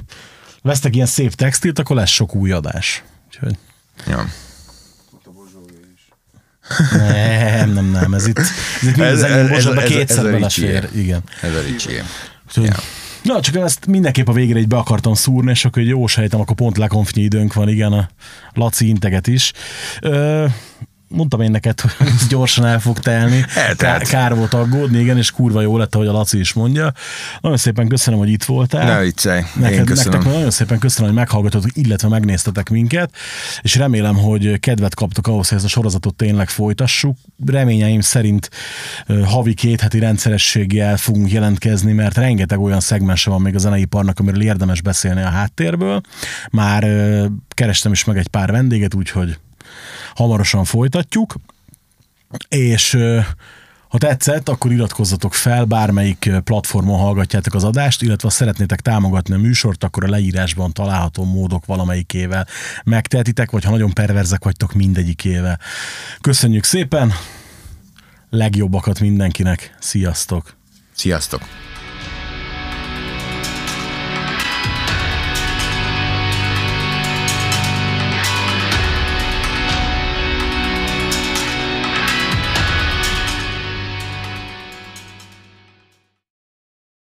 vesztek 0.62 0.96
ilyen 0.96 1.08
szép 1.08 1.34
textilt, 1.34 1.80
akkor 1.80 1.96
lesz 1.96 2.10
sok 2.10 2.36
új 2.36 2.52
adás. 2.52 3.04
Úgyhogy 3.28 3.56
Ja. 4.08 4.26
Nem, 6.98 7.74
nem, 7.74 7.86
nem, 7.86 8.14
ez 8.14 8.28
itt, 8.28 8.40
ez 8.40 8.48
itt 8.82 8.98
Ez- 9.00 9.22
ez- 9.22 9.50
ez- 9.50 9.84
kétszer 9.84 10.18
ez 10.18 10.24
a 10.26 10.30
belefér. 10.32 10.90
Igen. 10.96 11.22
Ez 11.42 11.52
a. 11.52 11.60
Úgyhogy, 11.74 12.66
Ja. 12.66 12.76
Na, 13.24 13.40
csak 13.42 13.56
ezt 13.56 13.86
mindenképp 13.86 14.28
a 14.28 14.34
végére 14.34 14.60
egy 14.60 14.68
be 14.68 14.78
akartam 14.78 15.14
szúrni, 15.14 15.52
és 15.52 15.66
akkor 15.66 15.84
jó 15.84 16.08
sejtem, 16.08 16.40
akkor 16.40 16.56
pont 16.56 16.78
lekonfnyi 16.78 17.22
időnk 17.22 17.54
van, 17.54 17.70
igen, 17.70 17.92
a 17.94 18.10
Laci 18.54 18.88
integet 18.88 19.28
is. 19.28 19.52
Ö, 20.02 20.46
mondtam 21.12 21.42
én 21.42 21.52
neked, 21.52 21.80
hogy 21.82 22.08
ez 22.16 22.28
gyorsan 22.28 22.66
el 22.66 22.80
fog 22.80 23.00
telni. 23.00 23.46
Eltelt. 23.56 24.08
Kár, 24.08 24.36
volt 24.36 24.54
aggódni, 24.54 25.00
igen, 25.00 25.18
és 25.18 25.32
kurva 25.32 25.62
jó 25.62 25.78
lett, 25.78 25.96
ahogy 25.96 26.08
a 26.08 26.12
Laci 26.12 26.40
is 26.40 26.54
mondja. 26.54 26.94
Nagyon 27.42 27.58
szépen 27.58 27.88
köszönöm, 27.88 28.20
hogy 28.20 28.30
itt 28.30 28.44
voltál. 28.44 28.86
Ne 28.86 29.00
viccelj, 29.00 29.40
én 29.40 29.46
Neked, 29.56 29.86
köszönöm. 29.86 30.14
Nektek 30.14 30.34
nagyon 30.34 30.52
szépen 30.52 30.80
köszönöm, 30.80 31.10
hogy 31.10 31.20
meghallgatotok, 31.20 31.70
illetve 31.74 32.08
megnéztetek 32.08 32.70
minket, 32.70 33.12
és 33.62 33.76
remélem, 33.76 34.16
hogy 34.16 34.60
kedvet 34.60 34.96
kaptok 34.96 35.28
ahhoz, 35.28 35.48
hogy 35.48 35.58
ezt 35.58 35.68
a 35.68 35.70
sorozatot 35.70 36.16
tényleg 36.16 36.50
folytassuk. 36.50 37.18
Reményeim 37.46 38.02
szerint 38.02 38.50
havi 39.26 39.54
két 39.54 39.82
heti 39.82 40.00
rendszerességgel 40.00 40.98
fogunk 40.98 41.32
jelentkezni, 41.32 41.94
mert 41.94 42.16
rengeteg 42.16 42.60
olyan 42.60 42.80
szegmense 42.80 43.30
van 43.30 43.42
még 43.42 43.56
a 43.56 43.60
zeneiparnak, 43.60 44.20
amiről 44.20 44.42
érdemes 44.42 44.82
beszélni 44.82 45.22
a 45.22 45.30
háttérből. 45.30 46.02
Már 46.52 46.88
kerestem 47.50 47.92
is 47.92 48.04
meg 48.04 48.18
egy 48.18 48.28
pár 48.28 48.52
vendéget, 48.52 48.94
úgyhogy 48.94 49.38
hamarosan 50.16 50.64
folytatjuk. 50.64 51.36
És 52.48 52.98
ha 53.92 53.98
tetszett, 53.98 54.50
akkor 54.50 54.72
iratkozzatok 54.72 55.34
fel, 55.34 55.66
bármelyik 55.66 56.32
platformon 56.44 57.00
hallgatjátok 57.00 57.54
az 57.54 57.64
adást, 57.64 58.02
illetve 58.02 58.28
ha 58.28 58.34
szeretnétek 58.34 58.80
támogatni 58.80 59.34
a 59.34 59.38
műsort, 59.38 59.84
akkor 59.84 60.04
a 60.04 60.10
leírásban 60.10 60.72
található 60.72 61.24
módok 61.26 61.66
valamelyikével 61.66 62.48
megtehetitek, 62.84 63.52
vagy 63.52 63.64
ha 63.64 63.72
nagyon 63.72 63.94
perverzek 63.94 64.44
vagytok 64.44 64.74
mindegyikével. 64.74 65.60
Köszönjük 66.22 66.64
szépen, 66.64 67.12
legjobbakat 68.30 69.00
mindenkinek, 69.00 69.76
sziasztok! 69.80 70.56
Sziasztok! 70.96 71.42